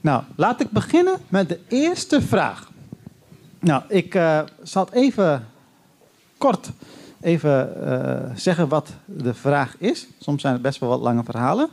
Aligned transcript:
Nou, 0.00 0.22
laat 0.34 0.60
ik 0.60 0.70
beginnen 0.70 1.16
met 1.28 1.48
de 1.48 1.60
eerste 1.68 2.22
vraag. 2.22 2.70
Nou, 3.58 3.82
ik 3.88 4.14
uh, 4.14 4.40
zal 4.62 4.88
even 4.92 5.46
kort 6.36 6.70
even 7.20 7.72
uh, 7.84 8.30
zeggen 8.34 8.68
wat 8.68 8.92
de 9.04 9.34
vraag 9.34 9.74
is. 9.78 10.06
Soms 10.18 10.40
zijn 10.40 10.52
het 10.52 10.62
best 10.62 10.80
wel 10.80 10.88
wat 10.88 11.00
lange 11.00 11.24
verhalen. 11.24 11.68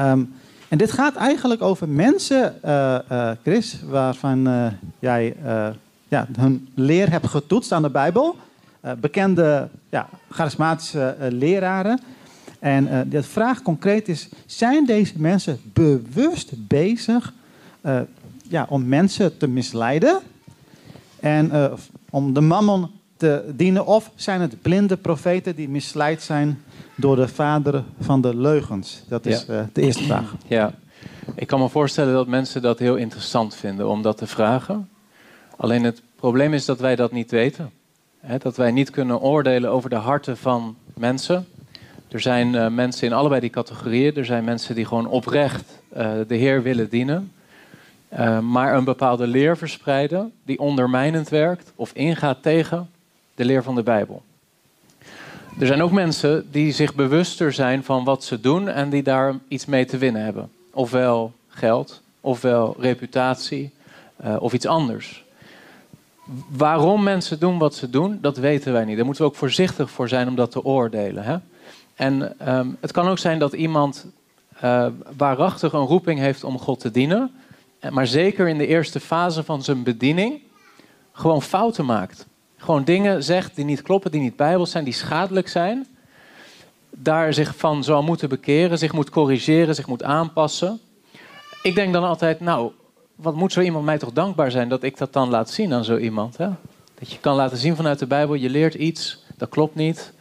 Um, 0.00 0.34
en 0.68 0.78
dit 0.78 0.92
gaat 0.92 1.16
eigenlijk 1.16 1.62
over 1.62 1.88
mensen, 1.88 2.58
uh, 2.64 3.30
Chris, 3.42 3.78
waarvan 3.88 4.72
jij 4.98 5.36
ja, 6.08 6.26
hun 6.38 6.68
leer 6.74 7.10
hebt 7.10 7.26
getoetst 7.26 7.72
aan 7.72 7.82
de 7.82 7.90
Bijbel. 7.90 8.36
bekende 9.00 9.68
ja, 9.88 10.08
charismatische 10.30 11.16
leraren. 11.18 12.00
En 12.58 13.08
de 13.08 13.22
vraag 13.22 13.62
concreet 13.62 14.08
is: 14.08 14.28
zijn 14.46 14.86
deze 14.86 15.14
mensen 15.16 15.60
bewust 15.72 16.66
bezig 16.66 17.32
uh, 17.82 18.00
ja, 18.48 18.66
om 18.68 18.88
mensen 18.88 19.36
te 19.36 19.46
misleiden 19.46 20.20
en 21.20 21.46
uh, 21.52 21.72
om 22.10 22.34
de 22.34 22.40
mammon 22.40 22.90
te 23.16 23.52
dienen? 23.56 23.86
Of 23.86 24.10
zijn 24.14 24.40
het 24.40 24.62
blinde 24.62 24.96
profeten 24.96 25.56
die 25.56 25.68
misleid 25.68 26.22
zijn 26.22 26.62
door 26.94 27.16
de 27.16 27.28
vader 27.28 27.84
van 28.00 28.20
de 28.20 28.36
leugens? 28.36 29.02
Dat 29.08 29.26
is 29.26 29.44
ja. 29.48 29.54
uh, 29.54 29.62
de 29.72 29.82
eerste 29.82 30.02
vraag. 30.02 30.34
Ja, 30.46 30.74
ik 31.34 31.46
kan 31.46 31.60
me 31.60 31.68
voorstellen 31.68 32.14
dat 32.14 32.26
mensen 32.26 32.62
dat 32.62 32.78
heel 32.78 32.96
interessant 32.96 33.54
vinden 33.54 33.88
om 33.88 34.02
dat 34.02 34.16
te 34.16 34.26
vragen. 34.26 34.88
Alleen 35.56 35.84
het 35.84 36.02
probleem 36.16 36.54
is 36.54 36.64
dat 36.64 36.80
wij 36.80 36.96
dat 36.96 37.12
niet 37.12 37.30
weten. 37.30 37.70
He, 38.20 38.38
dat 38.38 38.56
wij 38.56 38.70
niet 38.70 38.90
kunnen 38.90 39.20
oordelen 39.20 39.70
over 39.70 39.90
de 39.90 39.96
harten 39.96 40.36
van 40.36 40.76
mensen. 40.94 41.46
Er 42.08 42.20
zijn 42.20 42.54
uh, 42.54 42.68
mensen 42.68 43.06
in 43.06 43.12
allebei 43.12 43.40
die 43.40 43.50
categorieën. 43.50 44.16
Er 44.16 44.24
zijn 44.24 44.44
mensen 44.44 44.74
die 44.74 44.84
gewoon 44.84 45.06
oprecht 45.06 45.64
uh, 45.96 46.12
de 46.26 46.34
Heer 46.34 46.62
willen 46.62 46.88
dienen. 46.88 47.32
Uh, 48.18 48.38
maar 48.38 48.74
een 48.74 48.84
bepaalde 48.84 49.26
leer 49.26 49.56
verspreiden 49.56 50.32
die 50.44 50.58
ondermijnend 50.58 51.28
werkt 51.28 51.72
of 51.76 51.92
ingaat 51.92 52.42
tegen 52.42 52.90
de 53.34 53.44
leer 53.44 53.62
van 53.62 53.74
de 53.74 53.82
Bijbel. 53.82 54.22
Er 55.58 55.66
zijn 55.66 55.82
ook 55.82 55.90
mensen 55.92 56.46
die 56.50 56.72
zich 56.72 56.94
bewuster 56.94 57.52
zijn 57.52 57.84
van 57.84 58.04
wat 58.04 58.24
ze 58.24 58.40
doen 58.40 58.68
en 58.68 58.90
die 58.90 59.02
daar 59.02 59.34
iets 59.48 59.66
mee 59.66 59.84
te 59.84 59.98
winnen 59.98 60.24
hebben. 60.24 60.50
Ofwel 60.70 61.32
geld, 61.48 62.02
ofwel 62.20 62.76
reputatie, 62.78 63.70
uh, 64.24 64.36
of 64.38 64.52
iets 64.52 64.66
anders. 64.66 65.24
Waarom 66.48 67.02
mensen 67.02 67.38
doen 67.38 67.58
wat 67.58 67.74
ze 67.74 67.90
doen, 67.90 68.18
dat 68.20 68.36
weten 68.36 68.72
wij 68.72 68.84
niet. 68.84 68.96
Daar 68.96 69.04
moeten 69.04 69.24
we 69.24 69.30
ook 69.30 69.36
voorzichtig 69.36 69.90
voor 69.90 70.08
zijn 70.08 70.28
om 70.28 70.34
dat 70.34 70.50
te 70.50 70.64
oordelen. 70.64 71.24
Hè? 71.24 71.36
En 71.94 72.34
um, 72.48 72.76
het 72.80 72.92
kan 72.92 73.08
ook 73.08 73.18
zijn 73.18 73.38
dat 73.38 73.52
iemand 73.52 74.06
uh, 74.64 74.86
waarachtig 75.16 75.72
een 75.72 75.86
roeping 75.86 76.18
heeft 76.18 76.44
om 76.44 76.58
God 76.58 76.80
te 76.80 76.90
dienen 76.90 77.30
maar 77.90 78.06
zeker 78.06 78.48
in 78.48 78.58
de 78.58 78.66
eerste 78.66 79.00
fase 79.00 79.44
van 79.44 79.62
zijn 79.62 79.82
bediening, 79.82 80.40
gewoon 81.12 81.42
fouten 81.42 81.84
maakt. 81.84 82.26
Gewoon 82.56 82.84
dingen 82.84 83.24
zegt 83.24 83.56
die 83.56 83.64
niet 83.64 83.82
kloppen, 83.82 84.10
die 84.10 84.20
niet 84.20 84.36
bijbels 84.36 84.70
zijn, 84.70 84.84
die 84.84 84.92
schadelijk 84.92 85.48
zijn. 85.48 85.86
Daar 86.90 87.34
zich 87.34 87.56
van 87.56 87.84
zou 87.84 88.04
moeten 88.04 88.28
bekeren, 88.28 88.78
zich 88.78 88.92
moet 88.92 89.10
corrigeren, 89.10 89.74
zich 89.74 89.86
moet 89.86 90.02
aanpassen. 90.02 90.80
Ik 91.62 91.74
denk 91.74 91.92
dan 91.92 92.04
altijd, 92.04 92.40
nou, 92.40 92.72
wat 93.14 93.34
moet 93.34 93.52
zo 93.52 93.60
iemand 93.60 93.84
mij 93.84 93.98
toch 93.98 94.12
dankbaar 94.12 94.50
zijn 94.50 94.68
dat 94.68 94.82
ik 94.82 94.98
dat 94.98 95.12
dan 95.12 95.28
laat 95.28 95.50
zien 95.50 95.72
aan 95.72 95.84
zo 95.84 95.96
iemand. 95.96 96.36
Hè? 96.36 96.48
Dat 96.98 97.12
je 97.12 97.18
kan 97.18 97.36
laten 97.36 97.56
zien 97.56 97.76
vanuit 97.76 97.98
de 97.98 98.06
Bijbel, 98.06 98.34
je 98.34 98.50
leert 98.50 98.74
iets, 98.74 99.24
dat 99.36 99.48
klopt 99.48 99.74
niet. 99.74 100.12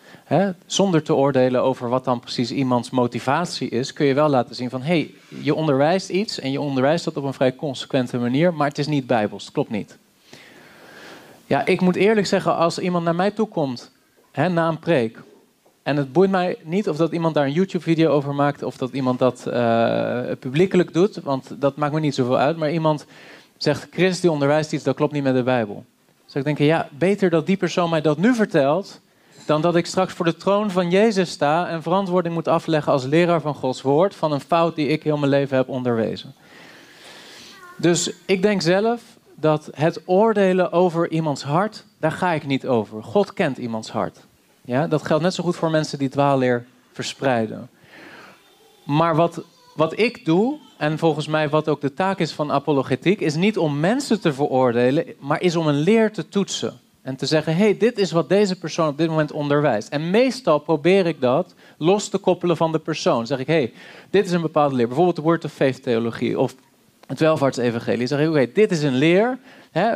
Zonder 0.65 1.03
te 1.03 1.15
oordelen 1.15 1.63
over 1.63 1.89
wat 1.89 2.03
dan 2.03 2.19
precies 2.19 2.51
iemands 2.51 2.89
motivatie 2.89 3.69
is, 3.69 3.93
kun 3.93 4.05
je 4.05 4.13
wel 4.13 4.29
laten 4.29 4.55
zien 4.55 4.69
van 4.69 4.81
hé, 4.81 4.87
hey, 4.87 5.13
je 5.41 5.55
onderwijst 5.55 6.09
iets 6.09 6.39
en 6.39 6.51
je 6.51 6.61
onderwijst 6.61 7.05
dat 7.05 7.17
op 7.17 7.23
een 7.23 7.33
vrij 7.33 7.55
consequente 7.55 8.17
manier, 8.17 8.53
maar 8.53 8.67
het 8.67 8.77
is 8.77 8.87
niet 8.87 9.07
bijbels, 9.07 9.43
het 9.43 9.53
klopt 9.53 9.69
niet. 9.69 9.97
Ja, 11.45 11.65
ik 11.65 11.81
moet 11.81 11.95
eerlijk 11.95 12.27
zeggen, 12.27 12.55
als 12.55 12.79
iemand 12.79 13.03
naar 13.03 13.15
mij 13.15 13.31
toe 13.31 13.47
komt 13.47 13.91
hè, 14.31 14.49
na 14.49 14.67
een 14.67 14.79
preek, 14.79 15.21
en 15.83 15.97
het 15.97 16.13
boeit 16.13 16.31
mij 16.31 16.57
niet 16.63 16.89
of 16.89 16.97
dat 16.97 17.11
iemand 17.11 17.33
daar 17.33 17.45
een 17.45 17.51
YouTube-video 17.51 18.11
over 18.11 18.35
maakt 18.35 18.63
of 18.63 18.77
dat 18.77 18.91
iemand 18.91 19.19
dat 19.19 19.43
uh, 19.47 20.21
publiekelijk 20.39 20.93
doet, 20.93 21.15
want 21.15 21.55
dat 21.61 21.75
maakt 21.75 21.93
me 21.93 21.99
niet 21.99 22.15
zoveel 22.15 22.37
uit, 22.37 22.57
maar 22.57 22.71
iemand 22.71 23.05
zegt, 23.57 23.87
Chris 23.91 24.19
die 24.19 24.31
onderwijst 24.31 24.73
iets, 24.73 24.83
dat 24.83 24.95
klopt 24.95 25.13
niet 25.13 25.23
met 25.23 25.35
de 25.35 25.43
Bijbel. 25.43 25.85
Dus 26.25 26.35
ik 26.35 26.43
denk, 26.43 26.57
ja, 26.57 26.89
beter 26.91 27.29
dat 27.29 27.45
die 27.45 27.57
persoon 27.57 27.89
mij 27.89 28.01
dat 28.01 28.17
nu 28.17 28.35
vertelt 28.35 29.01
dan 29.51 29.61
dat 29.61 29.75
ik 29.75 29.85
straks 29.85 30.13
voor 30.13 30.25
de 30.25 30.35
troon 30.35 30.71
van 30.71 30.89
Jezus 30.89 31.29
sta 31.29 31.67
en 31.67 31.81
verantwoording 31.81 32.33
moet 32.33 32.47
afleggen 32.47 32.91
als 32.91 33.05
leraar 33.05 33.41
van 33.41 33.55
Gods 33.55 33.81
woord 33.81 34.15
van 34.15 34.31
een 34.31 34.39
fout 34.39 34.75
die 34.75 34.87
ik 34.87 35.03
heel 35.03 35.17
mijn 35.17 35.31
leven 35.31 35.57
heb 35.57 35.69
onderwezen. 35.69 36.35
Dus 37.77 38.11
ik 38.25 38.41
denk 38.41 38.61
zelf 38.61 39.01
dat 39.35 39.69
het 39.71 40.01
oordelen 40.05 40.71
over 40.71 41.11
iemands 41.11 41.43
hart, 41.43 41.85
daar 41.99 42.11
ga 42.11 42.31
ik 42.31 42.45
niet 42.45 42.67
over. 42.67 43.03
God 43.03 43.33
kent 43.33 43.57
iemands 43.57 43.91
hart. 43.91 44.19
Ja, 44.61 44.87
dat 44.87 45.05
geldt 45.05 45.23
net 45.23 45.33
zo 45.33 45.43
goed 45.43 45.55
voor 45.55 45.71
mensen 45.71 45.97
die 45.97 46.09
dwaalleer 46.09 46.65
verspreiden. 46.91 47.69
Maar 48.85 49.15
wat, 49.15 49.43
wat 49.75 49.99
ik 49.99 50.25
doe, 50.25 50.57
en 50.77 50.97
volgens 50.97 51.27
mij 51.27 51.49
wat 51.49 51.69
ook 51.69 51.81
de 51.81 51.93
taak 51.93 52.19
is 52.19 52.31
van 52.31 52.51
apologetiek, 52.51 53.19
is 53.19 53.35
niet 53.35 53.57
om 53.57 53.79
mensen 53.79 54.21
te 54.21 54.33
veroordelen, 54.33 55.05
maar 55.19 55.41
is 55.41 55.55
om 55.55 55.67
een 55.67 55.79
leer 55.79 56.11
te 56.11 56.29
toetsen. 56.29 56.79
En 57.01 57.15
te 57.15 57.25
zeggen, 57.25 57.55
hey, 57.55 57.77
dit 57.77 57.97
is 57.97 58.11
wat 58.11 58.29
deze 58.29 58.55
persoon 58.55 58.87
op 58.87 58.97
dit 58.97 59.09
moment 59.09 59.31
onderwijst. 59.31 59.89
En 59.89 60.09
meestal 60.09 60.59
probeer 60.59 61.05
ik 61.05 61.21
dat 61.21 61.53
los 61.77 62.07
te 62.07 62.17
koppelen 62.17 62.57
van 62.57 62.71
de 62.71 62.79
persoon. 62.79 63.27
Zeg 63.27 63.39
ik, 63.39 63.47
hey, 63.47 63.73
dit 64.09 64.25
is 64.25 64.31
een 64.31 64.41
bepaalde 64.41 64.75
leer. 64.75 64.87
Bijvoorbeeld 64.87 65.15
de 65.15 65.21
Word 65.21 65.45
of 65.45 65.53
Faith 65.53 65.83
theologie 65.83 66.39
of 66.39 66.55
het 67.07 67.19
welvaartsevangelie. 67.19 67.97
Dan 67.97 68.07
zeg 68.07 68.19
ik, 68.19 68.29
oké, 68.29 68.51
dit 68.53 68.71
is 68.71 68.83
een 68.83 68.95
leer. 68.95 69.37
Hè? 69.71 69.95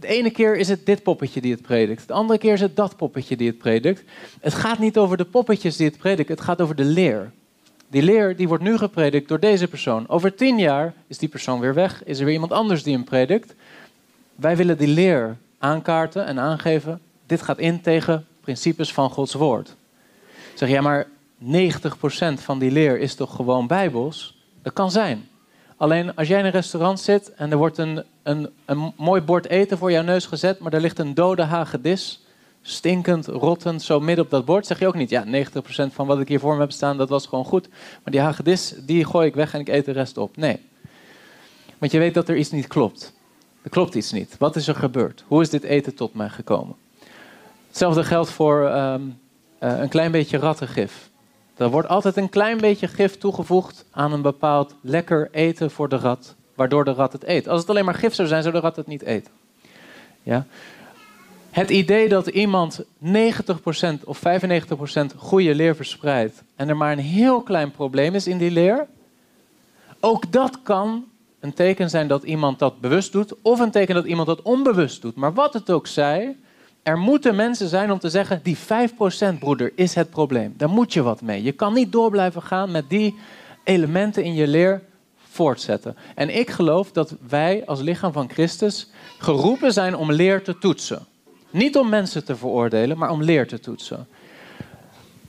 De 0.00 0.06
ene 0.06 0.30
keer 0.30 0.56
is 0.56 0.68
het 0.68 0.86
dit 0.86 1.02
poppetje 1.02 1.40
die 1.40 1.52
het 1.52 1.62
predikt. 1.62 2.08
De 2.08 2.12
andere 2.12 2.38
keer 2.38 2.52
is 2.52 2.60
het 2.60 2.76
dat 2.76 2.96
poppetje 2.96 3.36
die 3.36 3.48
het 3.48 3.58
predikt. 3.58 4.04
Het 4.40 4.54
gaat 4.54 4.78
niet 4.78 4.98
over 4.98 5.16
de 5.16 5.24
poppetjes 5.24 5.76
die 5.76 5.86
het 5.86 5.98
prediken. 5.98 6.34
Het 6.34 6.44
gaat 6.44 6.60
over 6.60 6.74
de 6.74 6.84
leer. 6.84 7.32
Die 7.90 8.02
leer 8.02 8.36
die 8.36 8.48
wordt 8.48 8.62
nu 8.62 8.76
gepredikt 8.76 9.28
door 9.28 9.40
deze 9.40 9.68
persoon. 9.68 10.08
Over 10.08 10.34
tien 10.34 10.58
jaar 10.58 10.94
is 11.06 11.18
die 11.18 11.28
persoon 11.28 11.60
weer 11.60 11.74
weg. 11.74 12.04
Is 12.04 12.18
er 12.18 12.24
weer 12.24 12.34
iemand 12.34 12.52
anders 12.52 12.82
die 12.82 12.94
hem 12.94 13.04
predikt. 13.04 13.54
Wij 14.34 14.56
willen 14.56 14.78
die 14.78 14.88
leer 14.88 15.36
aankaarten 15.58 16.26
en 16.26 16.38
aangeven, 16.38 17.00
dit 17.26 17.42
gaat 17.42 17.58
in 17.58 17.80
tegen 17.80 18.26
principes 18.40 18.92
van 18.92 19.10
Gods 19.10 19.34
woord. 19.34 19.76
Zeg, 20.54 20.68
ja, 20.68 20.80
maar 20.80 21.06
90% 21.42 21.46
van 22.34 22.58
die 22.58 22.70
leer 22.70 22.98
is 22.98 23.14
toch 23.14 23.36
gewoon 23.36 23.66
bijbels? 23.66 24.42
Dat 24.62 24.72
kan 24.72 24.90
zijn. 24.90 25.28
Alleen 25.76 26.14
als 26.14 26.28
jij 26.28 26.38
in 26.38 26.44
een 26.44 26.50
restaurant 26.50 27.00
zit 27.00 27.34
en 27.34 27.50
er 27.50 27.56
wordt 27.56 27.78
een, 27.78 28.04
een, 28.22 28.50
een 28.64 28.92
mooi 28.96 29.20
bord 29.20 29.48
eten 29.48 29.78
voor 29.78 29.92
jouw 29.92 30.02
neus 30.02 30.26
gezet, 30.26 30.58
maar 30.58 30.72
er 30.72 30.80
ligt 30.80 30.98
een 30.98 31.14
dode 31.14 31.42
hagedis, 31.42 32.24
stinkend, 32.62 33.26
rottend, 33.26 33.82
zo 33.82 34.00
midden 34.00 34.24
op 34.24 34.30
dat 34.30 34.44
bord, 34.44 34.66
zeg 34.66 34.78
je 34.78 34.86
ook 34.86 34.94
niet, 34.94 35.10
ja, 35.10 35.24
90% 35.24 35.28
van 35.92 36.06
wat 36.06 36.20
ik 36.20 36.28
hier 36.28 36.40
voor 36.40 36.54
me 36.54 36.60
heb 36.60 36.72
staan, 36.72 36.96
dat 36.96 37.08
was 37.08 37.26
gewoon 37.26 37.44
goed. 37.44 37.68
Maar 37.68 38.12
die 38.12 38.20
hagedis, 38.20 38.74
die 38.78 39.04
gooi 39.04 39.26
ik 39.28 39.34
weg 39.34 39.54
en 39.54 39.60
ik 39.60 39.68
eet 39.68 39.84
de 39.84 39.92
rest 39.92 40.16
op. 40.16 40.36
Nee. 40.36 40.60
Want 41.78 41.92
je 41.92 41.98
weet 41.98 42.14
dat 42.14 42.28
er 42.28 42.36
iets 42.36 42.50
niet 42.50 42.66
klopt. 42.66 43.12
Er 43.62 43.70
klopt 43.70 43.94
iets 43.94 44.12
niet. 44.12 44.36
Wat 44.38 44.56
is 44.56 44.68
er 44.68 44.74
gebeurd? 44.74 45.24
Hoe 45.26 45.42
is 45.42 45.50
dit 45.50 45.62
eten 45.62 45.94
tot 45.94 46.14
mij 46.14 46.28
gekomen? 46.28 46.76
Hetzelfde 47.68 48.04
geldt 48.04 48.30
voor 48.30 48.70
um, 48.70 49.18
uh, 49.62 49.78
een 49.78 49.88
klein 49.88 50.12
beetje 50.12 50.38
rattengif. 50.38 51.10
Er 51.56 51.70
wordt 51.70 51.88
altijd 51.88 52.16
een 52.16 52.28
klein 52.28 52.58
beetje 52.58 52.88
gif 52.88 53.18
toegevoegd 53.18 53.84
aan 53.90 54.12
een 54.12 54.22
bepaald 54.22 54.74
lekker 54.80 55.28
eten 55.32 55.70
voor 55.70 55.88
de 55.88 55.96
rat, 55.96 56.34
waardoor 56.54 56.84
de 56.84 56.92
rat 56.92 57.12
het 57.12 57.24
eet. 57.24 57.48
Als 57.48 57.60
het 57.60 57.70
alleen 57.70 57.84
maar 57.84 57.94
gif 57.94 58.14
zou 58.14 58.28
zijn, 58.28 58.42
zou 58.42 58.54
de 58.54 58.60
rat 58.60 58.76
het 58.76 58.86
niet 58.86 59.02
eten. 59.02 59.32
Ja? 60.22 60.46
Het 61.50 61.70
idee 61.70 62.08
dat 62.08 62.26
iemand 62.26 62.84
90% 63.04 63.08
of 64.04 64.18
95% 64.18 64.22
goede 65.16 65.54
leer 65.54 65.76
verspreidt 65.76 66.42
en 66.56 66.68
er 66.68 66.76
maar 66.76 66.92
een 66.92 66.98
heel 66.98 67.42
klein 67.42 67.70
probleem 67.70 68.14
is 68.14 68.26
in 68.26 68.38
die 68.38 68.50
leer, 68.50 68.86
ook 70.00 70.32
dat 70.32 70.62
kan 70.62 71.04
een 71.40 71.54
teken 71.54 71.90
zijn 71.90 72.08
dat 72.08 72.22
iemand 72.22 72.58
dat 72.58 72.80
bewust 72.80 73.12
doet, 73.12 73.34
of 73.42 73.60
een 73.60 73.70
teken 73.70 73.94
dat 73.94 74.04
iemand 74.04 74.28
dat 74.28 74.42
onbewust 74.42 75.02
doet. 75.02 75.14
Maar 75.14 75.34
wat 75.34 75.54
het 75.54 75.70
ook 75.70 75.86
zij, 75.86 76.36
er 76.82 76.98
moeten 76.98 77.36
mensen 77.36 77.68
zijn 77.68 77.92
om 77.92 77.98
te 77.98 78.10
zeggen: 78.10 78.40
die 78.42 78.56
5% 79.34 79.38
broeder 79.38 79.72
is 79.74 79.94
het 79.94 80.10
probleem. 80.10 80.54
Daar 80.56 80.68
moet 80.68 80.92
je 80.92 81.02
wat 81.02 81.22
mee. 81.22 81.42
Je 81.42 81.52
kan 81.52 81.72
niet 81.72 81.92
door 81.92 82.10
blijven 82.10 82.42
gaan 82.42 82.70
met 82.70 82.88
die 82.88 83.18
elementen 83.64 84.24
in 84.24 84.34
je 84.34 84.46
leer 84.46 84.82
voortzetten. 85.28 85.96
En 86.14 86.36
ik 86.38 86.50
geloof 86.50 86.92
dat 86.92 87.14
wij 87.28 87.62
als 87.66 87.80
lichaam 87.80 88.12
van 88.12 88.30
Christus 88.30 88.90
geroepen 89.18 89.72
zijn 89.72 89.96
om 89.96 90.12
leer 90.12 90.42
te 90.42 90.58
toetsen. 90.58 91.06
Niet 91.50 91.76
om 91.76 91.88
mensen 91.88 92.24
te 92.24 92.36
veroordelen, 92.36 92.98
maar 92.98 93.10
om 93.10 93.22
leer 93.22 93.46
te 93.48 93.60
toetsen. 93.60 94.06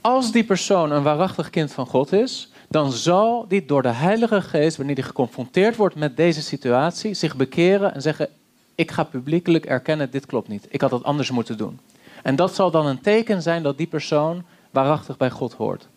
Als 0.00 0.32
die 0.32 0.44
persoon 0.44 0.90
een 0.90 1.02
waarachtig 1.02 1.50
kind 1.50 1.72
van 1.72 1.86
God 1.86 2.12
is, 2.12 2.50
dan 2.70 2.92
zal 2.92 3.44
die 3.48 3.64
door 3.64 3.82
de 3.82 3.88
Heilige 3.88 4.40
Geest, 4.40 4.76
wanneer 4.76 4.94
die 4.94 5.04
geconfronteerd 5.04 5.76
wordt 5.76 5.94
met 5.94 6.16
deze 6.16 6.42
situatie, 6.42 7.14
zich 7.14 7.36
bekeren 7.36 7.94
en 7.94 8.02
zeggen: 8.02 8.28
Ik 8.74 8.90
ga 8.90 9.04
publiekelijk 9.04 9.66
erkennen, 9.66 10.10
dit 10.10 10.26
klopt 10.26 10.48
niet. 10.48 10.66
Ik 10.68 10.80
had 10.80 10.90
het 10.90 11.02
anders 11.02 11.30
moeten 11.30 11.56
doen. 11.56 11.80
En 12.22 12.36
dat 12.36 12.54
zal 12.54 12.70
dan 12.70 12.86
een 12.86 13.00
teken 13.00 13.42
zijn 13.42 13.62
dat 13.62 13.78
die 13.78 13.86
persoon 13.86 14.44
waarachtig 14.70 15.16
bij 15.16 15.30
God 15.30 15.52
hoort. 15.52 15.88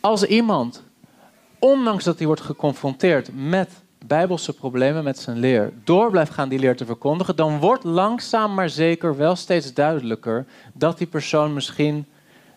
Als 0.00 0.24
iemand, 0.24 0.82
ondanks 1.58 2.04
dat 2.04 2.18
hij 2.18 2.26
wordt 2.26 2.40
geconfronteerd 2.40 3.30
met 3.34 3.70
bijbelse 4.06 4.52
problemen 4.52 5.04
met 5.04 5.18
zijn 5.18 5.38
leer 5.38 5.72
door 5.84 6.10
blijft 6.10 6.32
gaan 6.32 6.48
die 6.48 6.58
leer 6.58 6.76
te 6.76 6.86
verkondigen, 6.86 7.36
dan 7.36 7.58
wordt 7.58 7.84
langzaam 7.84 8.54
maar 8.54 8.70
zeker 8.70 9.16
wel 9.16 9.36
steeds 9.36 9.74
duidelijker 9.74 10.46
dat 10.72 10.98
die 10.98 11.06
persoon 11.06 11.52
misschien 11.52 12.06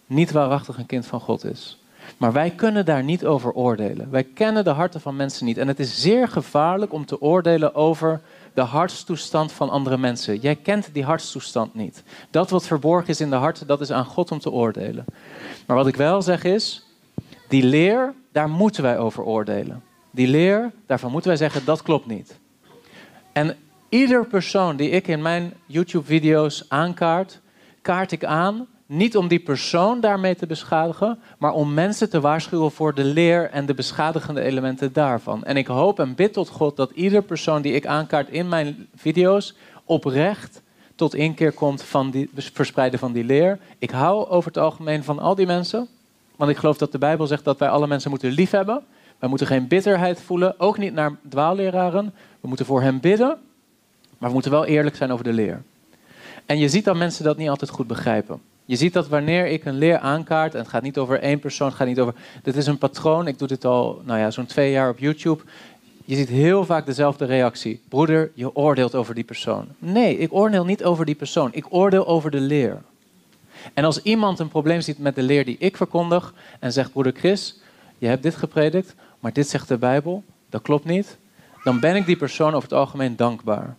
niet 0.06 0.32
waarachtig 0.32 0.78
een 0.78 0.86
kind 0.86 1.06
van 1.06 1.20
God 1.20 1.44
is. 1.44 1.81
Maar 2.22 2.32
wij 2.32 2.50
kunnen 2.50 2.86
daar 2.86 3.04
niet 3.04 3.26
over 3.26 3.52
oordelen. 3.52 4.10
Wij 4.10 4.24
kennen 4.24 4.64
de 4.64 4.70
harten 4.70 5.02
van 5.02 5.16
mensen 5.16 5.46
niet. 5.46 5.58
En 5.58 5.68
het 5.68 5.80
is 5.80 6.02
zeer 6.02 6.28
gevaarlijk 6.28 6.94
om 6.94 7.06
te 7.06 7.22
oordelen 7.22 7.76
over 7.76 8.22
de 8.54 8.62
hartstoestand 8.62 9.52
van 9.52 9.70
andere 9.70 9.98
mensen. 9.98 10.38
Jij 10.38 10.56
kent 10.56 10.90
die 10.94 11.04
hartstoestand 11.04 11.74
niet. 11.74 12.04
Dat 12.30 12.50
wat 12.50 12.68
verborgen 12.68 13.10
is 13.10 13.22
in 13.22 13.30
de 13.30 13.36
harten, 13.36 13.68
dat 13.68 13.82
is 13.82 13.92
aan 13.92 14.06
God 14.06 14.32
om 14.32 14.40
te 14.40 14.52
oordelen. 14.52 15.06
Maar 15.68 15.78
wat 15.78 15.88
ik 15.88 15.96
wel 15.96 16.22
zeg 16.22 16.44
is, 16.44 16.86
die 17.48 17.64
leer, 17.64 18.14
daar 18.32 18.50
moeten 18.50 18.84
wij 18.84 18.98
over 18.98 19.24
oordelen. 19.24 19.84
Die 20.12 20.28
leer, 20.28 20.72
daarvan 20.86 21.12
moeten 21.12 21.30
wij 21.30 21.40
zeggen, 21.40 21.66
dat 21.66 21.82
klopt 21.82 22.06
niet. 22.06 22.40
En 23.34 23.56
ieder 23.90 24.26
persoon 24.26 24.76
die 24.76 24.90
ik 24.90 25.08
in 25.08 25.22
mijn 25.22 25.54
YouTube-video's 25.66 26.66
aankaart, 26.68 27.42
kaart 27.82 28.12
ik 28.12 28.26
aan 28.26 28.68
niet 28.92 29.18
om 29.18 29.28
die 29.28 29.40
persoon 29.40 30.00
daarmee 30.00 30.36
te 30.36 30.46
beschadigen, 30.46 31.20
maar 31.38 31.54
om 31.54 31.74
mensen 31.74 32.10
te 32.10 32.20
waarschuwen 32.20 32.72
voor 32.72 32.94
de 32.94 33.04
leer 33.04 33.50
en 33.50 33.66
de 33.66 33.74
beschadigende 33.74 34.42
elementen 34.42 34.94
daarvan. 34.94 35.44
En 35.44 35.58
ik 35.58 35.68
hoop 35.68 36.00
en 36.00 36.16
bid 36.16 36.34
tot 36.34 36.50
God 36.50 36.76
dat 36.76 36.92
ieder 36.92 37.22
persoon 37.22 37.62
die 37.62 37.74
ik 37.74 37.86
aankaart 37.86 38.30
in 38.30 38.50
mijn 38.50 38.88
video's 38.96 39.56
oprecht 39.86 40.62
tot 40.96 41.16
inkeer 41.16 41.52
komt 41.52 41.84
van 41.84 42.10
die 42.10 42.30
verspreiden 42.54 43.00
van 43.00 43.12
die 43.12 43.24
leer. 43.24 43.60
Ik 43.80 43.92
hou 43.92 44.28
over 44.30 44.52
het 44.52 44.62
algemeen 44.62 45.04
van 45.04 45.20
al 45.20 45.36
die 45.36 45.46
mensen, 45.46 45.88
want 46.36 46.52
ik 46.52 46.58
geloof 46.58 46.78
dat 46.78 46.92
de 46.92 46.98
Bijbel 46.98 47.28
zegt 47.28 47.44
dat 47.44 47.60
wij 47.60 47.70
alle 47.70 47.88
mensen 47.88 48.10
moeten 48.10 48.32
liefhebben. 48.32 48.84
Wij 49.20 49.30
moeten 49.30 49.48
geen 49.48 49.68
bitterheid 49.68 50.22
voelen, 50.22 50.60
ook 50.60 50.78
niet 50.78 50.94
naar 50.94 51.16
dwaalleraren. 51.30 52.14
We 52.42 52.48
moeten 52.48 52.66
voor 52.66 52.82
hen 52.82 53.00
bidden, 53.00 53.38
maar 54.18 54.28
we 54.30 54.34
moeten 54.34 54.52
wel 54.52 54.66
eerlijk 54.66 54.96
zijn 54.96 55.12
over 55.12 55.24
de 55.24 55.34
leer. 55.34 55.64
En 56.46 56.58
je 56.58 56.70
ziet 56.70 56.86
dat 56.86 56.96
mensen 56.96 57.24
dat 57.24 57.38
niet 57.38 57.50
altijd 57.50 57.70
goed 57.70 57.88
begrijpen. 57.88 58.51
Je 58.72 58.78
ziet 58.78 58.94
dat 58.94 59.08
wanneer 59.08 59.48
ik 59.48 59.66
een 59.66 59.78
leer 59.78 59.98
aankaart, 59.98 60.54
en 60.54 60.60
het 60.60 60.70
gaat 60.70 60.82
niet 60.82 60.98
over 60.98 61.20
één 61.20 61.40
persoon, 61.40 61.68
het 61.68 61.76
gaat 61.76 61.88
niet 61.88 62.00
over. 62.00 62.14
Dit 62.44 62.56
is 62.56 62.68
een 62.68 62.78
patroon, 62.78 63.28
ik 63.28 63.40
doe 63.40 63.48
dit 63.48 63.66
al 63.66 64.02
nou 64.06 64.20
ja, 64.20 64.32
zo'n 64.32 64.46
twee 64.46 64.72
jaar 64.72 64.90
op 64.90 65.00
YouTube. 65.00 65.44
Je 66.06 66.16
ziet 66.16 66.30
heel 66.30 66.66
vaak 66.66 66.86
dezelfde 66.86 67.26
reactie. 67.26 67.82
Broeder, 67.90 68.32
je 68.34 68.56
oordeelt 68.56 68.96
over 68.96 69.16
die 69.16 69.24
persoon. 69.24 69.68
Nee, 69.80 70.18
ik 70.18 70.34
oordeel 70.34 70.66
niet 70.66 70.84
over 70.84 71.06
die 71.06 71.16
persoon. 71.16 71.50
Ik 71.54 71.66
oordeel 71.70 72.08
over 72.08 72.32
de 72.32 72.40
leer. 72.40 72.82
En 73.74 73.84
als 73.84 74.02
iemand 74.02 74.40
een 74.40 74.48
probleem 74.48 74.82
ziet 74.82 75.00
met 75.00 75.16
de 75.16 75.24
leer 75.24 75.46
die 75.46 75.58
ik 75.60 75.78
verkondig 75.78 76.34
en 76.60 76.74
zegt, 76.74 76.92
broeder 76.92 77.14
Chris, 77.16 77.60
je 77.98 78.08
hebt 78.08 78.24
dit 78.24 78.36
gepredikt, 78.36 78.96
maar 79.20 79.34
dit 79.34 79.50
zegt 79.50 79.68
de 79.68 79.78
Bijbel, 79.78 80.24
dat 80.50 80.62
klopt 80.62 80.86
niet, 80.86 81.18
dan 81.64 81.80
ben 81.80 81.96
ik 81.96 82.06
die 82.06 82.18
persoon 82.18 82.54
over 82.54 82.70
het 82.70 82.78
algemeen 82.78 83.16
dankbaar. 83.16 83.78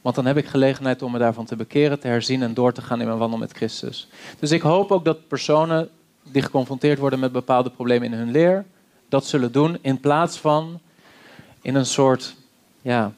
Want 0.00 0.14
dan 0.14 0.26
heb 0.26 0.36
ik 0.36 0.46
gelegenheid 0.46 1.02
om 1.02 1.12
me 1.12 1.18
daarvan 1.18 1.44
te 1.44 1.56
bekeren, 1.56 2.00
te 2.00 2.06
herzien 2.06 2.42
en 2.42 2.54
door 2.54 2.72
te 2.72 2.82
gaan 2.82 3.00
in 3.00 3.06
mijn 3.06 3.18
wandel 3.18 3.38
met 3.38 3.52
Christus. 3.52 4.08
Dus 4.38 4.50
ik 4.50 4.62
hoop 4.62 4.90
ook 4.92 5.04
dat 5.04 5.28
personen 5.28 5.88
die 6.22 6.42
geconfronteerd 6.42 6.98
worden 6.98 7.18
met 7.18 7.32
bepaalde 7.32 7.70
problemen 7.70 8.12
in 8.12 8.18
hun 8.18 8.30
leer, 8.30 8.64
dat 9.08 9.26
zullen 9.26 9.52
doen 9.52 9.78
in 9.80 10.00
plaats 10.00 10.38
van 10.38 10.80
in 11.62 11.74
een 11.74 11.86
soort 11.86 12.34
ja, 12.82 13.12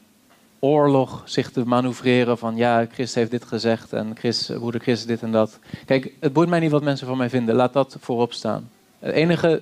oorlog 0.59 1.21
zich 1.25 1.51
te 1.51 1.65
manoeuvreren 1.65 2.37
van 2.37 2.55
ja, 2.55 2.85
Christus 2.85 3.15
heeft 3.15 3.31
dit 3.31 3.45
gezegd 3.45 3.93
en 3.93 4.15
Chris, 4.17 4.45
broeder 4.45 4.81
Christus 4.81 5.07
dit 5.07 5.21
en 5.21 5.31
dat. 5.31 5.59
Kijk, 5.85 6.11
het 6.19 6.33
boeit 6.33 6.49
mij 6.49 6.59
niet 6.59 6.71
wat 6.71 6.83
mensen 6.83 7.07
van 7.07 7.17
mij 7.17 7.29
vinden. 7.29 7.55
Laat 7.55 7.73
dat 7.73 7.97
voorop 7.99 8.33
staan. 8.33 8.69
Het 8.99 9.13
enige 9.13 9.61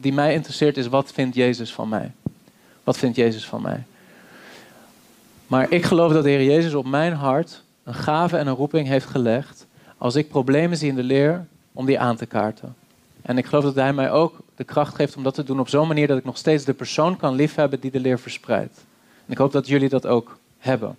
die 0.00 0.12
mij 0.12 0.34
interesseert 0.34 0.76
is 0.76 0.86
wat 0.86 1.12
vindt 1.12 1.34
Jezus 1.34 1.72
van 1.72 1.88
mij? 1.88 2.12
Wat 2.84 2.98
vindt 2.98 3.16
Jezus 3.16 3.46
van 3.46 3.62
mij? 3.62 3.84
Maar 5.48 5.70
ik 5.70 5.84
geloof 5.84 6.12
dat 6.12 6.22
de 6.22 6.30
Heer 6.30 6.44
Jezus 6.44 6.74
op 6.74 6.86
mijn 6.86 7.12
hart 7.12 7.62
een 7.84 7.94
gave 7.94 8.36
en 8.36 8.46
een 8.46 8.54
roeping 8.54 8.88
heeft 8.88 9.06
gelegd. 9.06 9.66
Als 9.98 10.14
ik 10.14 10.28
problemen 10.28 10.76
zie 10.76 10.88
in 10.88 10.94
de 10.94 11.02
leer, 11.02 11.46
om 11.72 11.86
die 11.86 12.00
aan 12.00 12.16
te 12.16 12.26
kaarten. 12.26 12.74
En 13.22 13.38
ik 13.38 13.46
geloof 13.46 13.64
dat 13.64 13.74
Hij 13.74 13.92
mij 13.92 14.10
ook 14.10 14.38
de 14.56 14.64
kracht 14.64 14.94
geeft 14.94 15.16
om 15.16 15.22
dat 15.22 15.34
te 15.34 15.44
doen 15.44 15.60
op 15.60 15.68
zo'n 15.68 15.88
manier 15.88 16.06
dat 16.06 16.18
ik 16.18 16.24
nog 16.24 16.36
steeds 16.36 16.64
de 16.64 16.74
persoon 16.74 17.16
kan 17.16 17.34
liefhebben 17.34 17.80
die 17.80 17.90
de 17.90 18.00
leer 18.00 18.18
verspreidt. 18.18 18.84
En 19.26 19.32
ik 19.32 19.38
hoop 19.38 19.52
dat 19.52 19.66
jullie 19.66 19.88
dat 19.88 20.06
ook 20.06 20.38
hebben. 20.58 20.96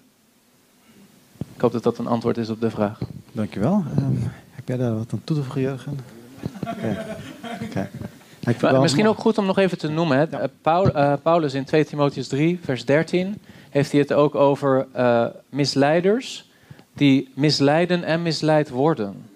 Ik 1.56 1.62
hoop 1.62 1.72
dat 1.72 1.84
dat 1.84 1.98
een 1.98 2.08
antwoord 2.08 2.38
is 2.38 2.50
op 2.50 2.62
de 2.62 2.70
vraag. 2.70 3.00
Dankjewel. 3.32 3.84
Um, 3.98 4.32
heb 4.52 4.68
jij 4.68 4.78
daar 4.78 4.98
wat 4.98 5.12
aan 5.12 5.22
toe 5.24 5.36
te 5.36 5.44
voegen, 5.44 5.62
Jurgen? 5.62 6.00
Okay. 7.62 7.90
Misschien 8.82 9.08
ook 9.08 9.20
goed 9.20 9.38
om 9.38 9.46
nog 9.46 9.58
even 9.58 9.78
te 9.78 9.88
noemen. 9.88 10.18
Hè. 10.18 10.48
Paul, 10.62 10.96
uh, 10.96 11.14
Paulus 11.22 11.54
in 11.54 11.66
2 11.66 11.86
Timotheus 11.86 12.28
3, 12.28 12.60
vers 12.64 12.86
13 12.86 13.42
heeft 13.70 13.92
hij 13.92 14.00
het 14.00 14.14
ook 14.14 14.36
over 14.36 14.88
uh, 14.96 15.26
misleiders 15.50 16.50
die 16.94 17.30
misleiden 17.34 18.04
en 18.04 18.22
misleid 18.22 18.70
worden. 18.70 19.30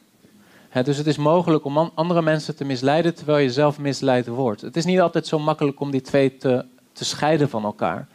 dus 0.84 0.98
het 0.98 1.08
is 1.08 1.18
mogelijk 1.18 1.66
om 1.66 1.78
andere 1.78 2.22
mensen 2.22 2.56
te 2.56 2.66
misleiden 2.66 3.16
terwijl 3.16 3.38
je 3.38 3.52
zelf 3.52 3.80
misleid 3.80 4.28
wordt. 4.28 4.62
Het 4.62 4.76
is 4.76 4.86
niet 4.86 5.00
altijd 5.00 5.28
zo 5.28 5.40
makkelijk 5.40 5.80
om 5.80 5.92
die 5.92 6.02
twee 6.02 6.38
te, 6.38 6.66
te 6.92 7.06
scheiden 7.06 7.50
van 7.50 7.64
elkaar. 7.64 8.08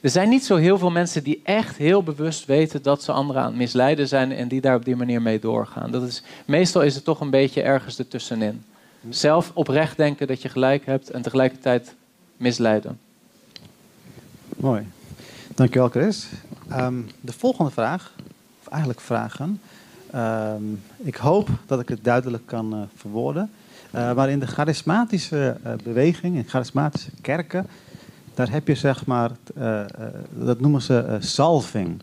Er 0.00 0.10
zijn 0.10 0.28
niet 0.28 0.44
zo 0.44 0.56
heel 0.56 0.78
veel 0.78 0.90
mensen 0.90 1.22
die 1.22 1.40
echt 1.44 1.76
heel 1.76 2.02
bewust 2.02 2.44
weten 2.44 2.82
dat 2.82 3.02
ze 3.02 3.12
anderen 3.12 3.42
aan 3.42 3.48
het 3.48 3.56
misleiden 3.56 4.08
zijn 4.08 4.32
en 4.32 4.48
die 4.48 4.60
daar 4.60 4.76
op 4.76 4.84
die 4.84 4.96
manier 4.96 5.22
mee 5.22 5.38
doorgaan. 5.38 5.90
Dat 5.90 6.02
is, 6.02 6.22
meestal 6.44 6.82
is 6.82 6.94
het 6.94 7.04
toch 7.04 7.20
een 7.20 7.30
beetje 7.30 7.62
ergens 7.62 7.98
ertussenin. 7.98 8.64
Zelf 9.08 9.50
oprecht 9.54 9.96
denken 9.96 10.26
dat 10.26 10.42
je 10.42 10.48
gelijk 10.48 10.86
hebt 10.86 11.10
en 11.10 11.22
tegelijkertijd 11.22 11.94
misleiden. 12.36 12.98
Mooi. 14.56 14.86
Dankjewel, 15.58 15.88
Chris. 15.88 16.28
Um, 16.72 17.06
de 17.20 17.32
volgende 17.32 17.70
vraag, 17.70 18.14
of 18.60 18.68
eigenlijk 18.68 19.00
vragen. 19.00 19.60
Um, 20.14 20.82
ik 20.96 21.16
hoop 21.16 21.48
dat 21.66 21.80
ik 21.80 21.88
het 21.88 22.04
duidelijk 22.04 22.46
kan 22.46 22.74
uh, 22.74 22.80
verwoorden. 22.94 23.50
Uh, 23.94 24.14
maar 24.14 24.30
in 24.30 24.38
de 24.38 24.46
charismatische 24.46 25.56
uh, 25.66 25.72
beweging, 25.84 26.36
in 26.36 26.44
charismatische 26.48 27.10
kerken, 27.20 27.66
daar 28.34 28.50
heb 28.50 28.68
je 28.68 28.74
zeg 28.74 29.06
maar, 29.06 29.30
dat 30.30 30.60
noemen 30.60 30.82
ze 30.82 31.16
salving. 31.18 32.02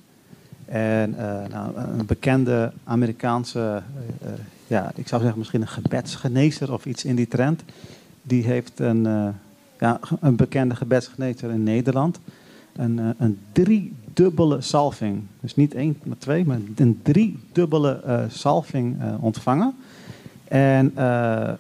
En 0.65 1.15
nou, 1.49 1.77
een 1.77 2.05
bekende 2.05 2.71
Amerikaanse, 2.83 3.81
ja, 4.67 4.91
ik 4.95 5.07
zou 5.07 5.21
zeggen 5.21 5.39
misschien 5.39 5.61
een 5.61 5.67
gebedsgenezer 5.67 6.73
of 6.73 6.85
iets 6.85 7.05
in 7.05 7.15
die 7.15 7.27
trend. 7.27 7.63
Die 8.21 8.43
heeft 8.43 8.79
een, 8.79 9.33
ja, 9.79 9.99
een 10.19 10.35
bekende 10.35 10.75
gebedsgenezer 10.75 11.49
in 11.49 11.63
Nederland 11.63 12.19
een, 12.75 12.97
uh, 12.97 13.09
een 13.17 13.39
driedubbele 13.51 14.61
salving. 14.61 15.23
Dus 15.39 15.55
niet 15.55 15.73
één, 15.73 15.97
maar 16.03 16.17
twee, 16.17 16.45
maar 16.45 16.59
een 16.75 16.99
driedubbele 17.03 18.01
uh, 18.05 18.19
salving 18.27 19.01
uh, 19.01 19.23
ontvangen. 19.23 19.75
En 20.47 20.91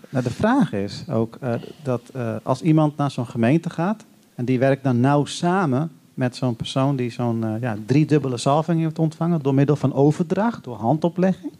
nou, 0.09 0.23
de 0.23 0.29
vraag 0.29 0.73
is 0.73 1.03
ook 1.09 1.39
dat 1.83 2.01
als 2.43 2.61
iemand 2.61 2.97
naar 2.97 3.11
zo'n 3.11 3.27
gemeente 3.27 3.69
gaat 3.69 4.05
en 4.35 4.45
die 4.45 4.59
werkt 4.59 4.83
dan 4.83 4.99
nauw 4.99 5.25
samen 5.25 5.91
met 6.13 6.35
zo'n 6.35 6.55
persoon 6.55 6.95
die 6.95 7.11
zo'n 7.11 7.57
ja, 7.61 7.77
driedubbele 7.85 8.37
salving 8.37 8.81
heeft 8.81 8.99
ontvangen 8.99 9.41
door 9.41 9.53
middel 9.53 9.75
van 9.75 9.93
overdracht, 9.93 10.63
door 10.63 10.75
handoplegging, 10.75 11.51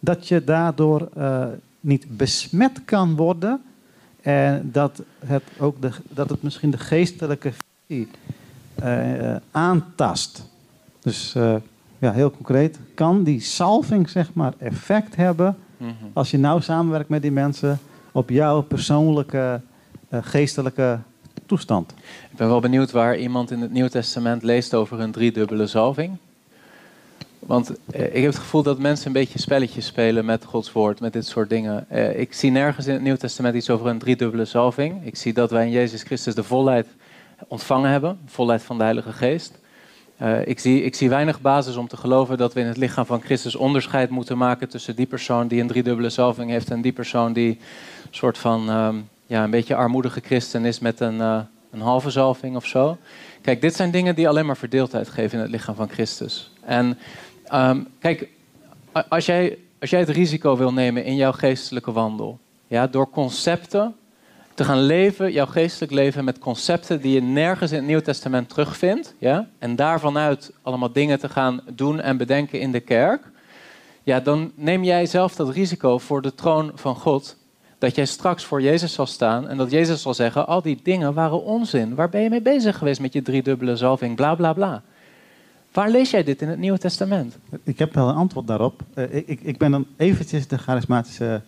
dat 0.00 0.28
je 0.28 0.44
daardoor 0.44 1.08
niet 1.80 2.16
besmet 2.16 2.84
kan 2.84 3.16
worden 3.16 3.60
en 4.22 4.70
dat 4.72 5.02
het 5.26 5.42
ook 5.58 5.82
de, 5.82 5.90
dat 6.08 6.30
het 6.30 6.42
misschien 6.42 6.70
de 6.70 6.78
geestelijke 6.78 7.52
visie 7.86 8.08
uh, 8.84 9.36
aantast. 9.50 10.44
Dus 11.00 11.34
uh, 11.36 11.54
ja, 11.98 12.12
heel 12.12 12.30
concreet, 12.30 12.78
kan 12.94 13.22
die 13.22 13.40
salving 13.40 14.10
zeg 14.10 14.34
maar 14.34 14.52
effect 14.58 15.16
hebben 15.16 15.56
-hmm. 15.76 15.94
als 16.12 16.30
je 16.30 16.38
nou 16.38 16.62
samenwerkt 16.62 17.08
met 17.08 17.22
die 17.22 17.32
mensen 17.32 17.78
op 18.12 18.30
jouw 18.30 18.62
persoonlijke 18.62 19.60
geestelijke 20.10 20.98
toestand? 21.46 21.94
Ik 22.30 22.36
ben 22.36 22.48
wel 22.48 22.60
benieuwd 22.60 22.90
waar 22.90 23.18
iemand 23.18 23.50
in 23.50 23.60
het 23.60 23.72
Nieuw 23.72 23.88
Testament 23.88 24.42
leest 24.42 24.74
over 24.74 25.00
een 25.00 25.12
driedubbele 25.12 25.66
salving. 25.66 26.16
Want 27.40 27.72
eh, 27.90 28.04
ik 28.04 28.22
heb 28.22 28.32
het 28.32 28.38
gevoel 28.38 28.62
dat 28.62 28.78
mensen 28.78 29.06
een 29.06 29.12
beetje 29.12 29.38
spelletjes 29.38 29.86
spelen 29.86 30.24
met 30.24 30.44
Gods 30.44 30.72
woord, 30.72 31.00
met 31.00 31.12
dit 31.12 31.26
soort 31.26 31.48
dingen. 31.48 31.86
Eh, 31.88 32.18
ik 32.18 32.32
zie 32.32 32.50
nergens 32.50 32.86
in 32.86 32.92
het 32.92 33.02
Nieuw 33.02 33.16
Testament 33.16 33.54
iets 33.54 33.70
over 33.70 33.86
een 33.86 33.98
driedubbele 33.98 34.44
salving. 34.44 35.06
Ik 35.06 35.16
zie 35.16 35.32
dat 35.32 35.50
wij 35.50 35.64
in 35.64 35.70
Jezus 35.70 36.02
Christus 36.02 36.34
de 36.34 36.42
volheid 36.42 36.86
ontvangen 37.48 37.90
hebben, 37.90 38.18
volheid 38.26 38.62
van 38.62 38.78
de 38.78 38.82
Heilige 38.84 39.12
Geest. 39.12 39.58
Uh, 40.22 40.46
ik, 40.46 40.58
zie, 40.58 40.82
ik 40.82 40.94
zie 40.94 41.08
weinig 41.08 41.40
basis 41.40 41.76
om 41.76 41.88
te 41.88 41.96
geloven 41.96 42.38
dat 42.38 42.52
we 42.52 42.60
in 42.60 42.66
het 42.66 42.76
lichaam 42.76 43.06
van 43.06 43.20
Christus 43.20 43.56
onderscheid 43.56 44.10
moeten 44.10 44.38
maken 44.38 44.68
tussen 44.68 44.96
die 44.96 45.06
persoon 45.06 45.48
die 45.48 45.60
een 45.60 45.66
driedubbele 45.66 46.10
salving 46.10 46.50
heeft 46.50 46.70
en 46.70 46.80
die 46.80 46.92
persoon 46.92 47.32
die 47.32 47.48
een 47.50 47.58
soort 48.10 48.38
van 48.38 48.68
uh, 48.68 48.88
ja, 49.26 49.44
een 49.44 49.50
beetje 49.50 49.74
armoedige 49.74 50.20
christen 50.20 50.64
is 50.64 50.78
met 50.78 51.00
een, 51.00 51.20
een 51.70 51.80
halve 51.80 52.10
salving 52.10 52.56
of 52.56 52.66
zo. 52.66 52.98
Kijk, 53.42 53.60
dit 53.60 53.74
zijn 53.74 53.90
dingen 53.90 54.14
die 54.14 54.28
alleen 54.28 54.46
maar 54.46 54.56
verdeeldheid 54.56 55.08
geven 55.08 55.36
in 55.36 55.42
het 55.44 55.52
lichaam 55.52 55.74
van 55.74 55.88
Christus. 55.88 56.52
En 56.60 56.98
Um, 57.54 57.86
kijk, 57.98 58.28
als 59.08 59.26
jij, 59.26 59.58
als 59.80 59.90
jij 59.90 60.00
het 60.00 60.08
risico 60.08 60.56
wil 60.56 60.72
nemen 60.72 61.04
in 61.04 61.16
jouw 61.16 61.32
geestelijke 61.32 61.92
wandel, 61.92 62.38
ja, 62.66 62.86
door 62.86 63.10
concepten 63.10 63.94
te 64.54 64.64
gaan 64.64 64.80
leven, 64.80 65.32
jouw 65.32 65.46
geestelijk 65.46 65.92
leven, 65.92 66.24
met 66.24 66.38
concepten 66.38 67.00
die 67.00 67.12
je 67.12 67.22
nergens 67.22 67.70
in 67.70 67.76
het 67.76 67.86
Nieuwe 67.86 68.02
Testament 68.02 68.48
terugvindt. 68.48 69.14
Ja? 69.18 69.48
En 69.58 69.76
daarvanuit 69.76 70.52
allemaal 70.62 70.92
dingen 70.92 71.18
te 71.18 71.28
gaan 71.28 71.60
doen 71.74 72.00
en 72.00 72.16
bedenken 72.16 72.60
in 72.60 72.72
de 72.72 72.80
kerk. 72.80 73.22
Ja, 74.02 74.20
dan 74.20 74.52
neem 74.54 74.84
jij 74.84 75.06
zelf 75.06 75.34
dat 75.34 75.50
risico 75.50 75.98
voor 75.98 76.22
de 76.22 76.34
troon 76.34 76.72
van 76.74 76.94
God. 76.94 77.36
Dat 77.78 77.94
jij 77.94 78.06
straks 78.06 78.44
voor 78.44 78.62
Jezus 78.62 78.92
zal 78.92 79.06
staan 79.06 79.48
en 79.48 79.56
dat 79.56 79.70
Jezus 79.70 80.02
zal 80.02 80.14
zeggen: 80.14 80.46
Al 80.46 80.62
die 80.62 80.80
dingen 80.82 81.14
waren 81.14 81.42
onzin. 81.42 81.94
Waar 81.94 82.08
ben 82.08 82.20
je 82.20 82.30
mee 82.30 82.42
bezig 82.42 82.78
geweest 82.78 83.00
met 83.00 83.12
je 83.12 83.22
driedubbele 83.22 83.76
zalving? 83.76 84.16
Bla 84.16 84.34
bla 84.34 84.52
bla. 84.52 84.82
Waar 85.72 85.90
lees 85.90 86.10
jij 86.10 86.24
dit 86.24 86.42
in 86.42 86.48
het 86.48 86.58
Nieuwe 86.58 86.78
Testament? 86.78 87.36
Ik 87.62 87.78
heb 87.78 87.94
wel 87.94 88.08
een 88.08 88.14
antwoord 88.14 88.46
daarop. 88.46 88.82
Uh, 88.94 89.14
ik, 89.14 89.40
ik, 89.42 89.58
ben 89.58 89.70
dan 89.70 89.86
eventjes 89.96 90.46
de 90.46 90.58
charismatische 90.58 91.42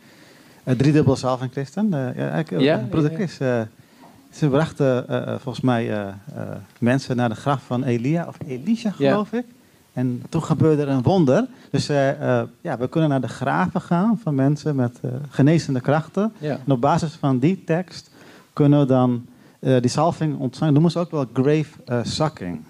uh, 0.65 0.75
driedubbele 0.75 1.17
zalving 1.17 1.53
christen. 1.53 1.87
Uh, 1.87 2.17
ja, 2.17 2.31
ik, 2.31 2.61
ja, 2.61 2.87
broeder 2.91 3.15
Chris. 3.15 3.37
ze 4.31 4.49
brachten 4.49 5.05
volgens 5.41 5.65
mij 5.65 6.15
mensen 6.79 7.17
naar 7.17 7.29
de 7.29 7.35
graf 7.35 7.63
van 7.63 7.85
Elia 7.85 8.27
of 8.27 8.37
Elisha, 8.47 8.91
geloof 8.91 9.33
ik. 9.33 9.45
En 9.93 10.23
toen 10.29 10.43
gebeurde 10.43 10.83
er 10.83 10.89
een 10.89 11.03
wonder. 11.03 11.47
Dus 11.71 11.87
ja, 12.61 12.79
we 12.79 12.89
kunnen 12.91 13.11
naar 13.11 13.21
de 13.21 13.29
graven 13.29 13.81
gaan 13.81 14.19
van 14.23 14.35
mensen 14.35 14.77
met 14.77 15.01
genezende 15.31 15.81
krachten. 15.81 16.33
En 16.41 16.61
op 16.67 16.81
basis 16.81 17.13
van 17.13 17.39
die 17.39 17.65
tekst 17.65 18.11
kunnen 18.53 18.81
we 18.81 18.87
dan 18.87 19.27
die 19.59 19.89
salving 19.89 20.39
ontvangen. 20.39 20.73
Noemen 20.73 20.91
ze 20.91 20.99
ook 20.99 21.11
wel 21.11 21.27
grave 21.33 21.69
sucking. 22.03 22.61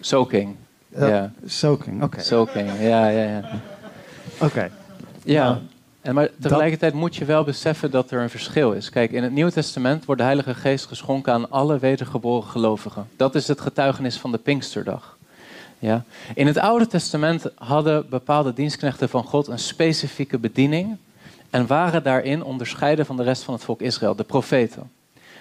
Soaking. 0.00 0.54
Ja. 0.98 1.32
Soaking, 1.46 2.02
oké. 2.02 2.20
Soaking, 2.20 2.70
ja, 2.80 3.08
ja, 3.08 3.22
ja. 3.22 3.42
Oké. 4.40 4.70
Ja. 5.24 5.44
Nou, 5.44 5.58
en 6.00 6.14
maar 6.14 6.28
tegelijkertijd 6.40 6.94
moet 6.94 7.16
je 7.16 7.24
wel 7.24 7.44
beseffen 7.44 7.90
dat 7.90 8.10
er 8.10 8.20
een 8.20 8.30
verschil 8.30 8.72
is. 8.72 8.90
Kijk, 8.90 9.12
in 9.12 9.22
het 9.22 9.32
Nieuwe 9.32 9.52
Testament 9.52 10.04
wordt 10.04 10.20
de 10.20 10.26
Heilige 10.26 10.54
Geest 10.54 10.86
geschonken 10.86 11.32
aan 11.32 11.50
alle 11.50 11.78
wedergeboren 11.78 12.48
gelovigen. 12.48 13.08
Dat 13.16 13.34
is 13.34 13.48
het 13.48 13.60
getuigenis 13.60 14.16
van 14.16 14.32
de 14.32 14.38
Pinksterdag. 14.38 15.16
Ja. 15.78 16.04
In 16.34 16.46
het 16.46 16.58
Oude 16.58 16.86
Testament 16.86 17.46
hadden 17.54 18.08
bepaalde 18.08 18.52
dienstknechten 18.52 19.08
van 19.08 19.24
God 19.24 19.46
een 19.46 19.58
specifieke 19.58 20.38
bediening 20.38 20.96
en 21.50 21.66
waren 21.66 22.02
daarin 22.02 22.42
onderscheiden 22.42 23.06
van 23.06 23.16
de 23.16 23.22
rest 23.22 23.42
van 23.42 23.54
het 23.54 23.64
volk 23.64 23.80
Israël, 23.80 24.14
de 24.14 24.24
profeten. 24.24 24.90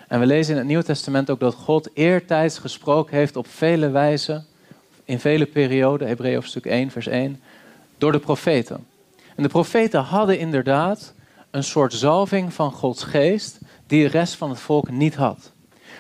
En 0.08 0.20
we 0.20 0.26
lezen 0.26 0.52
in 0.52 0.58
het 0.58 0.68
Nieuwe 0.68 0.84
Testament 0.84 1.30
ook 1.30 1.40
dat 1.40 1.54
God 1.54 1.90
eertijds 1.94 2.58
gesproken 2.60 3.18
heeft 3.18 3.36
op 3.36 3.48
vele 3.48 3.90
wijzen 3.90 4.46
in 5.06 5.20
vele 5.20 5.46
perioden, 5.46 6.08
Hebreeën 6.08 6.36
hoofdstuk 6.36 6.66
1, 6.66 6.92
vers 6.92 7.08
1, 7.08 7.42
door 7.98 8.12
de 8.12 8.20
profeten. 8.20 8.88
En 9.36 9.44
de 9.44 9.50
profeten 9.50 10.02
hadden 10.02 10.40
inderdaad 10.40 11.14
een 11.52 11.64
soort 11.64 11.94
zalving 11.94 12.54
van 12.54 12.72
Gods 12.72 13.04
geest 13.04 13.60
die 13.88 14.04
de 14.04 14.10
rest 14.10 14.36
van 14.36 14.50
het 14.50 14.60
volk 14.60 14.90
niet 14.90 15.16
had. 15.16 15.52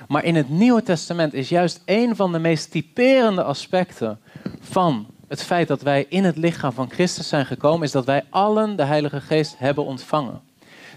Maar 0.07 0.23
in 0.23 0.35
het 0.35 0.49
Nieuwe 0.49 0.83
Testament 0.83 1.33
is 1.33 1.49
juist 1.49 1.81
een 1.85 2.15
van 2.15 2.31
de 2.31 2.39
meest 2.39 2.71
typerende 2.71 3.43
aspecten 3.43 4.19
van 4.59 5.07
het 5.27 5.43
feit 5.43 5.67
dat 5.67 5.81
wij 5.81 6.05
in 6.09 6.23
het 6.23 6.37
lichaam 6.37 6.71
van 6.71 6.89
Christus 6.89 7.27
zijn 7.27 7.45
gekomen, 7.45 7.85
is 7.85 7.91
dat 7.91 8.05
wij 8.05 8.23
allen 8.29 8.75
de 8.75 8.83
Heilige 8.83 9.21
Geest 9.21 9.55
hebben 9.57 9.85
ontvangen. 9.85 10.41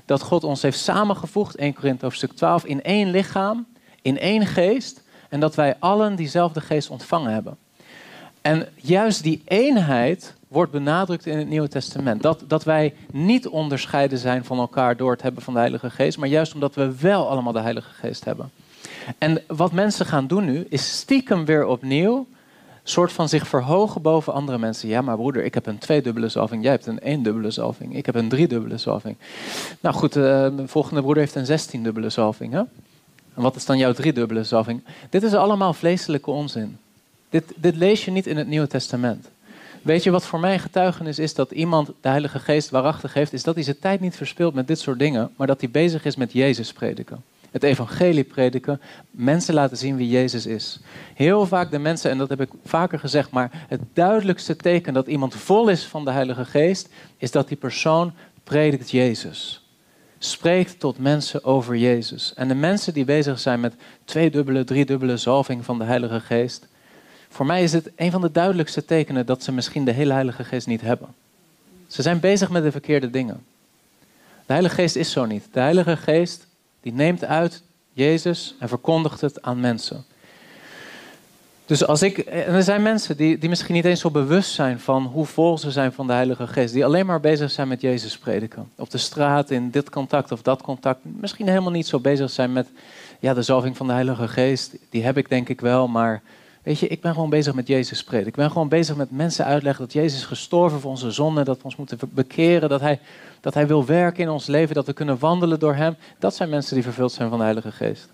Dat 0.05 0.23
God 0.23 0.45
ons 0.45 0.63
heeft 0.63 0.79
samengevoegd, 0.79 1.57
1 1.57 1.75
Korinthe 1.75 2.05
hoofdstuk 2.05 2.33
12, 2.33 2.65
in 2.65 2.83
één 2.83 3.11
lichaam, 3.11 3.67
in 4.03 4.19
één 4.19 4.47
geest, 4.47 5.03
en 5.29 5.41
dat 5.41 5.55
wij 5.55 5.77
allen 5.79 6.17
diezelfde 6.17 6.61
geest 6.61 6.91
ontvangen 6.91 7.33
hebben. 7.33 7.57
En 8.49 8.69
juist 8.75 9.23
die 9.23 9.43
eenheid 9.45 10.35
wordt 10.49 10.73
benadrukt 10.73 11.27
in 11.27 11.39
het 11.39 11.49
Nieuwe 11.49 11.69
Testament. 11.69 12.23
Dat, 12.23 12.45
dat 12.47 12.65
wij 12.65 12.95
niet 13.13 13.49
onderscheiden 13.49 14.19
zijn 14.19 14.45
van 14.45 14.59
elkaar 14.59 14.97
door 14.97 15.11
het 15.11 15.23
hebben 15.23 15.43
van 15.43 15.53
de 15.53 15.59
Heilige 15.59 15.91
Geest, 15.91 16.19
maar 16.19 16.29
juist 16.29 16.55
omdat 16.55 16.75
we 16.75 16.99
wel 17.01 17.29
allemaal 17.29 17.53
de 17.53 17.61
Heilige 17.61 17.91
Geest 17.91 18.25
hebben. 18.25 18.51
En 19.19 19.43
wat 19.47 19.73
mensen 19.73 20.07
gaan 20.07 20.27
doen 20.27 20.45
nu, 20.45 20.67
is 20.69 20.99
stiekem 20.99 21.45
weer 21.45 21.67
opnieuw 21.67 22.27
soort 22.83 23.13
van 23.13 23.29
zich 23.29 23.49
verhogen 23.49 24.03
boven 24.03 24.33
andere 24.33 24.59
mensen. 24.59 24.89
Ja, 24.89 25.03
maar 25.03 25.17
broeder, 25.17 25.45
ik 25.45 25.55
heb 25.55 25.67
een 25.67 25.79
tweedubbele 25.79 26.29
zalving. 26.29 26.63
Jij 26.63 26.73
hebt 26.73 26.87
een 26.87 26.99
eendubbele 26.99 27.51
zalving. 27.51 27.97
Ik 27.97 28.07
heb 28.07 28.15
een 28.15 28.29
driedubbele 28.29 28.79
zalving. 28.79 29.17
Nou 29.81 29.95
goed, 29.95 30.17
uh, 30.17 30.23
de 30.57 30.63
volgende 30.67 31.01
broeder 31.01 31.23
heeft 31.23 31.35
een 31.35 31.47
zestiendubbele 31.47 32.11
zalving. 32.11 32.53
Hè? 32.53 32.63
En 33.35 33.43
wat 33.43 33.57
is 33.57 33.65
dan 33.65 33.79
jouw 33.79 33.93
driedubbele 33.93 34.45
zalving? 34.45 34.85
Dit 35.11 35.23
is 35.23 35.35
allemaal 35.35 35.73
vleeselijke 35.73 36.31
onzin. 36.31 36.79
Dit, 37.31 37.45
dit 37.57 37.77
lees 37.77 38.05
je 38.05 38.11
niet 38.11 38.27
in 38.27 38.37
het 38.37 38.49
Nieuwe 38.49 38.67
Testament. 38.67 39.31
Weet 39.83 40.03
je 40.03 40.11
wat 40.11 40.27
voor 40.27 40.41
mij 40.41 40.59
getuigenis 40.59 41.19
is 41.19 41.35
dat 41.35 41.51
iemand 41.51 41.87
de 41.87 42.09
Heilige 42.09 42.39
Geest 42.39 42.71
waarachtig 42.71 43.15
heeft, 43.15 43.33
is 43.33 43.43
dat 43.43 43.55
hij 43.55 43.65
zijn 43.65 43.79
tijd 43.79 44.01
niet 44.01 44.17
verspilt 44.17 44.55
met 44.55 44.67
dit 44.67 44.79
soort 44.79 44.99
dingen, 44.99 45.31
maar 45.37 45.47
dat 45.47 45.61
hij 45.61 45.71
bezig 45.71 46.05
is 46.05 46.17
met 46.17 46.33
Jezus 46.33 46.73
prediken. 46.73 47.23
Het 47.51 47.63
evangelie 47.63 48.25
prediken, 48.25 48.81
mensen 49.11 49.55
laten 49.55 49.77
zien 49.77 49.97
wie 49.97 50.09
Jezus 50.09 50.47
is. 50.47 50.81
Heel 51.15 51.47
vaak 51.47 51.71
de 51.71 51.79
mensen, 51.79 52.11
en 52.11 52.19
dat 52.19 52.29
heb 52.29 52.41
ik 52.41 52.51
vaker 52.65 52.99
gezegd, 52.99 53.31
maar 53.31 53.65
het 53.69 53.81
duidelijkste 53.93 54.57
teken 54.57 54.95
dat 54.95 55.07
iemand 55.07 55.35
vol 55.35 55.69
is 55.69 55.85
van 55.85 56.05
de 56.05 56.11
Heilige 56.11 56.45
Geest, 56.45 56.89
is 57.17 57.31
dat 57.31 57.49
die 57.49 57.57
persoon 57.57 58.13
predikt 58.45 58.91
Jezus. 58.91 59.63
Spreekt 60.19 60.81
tot 60.81 60.99
mensen 60.99 61.45
over 61.45 61.77
Jezus. 61.77 62.35
En 62.35 62.49
de 62.49 62.55
mensen 62.55 62.93
die 62.93 63.05
bezig 63.05 63.39
zijn 63.39 63.61
met 63.61 63.75
tweedubbele, 64.05 64.65
driedubbele 64.65 65.17
zalving 65.17 65.65
van 65.65 65.79
de 65.79 65.85
Heilige 65.85 66.21
Geest, 66.21 66.69
voor 67.29 67.47
mij 67.47 67.63
is 67.63 67.73
het 67.73 67.91
een 67.97 68.11
van 68.11 68.21
de 68.21 68.33
duidelijkste 68.33 68.85
tekenen 68.85 69.27
dat 69.27 69.43
ze 69.43 69.53
misschien 69.53 69.85
de 69.85 69.93
hele 69.93 70.13
Heilige 70.13 70.45
Geest 70.45 70.67
niet 70.67 70.81
hebben. 70.81 71.09
Ze 71.87 72.03
zijn 72.03 72.21
bezig 72.21 72.51
met 72.51 72.63
de 72.63 72.71
verkeerde 72.71 73.11
dingen. 73.11 73.45
De 74.47 74.53
Heilige 74.53 74.75
Geest 74.75 74.97
is 74.97 75.11
zo 75.11 75.25
niet. 75.25 75.49
De 75.53 75.61
Heilige 75.61 75.97
Geest 75.97 76.47
die 76.81 76.93
neemt 76.93 77.25
uit 77.25 77.63
Jezus 77.93 78.55
en 78.59 78.69
verkondigt 78.69 79.21
het 79.21 79.43
aan 79.43 79.61
mensen. 79.61 80.05
Dus 81.69 81.87
als 81.87 82.03
ik, 82.03 82.19
en 82.19 82.55
er 82.55 82.63
zijn 82.63 82.83
mensen 82.83 83.17
die, 83.17 83.39
die 83.39 83.49
misschien 83.49 83.75
niet 83.75 83.85
eens 83.85 84.01
zo 84.01 84.11
bewust 84.11 84.53
zijn 84.53 84.81
van 84.81 85.05
hoe 85.05 85.27
vol 85.27 85.59
ze 85.59 85.71
zijn 85.71 85.93
van 85.93 86.07
de 86.07 86.13
Heilige 86.13 86.47
Geest, 86.47 86.73
die 86.73 86.85
alleen 86.85 87.07
maar 87.07 87.21
bezig 87.21 87.51
zijn 87.51 87.69
met 87.69 87.81
Jezus 87.81 88.19
prediken. 88.19 88.71
Op 88.77 88.91
de 88.91 88.99
straat, 88.99 89.51
in 89.51 89.71
dit 89.71 89.91
contact 89.91 90.33
of 90.33 90.43
dat 90.43 90.63
contact, 90.63 91.01
misschien 91.03 91.49
helemaal 91.49 91.71
niet 91.71 91.87
zo 91.87 92.01
bezig 92.01 92.31
zijn 92.31 92.53
met 92.53 92.69
ja, 93.19 93.35
de 93.35 93.43
zalving 93.43 93.77
van 93.77 93.87
de 93.87 93.93
Heilige 93.93 94.29
Geest. 94.29 94.75
Die 94.91 95.05
heb 95.05 95.17
ik 95.17 95.29
denk 95.29 95.49
ik 95.49 95.61
wel, 95.61 95.89
maar 95.89 96.23
Weet 96.63 96.79
je, 96.79 96.89
ik 96.89 97.01
ben 97.01 97.15
gewoon 97.15 97.31
bezig 97.31 97.55
met 97.55 97.67
Jezus 97.67 97.99
spreken. 97.99 98.27
Ik 98.27 98.35
ben 98.35 98.51
gewoon 98.51 98.69
bezig 98.69 98.97
met 98.97 99.11
mensen 99.11 99.45
uitleggen 99.45 99.85
dat 99.85 99.93
Jezus 99.93 100.19
is 100.19 100.25
gestorven 100.25 100.81
voor 100.81 100.91
onze 100.91 101.11
zonden. 101.11 101.45
Dat 101.45 101.57
we 101.57 101.65
ons 101.65 101.77
moeten 101.77 101.99
bekeren. 102.11 102.69
Dat 102.69 102.81
hij, 102.81 103.01
dat 103.41 103.55
hij 103.55 103.67
wil 103.67 103.87
werken 103.87 104.23
in 104.23 104.31
ons 104.31 104.47
leven. 104.47 104.75
Dat 104.75 104.87
we 104.87 104.93
kunnen 104.93 105.19
wandelen 105.19 105.59
door 105.59 105.75
Hem. 105.75 105.97
Dat 106.19 106.35
zijn 106.35 106.49
mensen 106.49 106.75
die 106.75 106.83
vervuld 106.83 107.13
zijn 107.13 107.29
van 107.29 107.39
de 107.39 107.45
Heilige 107.45 107.73
Geest. 107.73 108.09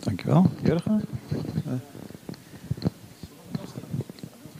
Dankjewel. 0.00 0.50
Jurgen? 0.62 1.04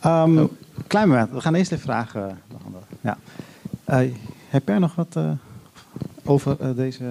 Um, 0.04 0.48
klein 0.86 1.08
moment. 1.08 1.30
We 1.30 1.40
gaan 1.40 1.54
eerst 1.54 1.70
de 1.70 1.78
vragen. 1.78 2.42
Ja. 3.00 3.18
Uh, 3.88 4.12
heb 4.48 4.68
jij 4.68 4.78
nog 4.78 4.94
wat 4.94 5.14
uh, 5.16 5.30
over 6.24 6.56
uh, 6.60 6.76
deze... 6.76 7.04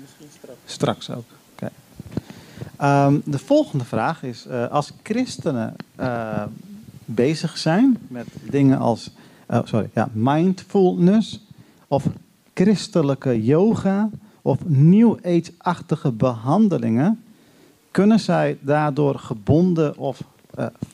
Misschien 0.00 0.26
straks. 0.30 0.58
Straks 0.64 1.10
ook. 1.10 1.24
Ehm, 2.80 3.18
de 3.24 3.38
volgende 3.38 3.84
vraag 3.84 4.22
is: 4.22 4.46
uh, 4.46 4.68
als 4.68 4.92
christenen 5.02 5.76
uh, 6.00 6.42
bezig 7.04 7.58
zijn 7.58 7.98
met 8.08 8.26
dingen 8.42 8.78
als 8.78 9.10
uh, 9.50 9.58
sorry, 9.64 9.90
ja, 9.94 10.08
mindfulness 10.12 11.40
of 11.88 12.06
christelijke 12.54 13.44
yoga 13.44 14.10
of 14.42 14.58
new 14.66 15.16
age-achtige 15.24 16.12
behandelingen, 16.12 17.22
kunnen 17.90 18.20
zij 18.20 18.58
daardoor 18.60 19.18
gebonden 19.18 19.98
of 19.98 20.22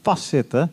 vastzitten 0.03 0.73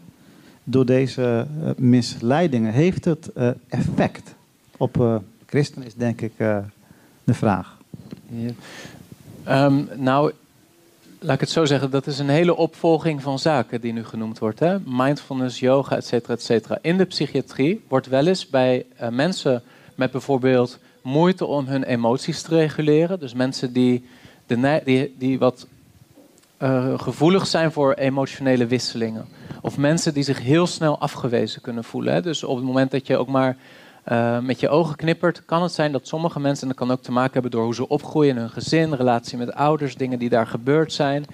door 0.64 0.86
deze 0.86 1.48
misleidingen? 1.78 2.74
Heeft 2.74 3.06
het 3.06 3.32
effect 3.68 4.36
op 4.78 5.22
christenen? 5.46 5.88
Is 5.88 5.96
denk 5.96 6.22
ik 6.22 6.34
de 7.24 7.34
vraag. 7.34 7.78
Um, 9.48 9.88
nou, 9.96 10.32
laat 11.24 11.34
ik 11.34 11.40
het 11.40 11.50
zo 11.50 11.66
zeggen, 11.66 11.92
dat 11.92 12.08
is 12.08 12.20
een 12.20 12.30
hele 12.30 12.56
opvolging 12.56 13.22
van 13.22 13.40
zaken 13.40 13.82
die 13.82 13.94
nu 13.94 14.06
genoemd 14.06 14.40
wordt. 14.40 14.60
Hè? 14.60 14.78
Mindfulness, 14.86 15.60
yoga, 15.60 15.96
et 15.96 16.06
cetera, 16.06 16.34
et 16.34 16.44
cetera. 16.44 16.78
In 16.82 16.98
de 16.98 17.06
psychiatrie 17.06 17.84
wordt 17.88 18.08
wel 18.08 18.28
eens 18.28 18.50
bij 18.50 18.86
uh, 19.02 19.10
mensen 19.10 19.64
met 19.96 20.12
bijvoorbeeld 20.12 20.80
moeite 21.02 21.46
om 21.46 21.66
hun 21.66 21.84
emoties 21.84 22.42
te 22.42 22.56
reguleren. 22.56 23.20
Dus 23.20 23.34
mensen 23.34 23.74
die, 23.74 24.06
de, 24.46 25.12
die, 25.18 25.40
wat 25.40 25.68
uh, 26.60 27.00
gevoelig 27.00 27.48
zijn 27.48 27.72
voor 27.72 27.94
emotionele 27.94 28.66
wisselingen. 28.66 29.26
Of 29.62 29.78
mensen 29.78 30.14
die 30.14 30.24
zich 30.24 30.42
heel 30.42 30.68
snel 30.68 31.00
afgewezen 31.00 31.62
kunnen 31.62 31.84
voelen. 31.84 32.14
Hè? 32.14 32.22
Dus 32.22 32.44
op 32.44 32.56
het 32.56 32.66
moment 32.66 32.92
dat 32.92 33.08
je 33.08 33.18
ook 33.18 33.28
maar 33.28 33.58
uh, 34.12 34.40
met 34.40 34.60
je 34.60 34.70
ogen 34.70 34.96
knippert, 34.96 35.46
kan 35.46 35.62
het 35.64 35.72
zijn 35.72 35.92
dat 35.92 36.08
sommige 36.08 36.40
mensen, 36.40 36.62
en 36.62 36.68
dat 36.68 36.88
kan 36.88 36.92
ook 36.92 37.04
te 37.04 37.12
maken 37.12 37.34
hebben 37.34 37.52
door 37.52 37.64
hoe 37.64 37.76
ze 37.76 37.88
opgroeien 37.88 38.36
in 38.36 38.38
hun 38.38 38.50
gezin, 38.50 38.94
relatie 38.94 39.38
met 39.38 39.54
ouders, 39.54 39.96
dingen 39.96 40.20
die 40.20 40.30
daar 40.30 40.48
gebeurd 40.48 40.94
zijn. 40.94 41.26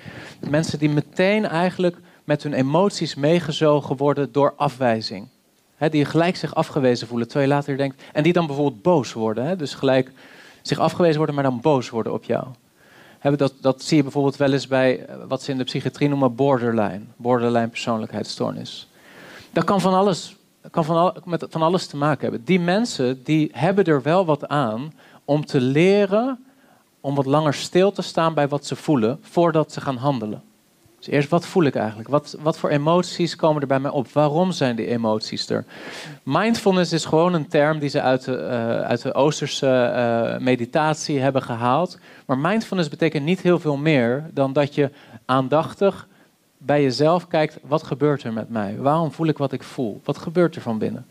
Mensen 0.49 0.79
die 0.79 0.89
meteen 0.89 1.45
eigenlijk 1.45 1.97
met 2.23 2.43
hun 2.43 2.53
emoties 2.53 3.15
meegezogen 3.15 3.97
worden 3.97 4.31
door 4.31 4.53
afwijzing. 4.55 5.27
Die 5.89 6.05
gelijk 6.05 6.35
zich 6.35 6.55
afgewezen 6.55 7.07
voelen, 7.07 7.27
terwijl 7.27 7.49
je 7.49 7.55
later 7.55 7.77
denkt. 7.77 8.03
En 8.13 8.23
die 8.23 8.33
dan 8.33 8.45
bijvoorbeeld 8.47 8.81
boos 8.81 9.13
worden. 9.13 9.57
Dus 9.57 9.73
gelijk 9.73 10.11
zich 10.61 10.79
afgewezen 10.79 11.17
worden, 11.17 11.35
maar 11.35 11.43
dan 11.43 11.61
boos 11.61 11.89
worden 11.89 12.13
op 12.13 12.23
jou. 12.23 12.45
Dat, 13.21 13.53
dat 13.61 13.83
zie 13.83 13.97
je 13.97 14.03
bijvoorbeeld 14.03 14.37
wel 14.37 14.51
eens 14.51 14.67
bij 14.67 15.05
eh, 15.05 15.15
wat 15.27 15.43
ze 15.43 15.51
in 15.51 15.57
de 15.57 15.63
psychiatrie 15.63 16.09
noemen 16.09 16.35
borderline. 16.35 17.01
Borderline 17.15 17.67
persoonlijkheidsstoornis. 17.67 18.87
Dat 19.51 19.63
kan 19.63 19.81
van 19.81 19.93
alles, 19.93 20.35
kan 20.71 20.85
van, 20.85 21.15
met 21.25 21.45
van 21.49 21.61
alles 21.61 21.87
te 21.87 21.97
maken 21.97 22.21
hebben. 22.21 22.43
Die 22.43 22.59
mensen 22.59 23.23
die 23.23 23.49
hebben 23.53 23.85
er 23.85 24.01
wel 24.01 24.25
wat 24.25 24.47
aan 24.47 24.93
om 25.25 25.45
te 25.45 25.61
leren 25.61 26.43
om 27.01 27.15
wat 27.15 27.25
langer 27.25 27.53
stil 27.53 27.91
te 27.91 28.01
staan 28.01 28.33
bij 28.33 28.47
wat 28.47 28.65
ze 28.65 28.75
voelen 28.75 29.19
voordat 29.21 29.71
ze 29.71 29.81
gaan 29.81 29.97
handelen. 29.97 30.41
Dus 30.97 31.07
eerst, 31.07 31.29
wat 31.29 31.45
voel 31.45 31.63
ik 31.63 31.75
eigenlijk? 31.75 32.09
Wat, 32.09 32.37
wat 32.39 32.57
voor 32.57 32.69
emoties 32.69 33.35
komen 33.35 33.61
er 33.61 33.67
bij 33.67 33.79
mij 33.79 33.91
op? 33.91 34.07
Waarom 34.11 34.51
zijn 34.51 34.75
die 34.75 34.87
emoties 34.87 35.49
er? 35.49 35.65
Mindfulness 36.23 36.93
is 36.93 37.05
gewoon 37.05 37.33
een 37.33 37.47
term 37.47 37.79
die 37.79 37.89
ze 37.89 38.01
uit 38.01 38.25
de, 38.25 38.31
uh, 38.31 38.81
uit 38.81 39.01
de 39.01 39.13
Oosterse 39.13 39.91
uh, 39.95 40.45
meditatie 40.45 41.19
hebben 41.19 41.41
gehaald. 41.41 41.99
Maar 42.25 42.37
mindfulness 42.37 42.89
betekent 42.89 43.25
niet 43.25 43.41
heel 43.41 43.59
veel 43.59 43.77
meer 43.77 44.29
dan 44.33 44.53
dat 44.53 44.75
je 44.75 44.91
aandachtig 45.25 46.07
bij 46.61 46.81
jezelf 46.81 47.27
kijkt: 47.27 47.57
wat 47.61 47.83
gebeurt 47.83 48.23
er 48.23 48.33
met 48.33 48.49
mij? 48.49 48.77
Waarom 48.77 49.11
voel 49.11 49.27
ik 49.27 49.37
wat 49.37 49.51
ik 49.51 49.63
voel? 49.63 50.01
Wat 50.03 50.17
gebeurt 50.17 50.55
er 50.55 50.61
van 50.61 50.77
binnen? 50.77 51.05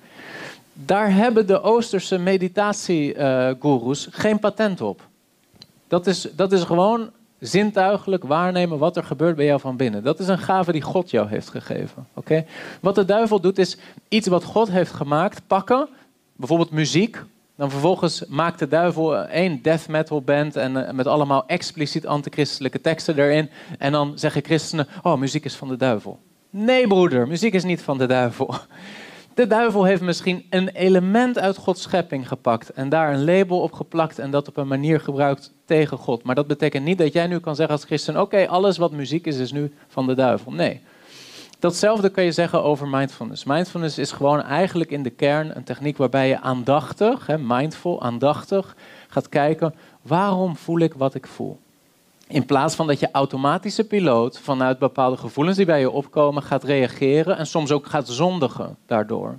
Daar 0.72 1.12
hebben 1.14 1.46
de 1.46 1.60
Oosterse 1.60 2.18
meditatiegoeroes 2.18 4.06
uh, 4.06 4.12
geen 4.14 4.38
patent 4.38 4.80
op. 4.80 5.06
Dat 5.88 6.06
is, 6.06 6.28
dat 6.36 6.52
is 6.52 6.62
gewoon 6.62 7.10
zintuigelijk 7.38 8.24
waarnemen 8.24 8.78
wat 8.78 8.96
er 8.96 9.04
gebeurt 9.04 9.36
bij 9.36 9.44
jou 9.44 9.60
van 9.60 9.76
binnen. 9.76 10.02
Dat 10.02 10.18
is 10.18 10.28
een 10.28 10.38
gave 10.38 10.72
die 10.72 10.82
God 10.82 11.10
jou 11.10 11.28
heeft 11.28 11.48
gegeven. 11.48 12.06
Oké? 12.14 12.44
Wat 12.80 12.94
de 12.94 13.04
duivel 13.04 13.40
doet 13.40 13.58
is 13.58 13.76
iets 14.08 14.26
wat 14.26 14.44
God 14.44 14.70
heeft 14.70 14.92
gemaakt 14.92 15.40
pakken, 15.46 15.88
bijvoorbeeld 16.36 16.70
muziek. 16.70 17.22
Dan 17.58 17.70
vervolgens 17.70 18.24
maakt 18.28 18.58
de 18.58 18.68
duivel 18.68 19.16
één 19.16 19.62
death 19.62 19.88
metal 19.88 20.22
band 20.22 20.56
en 20.56 20.86
eh, 20.86 20.94
met 20.94 21.06
allemaal 21.06 21.46
expliciet 21.46 22.06
antichristelijke 22.06 22.80
teksten 22.80 23.18
erin. 23.18 23.50
En 23.78 23.92
dan 23.92 24.12
zeggen 24.18 24.44
christenen: 24.44 24.86
Oh, 25.02 25.18
muziek 25.18 25.44
is 25.44 25.54
van 25.54 25.68
de 25.68 25.76
duivel. 25.76 26.18
Nee, 26.50 26.86
broeder, 26.86 27.28
muziek 27.28 27.54
is 27.54 27.64
niet 27.64 27.82
van 27.82 27.98
de 27.98 28.06
duivel. 28.06 28.54
De 29.34 29.46
duivel 29.46 29.84
heeft 29.84 30.02
misschien 30.02 30.46
een 30.50 30.68
element 30.68 31.38
uit 31.38 31.56
Gods 31.56 31.82
schepping 31.82 32.28
gepakt 32.28 32.70
en 32.70 32.88
daar 32.88 33.12
een 33.12 33.24
label 33.24 33.60
op 33.60 33.72
geplakt 33.72 34.18
en 34.18 34.30
dat 34.30 34.48
op 34.48 34.56
een 34.56 34.68
manier 34.68 35.00
gebruikt 35.00 35.54
tegen 35.64 35.98
God. 35.98 36.22
Maar 36.22 36.34
dat 36.34 36.46
betekent 36.46 36.84
niet 36.84 36.98
dat 36.98 37.12
jij 37.12 37.26
nu 37.26 37.38
kan 37.38 37.56
zeggen 37.56 37.74
als 37.74 37.84
christen: 37.84 38.20
oké, 38.20 38.48
alles 38.48 38.76
wat 38.76 38.92
muziek 38.92 39.26
is, 39.26 39.38
is 39.38 39.52
nu 39.52 39.72
van 39.88 40.06
de 40.06 40.14
duivel. 40.14 40.52
Nee. 40.52 40.80
Datzelfde 41.58 42.08
kan 42.08 42.24
je 42.24 42.32
zeggen 42.32 42.62
over 42.62 42.88
mindfulness. 42.88 43.44
Mindfulness 43.44 43.98
is 43.98 44.12
gewoon 44.12 44.42
eigenlijk 44.42 44.90
in 44.90 45.02
de 45.02 45.10
kern 45.10 45.56
een 45.56 45.64
techniek 45.64 45.96
waarbij 45.96 46.28
je 46.28 46.40
aandachtig, 46.40 47.28
mindful, 47.38 48.02
aandachtig, 48.02 48.76
gaat 49.08 49.28
kijken: 49.28 49.74
waarom 50.02 50.56
voel 50.56 50.78
ik 50.78 50.94
wat 50.94 51.14
ik 51.14 51.26
voel? 51.26 51.58
In 52.28 52.46
plaats 52.46 52.74
van 52.74 52.86
dat 52.86 53.00
je 53.00 53.10
automatische 53.12 53.84
piloot 53.84 54.38
vanuit 54.38 54.78
bepaalde 54.78 55.16
gevoelens 55.16 55.56
die 55.56 55.66
bij 55.66 55.80
je 55.80 55.90
opkomen 55.90 56.42
gaat 56.42 56.64
reageren 56.64 57.36
en 57.36 57.46
soms 57.46 57.72
ook 57.72 57.86
gaat 57.86 58.08
zondigen 58.08 58.76
daardoor. 58.86 59.38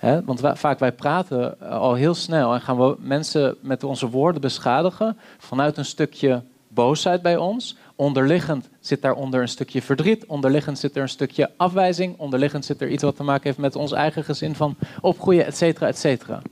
want 0.00 0.40
vaak 0.40 0.78
wij 0.78 0.92
praten 0.92 1.60
eh, 1.60 1.70
al 1.70 1.94
heel 1.94 2.14
snel 2.14 2.54
en 2.54 2.60
gaan 2.60 2.78
we 2.78 2.96
mensen 2.98 3.56
met 3.60 3.84
onze 3.84 4.10
woorden 4.10 4.40
beschadigen 4.40 5.18
vanuit 5.38 5.76
een 5.76 5.84
stukje 5.84 6.42
boosheid 6.68 7.22
bij 7.22 7.36
ons. 7.36 7.76
Onderliggend 7.96 8.68
zit 8.80 9.02
daaronder 9.02 9.40
een 9.40 9.48
stukje 9.48 9.82
verdriet, 9.82 10.26
onderliggend 10.26 10.78
zit 10.78 10.96
er 10.96 11.02
een 11.02 11.08
stukje 11.08 11.50
afwijzing, 11.56 12.18
onderliggend 12.18 12.64
zit 12.64 12.80
er 12.80 12.88
iets 12.88 13.02
wat 13.02 13.16
te 13.16 13.22
maken 13.22 13.44
heeft 13.44 13.58
met 13.58 13.76
ons 13.76 13.92
eigen 13.92 14.24
gezin 14.24 14.54
van 14.54 14.76
opgroeien, 15.00 15.46
et 15.46 15.56
cetera, 15.56 15.86
et 15.86 15.98
cetera 15.98 16.42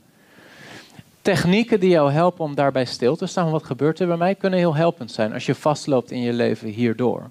technieken 1.25 1.79
die 1.79 1.89
jou 1.89 2.11
helpen 2.11 2.45
om 2.45 2.55
daarbij 2.55 2.85
stil 2.85 3.15
te 3.15 3.25
staan. 3.25 3.51
Wat 3.51 3.63
gebeurt 3.63 3.99
er 3.99 4.07
bij 4.07 4.17
mij? 4.17 4.35
Kunnen 4.35 4.59
heel 4.59 4.75
helpend 4.75 5.11
zijn 5.11 5.33
als 5.33 5.45
je 5.45 5.55
vastloopt 5.55 6.11
in 6.11 6.21
je 6.21 6.33
leven 6.33 6.67
hierdoor. 6.67 7.29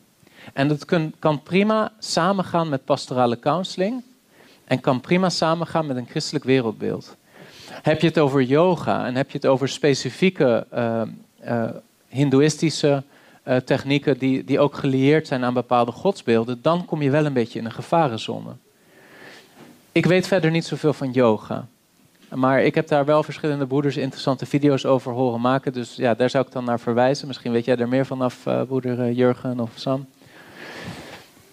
En 0.53 0.69
dat 0.69 0.85
kan 1.19 1.43
prima 1.43 1.93
samengaan 1.99 2.69
met 2.69 2.85
pastorale 2.85 3.39
counseling. 3.39 4.03
En 4.65 4.81
kan 4.81 5.01
prima 5.01 5.29
samengaan 5.29 5.87
met 5.87 5.97
een 5.97 6.07
christelijk 6.09 6.45
wereldbeeld. 6.45 7.17
Heb 7.71 8.01
je 8.01 8.07
het 8.07 8.19
over 8.19 8.43
yoga 8.43 9.07
en 9.07 9.15
heb 9.15 9.31
je 9.31 9.37
het 9.37 9.47
over 9.47 9.69
specifieke 9.69 10.67
uh, 10.75 11.69
hindoeïstische 12.09 13.03
uh, 13.45 13.57
technieken 13.57 14.19
die, 14.19 14.45
die 14.45 14.61
ook 14.61 14.75
gelieerd 14.75 15.27
zijn 15.27 15.45
aan 15.45 15.55
bepaalde 15.55 15.93
godsbeelden, 15.93 16.59
dan 16.63 16.85
kom 16.85 17.03
je 17.03 17.11
wel 17.11 17.27
een 17.27 17.33
beetje 17.33 17.59
in 17.59 17.65
een 17.65 17.73
gevarenzone. 17.73 18.51
Ik 19.93 20.07
weet 20.07 20.27
verder 20.27 20.51
niet 20.51 20.65
zoveel 20.65 20.93
van 20.93 21.11
yoga. 21.11 21.67
Maar 22.35 22.63
ik 22.63 22.75
heb 22.75 22.89
daar 22.89 23.05
wel 23.05 23.23
verschillende 23.23 23.67
broeders 23.67 23.97
interessante 23.97 24.47
video's 24.47 24.85
over 24.85 25.13
horen 25.13 25.41
maken. 25.41 25.73
Dus 25.73 25.97
ja, 25.97 26.15
daar 26.15 26.31
zou 26.31 26.47
ik 26.47 26.53
dan 26.53 26.65
naar 26.65 26.81
verwijzen. 26.81 27.27
Misschien 27.27 27.53
weet 27.53 27.65
jij 27.65 27.77
er 27.77 27.89
meer 27.89 28.07
vanaf, 28.07 28.47
uh, 28.47 28.63
broeder 28.63 29.01
eh, 29.01 29.17
Jurgen 29.17 29.61
of 29.61 29.71
Sam. 29.75 30.07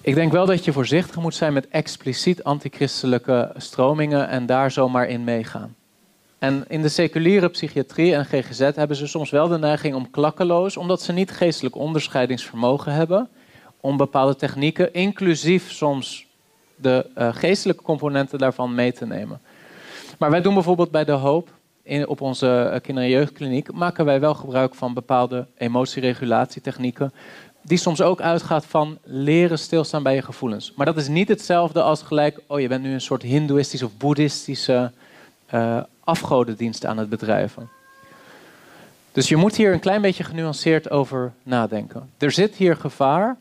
Ik 0.01 0.15
denk 0.15 0.32
wel 0.32 0.45
dat 0.45 0.65
je 0.65 0.73
voorzichtig 0.73 1.15
moet 1.15 1.36
zijn 1.36 1.54
met 1.54 1.67
expliciet 1.67 2.43
antichristelijke 2.43 3.51
stromingen 3.58 4.27
en 4.27 4.45
daar 4.45 4.71
zomaar 4.71 5.08
in 5.08 5.23
meegaan. 5.23 5.75
En 6.41 6.65
in 6.67 6.82
de 6.82 6.89
seculiere 6.89 7.49
psychiatrie 7.49 8.15
en 8.15 8.25
GGZ 8.25 8.60
hebben 8.60 8.97
ze 8.97 9.08
soms 9.08 9.30
wel 9.30 9.47
de 9.47 9.58
neiging 9.58 9.95
om 9.95 10.10
klakkeloos, 10.10 10.77
omdat 10.77 11.01
ze 11.01 11.13
niet 11.13 11.32
geestelijk 11.32 11.75
onderscheidingsvermogen 11.75 12.93
hebben, 12.93 13.30
om 13.80 13.97
bepaalde 13.97 14.36
technieken, 14.36 14.93
inclusief 14.93 15.71
soms 15.71 16.27
de 16.75 17.06
uh, 17.17 17.36
geestelijke 17.36 17.84
componenten 17.84 18.39
daarvan, 18.39 18.75
mee 18.75 18.93
te 18.93 19.06
nemen. 19.06 19.41
Maar 20.17 20.30
wij 20.30 20.41
doen 20.41 20.54
bijvoorbeeld 20.54 20.91
bij 20.91 21.04
De 21.06 21.12
Hoop, 21.12 21.49
in, 21.84 22.08
op 22.08 22.21
onze 22.21 22.69
eh, 22.73 22.82
kinder- 22.82 23.04
en 23.04 23.10
jeugdkliniek, 23.10 23.71
maken 23.71 24.06
wij 24.06 24.19
wel 24.19 24.34
gebruik 24.34 24.75
van 24.75 24.93
bepaalde 24.93 25.47
emotieregulatietechnieken. 25.58 27.13
Die 27.62 27.77
soms 27.77 28.01
ook 28.01 28.21
uitgaat 28.21 28.65
van 28.65 28.97
leren 29.04 29.60
stilstaan 29.60 30.04
bij 30.04 30.15
je 30.15 30.21
gevoelens. 30.21 30.73
Maar 30.75 30.86
dat 30.86 30.97
is 30.97 31.08
niet 31.08 31.27
hetzelfde 31.27 31.82
als 31.82 32.01
gelijk, 32.01 32.39
oh 32.47 32.60
je 32.60 32.67
bent 32.67 32.84
nu 32.84 32.93
een 32.93 33.01
soort 33.01 33.21
hindoeïstische 33.21 33.86
of 33.86 33.97
boeddhistische 33.97 34.91
uh, 35.54 35.82
afgodendienst 36.04 36.86
aan 36.86 36.98
het 36.98 37.10
bedrijven. 37.10 37.70
Dus 39.12 39.30
je 39.30 39.36
moet 39.36 39.56
hier 39.56 39.74
een 39.74 39.80
klein 39.80 40.02
beetje 40.02 40.24
genuanceerd 40.24 40.90
over 40.90 41.34
nadenken. 41.44 42.10
Er 42.18 42.32
zit 42.32 42.56
hier 42.56 42.76
gevaar, 42.76 43.38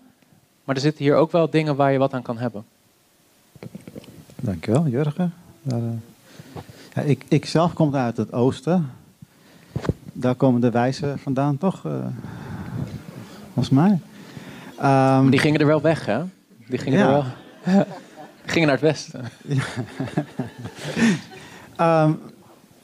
maar 0.64 0.74
er 0.74 0.80
zitten 0.80 1.04
hier 1.04 1.16
ook 1.16 1.32
wel 1.32 1.50
dingen 1.50 1.76
waar 1.76 1.92
je 1.92 1.98
wat 1.98 2.14
aan 2.14 2.22
kan 2.22 2.38
hebben. 2.38 2.64
Dankjewel, 4.36 4.86
Jurgen. 4.86 5.34
Daar, 5.62 5.80
uh... 5.80 5.88
Ja, 6.94 7.02
ik, 7.02 7.24
ik 7.28 7.46
zelf 7.46 7.72
kom 7.72 7.94
uit 7.94 8.16
het 8.16 8.32
oosten. 8.32 8.90
Daar 10.12 10.34
komen 10.34 10.60
de 10.60 10.70
wijzen 10.70 11.18
vandaan, 11.18 11.58
toch? 11.58 11.84
Uh, 11.86 11.92
volgens 13.44 13.70
mij. 13.70 13.98
Um, 14.82 15.30
die 15.30 15.40
gingen 15.40 15.60
er 15.60 15.66
wel 15.66 15.80
weg, 15.80 16.06
hè? 16.06 16.22
Die 16.68 16.78
gingen 16.78 16.98
ja. 16.98 17.04
er 17.04 17.10
wel. 17.12 17.24
die 18.42 18.52
gingen 18.52 18.68
naar 18.68 18.76
het 18.76 18.84
westen. 18.84 19.24
um, 21.80 22.20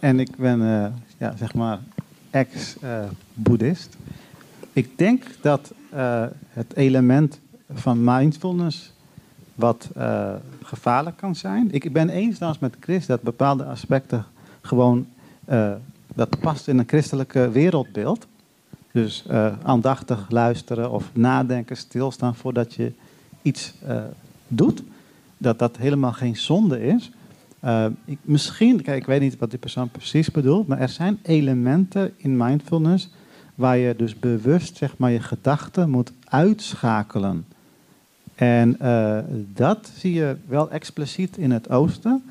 en 0.07 0.21
ik 0.21 0.37
ben, 0.37 0.61
uh, 0.61 0.87
ja, 1.19 1.37
zeg 1.37 1.55
maar, 1.55 1.79
ex-boeddhist. 2.31 3.97
ik 4.73 4.99
denk 4.99 5.25
dat 5.41 5.73
uh, 5.95 6.25
het 6.49 6.75
element 6.75 7.41
van 7.73 8.05
mindfulness 8.05 8.93
wat 9.55 9.89
uh, 9.97 10.35
gevaarlijk 10.63 11.17
kan 11.17 11.35
zijn. 11.35 11.69
Ik 11.71 11.93
ben 11.93 12.09
eens 12.09 12.39
met 12.59 12.77
Chris 12.81 13.07
dat 13.07 13.23
bepaalde 13.23 13.65
aspecten 13.65 14.25
gewoon 14.61 15.07
dat 16.15 16.41
past 16.41 16.69
in 16.69 16.79
een 16.79 16.89
christelijke 16.89 17.51
wereldbeeld. 17.51 18.27
Dus 18.93 19.25
aandachtig 19.63 20.27
luisteren 20.31 20.91
of 20.91 21.11
nadenken, 21.13 21.77
stilstaan 21.77 22.35
voordat 22.35 22.75
je 22.75 22.93
iets 23.43 23.75
doet. 24.49 24.83
Dat 25.39 25.59
dat 25.59 25.77
helemaal 25.77 26.13
geen 26.13 26.37
zonde 26.37 26.87
is. 26.87 27.11
Ik, 28.05 28.19
misschien, 28.23 28.83
kijk, 28.83 29.01
ik 29.01 29.07
weet 29.07 29.21
niet 29.21 29.39
wat 29.39 29.51
die 29.51 29.59
persoon 29.59 29.89
precies 29.89 30.31
bedoelt, 30.31 30.67
maar 30.67 30.79
er 30.79 30.89
zijn 30.89 31.19
elementen 31.23 32.13
in 32.17 32.37
mindfulness 32.37 33.11
waar 33.55 33.77
je 33.77 33.97
dus 33.97 34.19
bewust 34.19 34.77
zeg 34.77 34.99
maar, 34.99 35.11
je 35.11 35.21
gedachten 35.21 35.91
moet 35.91 36.13
uitschakelen. 36.25 37.45
En 38.35 38.77
uh, 38.83 39.19
dat 39.55 39.91
zie 39.97 40.13
je 40.13 40.37
wel 40.47 40.71
expliciet 40.71 41.37
in 41.37 41.51
het 41.51 41.71
oosten, 41.71 42.23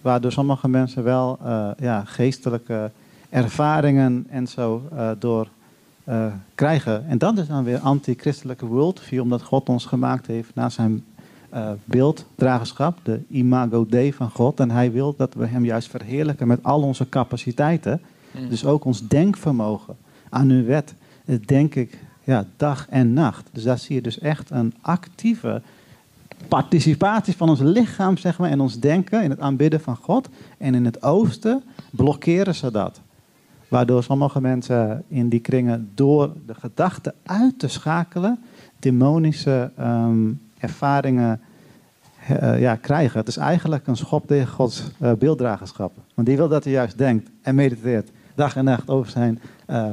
waardoor 0.00 0.32
sommige 0.32 0.68
mensen 0.68 1.04
wel 1.04 1.38
uh, 1.42 1.70
ja, 1.78 2.04
geestelijke 2.04 2.90
ervaringen 3.28 4.26
en 4.28 4.46
zo 4.46 4.88
door 5.18 5.48
krijgen. 6.54 7.08
En 7.08 7.18
dat 7.18 7.38
is 7.38 7.46
dan 7.46 7.64
weer 7.64 7.78
anti-christelijke 7.78 8.66
worldview, 8.66 9.20
omdat 9.20 9.42
God 9.42 9.68
ons 9.68 9.84
gemaakt 9.84 10.26
heeft 10.26 10.54
naar 10.54 10.70
zijn 10.70 11.04
beelddragerschap, 11.84 12.98
de 13.02 13.20
imago 13.28 13.86
Dei 13.86 14.12
van 14.12 14.30
God. 14.30 14.60
En 14.60 14.70
hij 14.70 14.92
wil 14.92 15.14
dat 15.16 15.34
we 15.34 15.46
hem 15.46 15.64
juist 15.64 15.88
verheerlijken 15.90 16.46
met 16.46 16.62
al 16.62 16.82
onze 16.82 17.08
capaciteiten. 17.08 18.00
Mm. 18.30 18.48
Dus 18.48 18.64
ook 18.64 18.84
ons 18.84 19.08
denkvermogen. 19.08 19.96
Aan 20.28 20.50
uw 20.50 20.64
wet 20.64 20.94
denk 21.44 21.74
ik 21.74 21.98
ja, 22.24 22.46
dag 22.56 22.86
en 22.88 23.12
nacht. 23.12 23.48
Dus 23.52 23.62
daar 23.62 23.78
zie 23.78 23.94
je 23.94 24.02
dus 24.02 24.18
echt 24.18 24.50
een 24.50 24.74
actieve 24.80 25.62
participatie 26.48 27.36
van 27.36 27.48
ons 27.48 27.60
lichaam 27.60 28.16
zeg 28.16 28.38
maar, 28.38 28.50
en 28.50 28.60
ons 28.60 28.80
denken 28.80 29.22
in 29.22 29.30
het 29.30 29.40
aanbidden 29.40 29.80
van 29.80 29.96
God. 29.96 30.28
En 30.58 30.74
in 30.74 30.84
het 30.84 31.02
oosten 31.02 31.62
blokkeren 31.90 32.54
ze 32.54 32.70
dat. 32.70 33.00
Waardoor 33.68 34.02
sommige 34.02 34.40
mensen 34.40 35.04
in 35.08 35.28
die 35.28 35.40
kringen 35.40 35.90
door 35.94 36.32
de 36.46 36.54
gedachten 36.54 37.14
uit 37.22 37.58
te 37.58 37.68
schakelen, 37.68 38.38
demonische 38.78 39.70
ehm, 39.76 40.30
ervaringen 40.64 41.40
eh, 42.26 42.60
ja, 42.60 42.76
krijgen. 42.76 43.18
Het 43.18 43.28
is 43.28 43.36
eigenlijk 43.36 43.86
een 43.86 43.96
schop 43.96 44.26
tegen 44.26 44.48
Gods 44.48 44.82
uh, 45.02 45.12
beelddragerschap. 45.12 45.92
Want 46.14 46.26
die 46.26 46.36
wil 46.36 46.48
dat 46.48 46.64
hij 46.64 46.72
juist 46.72 46.98
denkt 46.98 47.30
en 47.42 47.54
mediteert 47.54 48.10
dag 48.34 48.56
en 48.56 48.64
nacht 48.64 48.90
over 48.90 49.10
zijn 49.10 49.40
uh, 49.70 49.92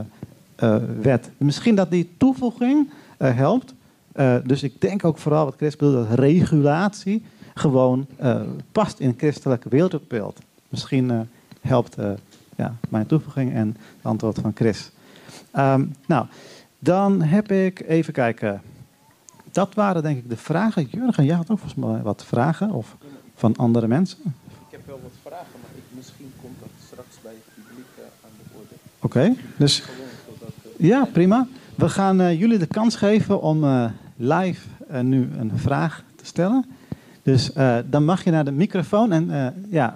wet. 1.01 1.29
Misschien 1.38 1.75
dat 1.75 1.91
die 1.91 2.10
toevoeging 2.17 2.89
helpt. 3.17 3.73
dus 4.43 4.63
ik 4.63 4.81
denk 4.81 5.05
ook 5.05 5.17
vooral 5.17 5.45
wat 5.45 5.55
Chris 5.57 5.75
bedoelt, 5.75 6.10
dat 6.10 6.19
regulatie 6.19 7.25
gewoon 7.53 8.07
past 8.71 8.99
in 8.99 9.07
het 9.07 9.17
christelijke 9.17 9.69
wereldbeeld. 9.69 10.39
Misschien 10.69 11.29
helpt 11.62 11.95
ja, 12.55 12.75
mijn 12.89 13.05
toevoeging 13.05 13.53
en 13.53 13.67
het 13.67 14.05
antwoord 14.05 14.39
van 14.39 14.51
Chris. 14.55 14.91
Um, 15.57 15.95
nou, 16.07 16.25
dan 16.79 17.21
heb 17.21 17.51
ik 17.51 17.84
even 17.88 18.13
kijken 18.13 18.62
dat 19.52 19.74
waren 19.74 20.04
denk 20.04 20.18
ik 20.18 20.30
de 20.30 20.38
vragen. 20.38 20.88
Jurgen, 20.92 21.26
jij 21.26 21.36
had 21.36 21.50
ook 21.50 21.60
volgens 21.60 21.86
mij 21.86 22.02
wat 22.02 22.26
vragen 22.26 22.72
of 22.72 22.96
van 23.36 23.56
andere 23.56 23.88
mensen. 23.88 24.18
Ik 24.24 24.78
heb 24.78 24.82
wel 24.86 25.00
wat 25.04 25.12
vragen, 25.24 25.60
maar 25.62 25.72
ik, 25.76 25.84
misschien 25.96 26.32
komt 26.42 26.60
dat 26.60 26.70
straks 26.86 27.16
bij 27.24 27.32
het 27.32 27.66
publiek 27.66 27.88
uh, 27.98 28.04
aan 28.24 28.30
de 28.38 28.58
orde. 28.58 28.76
Oké, 29.00 29.42
dus 29.58 29.82
eh, 29.82 30.88
ja, 30.88 31.06
prima. 31.14 31.48
We 31.76 31.90
gaan 31.90 32.22
uh, 32.22 32.40
jullie 32.40 32.58
de 32.58 32.66
kans 32.66 32.96
geven 32.96 33.42
om 33.42 33.64
uh, 33.64 33.86
live 34.16 34.68
nu 35.02 35.30
een 35.38 35.52
vraag 35.56 36.04
te 36.16 36.26
stellen. 36.26 36.66
Dus 37.24 37.52
dan 37.86 38.06
mag 38.06 38.24
je 38.24 38.32
naar 38.32 38.46
de 38.46 38.52
microfoon 38.52 39.12
en 39.12 39.54
ja, 39.70 39.96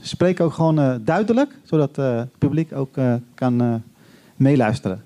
spreek 0.00 0.40
ook 0.40 0.52
gewoon 0.52 1.00
duidelijk, 1.04 1.58
zodat 1.62 1.96
het 1.96 2.38
publiek 2.38 2.72
ook 2.72 2.94
kan 3.34 3.82
meeluisteren. 4.36 5.05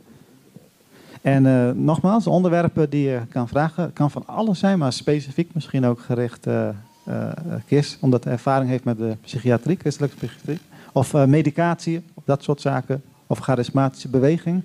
En 1.20 1.44
uh, 1.44 1.70
nogmaals, 1.70 2.26
onderwerpen 2.26 2.90
die 2.90 3.08
je 3.08 3.20
kan 3.28 3.48
vragen, 3.48 3.92
kan 3.92 4.10
van 4.10 4.26
alles 4.26 4.58
zijn, 4.58 4.78
maar 4.78 4.92
specifiek 4.92 5.54
misschien 5.54 5.84
ook 5.84 6.00
gericht 6.00 6.46
uh, 6.46 6.68
uh, 7.08 7.28
KIS, 7.66 7.98
omdat 8.00 8.24
hij 8.24 8.32
ervaring 8.32 8.70
heeft 8.70 8.84
met 8.84 8.98
de 8.98 9.16
psychiatrie, 9.20 9.76
christelijke 9.80 10.16
psychiatrie, 10.16 10.58
of 10.92 11.12
medicatie, 11.12 12.02
of 12.14 12.22
dat 12.24 12.42
soort 12.42 12.60
zaken, 12.60 13.02
of 13.26 13.38
charismatische 13.38 14.08
beweging, 14.08 14.62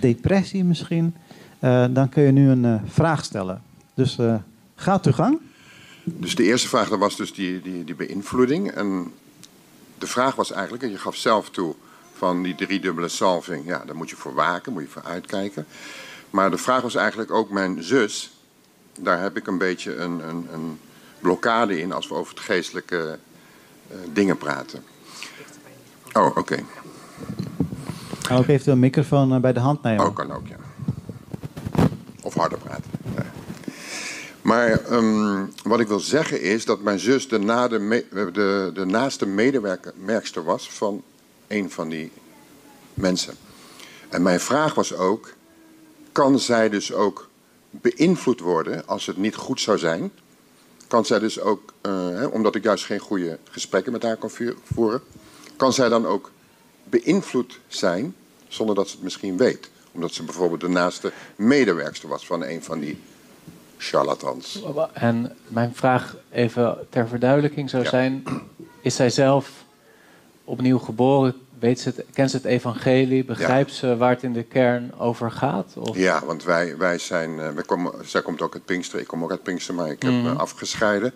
depressie 0.00 0.64
misschien. 0.64 1.14
dan 1.90 2.08
kun 2.08 2.22
je 2.22 2.32
nu 2.32 2.48
een 2.48 2.80
vraag 2.86 3.24
stellen. 3.24 3.62
Dus 3.94 4.18
gaat 4.74 5.06
uw 5.06 5.12
gang. 5.12 5.38
Dus 6.04 6.34
de 6.34 6.42
eerste 6.42 6.68
vraag 6.68 6.88
was 6.88 7.16
dus 7.16 7.34
die, 7.34 7.62
die, 7.62 7.84
die 7.84 7.94
beïnvloeding. 7.94 8.70
En 8.70 9.12
de 9.98 10.06
vraag 10.06 10.34
was 10.34 10.52
eigenlijk, 10.52 10.82
en 10.82 10.90
je 10.90 10.98
gaf 10.98 11.16
zelf 11.16 11.50
toe 11.50 11.74
van 12.18 12.42
die 12.42 12.54
driedubbele 12.54 13.08
salving. 13.08 13.66
Ja, 13.66 13.82
daar 13.86 13.96
moet 13.96 14.10
je 14.10 14.16
voor 14.16 14.34
waken, 14.34 14.72
moet 14.72 14.82
je 14.82 14.88
voor 14.88 15.04
uitkijken. 15.04 15.66
Maar 16.30 16.50
de 16.50 16.58
vraag 16.58 16.82
was 16.82 16.94
eigenlijk 16.94 17.30
ook 17.30 17.50
mijn 17.50 17.82
zus. 17.82 18.32
Daar 18.98 19.20
heb 19.20 19.36
ik 19.36 19.46
een 19.46 19.58
beetje 19.58 19.96
een, 19.96 20.28
een, 20.28 20.48
een 20.52 20.80
blokkade 21.20 21.80
in 21.80 21.92
als 21.92 22.08
we 22.08 22.14
over 22.14 22.34
het 22.34 22.42
geestelijke 22.42 23.18
uh, 23.90 23.96
dingen 24.12 24.38
praten. 24.38 24.82
Oh, 26.12 26.26
oké. 26.26 26.38
Okay. 26.38 26.64
Ook 28.32 28.46
heeft 28.46 28.66
u 28.66 28.70
een 28.70 28.78
microfoon 28.78 29.34
eh, 29.34 29.40
bij 29.40 29.52
de 29.52 29.60
hand 29.60 29.82
nemen. 29.82 30.06
Oh, 30.06 30.14
kan 30.14 30.32
ook, 30.32 30.46
ja. 30.46 30.56
Of 32.22 32.34
harder 32.34 32.58
praten. 32.58 32.90
Maar 34.42 34.92
um, 34.92 35.52
wat 35.62 35.80
ik 35.80 35.88
wil 35.88 36.00
zeggen 36.00 36.42
is 36.42 36.64
dat 36.64 36.82
mijn 36.82 36.98
zus 36.98 37.28
de, 37.28 37.38
na 37.38 37.68
de, 37.68 38.06
de, 38.32 38.70
de 38.74 38.84
naaste 38.84 39.26
medewerkster 39.26 40.44
was 40.44 40.70
van 40.70 41.02
een 41.48 41.70
van 41.70 41.88
die 41.88 42.12
mensen. 42.94 43.34
En 44.08 44.22
mijn 44.22 44.40
vraag 44.40 44.74
was 44.74 44.94
ook, 44.94 45.34
kan 46.12 46.38
zij 46.38 46.68
dus 46.68 46.92
ook 46.92 47.28
beïnvloed 47.70 48.40
worden 48.40 48.86
als 48.86 49.06
het 49.06 49.16
niet 49.16 49.34
goed 49.34 49.60
zou 49.60 49.78
zijn? 49.78 50.10
Kan 50.86 51.04
zij 51.04 51.18
dus 51.18 51.40
ook, 51.40 51.72
uh, 51.86 52.08
hè, 52.08 52.24
omdat 52.24 52.54
ik 52.54 52.62
juist 52.62 52.84
geen 52.84 52.98
goede 52.98 53.38
gesprekken 53.50 53.92
met 53.92 54.02
haar 54.02 54.16
kan 54.16 54.30
voeren, 54.62 55.02
kan 55.56 55.72
zij 55.72 55.88
dan 55.88 56.06
ook 56.06 56.30
beïnvloed 56.84 57.60
zijn 57.68 58.14
zonder 58.48 58.74
dat 58.74 58.88
ze 58.88 58.94
het 58.94 59.02
misschien 59.02 59.36
weet? 59.36 59.70
Omdat 59.92 60.12
ze 60.12 60.22
bijvoorbeeld 60.22 60.60
de 60.60 60.68
naaste 60.68 61.12
medewerkster 61.36 62.08
was 62.08 62.26
van 62.26 62.44
een 62.44 62.62
van 62.62 62.78
die 62.78 62.98
charlatans. 63.78 64.62
En 64.92 65.36
mijn 65.48 65.74
vraag 65.74 66.16
even 66.30 66.86
ter 66.90 67.08
verduidelijking 67.08 67.70
zou 67.70 67.84
zijn: 67.84 68.24
is 68.80 68.96
zij 68.96 69.10
zelf 69.10 69.50
opnieuw 70.48 70.78
geboren, 70.78 71.34
weet 71.58 71.80
ze 71.80 71.88
het, 71.88 72.04
kent 72.12 72.30
ze 72.30 72.36
het 72.36 72.44
evangelie, 72.44 73.24
begrijpt 73.24 73.72
ze 73.72 73.96
waar 73.96 74.10
het 74.10 74.22
in 74.22 74.32
de 74.32 74.42
kern 74.42 74.92
over 74.98 75.30
gaat? 75.30 75.72
Of? 75.76 75.96
Ja, 75.96 76.24
want 76.24 76.44
wij, 76.44 76.76
wij 76.76 76.98
zijn, 76.98 77.36
wij 77.36 77.64
komen, 77.66 77.92
zij 78.04 78.22
komt 78.22 78.42
ook 78.42 78.54
uit 78.54 78.64
Pinkster, 78.64 79.00
ik 79.00 79.06
kom 79.06 79.22
ook 79.22 79.30
uit 79.30 79.42
Pinkster, 79.42 79.74
maar 79.74 79.90
ik 79.90 80.02
heb 80.02 80.12
mm. 80.12 80.26
afgescheiden. 80.26 81.12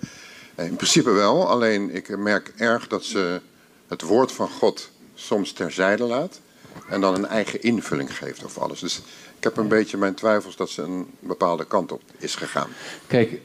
Uh, 0.57 0.67
in 0.67 0.77
principe 0.77 1.11
wel, 1.11 1.49
alleen 1.49 1.95
ik 1.95 2.17
merk 2.19 2.53
erg 2.57 2.89
dat 2.89 3.05
ze 3.05 3.41
het 3.89 4.03
woord 4.03 4.33
van 4.33 4.49
God 4.49 4.91
soms 5.15 5.53
terzijde 5.53 6.05
laat 6.05 6.41
en 6.89 7.01
dan 7.01 7.15
een 7.15 7.27
eigen 7.27 7.63
invulling 7.63 8.17
geeft 8.17 8.45
over 8.45 8.63
alles. 8.63 8.81
Dus 8.81 9.03
ik 9.37 9.45
heb 9.45 9.57
een 9.57 9.69
beetje 9.69 9.97
mijn 9.97 10.15
twijfels 10.15 10.57
dat 10.57 10.71
ze 10.71 10.83
een 10.83 11.07
bepaalde 11.19 11.65
kant 11.65 11.93
op 11.93 12.03
is 12.19 12.35
gegaan. 12.35 12.69
Kijk, 13.07 13.41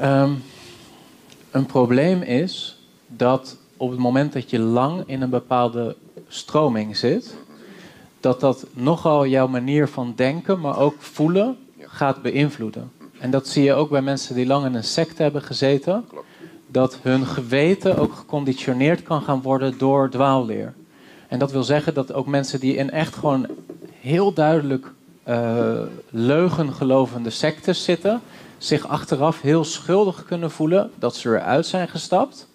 um, 0.00 0.42
een 1.50 1.66
probleem 1.66 2.22
is 2.22 2.80
dat 3.06 3.56
op 3.76 3.90
het 3.90 3.98
moment 3.98 4.32
dat 4.32 4.50
je 4.50 4.58
lang 4.58 5.02
in 5.06 5.22
een 5.22 5.30
bepaalde 5.30 5.96
stroming 6.28 6.96
zit, 6.96 7.36
dat 8.20 8.40
dat 8.40 8.66
nogal 8.72 9.26
jouw 9.26 9.48
manier 9.48 9.88
van 9.88 10.12
denken, 10.16 10.60
maar 10.60 10.78
ook 10.78 10.94
voelen, 10.98 11.56
gaat 11.80 12.22
beïnvloeden. 12.22 12.90
En 13.18 13.30
dat 13.30 13.48
zie 13.48 13.64
je 13.64 13.72
ook 13.72 13.90
bij 13.90 14.02
mensen 14.02 14.34
die 14.34 14.46
lang 14.46 14.66
in 14.66 14.74
een 14.74 14.84
secte 14.84 15.22
hebben 15.22 15.42
gezeten, 15.42 16.04
dat 16.66 16.98
hun 17.02 17.26
geweten 17.26 17.98
ook 17.98 18.14
geconditioneerd 18.14 19.02
kan 19.02 19.22
gaan 19.22 19.42
worden 19.42 19.78
door 19.78 20.10
dwaalleer. 20.10 20.74
En 21.28 21.38
dat 21.38 21.52
wil 21.52 21.62
zeggen 21.62 21.94
dat 21.94 22.12
ook 22.12 22.26
mensen 22.26 22.60
die 22.60 22.76
in 22.76 22.90
echt 22.90 23.14
gewoon 23.14 23.46
heel 24.00 24.32
duidelijk 24.32 24.92
uh, 25.28 25.80
leugengelovende 26.10 27.30
sectes 27.30 27.84
zitten, 27.84 28.20
zich 28.58 28.88
achteraf 28.88 29.40
heel 29.40 29.64
schuldig 29.64 30.24
kunnen 30.24 30.50
voelen 30.50 30.90
dat 30.94 31.16
ze 31.16 31.28
eruit 31.28 31.66
zijn 31.66 31.88
gestapt. 31.88 32.48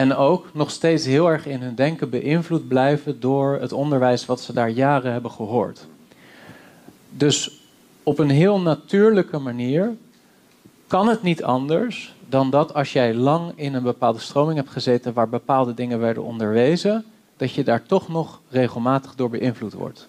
En 0.00 0.14
ook 0.16 0.50
nog 0.52 0.70
steeds 0.70 1.06
heel 1.06 1.30
erg 1.30 1.46
in 1.46 1.60
hun 1.62 1.74
denken 1.74 2.10
beïnvloed 2.10 2.68
blijven 2.68 3.20
door 3.20 3.58
het 3.60 3.72
onderwijs 3.72 4.26
wat 4.26 4.40
ze 4.40 4.52
daar 4.52 4.70
jaren 4.70 5.12
hebben 5.12 5.30
gehoord. 5.30 5.86
Dus 7.10 7.60
op 8.02 8.18
een 8.18 8.30
heel 8.30 8.60
natuurlijke 8.60 9.38
manier 9.38 9.96
kan 10.86 11.08
het 11.08 11.22
niet 11.22 11.42
anders 11.42 12.14
dan 12.28 12.50
dat 12.50 12.74
als 12.74 12.92
jij 12.92 13.14
lang 13.14 13.52
in 13.54 13.74
een 13.74 13.82
bepaalde 13.82 14.18
stroming 14.18 14.56
hebt 14.56 14.70
gezeten 14.70 15.12
waar 15.12 15.28
bepaalde 15.28 15.74
dingen 15.74 15.98
werden 15.98 16.24
onderwezen, 16.24 17.04
dat 17.36 17.52
je 17.52 17.64
daar 17.64 17.82
toch 17.82 18.08
nog 18.08 18.40
regelmatig 18.48 19.14
door 19.14 19.30
beïnvloed 19.30 19.72
wordt. 19.72 20.08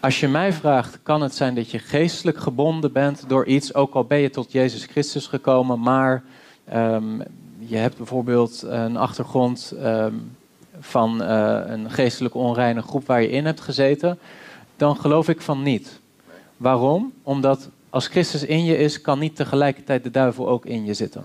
Als 0.00 0.20
je 0.20 0.28
mij 0.28 0.52
vraagt, 0.52 0.98
kan 1.02 1.22
het 1.22 1.34
zijn 1.34 1.54
dat 1.54 1.70
je 1.70 1.78
geestelijk 1.78 2.38
gebonden 2.38 2.92
bent 2.92 3.24
door 3.28 3.46
iets, 3.46 3.74
ook 3.74 3.94
al 3.94 4.04
ben 4.04 4.18
je 4.18 4.30
tot 4.30 4.52
Jezus 4.52 4.84
Christus 4.84 5.26
gekomen, 5.26 5.80
maar 5.80 6.22
um, 6.74 7.22
je 7.68 7.76
hebt 7.76 7.96
bijvoorbeeld 7.96 8.62
een 8.62 8.96
achtergrond 8.96 9.74
ehm, 9.82 10.14
van 10.80 11.22
uh, 11.22 11.60
een 11.64 11.90
geestelijk 11.90 12.34
onreine 12.34 12.82
groep 12.82 13.06
waar 13.06 13.22
je 13.22 13.30
in 13.30 13.44
hebt 13.44 13.60
gezeten, 13.60 14.18
dan 14.76 14.96
geloof 14.96 15.28
ik 15.28 15.40
van 15.40 15.62
niet. 15.62 16.00
Waarom? 16.56 17.12
Omdat 17.22 17.68
als 17.90 18.06
Christus 18.06 18.44
in 18.44 18.64
je 18.64 18.78
is, 18.78 19.00
kan 19.00 19.18
niet 19.18 19.36
tegelijkertijd 19.36 20.02
de 20.02 20.10
duivel 20.10 20.48
ook 20.48 20.66
in 20.66 20.84
je 20.84 20.94
zitten. 20.94 21.24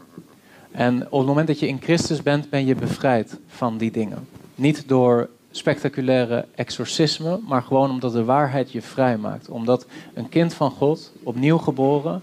En 0.71 1.05
op 1.09 1.19
het 1.19 1.27
moment 1.27 1.47
dat 1.47 1.59
je 1.59 1.67
in 1.67 1.81
Christus 1.81 2.23
bent, 2.23 2.49
ben 2.49 2.65
je 2.65 2.75
bevrijd 2.75 3.39
van 3.47 3.77
die 3.77 3.91
dingen. 3.91 4.27
Niet 4.55 4.87
door 4.87 5.29
spectaculaire 5.51 6.45
exorcisme, 6.55 7.39
maar 7.47 7.61
gewoon 7.61 7.89
omdat 7.89 8.13
de 8.13 8.23
waarheid 8.23 8.71
je 8.71 8.81
vrij 8.81 9.17
maakt. 9.17 9.49
Omdat 9.49 9.85
een 10.13 10.29
kind 10.29 10.53
van 10.53 10.71
God, 10.71 11.11
opnieuw 11.23 11.57
geboren, 11.57 12.21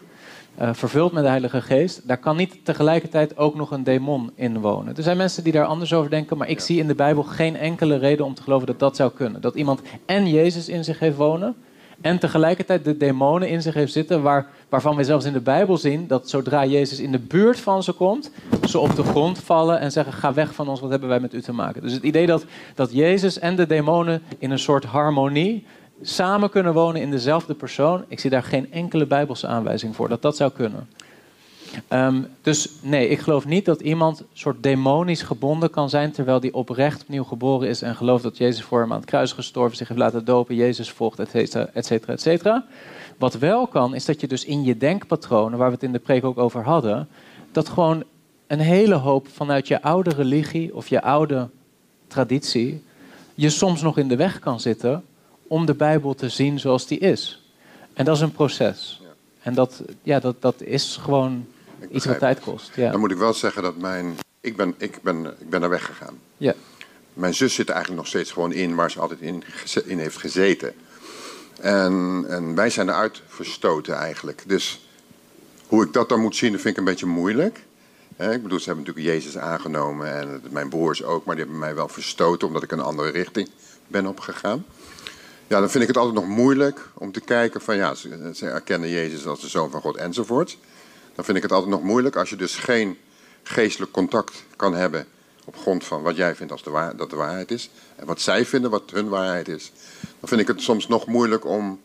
uh, 0.60 0.70
vervuld 0.72 1.12
met 1.12 1.22
de 1.22 1.28
Heilige 1.28 1.60
Geest, 1.60 2.08
daar 2.08 2.18
kan 2.18 2.36
niet 2.36 2.64
tegelijkertijd 2.64 3.36
ook 3.36 3.54
nog 3.54 3.70
een 3.70 3.84
demon 3.84 4.30
in 4.34 4.60
wonen. 4.60 4.96
Er 4.96 5.02
zijn 5.02 5.16
mensen 5.16 5.44
die 5.44 5.52
daar 5.52 5.64
anders 5.64 5.92
over 5.92 6.10
denken, 6.10 6.38
maar 6.38 6.48
ik 6.48 6.60
zie 6.60 6.78
in 6.78 6.86
de 6.86 6.94
Bijbel 6.94 7.22
geen 7.22 7.56
enkele 7.56 7.96
reden 7.96 8.24
om 8.24 8.34
te 8.34 8.42
geloven 8.42 8.66
dat 8.66 8.78
dat 8.78 8.96
zou 8.96 9.10
kunnen. 9.12 9.40
Dat 9.40 9.54
iemand 9.54 9.80
en 10.06 10.28
Jezus 10.28 10.68
in 10.68 10.84
zich 10.84 10.98
heeft 10.98 11.16
wonen 11.16 11.56
en 12.00 12.18
tegelijkertijd 12.18 12.84
de 12.84 12.96
demonen 12.96 13.48
in 13.48 13.62
zich 13.62 13.74
heeft 13.74 13.92
zitten, 13.92 14.22
waar, 14.22 14.46
waarvan 14.68 14.96
we 14.96 15.04
zelfs 15.04 15.24
in 15.24 15.32
de 15.32 15.40
Bijbel 15.40 15.76
zien 15.76 16.06
dat 16.06 16.28
zodra 16.28 16.64
Jezus 16.64 17.00
in 17.00 17.12
de 17.12 17.18
buurt 17.18 17.60
van 17.60 17.82
ze 17.82 17.92
komt, 17.92 18.30
ze 18.68 18.78
op 18.78 18.96
de 18.96 19.02
grond 19.02 19.38
vallen 19.38 19.80
en 19.80 19.92
zeggen: 19.92 20.12
Ga 20.12 20.34
weg 20.34 20.54
van 20.54 20.68
ons, 20.68 20.80
wat 20.80 20.90
hebben 20.90 21.08
wij 21.08 21.20
met 21.20 21.34
u 21.34 21.42
te 21.42 21.52
maken? 21.52 21.82
Dus 21.82 21.92
het 21.92 22.02
idee 22.02 22.26
dat, 22.26 22.44
dat 22.74 22.92
Jezus 22.92 23.38
en 23.38 23.56
de 23.56 23.66
demonen 23.66 24.22
in 24.38 24.50
een 24.50 24.58
soort 24.58 24.84
harmonie 24.84 25.66
samen 26.02 26.50
kunnen 26.50 26.72
wonen 26.72 27.00
in 27.00 27.10
dezelfde 27.10 27.54
persoon. 27.54 28.04
Ik 28.08 28.20
zie 28.20 28.30
daar 28.30 28.42
geen 28.42 28.72
enkele 28.72 29.06
bijbelse 29.06 29.46
aanwijzing 29.46 29.96
voor 29.96 30.08
dat 30.08 30.22
dat 30.22 30.36
zou 30.36 30.50
kunnen. 30.52 30.88
Ehm, 31.88 32.22
dus 32.42 32.68
nee, 32.82 33.08
ik 33.08 33.18
geloof 33.18 33.46
niet 33.46 33.64
dat 33.64 33.80
iemand 33.80 34.22
soort 34.32 34.62
demonisch 34.62 35.22
gebonden 35.22 35.70
kan 35.70 35.90
zijn... 35.90 36.12
terwijl 36.12 36.40
die 36.40 36.54
oprecht 36.54 37.02
opnieuw 37.02 37.24
geboren 37.24 37.68
is 37.68 37.82
en 37.82 37.96
gelooft 37.96 38.22
dat 38.22 38.36
Jezus 38.36 38.62
voor 38.62 38.80
hem 38.80 38.92
aan 38.92 38.98
het 38.98 39.08
kruis 39.08 39.32
gestorven... 39.32 39.76
zich 39.76 39.88
heeft 39.88 40.00
laten 40.00 40.24
dopen, 40.24 40.54
Jezus 40.54 40.90
volgt, 40.90 41.18
et 41.18 41.30
cetera, 41.86 42.14
et. 42.14 42.62
Wat 43.18 43.34
wel 43.34 43.66
kan, 43.66 43.94
is 43.94 44.04
dat 44.04 44.20
je 44.20 44.28
dus 44.28 44.44
in 44.44 44.64
je 44.64 44.76
denkpatronen... 44.76 45.58
waar 45.58 45.68
we 45.68 45.74
het 45.74 45.82
in 45.82 45.92
de 45.92 45.98
preek 45.98 46.24
ook 46.24 46.38
over 46.38 46.64
hadden... 46.64 47.08
dat 47.52 47.68
gewoon 47.68 48.04
een 48.46 48.60
hele 48.60 48.94
hoop 48.94 49.28
vanuit 49.28 49.68
je 49.68 49.82
oude 49.82 50.10
religie 50.10 50.74
of 50.74 50.88
je 50.88 51.02
oude 51.02 51.48
traditie... 52.06 52.82
je 53.34 53.50
soms 53.50 53.82
nog 53.82 53.98
in 53.98 54.08
de 54.08 54.16
weg 54.16 54.38
kan 54.38 54.60
zitten 54.60 55.04
om 55.48 55.66
de 55.66 55.74
Bijbel 55.74 56.14
te 56.14 56.28
zien 56.28 56.60
zoals 56.60 56.86
die 56.86 56.98
is. 56.98 57.42
En 57.92 58.04
dat 58.04 58.16
is 58.16 58.22
een 58.22 58.32
proces. 58.32 59.02
En 59.42 59.54
dat, 59.54 59.82
ja, 60.02 60.20
dat, 60.20 60.42
dat 60.42 60.60
is 60.62 60.98
gewoon 61.02 61.46
iets 61.90 62.04
wat 62.04 62.18
tijd 62.18 62.40
kost. 62.40 62.70
Ja. 62.74 62.90
Dan 62.90 63.00
moet 63.00 63.10
ik 63.10 63.16
wel 63.16 63.34
zeggen 63.34 63.62
dat 63.62 63.76
mijn... 63.76 64.16
Ik 64.40 64.56
ben, 64.56 64.74
ik 64.78 65.02
ben, 65.02 65.26
ik 65.38 65.50
ben 65.50 65.60
daar 65.60 65.70
weggegaan. 65.70 66.18
Ja. 66.36 66.54
Mijn 67.12 67.34
zus 67.34 67.54
zit 67.54 67.68
eigenlijk 67.68 68.00
nog 68.00 68.08
steeds 68.08 68.30
gewoon 68.30 68.52
in 68.52 68.74
waar 68.74 68.90
ze 68.90 69.00
altijd 69.00 69.20
in, 69.20 69.42
in 69.84 69.98
heeft 69.98 70.16
gezeten. 70.16 70.74
En, 71.60 72.24
en 72.28 72.54
wij 72.54 72.70
zijn 72.70 72.88
eruit 72.88 73.22
verstoten 73.26 73.94
eigenlijk. 73.94 74.42
Dus 74.46 74.88
hoe 75.66 75.84
ik 75.84 75.92
dat 75.92 76.08
dan 76.08 76.20
moet 76.20 76.36
zien, 76.36 76.52
dat 76.52 76.60
vind 76.60 76.72
ik 76.72 76.78
een 76.78 76.90
beetje 76.90 77.06
moeilijk. 77.06 77.66
Ik 78.16 78.42
bedoel, 78.42 78.58
ze 78.58 78.66
hebben 78.66 78.84
natuurlijk 78.84 79.14
Jezus 79.14 79.38
aangenomen 79.38 80.12
en 80.12 80.42
mijn 80.50 80.68
broers 80.68 81.04
ook, 81.04 81.24
maar 81.24 81.34
die 81.34 81.44
hebben 81.44 81.62
mij 81.62 81.74
wel 81.74 81.88
verstoten 81.88 82.46
omdat 82.46 82.62
ik 82.62 82.72
een 82.72 82.80
andere 82.80 83.10
richting 83.10 83.48
ben 83.86 84.06
opgegaan. 84.06 84.64
Ja, 85.48 85.60
dan 85.60 85.70
vind 85.70 85.82
ik 85.82 85.88
het 85.88 85.96
altijd 85.96 86.14
nog 86.14 86.36
moeilijk 86.36 86.88
om 86.94 87.12
te 87.12 87.20
kijken 87.20 87.60
van 87.60 87.76
ja, 87.76 87.94
ze, 87.94 88.30
ze 88.34 88.46
erkennen 88.46 88.88
Jezus 88.88 89.26
als 89.26 89.40
de 89.40 89.48
Zoon 89.48 89.70
van 89.70 89.80
God 89.80 89.96
enzovoort. 89.96 90.58
Dan 91.14 91.24
vind 91.24 91.36
ik 91.36 91.42
het 91.42 91.52
altijd 91.52 91.70
nog 91.70 91.82
moeilijk 91.82 92.16
als 92.16 92.30
je 92.30 92.36
dus 92.36 92.56
geen 92.56 92.98
geestelijk 93.42 93.92
contact 93.92 94.44
kan 94.56 94.74
hebben 94.74 95.06
op 95.44 95.56
grond 95.56 95.84
van 95.84 96.02
wat 96.02 96.16
jij 96.16 96.34
vindt 96.34 96.52
als 96.52 96.62
de 96.62 96.70
waar, 96.70 96.96
dat 96.96 97.10
de 97.10 97.16
waarheid 97.16 97.50
is. 97.50 97.70
En 97.96 98.06
wat 98.06 98.20
zij 98.20 98.44
vinden 98.44 98.70
wat 98.70 98.90
hun 98.90 99.08
waarheid 99.08 99.48
is. 99.48 99.72
Dan 100.00 100.28
vind 100.28 100.40
ik 100.40 100.46
het 100.46 100.60
soms 100.60 100.88
nog 100.88 101.06
moeilijk 101.06 101.44
om 101.44 101.80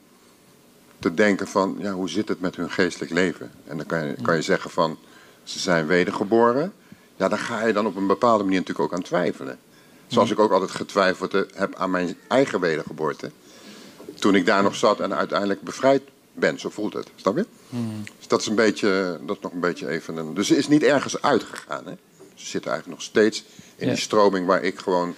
te 0.99 1.13
denken 1.13 1.47
van 1.47 1.75
ja, 1.79 1.91
hoe 1.91 2.09
zit 2.09 2.27
het 2.27 2.39
met 2.39 2.55
hun 2.55 2.71
geestelijk 2.71 3.11
leven. 3.11 3.51
En 3.67 3.77
dan 3.77 3.85
kan 3.85 4.05
je, 4.05 4.15
kan 4.21 4.35
je 4.35 4.41
zeggen 4.41 4.69
van 4.69 4.97
ze 5.43 5.59
zijn 5.59 5.87
wedergeboren. 5.87 6.73
Ja, 7.15 7.27
daar 7.27 7.39
ga 7.39 7.65
je 7.65 7.73
dan 7.73 7.85
op 7.85 7.95
een 7.95 8.07
bepaalde 8.07 8.43
manier 8.43 8.59
natuurlijk 8.59 8.85
ook 8.85 8.97
aan 8.97 9.05
twijfelen. 9.05 9.59
Zoals 10.07 10.31
ik 10.31 10.39
ook 10.39 10.51
altijd 10.51 10.71
getwijfeld 10.71 11.31
heb 11.53 11.75
aan 11.75 11.91
mijn 11.91 12.17
eigen 12.27 12.59
wedergeboorte. 12.59 13.31
Toen 14.23 14.35
ik 14.35 14.45
daar 14.45 14.63
nog 14.63 14.75
zat 14.75 14.99
en 14.99 15.13
uiteindelijk 15.13 15.61
bevrijd 15.61 16.01
ben, 16.33 16.59
zo 16.59 16.69
voelt 16.69 16.93
het. 16.93 17.07
Snap 17.15 17.35
je? 17.37 17.45
Dus 18.17 18.27
dat 18.27 18.41
is 18.41 18.47
een 18.47 18.55
beetje, 18.55 19.19
dat 19.25 19.35
is 19.35 19.41
nog 19.41 19.51
een 19.51 19.59
beetje 19.59 19.87
even 19.89 20.17
een. 20.17 20.33
Dus 20.33 20.47
ze 20.47 20.57
is 20.57 20.67
niet 20.67 20.83
ergens 20.83 21.21
uitgegaan. 21.21 21.85
Hè? 21.85 21.93
Ze 22.35 22.45
zit 22.45 22.65
eigenlijk 22.65 22.97
nog 22.97 23.07
steeds 23.07 23.43
in 23.75 23.87
Ja. 23.87 23.93
die 23.93 24.01
stroming 24.01 24.45
waar 24.47 24.63
ik 24.63 24.79
gewoon 24.79 25.15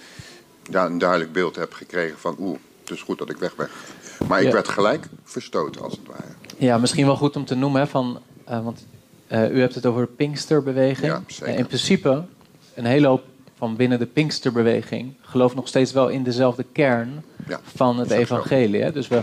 ja, 0.70 0.86
een 0.86 0.98
duidelijk 0.98 1.32
beeld 1.32 1.56
heb 1.56 1.72
gekregen 1.72 2.18
van 2.18 2.36
oeh, 2.38 2.58
het 2.80 2.90
is 2.90 3.02
goed 3.02 3.18
dat 3.18 3.30
ik 3.30 3.36
weg 3.36 3.56
ben. 3.56 3.68
Maar 4.28 4.40
ik 4.40 4.46
Ja. 4.46 4.52
werd 4.52 4.68
gelijk 4.68 5.06
verstoten 5.24 5.82
als 5.82 5.92
het 5.92 6.06
ware. 6.06 6.34
Ja, 6.58 6.78
misschien 6.78 7.06
wel 7.06 7.16
goed 7.16 7.36
om 7.36 7.44
te 7.44 7.54
noemen, 7.54 7.80
hè, 7.80 7.86
van, 7.86 8.20
eh, 8.44 8.64
want 8.64 8.86
eh, 9.26 9.50
u 9.50 9.60
hebt 9.60 9.74
het 9.74 9.86
over 9.86 10.00
de 10.00 10.12
Pinksterbeweging. 10.12 11.06
Ja, 11.06 11.22
zeker. 11.26 11.46
Eh, 11.46 11.58
in 11.58 11.66
principe, 11.66 12.24
een 12.74 12.84
hele 12.86 13.06
hoop 13.06 13.22
van 13.56 13.76
binnen 13.76 13.98
de 13.98 14.06
Pinksterbeweging 14.06 15.14
gelooft 15.20 15.54
nog 15.54 15.68
steeds 15.68 15.92
wel 15.92 16.08
in 16.08 16.22
dezelfde 16.22 16.64
kern 16.72 17.24
Ja, 17.48 17.60
van 17.62 17.98
het 17.98 18.10
evangelie. 18.10 18.82
Hè? 18.82 18.92
Dus 18.92 19.08
we, 19.08 19.22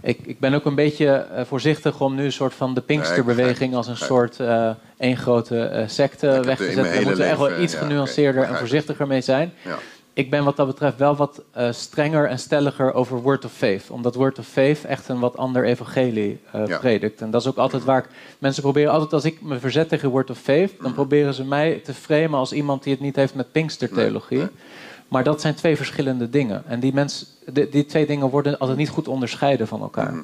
ik, 0.00 0.18
ik 0.24 0.38
ben 0.38 0.54
ook 0.54 0.64
een 0.64 0.74
beetje 0.74 1.06
eh, 1.06 1.44
voorzichtig 1.44 2.00
om 2.00 2.14
nu 2.14 2.24
een 2.24 2.32
soort 2.32 2.54
van 2.54 2.74
de 2.74 2.80
Pinksterbeweging 2.80 3.74
als 3.74 3.86
een 3.86 3.96
soort 3.96 4.40
eh 4.40 4.70
één 4.96 5.16
grote 5.16 5.64
eh, 5.64 5.88
secte 5.88 6.26
weg 6.26 6.56
te 6.56 6.64
zetten. 6.64 6.84
Daar 6.84 6.94
moeten 6.94 7.16
we 7.16 7.24
echt 7.24 7.38
wel 7.38 7.60
iets 7.60 7.72
ja, 7.72 7.78
genuanceerder 7.78 8.42
en 8.42 8.56
voorzichtiger 8.56 9.06
mee 9.06 9.20
zijn. 9.20 9.52
Ja. 9.62 9.78
Ik 10.14 10.30
ben 10.30 10.44
wat 10.44 10.56
dat 10.56 10.66
betreft 10.66 10.98
wel 10.98 11.16
wat 11.16 11.42
eh, 11.50 11.72
strenger 11.72 12.28
en 12.28 12.38
stelliger 12.38 12.92
over 12.92 13.22
Word 13.22 13.44
of 13.44 13.52
Faith. 13.52 13.90
Omdat 13.90 14.14
Word 14.14 14.38
of 14.38 14.46
Faith 14.46 14.84
echt 14.84 15.08
een 15.08 15.18
wat 15.18 15.36
ander 15.36 15.64
evangelie 15.64 16.38
Ja. 16.52 16.78
predikt. 16.78 17.20
En 17.20 17.30
dat 17.30 17.40
is 17.40 17.46
ook 17.48 17.56
altijd 17.56 17.84
waar 17.84 17.98
ik... 17.98 18.08
Mensen 18.38 18.62
proberen 18.62 18.92
altijd, 18.92 19.12
als 19.12 19.24
ik 19.24 19.42
me 19.42 19.58
verzet 19.58 19.88
tegen 19.88 20.08
Word 20.10 20.30
of 20.30 20.38
Faith... 20.38 20.72
dan 20.80 20.94
proberen 20.94 21.34
ze 21.34 21.44
mij 21.44 21.80
te 21.84 21.94
framen 21.94 22.38
als 22.38 22.52
iemand 22.52 22.82
die 22.82 22.92
het 22.92 23.02
niet 23.02 23.16
heeft 23.16 23.34
met 23.34 23.52
Pinkstertheologie. 23.52 24.38
Nee, 24.38 24.48
Maar 25.08 25.24
dat 25.24 25.40
zijn 25.40 25.54
twee 25.54 25.76
verschillende 25.76 26.30
dingen. 26.30 26.62
En 26.66 26.80
die, 26.80 26.94
mens, 26.94 27.26
die, 27.52 27.68
die 27.68 27.86
twee 27.86 28.06
dingen 28.06 28.30
worden 28.30 28.58
altijd 28.58 28.78
niet 28.78 28.88
goed 28.88 29.08
onderscheiden 29.08 29.68
van 29.68 29.80
elkaar. 29.80 30.10
Mhm. 30.12 30.22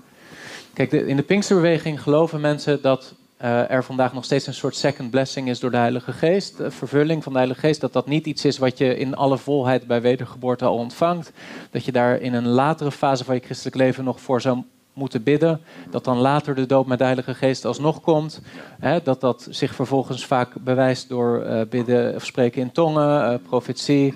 Kijk, 0.74 0.90
de- 0.90 1.06
in 1.06 1.16
de 1.16 1.22
Pinksterbeweging 1.22 2.02
geloven 2.02 2.40
mensen 2.40 2.82
dat 2.82 3.14
eh, 3.40 3.70
er 3.70 3.84
vandaag 3.84 4.12
nog 4.12 4.24
steeds 4.24 4.46
een 4.46 4.54
soort 4.54 4.76
second 4.76 5.10
blessing 5.10 5.48
is 5.48 5.60
door 5.60 5.70
de 5.70 5.76
Heilige 5.76 6.12
Geest. 6.12 6.60
eh, 6.60 6.70
vervulling 6.70 7.22
van 7.22 7.32
de 7.32 7.38
Heilige 7.38 7.60
Geest. 7.60 7.80
Dat 7.80 7.92
dat 7.92 8.06
niet 8.06 8.26
iets 8.26 8.44
is 8.44 8.58
wat 8.58 8.78
je 8.78 8.96
in 8.96 9.16
alle 9.16 9.38
volheid 9.38 9.86
bij 9.86 10.00
wedergeboorte 10.00 10.64
al 10.64 10.76
ontvangt. 10.76 11.32
Dat 11.70 11.84
je 11.84 11.92
daar 11.92 12.20
in 12.20 12.34
een 12.34 12.46
latere 12.46 12.92
fase 12.92 13.24
van 13.24 13.34
je 13.34 13.40
christelijk 13.40 13.76
leven 13.76 14.04
nog 14.04 14.20
voor 14.20 14.40
zou 14.40 14.62
moeten 14.92 15.22
bidden. 15.22 15.60
Dat 15.90 16.04
dan 16.04 16.18
later 16.18 16.54
de 16.54 16.66
doop 16.66 16.86
met 16.86 16.98
de 16.98 17.04
Heilige 17.04 17.34
Geest 17.34 17.64
alsnog 17.64 18.00
komt. 18.00 18.40
Hè, 18.80 19.02
dat 19.02 19.20
dat 19.20 19.46
zich 19.50 19.74
vervolgens 19.74 20.26
vaak 20.26 20.54
bewijst 20.54 21.08
door 21.08 21.42
eh, 21.42 21.60
bidden 21.70 22.14
of 22.14 22.24
spreken 22.24 22.60
in 22.60 22.72
tongen, 22.72 23.42
profetie. 23.42 24.14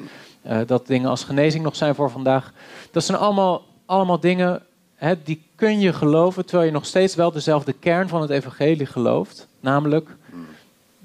dat 0.66 0.87
dingen 0.87 1.10
als 1.10 1.24
genezing 1.24 1.64
nog 1.64 1.76
zijn 1.76 1.94
voor 1.94 2.10
vandaag. 2.10 2.52
Dat 2.90 3.04
zijn 3.04 3.18
allemaal, 3.18 3.62
allemaal 3.87 4.20
dingen 4.20 4.62
hè, 4.94 5.22
die 5.22 5.42
kun 5.64 5.81
je 5.81 5.92
geloven 5.92 6.44
terwijl 6.44 6.66
je 6.66 6.74
nog 6.74 6.87
steeds 6.87 7.14
wel 7.14 7.33
dezelfde 7.33 7.72
kern 7.72 8.09
van 8.09 8.20
het 8.20 8.31
evangelie 8.31 8.87
gelooft. 8.87 9.48
Namelijk 9.61 10.16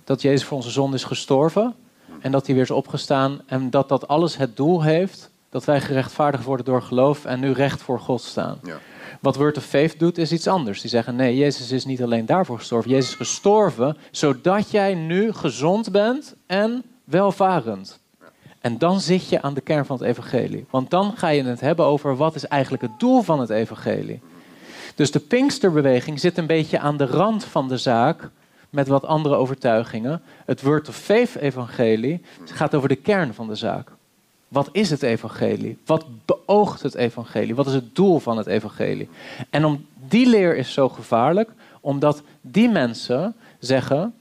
dat 0.03 0.21
Jezus 0.21 0.43
voor 0.43 0.57
onze 0.57 0.69
zonde 0.69 0.95
is 0.95 1.03
gestorven 1.03 1.75
en 2.21 2.31
dat 2.31 2.45
hij 2.45 2.55
weer 2.55 2.63
is 2.63 2.71
opgestaan. 2.71 3.41
En 3.45 3.69
dat 3.69 3.89
dat 3.89 4.07
alles 4.07 4.37
het 4.37 4.57
doel 4.57 4.83
heeft 4.83 5.29
dat 5.49 5.65
wij 5.65 5.81
gerechtvaardigd 5.81 6.43
worden 6.43 6.65
door 6.65 6.81
geloof 6.81 7.25
en 7.25 7.39
nu 7.39 7.51
recht 7.51 7.81
voor 7.81 7.99
God 7.99 8.21
staan. 8.21 8.59
Ja. 8.63 8.77
Wat 9.19 9.35
Word 9.35 9.57
of 9.57 9.65
Faith 9.65 9.99
doet, 9.99 10.17
is 10.17 10.31
iets 10.31 10.47
anders. 10.47 10.81
Die 10.81 10.89
zeggen: 10.89 11.15
nee, 11.15 11.37
Jezus 11.37 11.71
is 11.71 11.85
niet 11.85 12.03
alleen 12.03 12.25
daarvoor 12.25 12.57
gestorven. 12.57 12.91
Jezus 12.91 13.09
is 13.09 13.15
gestorven 13.15 13.97
zodat 14.11 14.71
jij 14.71 14.93
nu 14.93 15.33
gezond 15.33 15.91
bent 15.91 16.35
en 16.45 16.83
welvarend. 17.03 17.99
En 18.59 18.77
dan 18.77 18.99
zit 19.01 19.29
je 19.29 19.41
aan 19.41 19.53
de 19.53 19.61
kern 19.61 19.85
van 19.85 19.97
het 19.97 20.05
evangelie. 20.05 20.65
Want 20.69 20.89
dan 20.89 21.13
ga 21.15 21.27
je 21.27 21.43
het 21.43 21.59
hebben 21.59 21.85
over 21.85 22.15
wat 22.15 22.35
is 22.35 22.47
eigenlijk 22.47 22.83
het 22.83 22.99
doel 22.99 23.21
van 23.21 23.39
het 23.39 23.49
evangelie. 23.49 24.21
Dus 24.99 25.11
de 25.11 25.19
Pinksterbeweging 25.19 26.19
zit 26.19 26.37
een 26.37 26.45
beetje 26.45 26.79
aan 26.79 26.97
de 26.97 27.05
rand 27.05 27.43
van 27.43 27.67
de 27.67 27.77
zaak 27.77 28.29
met 28.69 28.87
wat 28.87 29.05
andere 29.05 29.35
overtuigingen. 29.35 30.21
Het 30.45 30.61
Word 30.61 30.89
of 30.89 30.95
Faith 30.95 31.35
evangelie 31.35 32.21
gaat 32.45 32.75
over 32.75 32.89
de 32.89 32.95
kern 32.95 33.33
van 33.33 33.47
de 33.47 33.55
zaak. 33.55 33.91
Wat 34.47 34.69
is 34.71 34.89
het 34.89 35.03
evangelie? 35.03 35.77
Wat 35.85 36.05
beoogt 36.25 36.81
het 36.81 36.95
evangelie? 36.95 37.55
Wat 37.55 37.67
is 37.67 37.73
het 37.73 37.95
doel 37.95 38.19
van 38.19 38.37
het 38.37 38.47
evangelie? 38.47 39.09
En 39.49 39.65
om 39.65 39.85
die 40.07 40.27
leer 40.27 40.57
is 40.57 40.73
zo 40.73 40.89
gevaarlijk, 40.89 41.49
omdat 41.79 42.21
die 42.41 42.69
mensen 42.69 43.35
zeggen: 43.59 44.13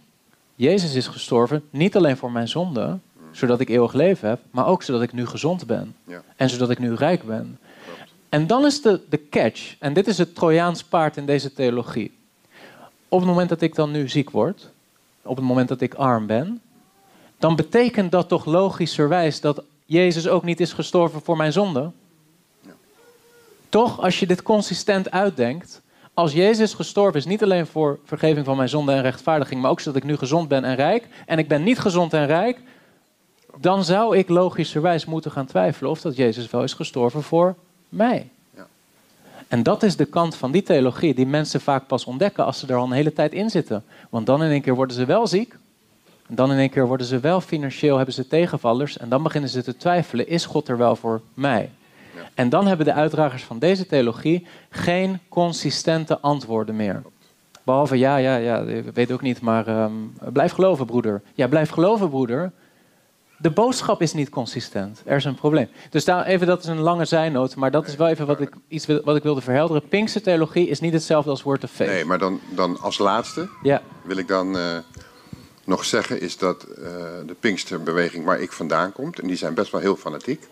Jezus 0.54 0.94
is 0.94 1.06
gestorven 1.06 1.62
niet 1.70 1.96
alleen 1.96 2.16
voor 2.16 2.32
mijn 2.32 2.48
zonde, 2.48 2.98
zodat 3.30 3.60
ik 3.60 3.68
eeuwig 3.68 3.92
leven 3.92 4.28
heb, 4.28 4.40
maar 4.50 4.66
ook 4.66 4.82
zodat 4.82 5.02
ik 5.02 5.12
nu 5.12 5.26
gezond 5.26 5.66
ben 5.66 5.94
Ja. 6.04 6.22
en 6.36 6.50
zodat 6.50 6.70
ik 6.70 6.78
nu 6.78 6.94
rijk 6.94 7.22
ben. 7.22 7.58
En 8.28 8.46
dan 8.46 8.66
is 8.66 8.82
de, 8.82 9.00
de 9.08 9.28
catch, 9.28 9.74
en 9.78 9.92
dit 9.92 10.06
is 10.06 10.18
het 10.18 10.34
Trojaans 10.34 10.84
paard 10.84 11.16
in 11.16 11.26
deze 11.26 11.52
theologie. 11.52 12.12
Op 13.08 13.18
het 13.18 13.28
moment 13.28 13.48
dat 13.48 13.60
ik 13.60 13.74
dan 13.74 13.90
nu 13.90 14.08
ziek 14.08 14.30
word, 14.30 14.70
op 15.22 15.36
het 15.36 15.44
moment 15.44 15.68
dat 15.68 15.80
ik 15.80 15.94
arm 15.94 16.26
ben, 16.26 16.60
dan 17.38 17.56
betekent 17.56 18.12
dat 18.12 18.28
toch 18.28 18.44
logischerwijs 18.44 19.40
dat 19.40 19.62
Jezus 19.84 20.28
ook 20.28 20.44
niet 20.44 20.60
is 20.60 20.72
gestorven 20.72 21.20
voor 21.20 21.36
mijn 21.36 21.52
zonde? 21.52 21.90
Toch, 23.68 24.00
als 24.00 24.20
je 24.20 24.26
dit 24.26 24.42
consistent 24.42 25.10
uitdenkt, 25.10 25.82
als 26.14 26.32
Jezus 26.32 26.74
gestorven 26.74 27.18
is 27.18 27.26
niet 27.26 27.42
alleen 27.42 27.66
voor 27.66 27.98
vergeving 28.04 28.46
van 28.46 28.56
mijn 28.56 28.68
zonde 28.68 28.92
en 28.92 29.02
rechtvaardiging, 29.02 29.60
maar 29.60 29.70
ook 29.70 29.80
zodat 29.80 30.02
ik 30.02 30.08
nu 30.08 30.16
gezond 30.16 30.48
ben 30.48 30.64
en 30.64 30.74
rijk, 30.74 31.08
en 31.26 31.38
ik 31.38 31.48
ben 31.48 31.62
niet 31.62 31.78
gezond 31.78 32.12
en 32.12 32.26
rijk, 32.26 32.60
dan 33.60 33.84
zou 33.84 34.16
ik 34.16 34.28
logischerwijs 34.28 35.04
moeten 35.04 35.30
gaan 35.30 35.46
twijfelen 35.46 35.90
of 35.90 36.00
dat 36.00 36.16
Jezus 36.16 36.50
wel 36.50 36.62
is 36.62 36.72
gestorven 36.72 37.22
voor 37.22 37.56
mij. 37.88 38.29
Ja. 38.57 38.66
En 39.48 39.62
dat 39.62 39.83
is 39.83 39.96
de 39.96 40.05
kant 40.05 40.37
van 40.37 40.53
die 40.53 40.62
theologie 40.62 41.14
die 41.14 41.27
mensen 41.27 41.61
vaak 41.61 41.87
pas 41.87 42.05
ontdekken 42.05 42.44
als 42.44 42.59
ze 42.59 42.66
er 42.66 42.77
al 42.77 42.85
een 42.85 42.92
hele 42.92 43.12
tijd 43.12 43.33
in 43.33 43.51
zitten. 43.51 43.85
Want 44.11 44.27
dan 44.27 44.42
in 44.42 44.51
één 44.51 44.61
keer 44.61 44.74
worden 44.74 44.96
ze 44.96 45.05
wel 45.05 45.27
ziek. 45.27 45.57
En 46.29 46.35
dan 46.35 46.53
in 46.53 46.59
één 46.59 46.70
keer 46.70 46.87
worden 46.87 47.07
ze 47.07 47.20
wel 47.20 47.40
financieel, 47.40 47.96
hebben 47.96 48.14
ze 48.14 48.29
tegenvallers. 48.29 48.98
En 48.98 49.09
dan 49.09 49.22
beginnen 49.22 49.51
ze 49.51 49.62
te 49.62 49.77
twijfelen, 49.77 50.29
is 50.29 50.46
God 50.46 50.68
er 50.68 50.77
wel 50.77 50.96
voor 50.96 51.20
mij? 51.35 51.70
Ja. 52.14 52.20
En 52.35 52.48
dan 52.48 52.66
hebben 52.66 52.87
de 52.87 52.92
uitdragers 52.92 53.42
van 53.44 53.59
deze 53.59 53.87
theologie 53.87 54.46
geen 54.70 55.18
consistente 55.29 56.18
antwoorden 56.20 56.77
meer. 56.77 57.03
Behalve, 57.62 57.98
ja, 57.98 58.16
ja, 58.16 58.37
ja, 58.37 58.64
weet 58.94 59.12
ook 59.12 59.22
niet, 59.22 59.40
maar 59.40 59.66
ehm, 59.66 59.92
blijf 60.33 60.53
geloven, 60.53 60.87
broeder. 60.87 61.22
Ja, 61.35 61.48
blijf 61.48 61.70
geloven, 61.70 62.09
broeder. 62.09 62.53
De 63.40 63.51
boodschap 63.51 64.03
is 64.03 64.12
niet 64.12 64.29
consistent. 64.29 65.03
Er 65.05 65.16
is 65.16 65.24
een 65.24 65.35
probleem. 65.35 65.68
Dus 65.90 66.05
daar 66.05 66.27
even, 66.27 66.46
dat 66.46 66.62
is 66.62 66.68
een 66.68 66.81
lange 66.81 67.05
zijnoot, 67.05 67.55
maar 67.55 67.70
dat 67.70 67.87
is 67.87 67.96
wel 67.96 68.09
even 68.09 68.27
wat 68.27 68.40
ik, 68.40 68.51
iets 68.68 68.87
wat 68.87 69.16
ik 69.16 69.22
wilde 69.22 69.40
verhelderen. 69.40 69.88
Pinkse 69.88 70.20
theologie 70.20 70.68
is 70.68 70.81
niet 70.81 70.92
hetzelfde 70.92 71.31
als 71.31 71.42
Word 71.42 71.64
of 71.64 71.70
Faith. 71.70 71.90
Nee, 71.90 72.05
maar 72.05 72.18
dan, 72.18 72.40
dan 72.55 72.81
als 72.81 72.98
laatste 72.98 73.48
Ja, 73.62 73.83
wil 74.03 74.16
ik 74.16 74.29
dan 74.29 74.59
eh, 74.59 74.79
nog 75.64 75.85
zeggen 75.85 76.20
is 76.20 76.37
dat 76.37 76.62
eh, 76.62 76.83
de 77.27 77.37
Pinksterbeweging 77.40 78.24
waar 78.24 78.40
ik 78.40 78.53
vandaan 78.53 78.92
kom, 78.92 79.12
en 79.20 79.27
die 79.27 79.37
zijn 79.37 79.55
best 79.55 79.72
wel 79.72 79.81
heel 79.81 79.96
fanatiek, 79.96 80.46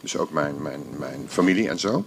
dus 0.00 0.16
ook 0.16 0.30
mijn, 0.30 0.62
mijn, 0.62 0.82
mijn 0.98 1.24
familie 1.28 1.68
en 1.68 1.78
zo, 1.78 2.04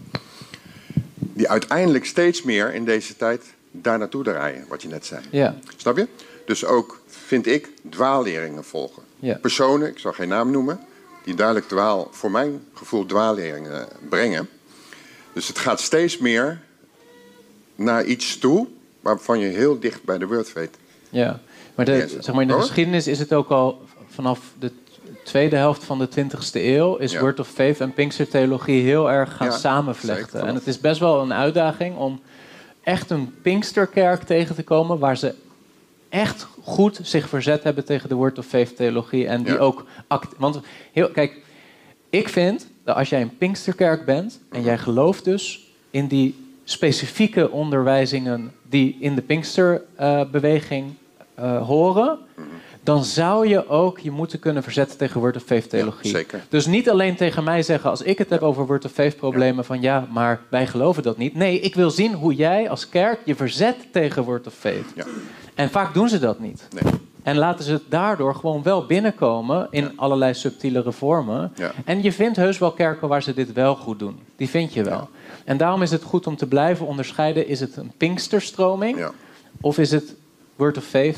die 1.16 1.50
uiteindelijk 1.50 2.06
steeds 2.06 2.44
meer 2.44 2.74
in 2.74 2.86
deze 2.86 3.16
tijd 3.16 3.54
daar 3.72 3.98
naartoe 3.98 4.24
draaien, 4.24 4.66
wat 4.68 4.82
je 4.82 4.88
net 4.88 5.06
zei. 5.06 5.22
Ja. 5.30 5.56
Snap 5.76 5.98
je? 5.98 6.08
Dus 6.46 6.66
ook, 6.66 7.02
vind 7.08 7.48
ik, 7.48 7.70
dwaalleringen 7.90 8.64
volgen. 8.64 9.03
Ja. 9.24 9.38
Personen, 9.42 9.88
ik 9.88 10.00
zal 10.00 10.12
geen 10.14 10.28
naam 10.28 10.52
noemen, 10.52 10.80
die 11.24 11.36
duidelijk 11.36 11.68
dwaal, 11.68 12.08
voor 12.12 12.32
mijn 12.32 12.64
gevoel 12.74 13.06
dwaalleringen 13.06 13.88
brengen. 14.10 14.50
Dus 15.34 15.48
het 15.48 15.58
gaat 15.58 15.80
steeds 15.80 16.18
meer 16.18 16.60
naar 17.76 18.04
iets 18.04 18.38
toe 18.38 18.68
waarvan 19.02 19.40
je 19.40 19.48
heel 19.48 19.80
dicht 19.80 20.04
bij 20.04 20.18
de 20.18 20.28
word 20.28 20.54
weet. 20.54 20.78
Ja, 21.10 21.40
maar, 21.76 21.86
de, 21.86 22.08
zeg 22.20 22.34
maar 22.34 22.42
in 22.42 22.48
de 22.48 22.54
hoor. 22.54 22.62
geschiedenis 22.62 23.08
is 23.08 23.20
het 23.20 23.34
ook 23.34 23.50
al 23.50 23.82
vanaf 24.08 24.40
de 24.60 24.72
tweede 25.24 25.56
helft 25.56 25.84
van 25.84 26.00
de 26.00 26.08
20e 26.10 26.52
eeuw... 26.54 26.96
is 26.96 27.12
Ja. 27.12 27.20
Word 27.20 27.40
of 27.40 27.48
Faith 27.48 27.80
en 27.80 27.94
Pinkstertheologie 27.94 28.82
heel 28.84 29.12
erg 29.12 29.36
gaan 29.36 29.48
Ja, 29.48 29.58
samenvlechten. 29.58 30.30
zeker. 30.32 30.48
En 30.48 30.56
het 30.56 30.68
is 30.68 30.80
best 30.80 31.00
wel 31.00 31.22
een 31.22 31.34
uitdaging 31.34 31.98
om 31.98 32.22
echt 32.84 33.10
een 33.10 33.34
Pinksterkerk 33.42 34.24
tegen 34.24 34.56
te 34.56 34.64
komen... 34.64 35.00
waar 35.00 35.18
ze 35.18 35.34
echt 36.14 36.48
goed 36.64 37.00
zich 37.04 37.30
verzet 37.30 37.64
hebben 37.64 37.86
tegen 37.86 38.10
de 38.10 38.16
Word 38.16 38.38
of 38.38 38.46
Faith 38.46 38.76
theologie. 38.76 39.28
En 39.28 39.44
die 39.44 39.54
Ja. 39.54 39.60
ook... 39.60 39.86
act- 40.08 40.34
Want 40.38 40.60
heel, 40.92 41.10
kijk, 41.10 41.42
ik 42.10 42.30
vind 42.30 42.68
dat 42.84 42.96
als 42.96 43.10
jij 43.10 43.22
een 43.22 43.38
Pinksterkerk 43.38 44.06
bent... 44.06 44.40
en 44.52 44.64
jij 44.64 44.78
gelooft 44.78 45.24
dus 45.26 45.68
in 45.92 46.08
die 46.08 46.36
specifieke 46.64 47.52
onderwijzingen... 47.52 48.52
die 48.70 48.98
in 49.00 49.16
de 49.16 49.22
Pinksterbeweging 49.22 50.94
eh, 51.36 51.68
horen... 51.68 52.18
dan 52.84 53.04
zou 53.04 53.48
je 53.48 53.68
ook 53.70 54.00
je 54.00 54.12
moeten 54.12 54.40
kunnen 54.40 54.64
verzetten 54.64 54.98
tegen 54.98 55.20
Word 55.20 55.36
of 55.36 55.44
Faith 55.44 55.70
theologie. 55.70 56.12
Ja, 56.12 56.18
zeker. 56.18 56.44
Dus 56.50 56.66
niet 56.66 56.90
alleen 56.90 57.16
tegen 57.16 57.44
mij 57.44 57.64
zeggen, 57.64 57.90
als 57.90 58.02
ik 58.02 58.18
het 58.18 58.30
heb 58.30 58.42
over 58.42 58.66
Word 58.66 58.86
of 58.86 58.92
Faith 58.92 59.16
problemen... 59.18 59.66
van 59.66 59.82
ja, 59.82 60.08
maar 60.12 60.42
wij 60.50 60.68
geloven 60.68 61.04
dat 61.04 61.18
niet. 61.18 61.36
Nee, 61.36 61.60
ik 61.60 61.76
wil 61.76 61.90
zien 61.90 62.14
hoe 62.14 62.36
jij 62.36 62.70
als 62.70 62.90
kerk 62.90 63.20
je 63.26 63.36
verzet 63.36 63.76
tegen 63.92 64.24
Word 64.24 64.48
of 64.48 64.54
Faith. 64.54 64.86
Ja. 64.96 65.06
En 65.56 65.70
vaak 65.70 65.94
doen 65.94 66.10
ze 66.10 66.20
dat 66.20 66.40
niet. 66.40 66.68
Nee. 66.74 66.94
En 67.24 67.38
laten 67.38 67.66
ze 67.66 67.72
het 67.72 67.84
daardoor 67.90 68.36
gewoon 68.36 68.64
wel 68.64 68.86
binnenkomen 68.86 69.68
in 69.72 69.92
allerlei 69.98 70.34
subtielere 70.34 70.92
vormen. 70.92 71.52
Ja. 71.56 71.72
En 71.86 72.02
je 72.02 72.12
vindt 72.12 72.38
heus 72.38 72.58
wel 72.58 72.72
kerken 72.72 73.08
waar 73.08 73.24
ze 73.24 73.34
dit 73.34 73.54
wel 73.54 73.76
goed 73.76 74.00
doen. 74.00 74.20
Die 74.36 74.50
vind 74.50 74.74
je 74.74 74.84
wel. 74.84 75.10
En 75.44 75.58
daarom 75.58 75.82
is 75.82 75.92
het 75.92 76.04
goed 76.04 76.28
om 76.28 76.36
te 76.36 76.48
blijven 76.48 76.86
onderscheiden. 76.86 77.48
Is 77.48 77.60
het 77.60 77.76
een 77.78 77.92
Pinksterstroming? 77.98 78.98
Ja. 78.98 79.12
Of 79.62 79.78
is 79.78 79.92
het 79.92 80.16
Word 80.56 80.78
of 80.78 80.84
Faith? 80.84 81.18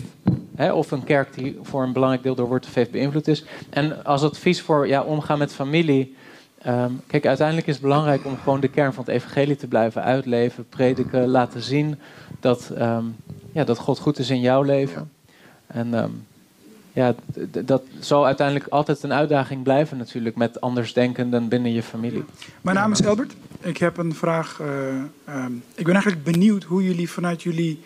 Hè? 0.55 0.73
Of 0.73 0.91
een 0.91 1.03
kerk 1.03 1.33
die 1.33 1.59
voor 1.61 1.83
een 1.83 1.93
belangrijk 1.93 2.23
deel 2.23 2.35
door 2.35 2.47
Word 2.47 2.65
of 2.65 2.71
Faith 2.71 2.91
beïnvloed 2.91 3.27
is? 3.27 3.45
En 3.69 4.05
als 4.05 4.23
advies 4.23 4.61
voor 4.61 4.87
ja, 4.87 5.03
omgaan 5.03 5.37
met 5.37 5.53
familie. 5.53 6.15
ehm, 6.61 6.91
kijk, 7.07 7.25
uiteindelijk 7.25 7.67
is 7.67 7.73
het 7.73 7.83
belangrijk 7.83 8.25
om 8.25 8.37
gewoon 8.43 8.59
de 8.59 8.67
kern 8.67 8.93
van 8.93 9.03
het 9.05 9.13
evangelie 9.13 9.55
te 9.55 9.67
blijven 9.67 10.03
uitleven, 10.03 10.65
prediken, 10.69 11.27
laten 11.27 11.61
zien 11.61 11.99
dat, 12.39 12.71
ehm, 12.77 13.05
ja, 13.55 13.63
dat 13.63 13.77
God 13.77 13.99
goed 13.99 14.19
is 14.19 14.29
in 14.29 14.39
jouw 14.41 14.61
leven. 14.61 15.11
En 15.67 15.93
ehm, 15.93 16.09
ja, 16.93 17.15
dat 17.65 17.83
zal 17.99 18.25
uiteindelijk 18.25 18.67
altijd 18.67 19.03
een 19.03 19.13
uitdaging 19.13 19.63
blijven 19.63 19.97
natuurlijk 19.97 20.35
met 20.35 20.61
andersdenkenden 20.61 21.47
binnen 21.47 21.73
je 21.73 21.83
familie. 21.83 22.23
Mijn 22.61 22.75
naam 22.75 22.91
is 22.91 23.01
Elbert. 23.01 23.33
Ik 23.61 23.77
heb 23.77 23.97
een 23.97 24.15
vraag. 24.15 24.59
eh, 24.59 24.67
ehm, 25.25 25.51
ik 25.75 25.83
ben 25.85 25.93
eigenlijk 25.93 26.23
benieuwd 26.23 26.63
hoe 26.63 26.83
jullie 26.83 27.09
vanuit 27.09 27.43
jullie 27.43 27.79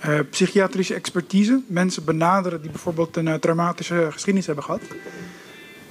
eh, 0.00 0.18
psychiatrische 0.30 0.94
expertise 0.94 1.60
mensen 1.66 2.04
benaderen 2.04 2.60
die 2.62 2.70
bijvoorbeeld 2.70 3.16
een 3.16 3.28
eh, 3.28 3.34
traumatische 3.34 4.08
geschiedenis 4.10 4.46
hebben 4.46 4.64
gehad. 4.64 4.80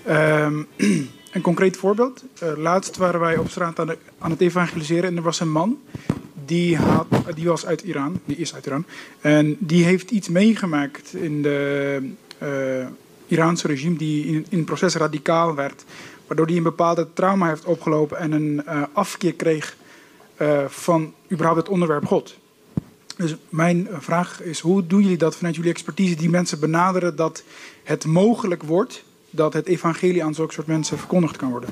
Ehm, 0.06 0.64
een 1.36 1.42
concreet 1.42 1.78
voorbeeld. 1.78 2.24
Laatst 2.58 2.98
waren 2.98 3.20
wij 3.20 3.38
op 3.38 3.50
straat 3.50 3.80
aan, 3.80 3.88
de- 3.88 3.98
aan 4.20 4.32
het 4.32 4.42
evangeliseren 4.42 5.10
en 5.10 5.16
er 5.18 5.22
was 5.24 5.40
een 5.40 5.52
man. 5.52 5.78
Die, 6.46 6.78
had, 6.78 7.08
die 7.36 7.48
was 7.48 7.66
uit 7.66 7.82
Iran, 7.82 8.20
die 8.26 8.36
is 8.36 8.54
uit 8.54 8.66
Iran. 8.66 8.86
En 9.22 9.58
die 9.60 9.84
heeft 9.84 10.12
iets 10.12 10.30
meegemaakt 10.30 11.14
in 11.14 11.42
de 11.42 12.00
eh, 12.38 12.88
Iraanse 13.28 13.68
regime 13.68 13.98
die 13.98 14.26
in, 14.26 14.46
in 14.50 14.58
het 14.58 14.66
proces 14.66 14.96
radicaal 14.96 15.56
werd. 15.56 15.84
Waardoor 16.28 16.46
hij 16.46 16.56
een 16.56 16.64
bepaalde 16.64 17.08
trauma 17.14 17.48
heeft 17.48 17.66
opgelopen 17.66 18.18
en 18.18 18.32
een 18.32 18.66
eh, 18.66 18.82
afkeer 18.94 19.34
kreeg 19.34 19.78
eh, 20.36 20.66
van 20.68 21.14
überhaupt 21.32 21.60
het 21.60 21.70
onderwerp 21.70 22.06
God. 22.06 22.38
Dus 23.18 23.36
mijn 23.50 23.88
vraag 23.92 24.42
is, 24.42 24.60
hoe 24.60 24.88
doen 24.88 25.02
jullie 25.02 25.18
dat 25.18 25.36
vanuit 25.36 25.56
jullie 25.56 25.72
expertise, 25.72 26.16
die 26.16 26.30
mensen 26.30 26.60
benaderen 26.60 27.16
dat 27.16 27.44
het 27.84 28.06
mogelijk 28.06 28.64
wordt 28.64 29.04
dat 29.30 29.54
het 29.54 29.68
evangelie 29.68 30.24
aan 30.24 30.34
zulke 30.34 30.54
soort 30.54 30.68
mensen 30.68 30.98
verkondigd 30.98 31.38
kan 31.38 31.50
worden? 31.50 31.70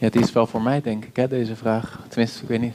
Ja, 0.00 0.08
die 0.08 0.20
is 0.20 0.32
wel 0.32 0.46
voor 0.46 0.62
mij, 0.62 0.80
denk 0.80 1.04
ik, 1.04 1.16
hè, 1.16 1.28
deze 1.28 1.56
vraag. 1.56 2.00
Tenminste, 2.08 2.42
ik 2.42 2.48
weet 2.48 2.60
niet. 2.60 2.74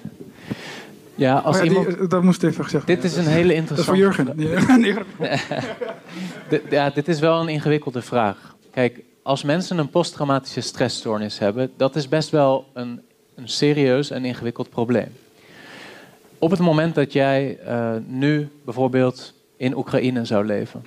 Ja, 1.15 1.37
als 1.37 1.57
Oh 1.57 1.63
ja, 1.63 1.69
die- 1.69 1.79
iemand... 1.79 2.09
dat 2.09 2.23
moest 2.23 2.43
even 2.43 2.63
gezegd 2.63 2.87
Dit 2.87 3.03
is 3.03 3.15
een 3.15 3.25
hele 3.25 3.43
Dat 3.43 3.51
is 3.53 3.57
interessante... 3.59 3.83
voor 3.83 3.97
Jurgen. 3.97 5.05
Ja, 6.69 6.89
dit 6.89 7.07
is 7.07 7.19
wel 7.19 7.41
een 7.41 7.47
ingewikkelde 7.47 8.01
vraag. 8.01 8.55
Kijk, 8.71 8.99
als 9.21 9.43
mensen 9.43 9.77
een 9.77 9.89
posttraumatische 9.89 10.61
stressstoornis 10.61 11.39
hebben, 11.39 11.71
dat 11.77 11.95
is 11.95 12.07
best 12.07 12.29
wel 12.29 12.65
een, 12.73 13.01
een 13.35 13.49
serieus 13.49 14.09
en 14.11 14.25
ingewikkeld 14.25 14.69
probleem. 14.69 15.15
Op 16.39 16.51
het 16.51 16.59
moment 16.59 16.95
dat 16.95 17.13
jij 17.13 17.57
eh, 17.65 17.91
nu 18.07 18.49
bijvoorbeeld 18.65 19.33
in 19.57 19.77
Oekraïne 19.77 20.25
zou 20.25 20.45
leven 20.45 20.85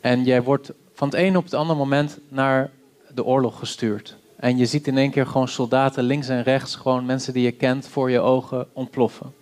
en 0.00 0.24
jij 0.24 0.42
wordt 0.42 0.72
van 0.94 1.08
het 1.08 1.16
ene 1.16 1.38
op 1.38 1.44
het 1.44 1.54
andere 1.54 1.78
moment 1.78 2.18
naar 2.28 2.70
de 3.14 3.24
oorlog 3.24 3.58
gestuurd. 3.58 4.16
En 4.44 4.56
je 4.56 4.66
ziet 4.66 4.86
in 4.86 4.98
één 4.98 5.10
keer 5.10 5.26
gewoon 5.26 5.48
soldaten 5.48 6.04
links 6.04 6.28
en 6.28 6.42
rechts, 6.42 6.74
gewoon 6.74 7.06
mensen 7.06 7.32
die 7.32 7.42
je 7.42 7.52
kent, 7.52 7.86
voor 7.86 8.10
je 8.10 8.20
ogen 8.20 8.66
ontploffen. 8.72 9.34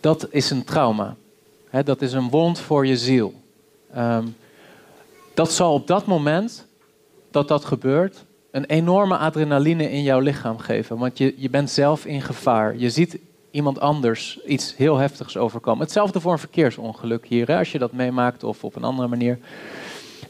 Dat 0.00 0.26
is 0.30 0.50
een 0.50 0.64
trauma. 0.64 1.16
Dat 1.84 2.02
is 2.02 2.12
een 2.12 2.30
wond 2.30 2.58
voor 2.58 2.86
je 2.86 2.96
ziel. 2.96 3.34
Ehm, 3.92 4.26
dat 5.34 5.52
zal 5.52 5.72
op 5.72 5.86
dat 5.86 6.06
moment 6.06 6.66
dat 7.30 7.48
dat 7.48 7.64
gebeurt, 7.64 8.24
een 8.50 8.64
enorme 8.64 9.16
adrenaline 9.16 9.90
in 9.90 10.02
jouw 10.02 10.20
lichaam 10.20 10.58
geven. 10.58 10.98
Want 10.98 11.18
je, 11.18 11.34
je 11.36 11.50
bent 11.50 11.70
zelf 11.70 12.04
in 12.04 12.22
gevaar. 12.22 12.76
Je 12.76 12.90
ziet 12.90 13.18
iemand 13.50 13.80
anders 13.80 14.38
iets 14.46 14.76
heel 14.76 14.96
heftigs 14.96 15.36
overkomen. 15.36 15.82
Hetzelfde 15.82 16.20
voor 16.20 16.32
een 16.32 16.38
verkeersongeluk 16.38 17.26
hier, 17.26 17.56
als 17.56 17.72
je 17.72 17.78
dat 17.78 17.92
meemaakt 17.92 18.44
of 18.44 18.64
op 18.64 18.76
een 18.76 18.84
andere 18.84 19.08
manier. 19.08 19.38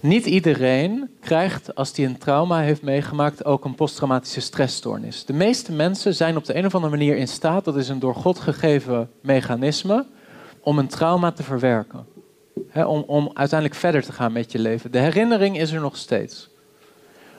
Niet 0.00 0.26
iedereen 0.26 1.10
krijgt, 1.20 1.74
als 1.74 1.96
hij 1.96 2.04
een 2.04 2.18
trauma 2.18 2.60
heeft 2.60 2.82
meegemaakt, 2.82 3.44
ook 3.44 3.64
een 3.64 3.74
posttraumatische 3.74 4.40
stressstoornis. 4.40 5.24
De 5.24 5.32
meeste 5.32 5.72
mensen 5.72 6.14
zijn 6.14 6.36
op 6.36 6.44
de 6.44 6.56
een 6.56 6.66
of 6.66 6.74
andere 6.74 6.96
manier 6.96 7.16
in 7.16 7.28
staat, 7.28 7.64
dat 7.64 7.76
is 7.76 7.88
een 7.88 7.98
door 7.98 8.14
God 8.14 8.38
gegeven 8.38 9.10
mechanisme, 9.22 10.06
om 10.60 10.78
een 10.78 10.88
trauma 10.88 11.32
te 11.32 11.42
verwerken. 11.42 12.06
Om, 12.74 13.04
om 13.06 13.30
uiteindelijk 13.34 13.80
verder 13.80 14.02
te 14.02 14.12
gaan 14.12 14.32
met 14.32 14.52
je 14.52 14.58
leven. 14.58 14.92
De 14.92 14.98
herinnering 14.98 15.58
is 15.58 15.72
er 15.72 15.80
nog 15.80 15.96
steeds. 15.96 16.48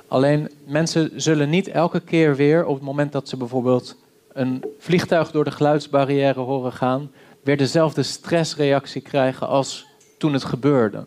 Alleen 0.07 0.49
mensen 0.65 1.11
zullen 1.15 1.49
niet 1.49 1.67
elke 1.67 1.99
keer 1.99 2.35
weer 2.35 2.65
op 2.65 2.75
het 2.75 2.83
moment 2.83 3.11
dat 3.11 3.29
ze 3.29 3.37
bijvoorbeeld 3.37 3.97
een 4.33 4.63
vliegtuig 4.79 5.31
door 5.31 5.43
de 5.43 5.51
geluidsbarrière 5.51 6.39
horen 6.39 6.73
gaan, 6.73 7.11
weer 7.43 7.57
dezelfde 7.57 8.03
stressreactie 8.03 9.01
krijgen 9.01 9.47
als 9.47 9.85
toen 10.17 10.33
het 10.33 10.43
gebeurde. 10.43 11.05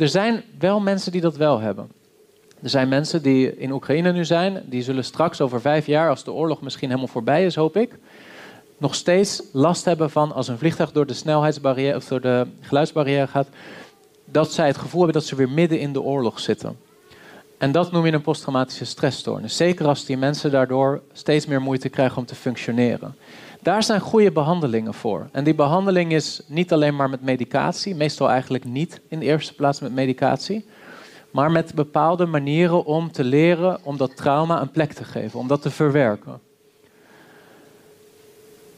Er 0.00 0.08
zijn 0.08 0.42
wel 0.58 0.80
mensen 0.80 1.12
die 1.12 1.20
dat 1.20 1.36
wel 1.36 1.60
hebben. 1.60 1.92
Er 2.62 2.68
zijn 2.68 2.88
mensen 2.88 3.22
die 3.22 3.56
in 3.56 3.72
Oekraïne 3.72 4.12
nu 4.12 4.24
zijn, 4.24 4.62
die 4.66 4.82
zullen 4.82 5.04
straks 5.04 5.40
over 5.40 5.60
vijf 5.60 5.86
jaar, 5.86 6.08
als 6.08 6.24
de 6.24 6.32
oorlog 6.32 6.60
misschien 6.60 6.88
helemaal 6.88 7.10
voorbij 7.10 7.44
is, 7.44 7.54
hoop 7.54 7.76
ik, 7.76 7.98
nog 8.78 8.94
steeds 8.94 9.42
last 9.52 9.84
hebben 9.84 10.10
van 10.10 10.32
als 10.32 10.48
een 10.48 10.58
vliegtuig 10.58 10.92
door 10.92 11.06
de 11.06 11.14
snelheidsbarrière 11.14 11.96
of 11.96 12.04
door 12.04 12.20
de 12.20 12.46
geluidsbarrière 12.60 13.26
gaat, 13.26 13.48
dat 14.24 14.52
zij 14.52 14.66
het 14.66 14.78
gevoel 14.78 15.02
hebben 15.02 15.20
dat 15.20 15.28
ze 15.28 15.36
weer 15.36 15.50
midden 15.50 15.80
in 15.80 15.92
de 15.92 16.02
oorlog 16.02 16.40
zitten. 16.40 16.76
En 17.58 17.72
dat 17.72 17.92
noem 17.92 18.06
je 18.06 18.12
een 18.12 18.22
posttraumatische 18.22 18.84
stressstoornis. 18.84 19.56
Zeker 19.56 19.86
als 19.86 20.04
die 20.04 20.16
mensen 20.16 20.50
daardoor 20.50 21.02
steeds 21.12 21.46
meer 21.46 21.60
moeite 21.60 21.88
krijgen 21.88 22.18
om 22.18 22.24
te 22.24 22.34
functioneren. 22.34 23.14
Daar 23.62 23.82
zijn 23.82 24.00
goede 24.00 24.32
behandelingen 24.32 24.94
voor. 24.94 25.28
En 25.32 25.44
die 25.44 25.54
behandeling 25.54 26.12
is 26.12 26.40
niet 26.46 26.72
alleen 26.72 26.96
maar 26.96 27.10
met 27.10 27.22
medicatie, 27.22 27.94
meestal 27.94 28.30
eigenlijk 28.30 28.64
niet 28.64 29.00
in 29.08 29.18
de 29.18 29.24
eerste 29.24 29.54
plaats 29.54 29.80
met 29.80 29.92
medicatie, 29.92 30.64
maar 31.30 31.50
met 31.50 31.74
bepaalde 31.74 32.26
manieren 32.26 32.84
om 32.84 33.12
te 33.12 33.24
leren 33.24 33.78
om 33.82 33.96
dat 33.96 34.16
trauma 34.16 34.60
een 34.60 34.70
plek 34.70 34.92
te 34.92 35.04
geven, 35.04 35.38
om 35.38 35.48
dat 35.48 35.62
te 35.62 35.70
verwerken. 35.70 36.40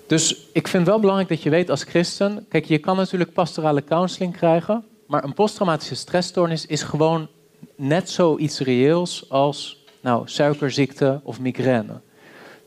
Dus 0.06 0.46
ik 0.52 0.68
vind 0.68 0.86
wel 0.86 1.00
belangrijk 1.00 1.28
dat 1.28 1.42
je 1.42 1.50
weet 1.50 1.70
als 1.70 1.82
christen, 1.82 2.46
kijk, 2.48 2.64
je 2.64 2.78
kan 2.78 2.96
natuurlijk 2.96 3.32
pastorale 3.32 3.84
counseling 3.84 4.36
krijgen, 4.36 4.84
maar 5.06 5.24
een 5.24 5.34
posttraumatische 5.34 5.94
stressstoornis 5.94 6.66
is 6.66 6.82
gewoon 6.82 7.28
net 7.76 8.10
zoiets 8.10 8.60
reëels 8.60 9.30
als 9.30 9.84
nou, 10.00 10.22
suikerziekte 10.24 11.20
of 11.22 11.40
migraine. 11.40 12.00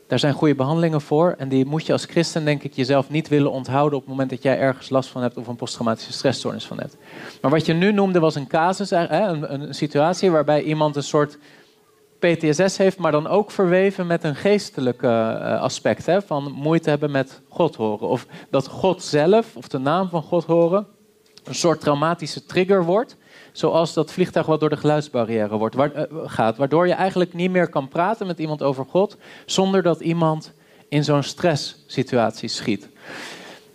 Daar 0.06 0.18
zijn 0.18 0.32
goede 0.32 0.54
behandelingen 0.54 1.00
voor. 1.00 1.34
En 1.38 1.48
die 1.48 1.64
moet 1.64 1.86
je 1.86 1.92
als 1.92 2.04
christen, 2.04 2.44
denk 2.44 2.62
ik, 2.62 2.72
jezelf 2.72 3.10
niet 3.10 3.28
willen 3.28 3.50
onthouden 3.50 3.98
op 3.98 4.04
het 4.04 4.10
moment 4.10 4.30
dat 4.30 4.42
jij 4.42 4.58
ergens 4.58 4.88
last 4.88 5.08
van 5.08 5.22
hebt 5.22 5.36
of 5.36 5.46
een 5.46 5.56
posttraumatische 5.56 6.12
stressstoornis 6.12 6.64
van 6.66 6.80
hebt. 6.80 6.96
Maar 7.40 7.50
wat 7.50 7.66
je 7.66 7.72
nu 7.72 7.92
noemde 7.92 8.18
was 8.18 8.34
een 8.34 8.46
casus, 8.46 8.90
hè, 8.90 9.08
een, 9.08 9.52
een 9.52 9.74
situatie 9.74 10.30
waarbij 10.30 10.62
iemand 10.62 10.96
een 10.96 11.02
soort 11.02 11.38
PTSS 12.18 12.76
heeft, 12.76 12.98
maar 12.98 13.12
dan 13.12 13.26
ook 13.26 13.50
verweven 13.50 14.06
met 14.06 14.24
een 14.24 14.36
geestelijk 14.36 15.02
uh, 15.02 15.60
aspect. 15.60 16.06
Hè, 16.06 16.22
van 16.22 16.52
moeite 16.52 16.90
hebben 16.90 17.10
met 17.10 17.40
God 17.48 17.76
horen. 17.76 18.08
Of 18.08 18.26
dat 18.50 18.68
God 18.68 19.02
zelf, 19.02 19.56
of 19.56 19.68
de 19.68 19.78
naam 19.78 20.08
van 20.08 20.22
God 20.22 20.44
horen, 20.44 20.86
een 21.44 21.54
soort 21.54 21.80
traumatische 21.80 22.44
trigger 22.44 22.84
wordt. 22.84 23.16
Zoals 23.56 23.92
dat 23.92 24.12
vliegtuig 24.12 24.46
wat 24.46 24.60
door 24.60 24.68
de 24.68 24.76
geluidsbarrière 24.76 25.56
wordt, 25.56 25.74
waar, 25.74 25.96
uh, 25.96 26.02
gaat. 26.24 26.56
Waardoor 26.56 26.86
je 26.86 26.92
eigenlijk 26.92 27.32
niet 27.32 27.50
meer 27.50 27.68
kan 27.68 27.88
praten 27.88 28.26
met 28.26 28.38
iemand 28.38 28.62
over 28.62 28.84
God. 28.88 29.16
zonder 29.46 29.82
dat 29.82 30.00
iemand 30.00 30.52
in 30.88 31.04
zo'n 31.04 31.22
stresssituatie 31.22 32.48
schiet. 32.48 32.88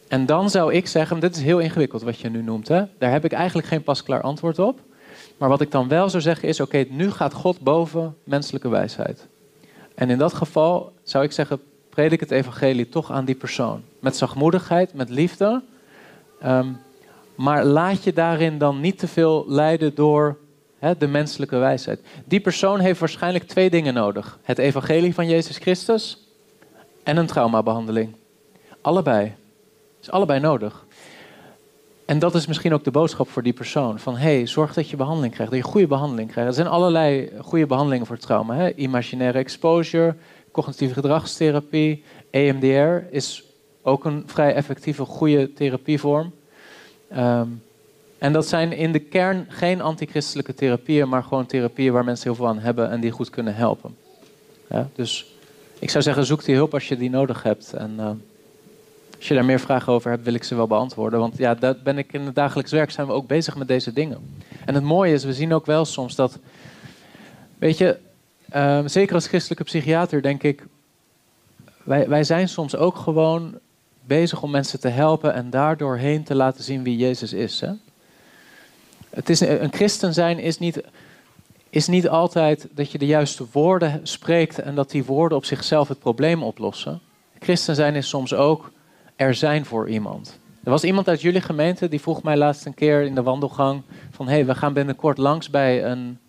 En 0.07 0.25
dan 0.25 0.49
zou 0.49 0.73
ik 0.73 0.88
zeggen, 0.88 1.19
dit 1.19 1.36
is 1.36 1.41
heel 1.41 1.59
ingewikkeld 1.59 2.01
wat 2.01 2.19
je 2.19 2.29
nu 2.29 2.41
noemt. 2.41 2.67
Hè? 2.67 2.84
Daar 2.97 3.11
heb 3.11 3.25
ik 3.25 3.32
eigenlijk 3.32 3.67
geen 3.67 3.84
pasklaar 3.84 4.21
antwoord 4.21 4.59
op. 4.59 4.79
Maar 5.38 5.49
wat 5.49 5.61
ik 5.61 5.71
dan 5.71 5.88
wel 5.88 6.09
zou 6.09 6.21
zeggen 6.21 6.47
is: 6.47 6.59
oké, 6.59 6.86
nu 6.89 7.11
gaat 7.11 7.34
God 7.34 7.59
boven 7.59 8.15
menselijke 8.23 8.69
wijsheid. 8.69 9.27
En 9.95 10.09
in 10.09 10.17
dat 10.17 10.34
geval 10.34 10.93
zou 11.03 11.23
ik 11.23 11.32
zeggen: 11.32 11.59
predik 11.89 12.19
het 12.19 12.32
evangelie 12.32 12.89
toch 12.89 13.11
aan 13.11 13.25
die 13.25 13.36
persoon. 13.36 13.84
Met 13.99 14.15
zachtmoedigheid, 14.15 14.93
met 14.93 15.09
liefde. 15.09 15.61
Ehm, 16.39 16.67
maar 17.36 17.65
laat 17.65 18.03
je 18.03 18.13
daarin 18.13 18.57
dan 18.57 18.79
niet 18.79 18.99
te 18.99 19.07
veel 19.07 19.45
leiden 19.47 19.95
door 19.95 20.38
de 20.97 21.07
menselijke 21.07 21.57
wijsheid. 21.57 21.99
Die 22.25 22.39
persoon 22.39 22.79
heeft 22.79 22.99
waarschijnlijk 22.99 23.43
twee 23.43 23.69
dingen 23.69 23.93
nodig: 23.93 24.39
het 24.43 24.57
evangelie 24.57 25.13
van 25.13 25.27
Jezus 25.27 25.57
Christus 25.57 26.27
en 27.03 27.17
een 27.17 27.25
traumabehandeling. 27.25 28.15
Allebei. 28.82 29.34
Is 30.01 30.11
allebei 30.11 30.39
nodig. 30.39 30.86
En 32.05 32.19
dat 32.19 32.36
is 32.36 32.47
misschien 32.47 32.73
ook 32.73 32.84
de 32.84 32.91
boodschap 32.91 33.29
voor 33.29 33.43
die 33.43 33.53
persoon. 33.53 33.99
Van 33.99 34.17
hey, 34.17 34.47
zorg 34.47 34.73
dat 34.73 34.89
je 34.89 34.95
behandeling 34.95 35.34
krijgt, 35.34 35.51
dat 35.51 35.61
je 35.61 35.67
goede 35.67 35.88
behandeling 35.88 36.32
krijgt. 36.32 36.49
Er 36.49 36.55
zijn 36.55 36.67
allerlei 36.67 37.32
goede 37.39 37.65
behandelingen 37.65 38.05
voor 38.05 38.17
trauma. 38.17 38.55
Hè? 38.55 38.73
Imaginaire 38.75 39.38
exposure, 39.38 40.15
cognitieve 40.51 40.93
gedragstherapie, 40.93 42.03
EMDR 42.32 43.13
is 43.15 43.43
ook 43.82 44.05
een 44.05 44.23
vrij 44.25 44.53
effectieve, 44.53 45.05
goede 45.05 45.53
therapievorm. 45.53 46.34
Um, 47.18 47.62
en 48.18 48.34
dat 48.34 48.47
zijn 48.47 48.72
in 48.72 48.91
de 48.91 48.99
kern 48.99 49.45
geen 49.49 49.82
antichristelijke 49.82 50.53
therapieën, 50.53 51.09
maar 51.09 51.24
gewoon 51.24 51.45
therapieën 51.45 51.93
waar 51.93 52.03
mensen 52.03 52.24
heel 52.24 52.36
veel 52.36 52.47
aan 52.47 52.59
hebben 52.59 52.89
en 52.89 52.99
die 52.99 53.12
goed 53.12 53.30
kunnen 53.30 53.55
helpen. 53.55 53.95
Ja, 54.70 54.89
dus 54.95 55.34
ik 55.80 55.89
zou 55.89 56.03
zeggen, 56.03 56.26
zoek 56.26 56.43
die 56.43 56.55
hulp 56.55 56.74
als 56.74 56.88
je 56.88 56.97
die 56.97 57.09
nodig 57.09 57.43
hebt. 57.43 57.74
En, 57.74 57.95
uh, 57.99 58.09
als 59.18 59.28
je 59.28 59.34
daar 59.34 59.45
meer 59.45 59.59
vragen 59.59 59.93
over 59.93 60.12
hebt, 60.12 60.24
wil 60.24 60.34
ik 60.34 60.43
ze 60.43 60.55
wel 60.55 60.68
beantwoorden. 60.68 61.20
Want 61.20 61.38
ja, 61.38 61.55
dat 61.55 61.84
ben 61.84 61.97
ik 61.97 62.14
in 62.14 62.22
het 62.22 62.36
dagelijks 62.36 62.72
werk 62.72 62.91
zijn 62.91 63.07
we 63.07 63.14
ook 63.14 63.28
bezig 63.28 63.55
met 63.55 63.68
deze 63.68 63.93
dingen. 63.93 64.36
En 64.66 64.74
het 64.74 64.84
mooie 64.84 65.14
is, 65.14 65.24
we 65.24 65.34
zien 65.34 65.53
ook 65.53 65.66
wel 65.66 65.86
soms 65.86 66.16
dat, 66.16 66.39
weet 67.57 67.78
je, 67.78 67.97
uh, 68.55 68.80
zeker 68.86 69.16
als 69.16 69.28
christelijke 69.28 69.64
psychiater 69.64 70.22
denk 70.22 70.43
ik, 70.43 70.66
wij, 71.84 72.07
wij 72.07 72.24
zijn 72.24 72.49
soms 72.49 72.76
ook 72.76 72.95
gewoon 72.95 73.59
bezig 74.06 74.41
om 74.41 74.52
mensen 74.52 74.80
te 74.80 74.88
helpen 74.88 75.34
en 75.34 75.49
daardoor 75.49 75.97
heen 75.97 76.24
te 76.24 76.36
laten 76.36 76.64
zien 76.64 76.84
wie 76.84 76.97
Jezus 76.97 77.34
is. 77.34 77.62
Hè? 77.62 77.72
Het 79.10 79.30
is 79.30 79.39
een 79.39 79.74
christen 79.74 80.14
zijn 80.14 80.39
is 80.39 80.60
niet, 80.60 80.82
is 81.70 81.88
niet 81.88 82.10
altijd 82.10 82.68
dat 82.72 82.91
je 82.91 82.97
de 82.97 83.06
juiste 83.06 83.45
woorden 83.52 83.99
spreekt 84.04 84.60
en 84.60 84.76
dat 84.76 84.91
die 84.91 85.06
woorden 85.06 85.38
op 85.38 85.45
zichzelf 85.45 85.88
het 85.88 85.99
probleem 85.99 86.43
oplossen. 86.43 86.99
Christen 87.39 87.76
zijn 87.76 87.95
is 87.95 88.10
soms 88.10 88.34
ook 88.34 88.72
er 89.16 89.36
zijn 89.36 89.66
voor 89.66 89.89
iemand. 89.89 90.39
Er 90.64 90.72
was 90.72 90.84
iemand 90.84 91.08
uit 91.08 91.22
jullie 91.22 91.41
gemeente 91.41 91.88
die 91.88 92.02
vroeg 92.02 92.24
mij 92.24 92.38
laatst 92.38 92.66
een 92.66 92.74
keer 92.74 93.02
in 93.02 93.16
de 93.16 93.24
wandelgang 93.24 93.82
van 94.12 94.28
hé, 94.28 94.34
hey, 94.34 94.45
we 94.45 94.56
gaan 94.56 94.74
binnenkort 94.74 95.18
langs 95.18 95.49
bij, 95.49 95.86
een, 95.86 96.20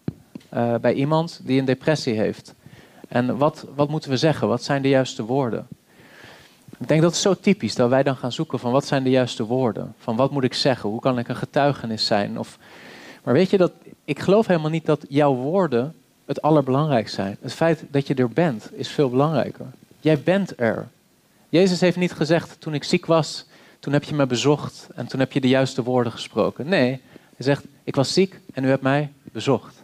uh, 0.55 0.75
bij 0.75 0.93
iemand 0.93 1.41
die 1.45 1.59
een 1.59 1.65
depressie 1.65 2.15
heeft. 2.15 2.55
En 3.09 3.37
wat, 3.37 3.67
wat 3.75 3.89
moeten 3.89 4.11
we 4.11 4.17
zeggen? 4.17 4.49
Wat 4.49 4.63
zijn 4.63 4.83
de 4.83 4.89
juiste 4.89 5.25
woorden? 5.25 5.67
Ik 6.83 6.89
denk 6.89 7.03
dat 7.03 7.11
het 7.11 7.21
zo 7.21 7.35
typisch 7.35 7.75
dat 7.75 7.89
wij 7.89 8.03
dan 8.03 8.17
gaan 8.17 8.33
zoeken 8.33 8.59
van 8.59 8.73
wat 8.73 8.87
zijn 8.87 9.03
de 9.03 9.11
juiste 9.11 9.45
woorden? 9.45 9.95
Van 9.99 10.17
wat 10.17 10.31
moet 10.31 10.45
ik 10.45 10.55
zeggen? 10.55 10.91
Hoe 10.91 11.01
kan 11.01 11.19
ik 11.19 11.29
een 11.29 11.37
getuigenis 11.37 12.07
zijn? 12.07 12.39
Of, 12.39 12.59
maar 13.25 13.35
weet 13.35 13.51
je 13.51 13.57
dat 13.57 13.73
ik 14.05 14.19
geloof 14.19 14.47
helemaal 14.47 14.71
niet 14.71 14.87
dat 14.87 15.05
jouw 15.09 15.35
woorden 15.35 15.95
het 16.25 16.43
allerbelangrijkste 16.43 17.15
zijn. 17.15 17.37
Het 17.41 17.53
feit 17.53 17.85
dat 17.91 18.07
je 18.07 18.15
er 18.15 18.29
bent 18.29 18.71
is 18.73 18.89
veel 18.89 19.11
belangrijker. 19.11 19.67
Jij 20.01 20.23
bent 20.23 20.61
er. 20.61 20.89
Jezus 21.49 21.81
heeft 21.81 21.97
niet 21.97 22.13
gezegd, 22.13 22.61
toen 22.61 22.75
ik 22.75 22.85
ziek 22.85 23.07
was, 23.07 23.47
toen 23.81 23.93
heb 23.93 24.05
je 24.05 24.15
me 24.15 24.27
bezocht 24.27 24.89
en 24.95 25.07
toen 25.07 25.21
heb 25.21 25.33
je 25.33 25.41
de 25.41 25.49
juiste 25.49 25.83
woorden 25.83 26.13
gesproken. 26.13 26.69
Nee, 26.69 27.01
hij 27.37 27.45
zegt, 27.47 27.65
ik 27.85 27.95
was 27.95 28.13
ziek 28.13 28.41
en 28.55 28.65
u 28.65 28.69
hebt 28.69 28.83
mij 28.83 29.13
bezocht. 29.23 29.83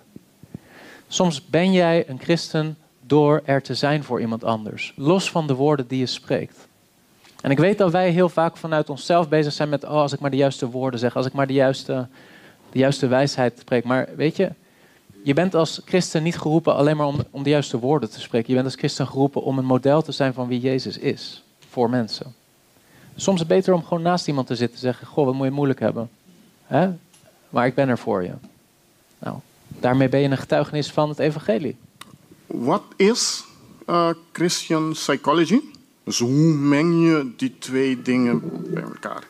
Soms 1.09 1.47
ben 1.47 1.73
jij 1.73 2.09
een 2.09 2.21
christen 2.21 2.77
door 3.01 3.43
er 3.45 3.63
te 3.63 3.75
zijn 3.75 4.05
voor 4.05 4.21
iemand 4.21 4.45
anders, 4.45 4.93
los 4.97 5.31
van 5.31 5.47
de 5.47 5.55
woorden 5.55 5.87
die 5.87 5.99
je 5.99 6.07
spreekt. 6.07 6.68
En 7.41 7.51
ik 7.51 7.59
weet 7.59 7.79
dat 7.79 7.93
wij 7.93 8.11
heel 8.11 8.29
vaak 8.29 8.57
vanuit 8.57 8.91
onszelf 8.91 9.29
bezig 9.29 9.53
zijn 9.53 9.69
met, 9.69 9.85
oh, 9.85 9.91
als 9.91 10.13
ik 10.13 10.21
maar 10.21 10.31
de 10.31 10.37
juiste 10.37 10.71
woorden 10.71 11.01
zeg, 11.01 11.17
als 11.17 11.27
ik 11.27 11.33
maar 11.33 11.47
de 11.47 11.53
juiste, 11.53 12.07
de 12.71 12.79
juiste 12.79 13.07
wijsheid 13.07 13.59
spreek. 13.59 13.85
Maar 13.85 14.09
weet 14.17 14.37
je, 14.37 14.53
je 15.23 15.35
bent 15.35 15.55
als 15.55 15.81
christen 15.85 16.23
niet 16.23 16.39
geroepen 16.39 16.75
alleen 16.75 16.97
maar 16.97 17.07
om, 17.07 17.43
de 17.43 17.51
juiste 17.51 17.79
woorden 17.79 18.11
te 18.11 18.21
spreken. 18.21 18.49
Je 18.49 18.55
bent 18.55 18.67
als 18.67 18.75
christen 18.75 19.07
geroepen 19.07 19.43
om 19.43 19.59
een 19.59 19.65
model 19.65 20.03
te 20.03 20.13
zijn 20.13 20.35
van 20.35 20.49
wie 20.49 20.61
Jezus 20.61 20.99
is 20.99 21.43
voor 21.69 21.91
mensen. 21.91 22.35
Soms 23.17 23.41
is 23.41 23.47
het 23.47 23.57
beter 23.57 23.75
om 23.75 23.85
gewoon 23.85 24.03
naast 24.03 24.29
iemand 24.29 24.47
te 24.47 24.57
zitten 24.57 24.77
en 24.77 24.83
zeggen: 24.83 25.07
Goh, 25.07 25.25
wat 25.25 25.35
moet 25.35 25.47
je 25.47 25.53
moeilijk 25.53 25.81
hebben? 25.81 26.11
Hè? 26.67 26.91
Maar 27.51 27.67
ik 27.67 27.75
ben 27.75 27.89
er 27.89 27.99
voor 27.99 28.23
je. 28.23 28.33
Nou, 29.19 29.37
daarmee 29.69 30.09
ben 30.09 30.21
je 30.21 30.29
een 30.29 30.39
getuigenis 30.39 30.91
van 30.91 31.09
het 31.09 31.19
Evangelie. 31.19 31.77
Wat 32.47 32.83
is 32.97 33.45
uh, 33.87 34.11
Christian 34.33 34.93
psychology? 34.93 35.61
Dus 36.09 36.19
hoe 36.19 36.55
meng 36.55 37.05
je 37.05 37.33
die 37.37 37.55
twee 37.59 38.03
dingen 38.03 38.43
bij 38.73 38.83
elkaar? 38.83 39.23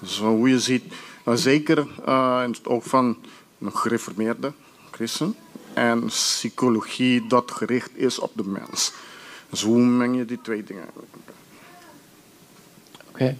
Dus 0.00 0.18
hoe 0.18 0.48
je 0.48 0.60
ziet, 0.60 0.84
uh, 1.28 1.34
zeker 1.34 1.86
uh, 2.08 2.40
het 2.40 2.66
oog 2.66 2.84
van 2.84 3.16
gereformeerde 3.64 4.52
christen 4.90 5.34
en 5.74 6.04
psychologie 6.06 7.26
dat 7.26 7.50
gericht 7.50 7.90
is 7.94 8.18
op 8.18 8.30
de 8.34 8.44
mens. 8.44 8.92
Dus 9.50 9.62
hoe 9.62 9.78
meng 9.78 10.16
je 10.16 10.24
die 10.24 10.40
twee 10.42 10.64
dingen? 10.64 10.84
Oké. 13.08 13.36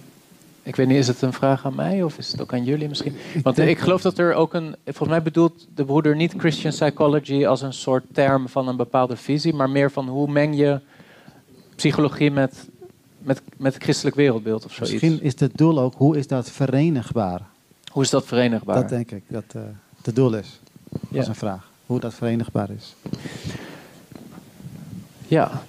Ik 0.63 0.75
weet 0.75 0.87
niet, 0.87 0.97
is 0.97 1.07
het 1.07 1.21
een 1.21 1.33
vraag 1.33 1.65
aan 1.65 1.75
mij 1.75 2.03
of 2.03 2.17
is 2.17 2.31
het 2.31 2.41
ook 2.41 2.53
aan 2.53 2.63
jullie 2.63 2.87
misschien? 2.87 3.15
Want 3.43 3.57
ik 3.57 3.79
geloof 3.79 4.01
dat 4.01 4.17
er 4.17 4.33
ook 4.33 4.53
een. 4.53 4.75
Volgens 4.85 5.09
mij 5.09 5.21
bedoelt 5.21 5.67
de 5.75 5.85
broeder 5.85 6.15
niet 6.15 6.33
Christian 6.37 6.73
psychology 6.73 7.45
als 7.45 7.61
een 7.61 7.73
soort 7.73 8.03
term 8.11 8.49
van 8.49 8.67
een 8.67 8.77
bepaalde 8.77 9.15
visie, 9.15 9.53
maar 9.53 9.69
meer 9.69 9.91
van 9.91 10.07
hoe 10.07 10.31
meng 10.31 10.57
je 10.57 10.81
psychologie 11.75 12.31
met, 12.31 12.69
met, 13.23 13.41
met 13.57 13.73
het 13.73 13.83
christelijk 13.83 14.15
wereldbeeld 14.15 14.65
of 14.65 14.73
zoiets. 14.73 14.91
Misschien 14.91 15.21
is 15.21 15.39
het 15.39 15.51
doel 15.57 15.79
ook, 15.79 15.93
hoe 15.97 16.17
is 16.17 16.27
dat 16.27 16.51
verenigbaar? 16.51 17.41
Hoe 17.91 18.03
is 18.03 18.09
dat 18.09 18.25
verenigbaar? 18.25 18.75
Dat 18.75 18.89
denk 18.89 19.11
ik, 19.11 19.23
dat 19.27 19.43
uh, 19.55 19.61
het 20.03 20.15
doel 20.15 20.35
is. 20.35 20.59
Dat 20.89 21.01
ja. 21.09 21.21
is 21.21 21.27
een 21.27 21.35
vraag. 21.35 21.69
Hoe 21.85 21.99
dat 21.99 22.13
verenigbaar 22.13 22.69
is. 22.69 22.95
Ja, 25.27 25.63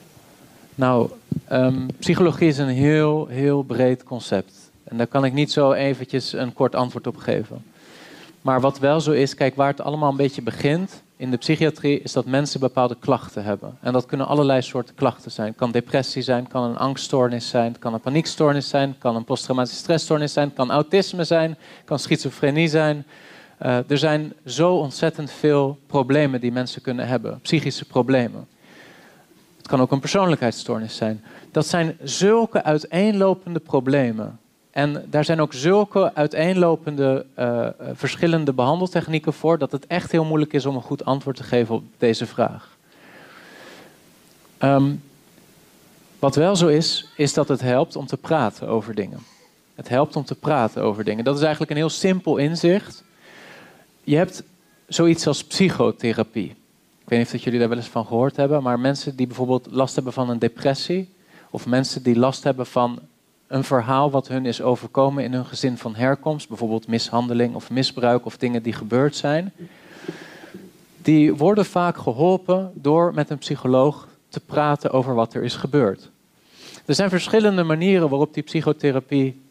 nou, 0.75 1.11
um, 1.53 1.87
psychologie 1.99 2.49
is 2.49 2.59
een 2.59 2.69
heel, 2.69 3.27
heel 3.27 3.63
breed 3.63 4.03
concept. 4.03 4.53
En 4.85 4.97
daar 4.97 5.07
kan 5.07 5.25
ik 5.25 5.33
niet 5.33 5.53
zo 5.53 5.73
eventjes 5.73 6.33
een 6.33 6.53
kort 6.53 6.75
antwoord 6.75 7.07
op 7.07 7.17
geven. 7.17 7.65
Maar 8.45 8.61
wat 8.61 8.79
wel 8.79 9.01
zo 9.01 9.13
is, 9.13 9.35
kijk, 9.35 9.55
waar 9.55 9.69
het 9.69 9.81
allemaal 9.81 10.11
een 10.11 10.17
beetje 10.17 10.43
begint 10.43 11.03
in 11.17 11.31
de 11.31 11.37
psychiatrie, 11.37 12.01
is 12.01 12.13
dat 12.13 12.27
mensen 12.27 12.61
bepaalde 12.61 12.97
klachten 13.01 13.45
hebben. 13.45 13.79
En 13.81 13.93
dat 13.93 14.07
kunnen 14.07 14.27
allerlei 14.27 14.63
soorten 14.63 14.95
klachten 14.95 15.31
zijn. 15.31 15.49
Het 15.49 15.57
kan 15.57 15.71
depressie 15.71 16.23
zijn, 16.23 16.49
kan 16.49 16.63
een 16.63 16.77
angststoornis 16.77 17.49
zijn, 17.49 17.73
het 17.73 17.79
kan 17.79 17.95
een 17.95 18.01
paniekstoornis 18.01 18.69
zijn, 18.69 18.99
kan 18.99 19.17
een 19.17 19.25
posttraumatische 19.25 19.79
stressstoornis 19.79 20.33
zijn, 20.33 20.53
kan 20.53 20.71
autisme 20.71 21.25
zijn, 21.25 21.57
kan 21.85 21.99
schizofrenie 21.99 22.69
zijn. 22.69 23.07
Uh, 23.63 23.91
er 23.91 23.99
zijn 23.99 24.33
zo 24.47 24.75
ontzettend 24.75 25.31
veel 25.31 25.79
problemen 25.87 26.41
die 26.41 26.53
mensen 26.53 26.83
kunnen 26.83 27.07
hebben, 27.07 27.41
psychische 27.41 27.85
problemen. 27.85 28.47
Het 29.57 29.69
kan 29.69 29.81
ook 29.81 29.93
een 29.93 30.01
persoonlijkheidsstoornis 30.01 30.97
zijn. 30.97 31.25
Dat 31.51 31.67
zijn 31.67 31.97
zulke 32.03 32.63
uiteenlopende 32.63 33.61
problemen. 33.61 34.39
En 34.75 35.05
daar 35.11 35.25
zijn 35.25 35.41
ook 35.41 35.53
zulke 35.53 36.15
uiteenlopende 36.15 37.27
uh, 37.39 37.69
verschillende 37.93 38.53
behandeltechnieken 38.53 39.33
voor, 39.33 39.59
dat 39.59 39.73
het 39.73 39.87
echt 39.87 40.13
heel 40.13 40.25
moeilijk 40.25 40.53
is 40.53 40.67
om 40.67 40.75
een 40.75 40.83
goed 40.83 41.05
antwoord 41.05 41.37
te 41.37 41.43
geven 41.43 41.75
op 41.75 41.83
deze 41.99 42.27
vraag. 42.27 42.77
Um, 44.59 45.03
wat 46.19 46.35
wel 46.35 46.57
zo 46.57 46.67
is, 46.67 47.09
is 47.17 47.35
dat 47.35 47.49
het 47.49 47.61
helpt 47.61 47.97
om 47.97 48.07
te 48.07 48.17
praten 48.17 48.69
over 48.69 48.95
dingen. 48.95 49.19
Het 49.75 49.89
helpt 49.89 50.17
om 50.17 50.25
te 50.25 50.35
praten 50.35 50.83
over 50.83 51.05
dingen. 51.05 51.25
Dat 51.25 51.37
is 51.37 51.43
eigenlijk 51.43 51.71
een 51.71 51.77
heel 51.77 51.89
simpel 51.89 52.37
inzicht. 52.37 53.05
Je 54.05 54.17
hebt 54.17 54.43
zoiets 54.87 55.27
als 55.27 55.45
psychotherapie. 55.45 56.51
Ik 57.01 57.09
weet 57.09 57.19
niet 57.19 57.35
of 57.35 57.45
jullie 57.45 57.59
daar 57.59 57.69
wel 57.69 57.79
eens 57.79 57.87
van 57.87 58.07
gehoord 58.07 58.37
hebben, 58.37 58.63
maar 58.63 58.81
mensen 58.81 59.17
die 59.17 59.27
bijvoorbeeld 59.27 59.69
last 59.71 59.95
hebben 59.95 60.13
van 60.13 60.31
een 60.31 60.39
depressie, 60.39 61.13
Of 61.51 61.67
mensen 61.67 62.03
die 62.03 62.19
last 62.19 62.45
hebben 62.45 62.67
van 62.67 63.01
een 63.47 63.65
verhaal 63.65 64.11
wat 64.11 64.29
hun 64.29 64.47
is 64.47 64.63
overkomen 64.63 65.25
in 65.25 65.33
hun 65.33 65.45
gezin 65.45 65.79
van 65.79 65.95
herkomst. 65.95 66.49
Bijvoorbeeld 66.49 66.87
mishandeling 66.87 67.55
of 67.55 67.71
misbruik 67.71 68.27
of 68.27 68.37
dingen 68.37 68.63
die 68.63 68.73
gebeurd 68.73 69.17
zijn. 69.17 69.53
Die 71.03 71.35
worden 71.35 71.65
vaak 71.65 71.97
geholpen 71.97 72.73
door 72.75 73.15
met 73.15 73.31
een 73.31 73.39
psycholoog 73.39 74.09
te 74.29 74.41
praten 74.41 74.91
over 74.91 75.15
wat 75.15 75.35
er 75.35 75.43
is 75.43 75.57
gebeurd. 75.57 76.11
Er 76.85 76.95
zijn 76.95 77.11
verschillende 77.11 77.63
manieren 77.63 78.09
waarop 78.09 78.35
die 78.35 78.43
psychotherapie 78.43 79.43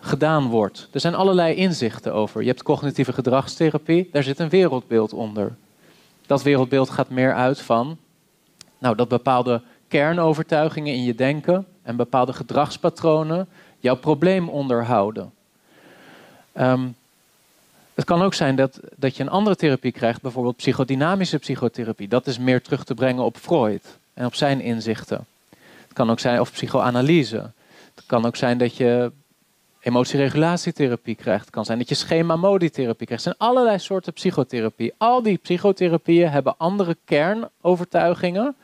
gedaan 0.00 0.48
wordt. 0.48 0.88
Er 0.92 1.00
zijn 1.00 1.14
allerlei 1.14 1.54
inzichten 1.54 2.14
over. 2.14 2.40
Je 2.40 2.48
hebt 2.48 2.62
cognitieve 2.62 3.12
gedragstherapie, 3.12 4.08
daar 4.12 4.22
zit 4.22 4.38
een 4.38 4.48
wereldbeeld 4.48 5.12
onder. 5.12 5.54
Dat 6.26 6.42
wereldbeeld 6.42 6.90
gaat 6.90 7.08
meer 7.08 7.34
uit 7.34 7.60
van 7.60 7.98
nou, 8.84 8.96
dat 8.96 9.08
bepaalde 9.08 9.62
kernovertuigingen 9.88 10.94
in 10.94 11.04
je 11.04 11.14
denken 11.14 11.66
en 11.82 11.96
bepaalde 11.96 12.32
gedragspatronen 12.32 13.48
jouw 13.78 13.96
probleem 13.96 14.48
onderhouden. 14.48 15.32
Ehm, 16.52 16.86
het 17.94 18.04
kan 18.04 18.22
ook 18.22 18.34
zijn 18.34 18.56
dat, 18.56 18.80
dat 18.96 19.16
je 19.16 19.22
een 19.22 19.28
andere 19.28 19.56
therapie 19.56 19.92
krijgt, 19.92 20.22
bijvoorbeeld 20.22 20.56
psychodynamische 20.56 21.38
psychotherapie. 21.38 22.08
Dat 22.08 22.26
is 22.26 22.38
meer 22.38 22.62
terug 22.62 22.84
te 22.84 22.94
brengen 22.94 23.24
op 23.24 23.36
Freud 23.36 23.98
en 24.14 24.26
op 24.26 24.34
zijn 24.34 24.60
inzichten. 24.60 25.26
Het 25.82 25.92
kan 25.92 26.10
ook 26.10 26.20
zijn, 26.20 26.40
of 26.40 26.52
psychoanalyse. 26.52 27.50
Het 27.94 28.04
kan 28.06 28.26
ook 28.26 28.36
zijn 28.36 28.58
dat 28.58 28.76
je 28.76 29.12
emotieregulatietherapie 29.80 31.14
krijgt. 31.14 31.44
Het 31.44 31.54
kan 31.54 31.64
zijn 31.64 31.78
dat 31.78 31.88
je 31.88 31.94
schema-modi-therapie 31.94 33.06
krijgt. 33.06 33.24
Er 33.24 33.34
zijn 33.36 33.50
allerlei 33.50 33.78
soorten 33.78 34.12
psychotherapie. 34.12 34.92
Al 34.96 35.22
die 35.22 35.36
psychotherapieën 35.36 36.30
hebben 36.30 36.54
andere 36.56 36.96
kernovertuigingen 37.04 38.56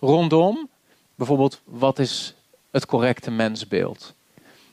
rondom. 0.00 0.68
Bijvoorbeeld, 1.14 1.60
wat 1.64 1.98
is 1.98 2.34
het 2.70 2.86
correcte 2.86 3.30
mensbeeld? 3.30 4.14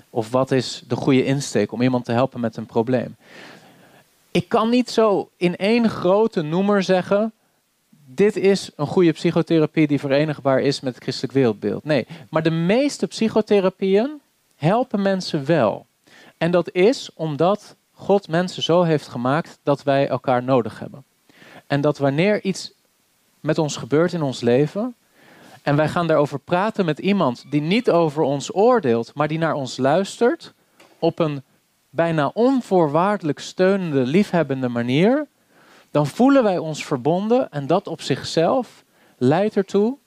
Of 0.10 0.32
wat 0.32 0.52
is 0.52 0.84
de 0.88 0.96
goede 0.96 1.26
insteek 1.26 1.72
om 1.72 1.82
iemand 1.82 2.06
te 2.06 2.12
helpen 2.12 2.40
met 2.40 2.58
een 2.58 2.66
probleem? 2.66 3.16
Ik 4.32 4.50
kan 4.50 4.70
niet 4.70 4.90
zo 4.90 5.30
in 5.38 5.56
één 5.56 5.90
grote 5.90 6.42
noemer 6.42 6.84
zeggen: 6.84 7.34
dit 8.06 8.36
is 8.36 8.70
een 8.76 8.88
goede 8.88 9.12
psychotherapie 9.12 9.88
die 9.88 10.00
verenigbaar 10.00 10.60
is 10.60 10.80
met 10.80 10.94
het 10.94 11.04
christelijk 11.04 11.34
wereldbeeld. 11.34 11.84
Nee, 11.84 12.08
maar 12.30 12.44
de 12.44 12.52
meeste 12.52 13.08
psychotherapieën 13.08 14.22
helpen 14.56 15.02
mensen 15.02 15.46
wel. 15.46 15.86
En 16.38 16.52
dat 16.52 16.72
is 16.72 17.10
omdat 17.14 17.76
God 17.94 18.28
mensen 18.28 18.64
zo 18.64 18.84
heeft 18.84 19.08
gemaakt 19.08 19.60
dat 19.64 19.84
wij 19.84 20.08
elkaar 20.08 20.44
nodig 20.44 20.80
hebben. 20.80 21.04
En 21.68 21.82
dat 21.82 21.98
wanneer 21.98 22.44
iets 22.44 22.72
met 23.40 23.58
ons 23.58 23.78
gebeurt 23.78 24.14
in 24.14 24.22
ons 24.22 24.42
leven, 24.42 24.96
en 25.66 25.76
wij 25.76 25.90
gaan 25.90 26.08
daarover 26.08 26.40
praten 26.40 26.86
met 26.86 27.00
iemand 27.00 27.46
die 27.50 27.62
niet 27.62 27.92
over 27.92 28.24
ons 28.24 28.56
oordeelt, 28.56 29.12
maar 29.14 29.28
die 29.28 29.38
naar 29.38 29.54
ons 29.54 29.78
luistert 29.78 30.54
op 31.00 31.20
een 31.20 31.44
bijna 31.90 32.32
onvoorwaardelijk 32.34 33.40
steunende, 33.40 34.00
liefhebbende 34.00 34.68
manier, 34.68 35.28
dan 35.92 36.08
voelen 36.08 36.44
wij 36.44 36.58
ons 36.58 36.86
verbonden 36.86 37.52
en 37.52 37.68
dat 37.68 37.88
op 37.88 38.02
zichzelf 38.02 38.84
leidt 39.18 39.56
ertoe 39.56 39.98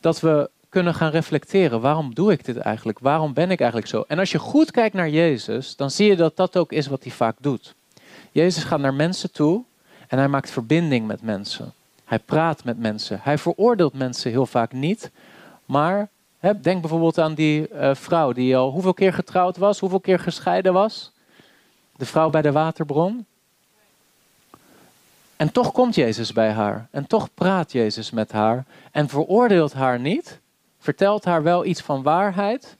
dat 0.00 0.20
we 0.20 0.50
kunnen 0.68 0.94
gaan 0.94 1.10
reflecteren. 1.10 1.80
Waarom 1.80 2.14
doe 2.14 2.32
ik 2.32 2.44
dit 2.44 2.56
eigenlijk? 2.56 2.98
Waarom 2.98 3.34
ben 3.34 3.50
ik 3.50 3.60
eigenlijk 3.60 3.90
zo? 3.90 4.04
En 4.08 4.18
als 4.18 4.32
je 4.32 4.38
goed 4.38 4.70
kijkt 4.70 4.94
naar 4.94 5.08
Jezus, 5.08 5.76
dan 5.76 5.90
zie 5.90 6.08
je 6.08 6.16
dat 6.16 6.36
dat 6.36 6.56
ook 6.56 6.72
is 6.72 6.86
wat 6.86 7.02
hij 7.02 7.12
vaak 7.12 7.36
doet. 7.40 7.74
Jezus 8.32 8.64
gaat 8.64 8.80
naar 8.80 8.94
mensen 8.94 9.32
toe 9.32 9.64
en 10.08 10.18
hij 10.18 10.28
maakt 10.28 10.50
verbinding 10.50 11.06
met 11.06 11.22
mensen. 11.22 11.72
Hij 12.08 12.18
praat 12.18 12.64
met 12.64 12.78
mensen. 12.78 13.20
Hij 13.22 13.38
veroordeelt 13.38 13.94
mensen 13.94 14.30
heel 14.30 14.46
vaak 14.46 14.72
niet. 14.72 15.10
Maar 15.64 16.08
denk 16.40 16.80
bijvoorbeeld 16.80 17.18
aan 17.18 17.34
die 17.34 17.68
uh, 17.72 17.94
vrouw 17.94 18.32
die 18.32 18.56
al 18.56 18.70
hoeveel 18.70 18.94
keer 18.94 19.12
getrouwd 19.12 19.56
was, 19.56 19.78
hoeveel 19.78 20.00
keer 20.00 20.18
gescheiden 20.18 20.72
was. 20.72 21.12
De 21.96 22.06
vrouw 22.06 22.30
bij 22.30 22.42
de 22.42 22.52
waterbron. 22.52 23.26
En 25.36 25.52
toch 25.52 25.72
komt 25.72 25.94
Jezus 25.94 26.32
bij 26.32 26.50
haar. 26.50 26.88
En 26.90 27.06
toch 27.06 27.34
praat 27.34 27.72
Jezus 27.72 28.10
met 28.10 28.32
haar. 28.32 28.64
En 28.92 29.08
veroordeelt 29.08 29.72
haar 29.72 30.00
niet. 30.00 30.40
Vertelt 30.78 31.24
haar 31.24 31.42
wel 31.42 31.64
iets 31.64 31.80
van 31.80 32.02
waarheid. 32.02 32.76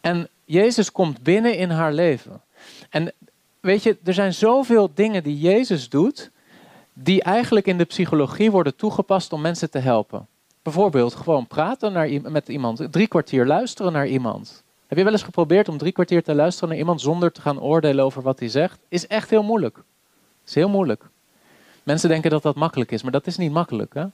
En 0.00 0.28
Jezus 0.44 0.92
komt 0.92 1.22
binnen 1.22 1.56
in 1.56 1.70
haar 1.70 1.92
leven. 1.92 2.42
En 2.90 3.12
weet 3.60 3.82
je, 3.82 3.98
er 4.04 4.14
zijn 4.14 4.34
zoveel 4.34 4.90
dingen 4.94 5.22
die 5.22 5.38
Jezus 5.38 5.88
doet 5.88 6.32
die 6.94 7.22
eigenlijk 7.22 7.66
in 7.66 7.78
de 7.78 7.84
psychologie 7.84 8.50
worden 8.50 8.76
toegepast 8.76 9.32
om 9.32 9.40
mensen 9.40 9.70
te 9.70 9.78
helpen. 9.78 10.26
Bijvoorbeeld 10.62 11.14
gewoon 11.14 11.46
praten 11.46 11.92
naar, 11.92 12.08
met 12.22 12.48
iemand, 12.48 12.86
drie 12.90 13.06
kwartier 13.06 13.46
luisteren 13.46 13.92
naar 13.92 14.06
iemand. 14.06 14.62
Heb 14.86 14.98
je 14.98 15.04
wel 15.04 15.12
eens 15.12 15.22
geprobeerd 15.22 15.68
om 15.68 15.78
drie 15.78 15.92
kwartier 15.92 16.22
te 16.22 16.34
luisteren 16.34 16.68
naar 16.68 16.78
iemand 16.78 17.00
zonder 17.00 17.32
te 17.32 17.40
gaan 17.40 17.60
oordelen 17.60 18.04
over 18.04 18.22
wat 18.22 18.38
hij 18.38 18.48
zegt? 18.48 18.78
Is 18.88 19.06
echt 19.06 19.30
heel 19.30 19.42
moeilijk. 19.42 19.82
Is 20.46 20.54
heel 20.54 20.68
moeilijk. 20.68 21.08
Mensen 21.82 22.08
denken 22.08 22.30
dat 22.30 22.42
dat 22.42 22.54
makkelijk 22.54 22.90
is, 22.90 23.02
maar 23.02 23.12
dat 23.12 23.26
is 23.26 23.36
niet 23.36 23.52
makkelijk. 23.52 23.94
Hè? 23.94 24.04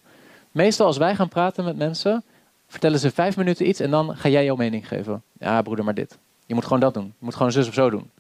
Meestal 0.51 0.87
als 0.87 0.97
wij 0.97 1.15
gaan 1.15 1.29
praten 1.29 1.65
met 1.65 1.77
mensen, 1.77 2.25
vertellen 2.69 2.99
ze 2.99 3.11
vijf 3.11 3.37
minuten 3.37 3.69
iets 3.69 3.81
en 3.81 3.91
dan 3.91 4.17
ga 4.17 4.29
jij 4.29 4.45
jouw 4.45 4.57
mening 4.57 4.89
geven. 4.89 5.23
Ja, 5.39 5.63
broeder, 5.63 5.85
maar 5.85 5.95
dit. 5.95 6.19
Je 6.47 6.55
moet 6.55 6.65
gewoon 6.65 6.81
dat 6.81 6.95
doen. 6.95 7.05
Je 7.19 7.25
moet 7.25 7.35
gewoon 7.35 7.53
zus 7.53 7.69
of 7.69 7.75
zo 7.75 7.91
doen. 7.91 8.11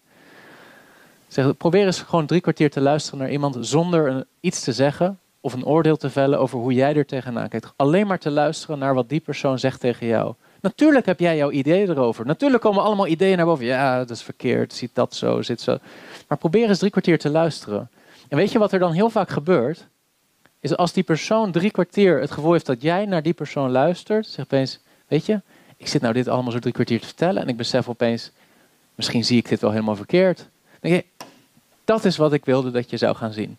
Zeg, 1.30 1.56
probeer 1.56 1.86
eens 1.86 2.02
gewoon 2.02 2.26
drie 2.26 2.40
kwartier 2.40 2.70
te 2.70 2.80
luisteren 2.80 3.18
naar 3.18 3.30
iemand 3.30 3.56
zonder 3.60 4.26
iets 4.40 4.64
te 4.64 4.72
zeggen 4.72 5.18
of 5.40 5.52
een 5.52 5.64
oordeel 5.64 5.96
te 5.96 6.10
vellen 6.10 6.38
over 6.38 6.58
hoe 6.58 6.72
jij 6.72 6.94
er 6.94 7.06
tegenaan 7.06 7.48
kijkt. 7.48 7.72
Alleen 7.76 8.06
maar 8.06 8.18
te 8.18 8.30
luisteren 8.30 8.78
naar 8.78 8.94
wat 8.94 9.08
die 9.08 9.20
persoon 9.20 9.58
zegt 9.58 9.80
tegen 9.80 10.06
jou. 10.06 10.34
Natuurlijk 10.60 11.06
heb 11.06 11.20
jij 11.20 11.36
jouw 11.36 11.50
ideeën 11.50 11.90
erover. 11.90 12.26
Natuurlijk 12.26 12.62
komen 12.62 12.82
allemaal 12.82 13.06
ideeën 13.06 13.36
naar 13.36 13.46
boven. 13.46 13.64
Ja, 13.64 13.98
dat 13.98 14.10
is 14.10 14.22
verkeerd, 14.22 14.72
ziet 14.72 14.90
dat 14.94 15.14
zo, 15.14 15.42
zit 15.42 15.60
zo. 15.60 15.78
Maar 16.28 16.38
probeer 16.38 16.68
eens 16.68 16.78
drie 16.78 16.90
kwartier 16.90 17.18
te 17.18 17.30
luisteren. 17.30 17.90
En 18.28 18.36
weet 18.36 18.52
je 18.52 18.58
wat 18.58 18.72
er 18.72 18.78
dan 18.78 18.92
heel 18.92 19.10
vaak 19.10 19.30
gebeurt? 19.30 19.86
Is 20.60 20.76
als 20.76 20.92
die 20.92 21.02
persoon 21.02 21.52
drie 21.52 21.70
kwartier 21.70 22.20
het 22.20 22.30
gevoel 22.30 22.52
heeft 22.52 22.66
dat 22.66 22.82
jij 22.82 23.06
naar 23.06 23.22
die 23.22 23.32
persoon 23.32 23.70
luistert, 23.70 24.26
zegt 24.26 24.52
opeens, 24.52 24.80
weet 25.08 25.26
je, 25.26 25.40
ik 25.76 25.88
zit 25.88 26.02
nou 26.02 26.14
dit 26.14 26.28
allemaal 26.28 26.52
zo 26.52 26.58
drie 26.58 26.72
kwartier 26.72 27.00
te 27.00 27.06
vertellen 27.06 27.42
en 27.42 27.48
ik 27.48 27.56
besef 27.56 27.88
opeens, 27.88 28.30
misschien 28.94 29.24
zie 29.24 29.38
ik 29.38 29.48
dit 29.48 29.60
wel 29.60 29.70
helemaal 29.70 29.96
verkeerd. 29.96 30.48
Dat 31.84 32.04
is 32.04 32.16
wat 32.16 32.32
ik 32.32 32.44
wilde 32.44 32.70
dat 32.70 32.90
je 32.90 32.96
zou 32.96 33.16
gaan 33.16 33.32
zien. 33.32 33.56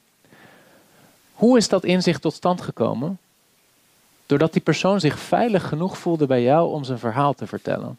Hoe 1.34 1.58
is 1.58 1.70
dat 1.70 1.84
inzicht 1.84 2.22
tot 2.22 2.34
stand 2.34 2.62
gekomen? 2.62 3.20
Doordat 4.26 4.54
die 4.54 4.62
persoon 4.62 5.00
zich 5.00 5.20
veilig 5.20 5.68
genoeg 5.68 5.98
voelde 5.98 6.26
bij 6.26 6.42
jou 6.42 6.72
om 6.74 6.84
zijn 6.84 7.00
verhaal 7.00 7.34
te 7.34 7.48
vertellen. 7.48 7.98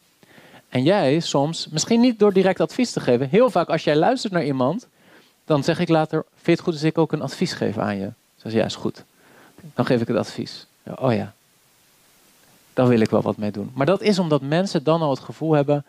En 0.68 0.82
jij 0.82 1.20
soms, 1.20 1.68
misschien 1.68 2.00
niet 2.00 2.18
door 2.18 2.32
direct 2.32 2.60
advies 2.60 2.92
te 2.92 3.00
geven, 3.00 3.28
heel 3.28 3.50
vaak 3.50 3.68
als 3.68 3.84
jij 3.84 3.96
luistert 3.96 4.32
naar 4.32 4.44
iemand, 4.44 4.86
dan 5.44 5.64
zeg 5.64 5.78
ik 5.78 5.88
later: 5.88 6.24
Vind 6.34 6.44
je 6.44 6.50
het 6.50 6.60
goed 6.60 6.72
als 6.72 6.82
ik 6.82 6.98
ook 6.98 7.12
een 7.12 7.22
advies 7.22 7.52
geef 7.52 7.78
aan 7.78 7.96
je? 7.96 8.10
Zeg 8.36 8.52
ja, 8.52 8.64
is 8.64 8.74
goed. 8.74 9.04
Dan 9.74 9.86
geef 9.86 10.00
ik 10.00 10.08
het 10.08 10.16
advies. 10.16 10.66
Ja, 10.82 10.92
oh 10.92 11.14
ja, 11.14 11.34
daar 12.72 12.88
wil 12.88 13.00
ik 13.00 13.10
wel 13.10 13.22
wat 13.22 13.36
mee 13.36 13.50
doen. 13.50 13.70
Maar 13.74 13.86
dat 13.86 14.00
is 14.00 14.18
omdat 14.18 14.42
mensen 14.42 14.84
dan 14.84 15.02
al 15.02 15.10
het 15.10 15.20
gevoel 15.20 15.52
hebben: 15.52 15.84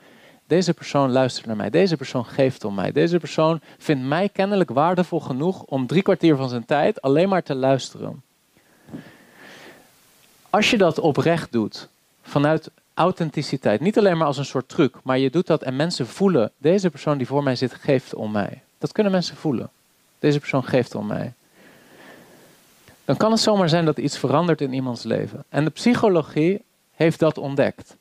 deze 0.48 0.74
persoon 0.74 1.12
luistert 1.12 1.46
naar 1.46 1.56
mij. 1.56 1.70
Deze 1.70 1.98
persoon 1.98 2.26
geeft 2.26 2.64
om 2.64 2.76
mij. 2.76 2.92
Deze 2.92 3.20
persoon 3.20 3.62
vindt 3.78 4.04
mij 4.04 4.30
kennelijk 4.30 4.70
waardevol 4.70 5.20
genoeg 5.20 5.64
om 5.64 5.88
drie 5.88 6.02
kwartier 6.02 6.36
van 6.36 6.50
zijn 6.50 6.66
tijd 6.66 7.02
alleen 7.02 7.30
maar 7.30 7.44
te 7.44 7.56
luisteren. 7.56 8.22
Als 10.50 10.70
je 10.70 10.78
dat 10.78 11.00
oprecht 11.00 11.52
doet, 11.52 11.90
vanuit 12.22 12.70
authenticiteit, 12.94 13.80
niet 13.80 13.98
alleen 13.98 14.18
maar 14.18 14.28
als 14.28 14.38
een 14.38 14.46
soort 14.46 14.70
truc, 14.70 14.96
maar 15.04 15.18
je 15.18 15.30
doet 15.30 15.48
dat 15.48 15.64
en 15.64 15.76
mensen 15.76 16.08
voelen, 16.08 16.52
deze 16.58 16.90
persoon 16.90 17.18
die 17.18 17.28
voor 17.28 17.44
mij 17.44 17.56
zit, 17.56 17.74
geeft 17.74 18.14
om 18.14 18.32
mij. 18.32 18.62
Dat 18.78 18.92
kunnen 18.92 19.12
mensen 19.12 19.36
voelen. 19.36 19.70
Deze 20.20 20.40
persoon 20.40 20.64
geeft 20.64 20.96
om 20.96 21.08
mij. 21.08 21.34
Dan 23.06 23.18
kan 23.18 23.32
het 23.32 23.40
zomaar 23.40 23.70
zijn 23.70 23.86
dat 23.86 23.98
iets 23.98 24.18
verandert 24.18 24.62
in 24.62 24.74
iemands 24.74 25.04
leven. 25.04 25.44
En 25.50 25.64
de 25.64 25.70
psychologie 25.70 26.62
heeft 26.96 27.20
dat 27.20 27.38
ontdekt. 27.38 27.96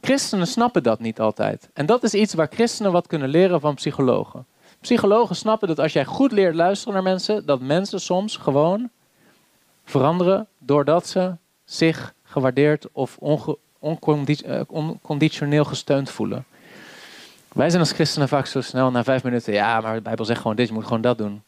Christenen 0.00 0.46
snappen 0.46 0.82
dat 0.82 1.00
niet 1.00 1.20
altijd. 1.20 1.70
En 1.72 1.86
dat 1.86 2.02
is 2.02 2.14
iets 2.14 2.34
waar 2.34 2.48
christenen 2.50 2.92
wat 2.92 3.06
kunnen 3.06 3.28
leren 3.28 3.60
van 3.60 3.74
psychologen. 3.74 4.46
Psychologen 4.80 5.36
snappen 5.36 5.68
dat 5.68 5.78
als 5.78 5.92
jij 5.92 6.04
goed 6.04 6.32
leert 6.32 6.54
luisteren 6.54 6.94
naar 6.94 7.02
mensen, 7.02 7.46
dat 7.46 7.60
mensen 7.60 8.00
soms 8.00 8.36
gewoon 8.36 8.90
veranderen 9.84 10.46
doordat 10.58 11.06
ze 11.06 11.34
zich 11.64 12.14
gewaardeerd 12.22 12.86
of 12.92 13.18
eh, 13.20 14.60
onconditioneel 14.68 15.64
gesteund 15.64 16.10
voelen. 16.10 16.44
Wij 17.52 17.68
zijn 17.68 17.82
als 17.82 17.92
christenen 17.92 18.28
vaak 18.28 18.46
zo 18.46 18.60
snel 18.60 18.90
na 18.90 19.04
vijf 19.04 19.22
minuten, 19.22 19.52
ja, 19.52 19.80
maar 19.80 19.94
de 19.94 20.00
Bijbel 20.00 20.24
zegt 20.24 20.40
gewoon 20.40 20.56
dit, 20.56 20.68
je 20.68 20.74
moet 20.74 20.84
gewoon 20.84 21.00
dat 21.00 21.18
doen. 21.18 21.42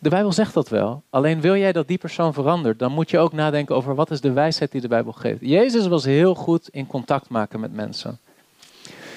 De 0.00 0.08
Bijbel 0.08 0.32
zegt 0.32 0.54
dat 0.54 0.68
wel. 0.68 1.02
Alleen 1.10 1.40
wil 1.40 1.56
jij 1.56 1.72
dat 1.72 1.88
die 1.88 1.98
persoon 1.98 2.32
verandert, 2.32 2.78
dan 2.78 2.92
moet 2.92 3.10
je 3.10 3.18
ook 3.18 3.32
nadenken 3.32 3.74
over 3.74 3.94
wat 3.94 4.10
is 4.10 4.20
de 4.20 4.32
wijsheid 4.32 4.72
die 4.72 4.80
de 4.80 4.88
Bijbel 4.88 5.12
geeft. 5.12 5.40
Jezus 5.40 5.86
was 5.86 6.04
heel 6.04 6.34
goed 6.34 6.68
in 6.68 6.86
contact 6.86 7.28
maken 7.28 7.60
met 7.60 7.72
mensen. 7.72 8.18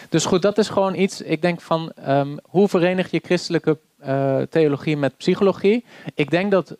Dus 0.09 0.25
goed, 0.25 0.41
dat 0.41 0.57
is 0.57 0.69
gewoon 0.69 0.95
iets. 0.95 1.21
Ik 1.21 1.41
denk 1.41 1.61
van 1.61 1.91
um, 2.07 2.39
hoe 2.43 2.67
verenig 2.67 3.11
je 3.11 3.21
christelijke 3.23 3.77
uh, 4.05 4.41
theologie 4.41 4.97
met 4.97 5.17
psychologie? 5.17 5.85
Ik 6.15 6.29
denk 6.29 6.51
dat 6.51 6.77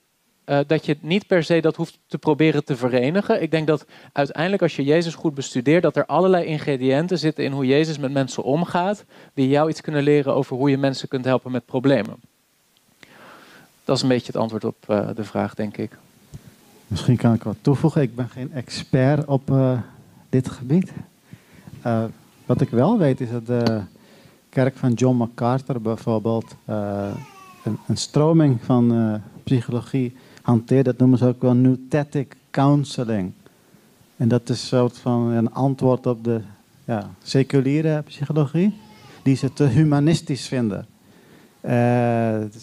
eh, 0.51 0.59
dat 0.67 0.85
je 0.85 0.97
niet 1.01 1.27
per 1.27 1.43
se 1.43 1.59
dat 1.59 1.75
hoeft 1.75 1.99
te 2.07 2.17
proberen 2.17 2.63
te 2.65 2.75
verenigen. 2.75 3.41
Ik 3.41 3.51
denk 3.51 3.67
dat 3.67 3.85
uiteindelijk 4.11 4.61
als 4.61 4.75
je 4.75 4.83
Jezus 4.83 5.15
goed 5.15 5.33
bestudeert, 5.33 5.83
dat 5.83 5.95
er 5.95 6.05
allerlei 6.05 6.45
ingrediënten 6.45 7.19
zitten 7.19 7.43
in 7.43 7.51
hoe 7.51 7.65
Jezus 7.65 7.97
met 7.97 8.11
mensen 8.11 8.43
omgaat, 8.43 9.05
die 9.33 9.47
jou 9.47 9.69
iets 9.69 9.81
kunnen 9.81 10.03
leren 10.03 10.33
over 10.33 10.55
hoe 10.55 10.69
je 10.69 10.77
mensen 10.77 11.07
kunt 11.07 11.25
helpen 11.25 11.51
met 11.51 11.65
problemen. 11.65 12.30
Dat 13.83 13.95
is 13.95 14.01
een 14.01 14.09
beetje 14.09 14.31
het 14.31 14.41
antwoord 14.41 14.65
op 14.65 14.85
uh, 14.89 15.07
de 15.15 15.23
vraag, 15.23 15.53
denk 15.53 15.77
ik. 15.77 15.97
Misschien 16.87 17.17
kan 17.17 17.33
ik 17.33 17.43
wat 17.43 17.55
toevoegen. 17.61 18.01
Ik 18.01 18.15
ben 18.15 18.29
geen 18.29 18.53
expert 18.53 19.25
op 19.25 19.49
uh, 19.49 19.79
dit 20.29 20.49
gebied. 20.49 20.91
Uh, 21.85 22.03
wat 22.45 22.61
ik 22.61 22.69
wel 22.69 22.97
weet 22.97 23.21
is 23.21 23.29
dat 23.31 23.45
de 23.45 23.81
kerk 24.49 24.77
van 24.77 24.93
John 24.93 25.17
MacArthur 25.17 25.81
bijvoorbeeld 25.81 26.55
een, 26.65 27.77
een, 27.87 27.97
stroming 27.97 28.57
van 28.63 29.21
psychologie 29.43 30.15
hanteert. 30.41 30.85
Dat 30.85 30.97
noemen 30.97 31.17
ze 31.17 31.25
ook 31.25 31.41
wel 31.41 31.53
Nutetic 31.53 32.35
Counseling. 32.51 33.31
En 34.17 34.27
dat 34.27 34.49
is 34.49 34.61
een 34.61 34.67
soort 34.67 34.97
van 34.97 35.27
een 35.27 35.53
antwoord 35.53 36.05
op 36.07 36.23
de 36.23 36.41
ja, 36.85 37.09
seculiere 37.23 38.01
psychologie, 38.01 38.73
die 39.23 39.35
ze 39.35 39.53
te 39.53 39.63
humanistisch 39.63 40.47
vinden. 40.47 40.85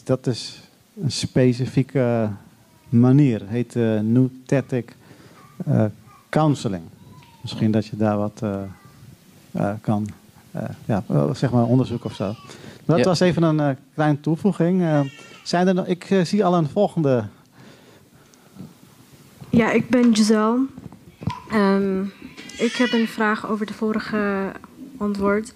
dat 0.05 0.27
is 0.27 0.68
een 1.03 1.13
specifieke 1.13 2.31
manier. 2.89 3.43
heet 3.47 3.75
uh, 3.75 4.01
Nutetic 4.01 4.97
uh, 5.69 5.85
Counseling. 6.29 6.83
Misschien 7.41 7.71
dat 7.71 7.87
je 7.87 7.97
daar 7.97 8.17
wat 8.17 8.41
uh, 8.45 9.71
kan, 9.81 10.09
ja, 10.85 11.05
zeg 11.33 11.51
maar 11.51 11.65
onderzoek 11.65 12.05
of 12.05 12.15
zo. 12.15 12.35
Dat 12.85 13.05
was 13.05 13.21
even 13.21 13.43
een 13.43 13.77
kleine 13.95 14.21
toevoeging. 14.21 14.85
zijn 15.43 15.69
er 15.69 15.75
nog, 15.75 15.87
ik 15.87 16.21
zie 16.23 16.45
al 16.45 16.55
een 16.55 16.69
volgende. 16.69 17.25
Ja, 19.51 19.71
ik 19.71 19.89
ben 19.89 20.17
Giselle. 20.17 20.67
Um, 21.53 22.13
ik 22.59 22.73
heb 22.73 22.93
een 22.93 23.09
vraag 23.09 23.47
over 23.47 23.67
de 23.67 23.75
vorige 23.75 24.53
antwoord. 24.97 25.55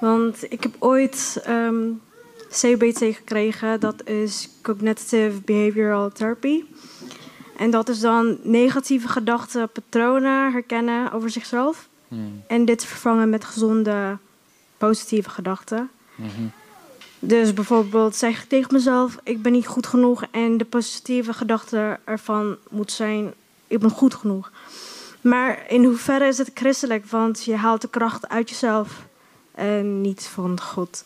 Want 0.00 0.52
ik 0.52 0.62
heb 0.62 0.76
ooit 0.78 1.44
um, 1.48 2.00
CBT 2.60 2.98
gekregen. 2.98 3.80
Dat 3.80 4.08
is 4.08 4.48
Cognitive 4.62 5.40
Behavioral 5.44 6.12
Therapy. 6.12 6.64
En 7.56 7.70
dat 7.70 7.88
is 7.88 8.00
dan 8.00 8.38
negatieve 8.42 9.08
gedachten, 9.08 9.68
patronen 9.68 10.52
herkennen 10.52 11.12
over 11.12 11.30
zichzelf. 11.30 11.88
Hmm. 12.08 12.42
En 12.48 12.64
dit 12.64 12.84
vervangen 12.84 13.30
met 13.30 13.44
gezonde, 13.44 14.18
positieve 14.78 15.30
gedachten. 15.30 15.90
Mhm. 16.14 16.46
Dus 17.18 17.54
bijvoorbeeld 17.54 18.16
zeg 18.16 18.42
ik 18.42 18.48
tegen 18.48 18.72
mezelf: 18.72 19.18
ik 19.22 19.42
ben 19.42 19.52
niet 19.52 19.66
goed 19.66 19.86
genoeg. 19.86 20.24
En 20.30 20.56
de 20.56 20.64
positieve 20.64 21.32
gedachte 21.32 21.98
ervan 22.04 22.56
moet 22.70 22.92
zijn: 22.92 23.34
ik 23.66 23.78
ben 23.78 23.90
goed 23.90 24.14
genoeg. 24.14 24.50
Maar 25.20 25.64
in 25.68 25.84
hoeverre 25.84 26.26
is 26.26 26.38
het 26.38 26.50
christelijk? 26.54 27.06
Want 27.06 27.44
je 27.44 27.56
haalt 27.56 27.80
de 27.80 27.88
kracht 27.88 28.28
uit 28.28 28.48
jezelf 28.50 29.06
en 29.54 30.00
niet 30.00 30.22
van 30.22 30.60
God. 30.60 31.04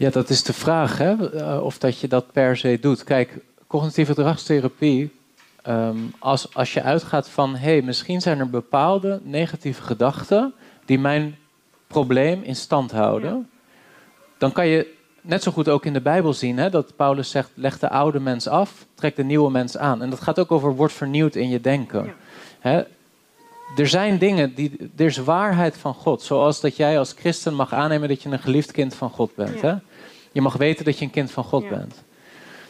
Ja, 0.00 0.10
dat 0.10 0.30
is 0.30 0.42
de 0.42 0.52
vraag, 0.52 0.98
hè? 0.98 1.38
Eh, 1.38 1.62
of 1.62 1.78
dat 1.78 1.98
je 1.98 2.08
dat 2.08 2.32
per 2.32 2.56
se 2.56 2.78
doet. 2.80 3.04
Kijk, 3.04 3.38
cognitieve 3.66 4.14
gedragstherapie, 4.14 5.12
ehm, 5.62 5.96
als, 6.18 6.54
als 6.54 6.72
je 6.72 6.82
uitgaat 6.82 7.28
van, 7.28 7.56
hé, 7.56 7.70
hey, 7.70 7.82
misschien 7.82 8.20
zijn 8.20 8.38
er 8.38 8.50
bepaalde 8.50 9.20
negatieve 9.22 9.82
gedachten 9.82 10.52
die 10.84 10.98
mijn 10.98 11.36
probleem 11.86 12.42
in 12.42 12.56
stand 12.56 12.90
houden, 12.90 13.50
dan 14.38 14.52
kan 14.52 14.66
je 14.66 14.94
net 15.20 15.42
zo 15.42 15.52
goed 15.52 15.68
ook 15.68 15.84
in 15.84 15.92
de 15.92 16.00
Bijbel 16.00 16.32
zien 16.32 16.58
hè, 16.58 16.70
dat 16.70 16.96
Paulus 16.96 17.30
zegt, 17.30 17.50
leg 17.54 17.78
de 17.78 17.90
oude 17.90 18.20
mens 18.20 18.48
af, 18.48 18.86
trek 18.94 19.16
de 19.16 19.24
nieuwe 19.24 19.50
mens 19.50 19.76
aan. 19.76 20.02
En 20.02 20.10
dat 20.10 20.20
gaat 20.20 20.38
ook 20.38 20.52
over, 20.52 20.74
word 20.74 20.92
vernieuwd 20.92 21.34
in 21.34 21.48
je 21.48 21.60
denken. 21.60 22.14
Hè? 22.60 22.82
Er 23.76 23.88
zijn 23.88 24.18
dingen, 24.18 24.54
die, 24.54 24.90
er 24.96 25.06
is 25.06 25.16
waarheid 25.16 25.76
van 25.76 25.94
God. 25.94 26.22
Zoals 26.22 26.60
dat 26.60 26.76
jij 26.76 26.98
als 26.98 27.12
christen 27.12 27.54
mag 27.54 27.72
aannemen 27.72 28.08
dat 28.08 28.22
je 28.22 28.28
een 28.28 28.38
geliefd 28.38 28.72
kind 28.72 28.94
van 28.94 29.10
God 29.10 29.34
bent. 29.34 29.60
Hè? 29.60 29.74
Je 30.32 30.40
mag 30.40 30.56
weten 30.56 30.84
dat 30.84 30.98
je 30.98 31.04
een 31.04 31.10
kind 31.10 31.30
van 31.30 31.44
God 31.44 31.68
bent. 31.68 32.02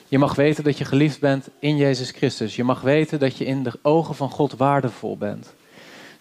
Je 0.08 0.18
mag 0.18 0.34
weten 0.34 0.64
dat 0.64 0.78
je 0.78 0.84
geliefd 0.84 1.20
bent 1.20 1.48
in 1.58 1.76
Jezus 1.76 2.10
Christus. 2.10 2.56
Je 2.56 2.64
mag 2.64 2.80
weten 2.80 3.18
dat 3.18 3.36
je 3.36 3.44
in 3.44 3.62
de 3.62 3.78
ogen 3.82 4.14
van 4.14 4.30
God 4.30 4.52
waardevol 4.52 5.16
bent. 5.16 5.54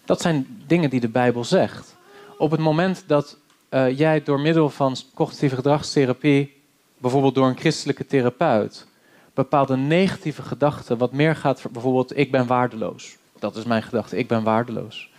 Dat 0.04 0.20
zijn 0.20 0.62
dingen 0.66 0.90
die 0.90 1.00
de 1.00 1.08
Bijbel 1.08 1.44
zegt. 1.44 1.96
Op 2.38 2.50
het 2.50 2.60
moment 2.60 3.04
dat 3.06 3.36
uh, 3.70 3.98
jij 3.98 4.22
door 4.22 4.40
middel 4.40 4.70
van 4.70 4.96
cognitieve 5.14 5.54
gedragstherapie, 5.54 6.56
bijvoorbeeld 6.98 7.34
door 7.34 7.46
een 7.46 7.58
christelijke 7.58 8.06
therapeut, 8.06 8.86
bepaalde 9.34 9.76
negatieve 9.76 10.42
gedachten, 10.42 10.98
wat 10.98 11.12
meer 11.12 11.36
gaat, 11.36 11.62
bijvoorbeeld 11.70 12.16
ik 12.16 12.30
ben 12.30 12.46
waardeloos. 12.46 13.16
Dat 13.38 13.56
is 13.56 13.64
mijn 13.64 13.82
gedachte, 13.82 14.16
ik 14.16 14.28
ben 14.28 14.42
waardeloos. 14.42 15.10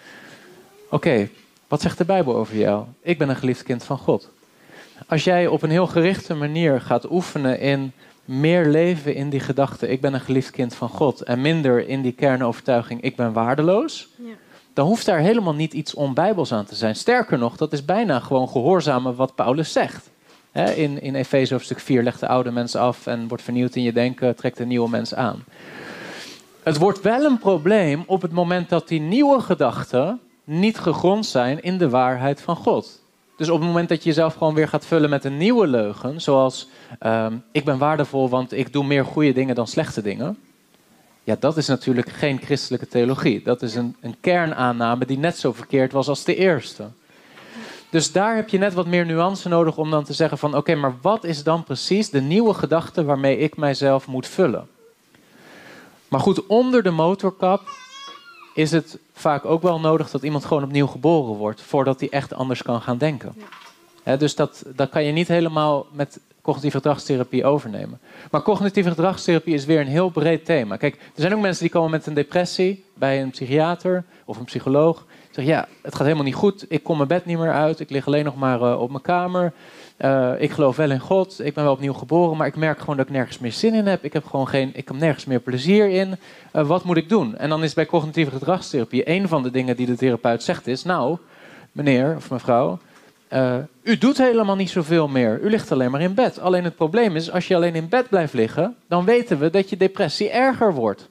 Oké, 0.90 1.30
wat 1.68 1.82
zegt 1.82 1.98
de 1.98 2.06
Bijbel 2.06 2.36
over 2.36 2.58
jou? 2.58 2.86
Ik 3.02 3.18
ben 3.18 3.30
een 3.30 3.36
geliefd 3.36 3.64
kind 3.64 3.84
van 3.84 3.98
God. 3.98 4.30
Als 5.08 5.24
jij 5.24 5.48
op 5.48 5.62
een 5.62 5.70
heel 5.70 5.88
gerichte 5.88 6.34
manier 6.34 6.82
gaat 6.82 7.12
oefenen 7.12 7.60
in 7.60 7.92
meer 8.26 8.66
leven 8.66 9.16
in 9.16 9.30
die 9.30 9.40
gedachte, 9.40 9.88
ik 9.88 10.02
ben 10.02 10.14
een 10.14 10.20
geliefd 10.20 10.52
kind 10.52 10.76
van 10.76 10.90
God, 10.90 11.22
en 11.22 11.42
minder 11.42 11.88
in 11.88 12.02
die 12.02 12.12
kernovertuiging, 12.12 13.02
ik 13.02 13.16
ben 13.16 13.34
waardeloos, 13.34 14.08
ja. 14.16 14.34
dan 14.74 14.88
hoeft 14.88 15.06
daar 15.06 15.20
helemaal 15.20 15.54
niet 15.54 15.74
iets 15.74 15.94
onbijbels 15.94 16.54
aan 16.54 16.66
te 16.66 16.76
zijn. 16.76 16.96
Sterker 16.96 17.38
nog, 17.38 17.58
dat 17.58 17.74
is 17.74 17.86
bijna 17.86 18.20
gewoon 18.20 18.50
gehoorzamen 18.50 19.16
wat 19.16 19.36
Paulus 19.36 19.72
zegt. 19.72 20.10
in, 20.76 21.02
in 21.02 21.16
Efeze 21.16 21.54
hoofdstuk 21.54 21.80
4 21.80 22.04
legt 22.04 22.20
de 22.20 22.28
oude 22.28 22.52
mens 22.52 22.76
af 22.76 23.08
en 23.08 23.28
wordt 23.28 23.44
vernieuwd 23.44 23.76
in 23.76 23.84
je 23.84 23.94
denken, 23.94 24.36
trekt 24.36 24.58
de 24.58 24.66
nieuwe 24.66 24.90
mens 24.90 25.14
aan. 25.14 25.44
Het 26.64 26.78
wordt 26.78 27.02
wel 27.02 27.24
een 27.24 27.40
probleem 27.40 28.04
op 28.06 28.22
het 28.22 28.32
moment 28.32 28.70
dat 28.70 28.88
die 28.88 29.00
nieuwe 29.00 29.40
gedachten 29.40 30.20
niet 30.44 30.80
gegrond 30.80 31.26
zijn 31.26 31.62
in 31.62 31.78
de 31.78 31.90
waarheid 31.90 32.42
van 32.42 32.56
God. 32.56 33.01
Dus 33.42 33.50
op 33.50 33.60
het 33.60 33.68
moment 33.68 33.90
dat 33.90 34.04
je 34.04 34.10
jezelf 34.10 34.34
gewoon 34.34 34.54
weer 34.54 34.68
gaat 34.68 34.86
vullen 34.86 35.10
met 35.10 35.26
een 35.26 35.38
nieuwe 35.38 35.68
leugen, 35.68 36.22
zoals 36.22 36.68
ehm, 37.00 37.36
ik 37.52 37.66
ben 37.66 37.78
waardevol 37.78 38.30
want 38.30 38.52
ik 38.52 38.74
doe 38.74 38.84
meer 38.84 39.06
goede 39.06 39.34
dingen 39.34 39.56
dan 39.56 39.68
slechte 39.68 40.02
dingen. 40.02 40.38
Ja, 41.24 41.36
dat 41.40 41.58
is 41.58 41.68
natuurlijk 41.68 42.10
geen 42.10 42.40
christelijke 42.42 42.88
theologie. 42.88 43.42
Dat 43.44 43.62
is 43.62 43.76
een, 43.76 43.96
een 44.02 44.16
kernaanname 44.20 45.06
die 45.06 45.18
net 45.18 45.38
zo 45.38 45.54
verkeerd 45.54 45.92
was 45.92 46.08
als 46.08 46.24
de 46.24 46.36
eerste. 46.36 46.88
Dus 47.90 48.12
daar 48.12 48.36
heb 48.36 48.50
je 48.50 48.58
net 48.58 48.74
wat 48.74 48.88
meer 48.88 49.06
nuance 49.06 49.50
nodig 49.50 49.78
om 49.78 49.92
dan 49.92 50.04
te 50.04 50.14
zeggen 50.14 50.38
van 50.38 50.56
oké, 50.56 50.76
maar 50.76 50.94
wat 51.02 51.24
is 51.24 51.44
dan 51.44 51.64
precies 51.64 52.10
de 52.10 52.22
nieuwe 52.22 52.54
gedachte 52.54 53.04
waarmee 53.04 53.38
ik 53.38 53.58
mijzelf 53.58 54.08
moet 54.08 54.28
vullen? 54.28 54.68
Maar 56.08 56.20
goed, 56.20 56.46
onder 56.46 56.84
de 56.84 56.92
motorkap 56.92 57.62
is 58.54 58.72
het 58.72 58.98
vaak 59.14 59.46
ook 59.46 59.62
wel 59.62 59.80
nodig 59.80 60.10
dat 60.10 60.24
iemand 60.24 60.46
gewoon 60.46 60.64
opnieuw 60.64 60.88
geboren 60.88 61.34
wordt 61.36 61.62
voordat 61.62 62.00
hij 62.00 62.10
echt 62.10 62.34
anders 62.34 62.62
kan 62.62 62.82
gaan 62.82 62.98
denken. 62.98 63.36
dus 64.18 64.36
dat, 64.36 64.64
dat 64.76 64.90
kan 64.90 65.04
je 65.04 65.12
niet 65.12 65.28
helemaal 65.28 65.86
met 65.92 66.20
cognitieve 66.42 66.78
gedragstherapie 66.78 67.46
overnemen. 67.46 68.00
Maar 68.32 68.42
cognitieve 68.42 68.90
gedragstherapie 68.90 69.54
is 69.54 69.66
weer 69.66 69.80
een 69.80 69.88
heel 69.88 70.10
breed 70.10 70.46
thema. 70.46 70.78
Kijk, 70.78 70.96
er 70.96 71.22
zijn 71.22 71.34
ook 71.34 71.42
mensen 71.42 71.64
die 71.64 71.72
komen 71.72 71.92
met 71.92 72.06
een 72.06 72.14
depressie 72.14 72.84
bij 72.94 73.22
een 73.22 73.30
psychiater 73.30 74.04
of 74.26 74.38
een 74.38 74.46
psycholoog. 74.46 75.06
Zeggen 75.32 75.54
ja, 75.54 75.68
het 75.82 75.96
gaat 75.96 76.04
helemaal 76.04 76.26
niet 76.26 76.36
goed. 76.36 76.66
Ik 76.68 76.84
kom 76.84 76.96
mijn 76.96 77.08
bed 77.08 77.26
niet 77.26 77.38
meer 77.38 77.52
uit. 77.52 77.80
Ik 77.80 77.90
lig 77.90 78.08
alleen 78.08 78.26
nog 78.26 78.36
maar 78.36 78.62
uh, 78.62 78.82
op 78.82 78.90
mijn 78.90 79.02
kamer. 79.02 79.54
Uh, 80.02 80.32
ik 80.38 80.52
geloof 80.52 80.76
wel 80.76 80.92
in 80.92 81.00
God. 81.00 81.40
Ik 81.46 81.54
ben 81.54 81.64
wel 81.64 81.74
opnieuw 81.74 81.94
geboren. 81.94 82.38
Maar 82.38 82.48
ik 82.48 82.56
merk 82.56 82.80
gewoon 82.80 82.98
dat 82.98 83.06
ik 83.06 83.12
nergens 83.12 83.40
meer 83.40 83.52
zin 83.52 83.74
in 83.74 83.88
heb. 83.88 84.04
Ik 84.04 84.14
heb 84.14 84.26
gewoon 84.26 84.48
geen, 84.48 84.72
ik 84.74 84.88
heb 84.88 84.98
nergens 84.98 85.26
meer 85.26 85.40
plezier 85.40 85.90
in. 85.90 86.18
Uh, 86.54 86.68
wat 86.68 86.84
moet 86.84 86.98
ik 86.98 87.10
doen? 87.10 87.38
En 87.38 87.50
dan 87.50 87.64
is 87.64 87.74
bij 87.74 87.86
cognitieve 87.86 88.32
gedragstherapie 88.32 89.10
een 89.10 89.28
van 89.28 89.44
de 89.44 89.52
dingen 89.52 89.76
die 89.76 89.86
de 89.86 89.96
therapeut 89.96 90.44
zegt 90.44 90.68
is: 90.68 90.84
Nou, 90.84 91.18
meneer 91.72 92.16
of 92.16 92.30
mevrouw. 92.30 92.80
u 93.84 93.98
doet 93.98 94.18
helemaal 94.18 94.56
niet 94.56 94.70
zoveel 94.70 95.08
meer. 95.08 95.40
U 95.42 95.50
ligt 95.50 95.72
alleen 95.72 95.92
maar 95.92 96.02
in 96.02 96.14
bed. 96.14 96.40
Alleen 96.40 96.64
het 96.64 96.76
probleem 96.76 97.16
is, 97.16 97.32
als 97.32 97.48
je 97.48 97.56
alleen 97.56 97.76
in 97.76 97.90
bed 97.90 98.10
blijft 98.10 98.34
liggen, 98.34 98.76
dan 98.88 99.06
weten 99.06 99.40
we 99.40 99.50
dat 99.50 99.70
je 99.70 99.78
depressie 99.78 100.30
erger 100.30 100.74
wordt. 100.74 101.10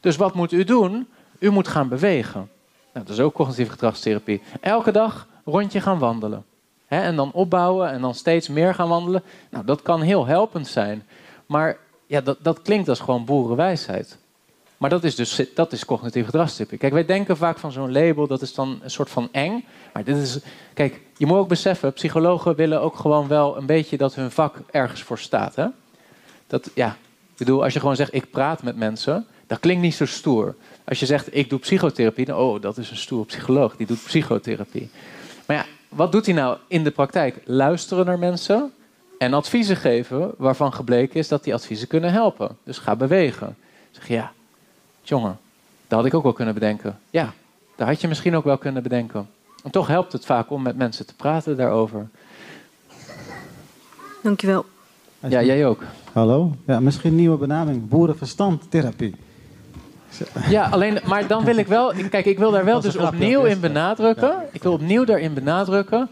Dus 0.00 0.16
wat 0.16 0.34
moet 0.34 0.52
u 0.52 0.64
doen? 0.64 1.06
U 1.38 1.50
moet 1.50 1.68
gaan 1.68 1.88
bewegen. 1.88 2.48
Nou, 2.92 3.06
dat 3.06 3.16
is 3.16 3.22
ook 3.22 3.34
cognitieve 3.34 3.70
gedragstherapie. 3.70 4.42
Elke 4.60 4.90
dag 4.90 5.26
rondje 5.44 5.80
gaan 5.80 5.98
wandelen. 5.98 6.44
En 6.88 7.16
dan 7.16 7.32
opbouwen 7.32 7.90
en 7.90 8.00
dan 8.00 8.14
steeds 8.14 8.48
meer 8.48 8.74
gaan 8.74 8.88
wandelen. 8.88 9.22
Nou, 9.50 9.64
dat 9.64 9.82
kan 9.82 10.00
heel 10.00 10.26
helpend 10.26 10.66
zijn. 10.66 11.02
Maar 11.46 11.76
ja, 12.06 12.20
dat, 12.20 12.38
dat 12.42 12.62
klinkt 12.62 12.88
als 12.88 13.00
gewoon 13.00 13.24
boerenwijsheid. 13.24 14.18
Maar 14.76 14.90
dat 14.90 15.04
is 15.04 15.14
dus 15.14 15.42
dat 15.54 15.72
is 15.72 15.84
cognitieve 15.84 16.30
gedragstherapie. 16.30 16.78
Kijk, 16.78 16.92
wij 16.92 17.04
denken 17.04 17.36
vaak 17.36 17.58
van 17.58 17.72
zo'n 17.72 17.92
label, 17.92 18.26
dat 18.26 18.42
is 18.42 18.54
dan 18.54 18.78
een 18.82 18.90
soort 18.90 19.10
van 19.10 19.28
eng. 19.32 19.64
Maar 19.92 20.04
dit 20.04 20.16
is, 20.16 20.38
kijk, 20.74 21.00
je 21.16 21.26
moet 21.26 21.38
ook 21.38 21.48
beseffen, 21.48 21.92
psychologen 21.92 22.54
willen 22.54 22.80
ook 22.80 22.96
gewoon 22.96 23.28
wel 23.28 23.56
een 23.56 23.66
beetje 23.66 23.96
dat 23.96 24.14
hun 24.14 24.30
vak 24.30 24.56
ergens 24.70 25.02
voor 25.02 25.18
staat. 25.18 25.54
Hè? 25.54 25.66
Dat, 26.46 26.70
ja, 26.74 26.88
ik 27.32 27.36
bedoel, 27.36 27.62
als 27.64 27.72
je 27.72 27.80
gewoon 27.80 27.96
zegt, 27.96 28.14
ik 28.14 28.30
praat 28.30 28.62
met 28.62 28.76
mensen, 28.76 29.26
dat 29.46 29.58
klinkt 29.60 29.82
niet 29.82 29.94
zo 29.94 30.06
stoer. 30.06 30.54
Als 30.84 31.00
je 31.00 31.06
zegt, 31.06 31.36
ik 31.36 31.50
doe 31.50 31.58
psychotherapie, 31.58 32.24
dan, 32.24 32.38
oh, 32.38 32.60
dat 32.60 32.78
is 32.78 32.90
een 32.90 32.96
stoer 32.96 33.26
psycholoog, 33.26 33.76
die 33.76 33.86
doet 33.86 34.04
psychotherapie. 34.04 34.90
Maar 35.46 35.56
ja, 35.56 35.64
wat 35.88 36.12
doet 36.12 36.26
hij 36.26 36.34
nou 36.34 36.58
in 36.68 36.84
de 36.84 36.90
praktijk? 36.90 37.42
Luisteren 37.44 38.06
naar 38.06 38.18
mensen, 38.18 38.72
En 39.18 39.34
adviezen 39.34 39.76
geven 39.76 40.34
waarvan 40.36 40.72
gebleken 40.72 41.16
is 41.16 41.28
dat 41.28 41.44
die 41.44 41.54
adviezen 41.54 41.88
kunnen 41.88 42.12
helpen. 42.12 42.56
Dus 42.64 42.78
ga 42.78 42.96
bewegen. 42.96 43.56
Zeg 43.90 44.08
ja, 44.08 44.32
jongen, 45.02 45.38
dat 45.88 45.98
had 45.98 46.06
ik 46.06 46.14
ook 46.14 46.22
wel 46.22 46.32
kunnen 46.32 46.54
bedenken. 46.54 46.98
Ja, 47.10 47.32
daar 47.76 47.88
had 47.88 48.00
je 48.00 48.08
misschien 48.08 48.36
ook 48.36 48.44
wel 48.44 48.58
kunnen 48.58 48.82
bedenken. 48.82 49.28
En 49.64 49.70
toch 49.70 49.86
helpt 49.86 50.12
het 50.12 50.24
vaak 50.24 50.50
om 50.50 50.62
met 50.62 50.76
mensen 50.76 51.06
te 51.06 51.14
praten 51.14 51.56
daarover. 51.56 52.08
Dankjewel. 54.22 54.64
Ja, 55.20 55.42
jij 55.42 55.66
ook. 55.66 55.82
Hallo? 56.12 56.54
Ja, 56.66 56.80
misschien 56.80 57.10
een 57.10 57.16
nieuwe 57.16 57.36
benaming. 57.36 57.88
Boerenverstandtherapie. 57.88 59.14
Ja, 60.48 60.68
alleen, 60.68 60.98
maar 61.04 61.26
dan 61.26 61.44
wil 61.44 61.56
ik 61.56 61.66
wel... 61.66 61.92
Kijk, 62.10 62.26
ik 62.26 62.38
wil 62.38 62.50
daar 62.50 62.64
wel 62.64 62.80
dus 62.80 62.96
opnieuw 62.96 63.44
in 63.44 63.60
benadrukken. 63.60 64.34
Ik 64.52 64.62
wil 64.62 64.72
opnieuw 64.72 65.04
daarin 65.04 65.34
benadrukken. 65.34 66.08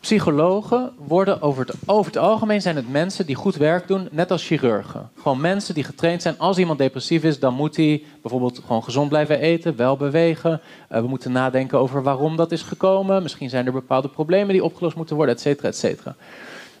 Psychologen 0.00 0.90
worden 0.96 1.42
over 1.42 1.66
het, 1.66 1.76
over 1.86 2.12
het 2.12 2.20
algemeen 2.20 2.62
zijn 2.62 2.76
het 2.76 2.90
mensen 2.90 3.26
die 3.26 3.34
goed 3.34 3.56
werk 3.56 3.88
doen, 3.88 4.08
net 4.10 4.30
als 4.30 4.46
chirurgen. 4.46 5.10
Gewoon 5.22 5.40
mensen 5.40 5.74
die 5.74 5.84
getraind 5.84 6.22
zijn. 6.22 6.38
Als 6.38 6.58
iemand 6.58 6.78
depressief 6.78 7.22
is, 7.22 7.38
dan 7.38 7.54
moet 7.54 7.76
hij 7.76 8.02
bijvoorbeeld 8.22 8.60
gewoon 8.66 8.84
gezond 8.84 9.08
blijven 9.08 9.38
eten, 9.38 9.76
wel 9.76 9.96
bewegen. 9.96 10.60
Eh, 10.88 11.00
we 11.00 11.06
moeten 11.06 11.32
nadenken 11.32 11.78
over 11.78 12.02
waarom 12.02 12.36
dat 12.36 12.52
is 12.52 12.62
gekomen. 12.62 13.22
Misschien 13.22 13.50
zijn 13.50 13.66
er 13.66 13.72
bepaalde 13.72 14.08
problemen 14.08 14.52
die 14.52 14.64
opgelost 14.64 14.96
moeten 14.96 15.16
worden, 15.16 15.34
et 15.34 15.40
cetera, 15.40 15.68
et 15.68 15.76
cetera. 15.76 16.14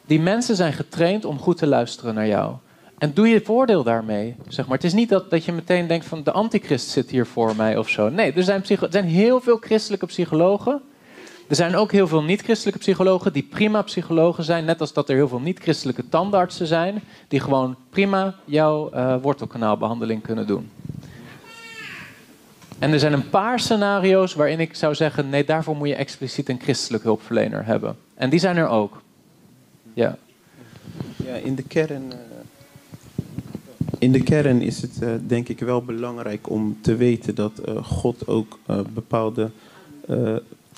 Die 0.06 0.20
mensen 0.20 0.56
zijn 0.56 0.72
getraind 0.72 1.24
om 1.24 1.38
goed 1.38 1.56
te 1.56 1.66
luisteren 1.66 2.14
naar 2.14 2.26
jou. 2.26 2.52
En 3.04 3.12
doe 3.14 3.28
je 3.28 3.40
voordeel 3.40 3.82
daarmee. 3.82 4.34
Zeg 4.48 4.66
maar. 4.66 4.76
Het 4.76 4.86
is 4.86 4.92
niet 4.92 5.08
dat, 5.08 5.30
dat 5.30 5.44
je 5.44 5.52
meteen 5.52 5.86
denkt 5.86 6.06
van 6.06 6.22
de 6.22 6.32
antichrist 6.32 6.88
zit 6.88 7.10
hier 7.10 7.26
voor 7.26 7.56
mij 7.56 7.76
of 7.76 7.88
zo. 7.88 8.08
Nee, 8.08 8.32
er 8.32 8.42
zijn, 8.42 8.64
er 8.68 8.88
zijn 8.90 9.04
heel 9.04 9.40
veel 9.40 9.56
christelijke 9.56 10.06
psychologen. 10.06 10.82
Er 11.48 11.56
zijn 11.56 11.76
ook 11.76 11.92
heel 11.92 12.08
veel 12.08 12.22
niet-christelijke 12.22 12.78
psychologen 12.78 13.32
die 13.32 13.42
prima 13.42 13.82
psychologen 13.82 14.44
zijn. 14.44 14.64
Net 14.64 14.80
als 14.80 14.92
dat 14.92 15.08
er 15.08 15.14
heel 15.14 15.28
veel 15.28 15.40
niet-christelijke 15.40 16.08
tandartsen 16.08 16.66
zijn. 16.66 17.02
Die 17.28 17.40
gewoon 17.40 17.76
prima 17.90 18.34
jouw 18.44 18.90
eh, 18.90 19.16
wortelkanaalbehandeling 19.22 20.22
kunnen 20.22 20.46
doen. 20.46 20.70
En 22.78 22.92
er 22.92 22.98
zijn 22.98 23.12
een 23.12 23.30
paar 23.30 23.60
scenario's 23.60 24.34
waarin 24.34 24.60
ik 24.60 24.74
zou 24.74 24.94
zeggen: 24.94 25.28
nee, 25.28 25.44
daarvoor 25.44 25.76
moet 25.76 25.88
je 25.88 25.94
expliciet 25.94 26.48
een 26.48 26.60
christelijk 26.60 27.04
hulpverlener 27.04 27.66
hebben. 27.66 27.96
En 28.14 28.30
die 28.30 28.40
zijn 28.40 28.56
er 28.56 28.68
ook. 28.68 29.02
Ja. 29.94 30.16
Ja, 31.16 31.34
in 31.34 31.54
de 31.54 31.62
kern. 31.62 32.12
eh, 32.12 32.33
in 34.04 34.12
de 34.12 34.22
kern 34.22 34.62
is 34.62 34.82
het 34.82 35.02
eh, 35.02 35.08
denk 35.26 35.48
ik 35.48 35.58
wel 35.58 35.82
belangrijk 35.82 36.50
om 36.50 36.76
te 36.80 36.96
weten 36.96 37.34
dat 37.34 37.58
eh, 37.58 37.84
God 37.84 38.26
ook 38.26 38.58
eh, 38.66 38.80
bepaalde 38.94 39.50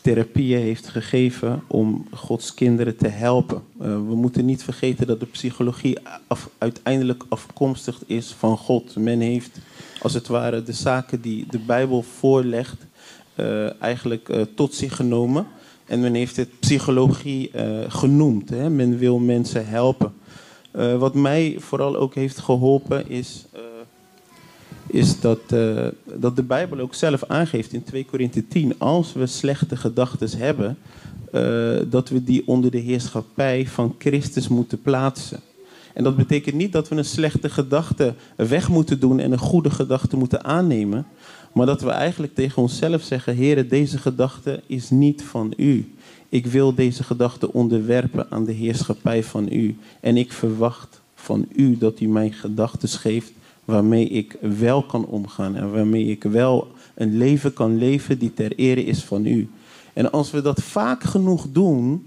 therapieën 0.03 0.61
heeft 0.61 0.89
gegeven 0.89 1.63
om 1.67 2.07
Gods 2.11 2.55
kinderen 2.55 2.97
te 2.97 3.09
helpen. 3.09 3.63
We 3.79 4.15
moeten 4.15 4.45
niet 4.45 4.65
vergeten 4.65 5.07
dat 5.07 5.21
de 5.21 5.27
psychologie 5.27 5.99
af- 6.27 6.51
uiteindelijk 6.59 7.25
afkomstig 7.29 8.03
is 8.07 8.35
van 8.39 8.57
God. 8.57 8.97
Men 8.97 9.21
heeft 9.21 9.59
als 10.03 10.15
het 10.15 10.27
ware 10.27 10.63
de 10.63 10.73
zaken 10.73 11.21
die 11.21 11.47
de 11.51 11.59
Bijbel 11.59 12.03
voorlegt 12.03 12.87
eigenlijk 13.81 14.47
tot 14.55 14.75
zich 14.75 14.97
genomen. 14.97 15.47
En 15.85 16.01
men 16.01 16.15
heeft 16.15 16.37
het 16.37 16.61
psychologie 16.61 17.51
genoemd. 17.89 18.51
Hè? 18.51 18.71
Men 18.71 18.99
wil 18.99 19.19
mensen 19.19 19.67
helpen. 19.67 20.13
Eh, 20.77 20.99
wat 20.99 21.15
mij 21.15 21.57
vooral 21.59 21.97
ook 21.97 22.15
heeft 22.15 22.39
geholpen 22.39 23.09
is, 23.09 23.45
eh, 23.53 23.61
is 24.87 25.21
dat, 25.21 25.39
eh, 25.49 25.87
dat 26.15 26.37
de 26.37 26.43
Bijbel 26.43 26.79
ook 26.79 26.95
zelf 26.95 27.25
aangeeft 27.25 27.73
in 27.73 27.85
2 27.85 28.05
Korinthe 28.05 28.49
10, 28.49 28.79
als 28.79 29.13
we 29.13 29.27
slechte 29.27 29.77
gedachten 29.77 30.39
hebben, 30.39 30.79
dat 31.89 32.09
we 32.09 32.25
die 32.25 32.43
onder 32.47 32.71
de 32.71 32.79
heerschappij 32.79 33.67
van 33.67 33.95
Christus 33.99 34.49
moeten 34.49 34.83
plaatsen. 34.83 35.41
En 35.93 36.05
dat 36.05 36.17
betekent 36.17 36.55
niet 36.55 36.73
dat 36.73 36.89
we 36.89 36.97
een 36.97 37.05
slechte 37.05 37.51
gedachte 37.51 38.15
weg 38.37 38.69
moeten 38.69 39.01
doen 39.01 39.21
en 39.21 39.33
een 39.33 39.39
goede 39.39 39.71
gedachte 39.71 40.17
moeten 40.17 40.45
aannemen. 40.45 41.07
Maar 41.53 41.67
dat 41.67 41.81
we 41.81 41.91
eigenlijk 41.91 42.35
tegen 42.35 42.63
onszelf 42.63 43.03
zeggen: 43.03 43.35
Heer, 43.35 43.69
deze 43.69 43.99
gedachte 43.99 44.63
is 44.67 44.91
niet 44.91 45.23
van 45.23 45.53
u. 45.57 45.95
Ik 46.37 46.47
wil 46.47 46.75
deze 46.75 47.05
gedachte 47.05 47.53
onderwerpen 47.53 48.27
aan 48.31 48.45
de 48.45 48.53
heerschappij 48.53 49.23
van 49.23 49.53
u. 49.53 49.77
En 50.01 50.17
ik 50.17 50.33
verwacht 50.33 51.01
van 51.15 51.47
u 51.55 51.79
dat 51.79 52.01
u 52.01 52.07
mij 52.07 52.31
gedachten 52.31 52.89
geeft 52.89 53.33
waarmee 53.65 54.09
ik 54.09 54.37
wel 54.41 54.83
kan 54.83 55.07
omgaan. 55.07 55.57
En 55.57 55.73
waarmee 55.73 56.07
ik 56.07 56.23
wel 56.23 56.69
een 56.95 57.17
leven 57.17 57.53
kan 57.53 57.79
leven 57.79 58.19
die 58.19 58.35
ter 58.35 58.53
ere 58.57 58.85
is 58.85 59.05
van 59.05 59.27
u. 59.27 59.49
En 59.93 60.13
als 60.13 60.31
we 60.31 60.43
dat 60.43 60.63
vaak 60.63 61.03
genoeg 61.03 61.47
doen, 61.53 62.07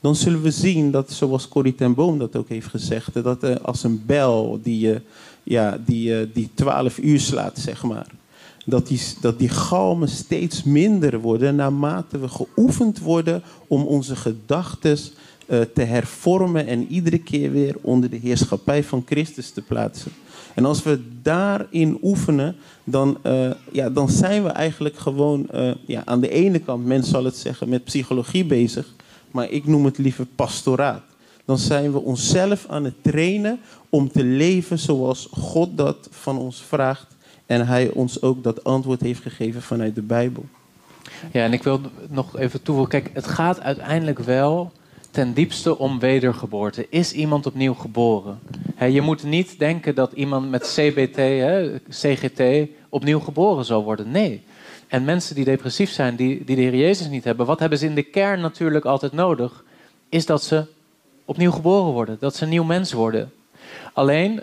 dan 0.00 0.16
zullen 0.16 0.42
we 0.42 0.50
zien 0.50 0.90
dat, 0.90 1.12
zoals 1.12 1.48
Corrie 1.48 1.74
ten 1.74 1.94
Boom 1.94 2.18
dat 2.18 2.36
ook 2.36 2.48
heeft 2.48 2.68
gezegd, 2.68 3.22
dat 3.22 3.42
eh, 3.42 3.56
als 3.56 3.84
een 3.84 4.02
bel 4.06 4.60
die, 4.62 4.92
eh, 4.92 5.00
ja, 5.42 5.78
die, 5.84 6.20
eh, 6.20 6.26
die 6.32 6.50
12 6.54 6.98
uur 6.98 7.20
slaat, 7.20 7.58
zeg 7.58 7.82
maar. 7.82 8.06
Dat 8.68 8.86
die, 8.86 9.00
dat 9.20 9.38
die 9.38 9.48
galmen 9.48 10.08
steeds 10.08 10.62
minder 10.62 11.20
worden 11.20 11.54
naarmate 11.54 12.18
we 12.18 12.28
geoefend 12.28 12.98
worden 12.98 13.42
om 13.66 13.82
onze 13.82 14.16
gedachten 14.16 14.98
eh, 15.46 15.60
te 15.60 15.82
hervormen 15.82 16.66
en 16.66 16.86
iedere 16.86 17.18
keer 17.18 17.52
weer 17.52 17.76
onder 17.80 18.10
de 18.10 18.16
heerschappij 18.16 18.84
van 18.84 19.02
Christus 19.06 19.50
te 19.50 19.62
plaatsen. 19.62 20.12
En 20.54 20.64
als 20.64 20.82
we 20.82 21.00
daarin 21.22 21.98
oefenen, 22.02 22.56
dan, 22.84 23.18
eh, 23.22 23.50
ja, 23.72 23.90
dan 23.90 24.08
zijn 24.08 24.42
we 24.42 24.48
eigenlijk 24.48 24.98
gewoon 24.98 25.48
eh, 25.50 25.70
ja, 25.86 26.02
aan 26.04 26.20
de 26.20 26.28
ene 26.28 26.58
kant, 26.58 26.84
men 26.84 27.04
zal 27.04 27.24
het 27.24 27.36
zeggen, 27.36 27.68
met 27.68 27.84
psychologie 27.84 28.44
bezig, 28.44 28.94
maar 29.30 29.50
ik 29.50 29.66
noem 29.66 29.84
het 29.84 29.98
liever 29.98 30.26
pastoraat. 30.36 31.02
Dan 31.44 31.58
zijn 31.58 31.92
we 31.92 31.98
onszelf 31.98 32.66
aan 32.68 32.84
het 32.84 33.02
trainen 33.02 33.58
om 33.88 34.10
te 34.10 34.24
leven 34.24 34.78
zoals 34.78 35.28
God 35.30 35.76
dat 35.76 36.08
van 36.10 36.38
ons 36.38 36.62
vraagt. 36.62 37.15
En 37.46 37.66
hij 37.66 37.90
ons 37.90 38.22
ook 38.22 38.42
dat 38.42 38.64
antwoord 38.64 39.00
heeft 39.00 39.22
gegeven 39.22 39.62
vanuit 39.62 39.94
de 39.94 40.02
Bijbel. 40.02 40.44
Ja, 41.32 41.44
en 41.44 41.52
ik 41.52 41.62
wil 41.62 41.80
nog 42.08 42.38
even 42.38 42.62
toevoegen. 42.62 43.02
Kijk, 43.02 43.14
het 43.14 43.26
gaat 43.26 43.60
uiteindelijk 43.60 44.18
wel 44.18 44.72
ten 45.10 45.32
diepste 45.32 45.78
om 45.78 45.98
wedergeboorte. 45.98 46.86
Is 46.90 47.12
iemand 47.12 47.46
opnieuw 47.46 47.74
geboren? 47.74 48.38
Je 48.90 49.00
moet 49.00 49.22
niet 49.22 49.58
denken 49.58 49.94
dat 49.94 50.12
iemand 50.12 50.50
met 50.50 50.62
CBT, 50.62 51.20
CGT, 51.88 52.68
opnieuw 52.88 53.20
geboren 53.20 53.64
zal 53.64 53.84
worden. 53.84 54.10
Nee. 54.10 54.42
En 54.88 55.04
mensen 55.04 55.34
die 55.34 55.44
depressief 55.44 55.90
zijn, 55.90 56.16
die, 56.16 56.44
die 56.44 56.56
de 56.56 56.62
Heer 56.62 56.76
Jezus 56.76 57.08
niet 57.08 57.24
hebben, 57.24 57.46
wat 57.46 57.58
hebben 57.58 57.78
ze 57.78 57.86
in 57.86 57.94
de 57.94 58.02
kern 58.02 58.40
natuurlijk 58.40 58.84
altijd 58.84 59.12
nodig? 59.12 59.64
Is 60.08 60.26
dat 60.26 60.42
ze 60.42 60.64
opnieuw 61.24 61.50
geboren 61.50 61.92
worden, 61.92 62.16
dat 62.20 62.36
ze 62.36 62.42
een 62.42 62.48
nieuw 62.48 62.64
mens 62.64 62.92
worden. 62.92 63.32
Alleen, 63.92 64.42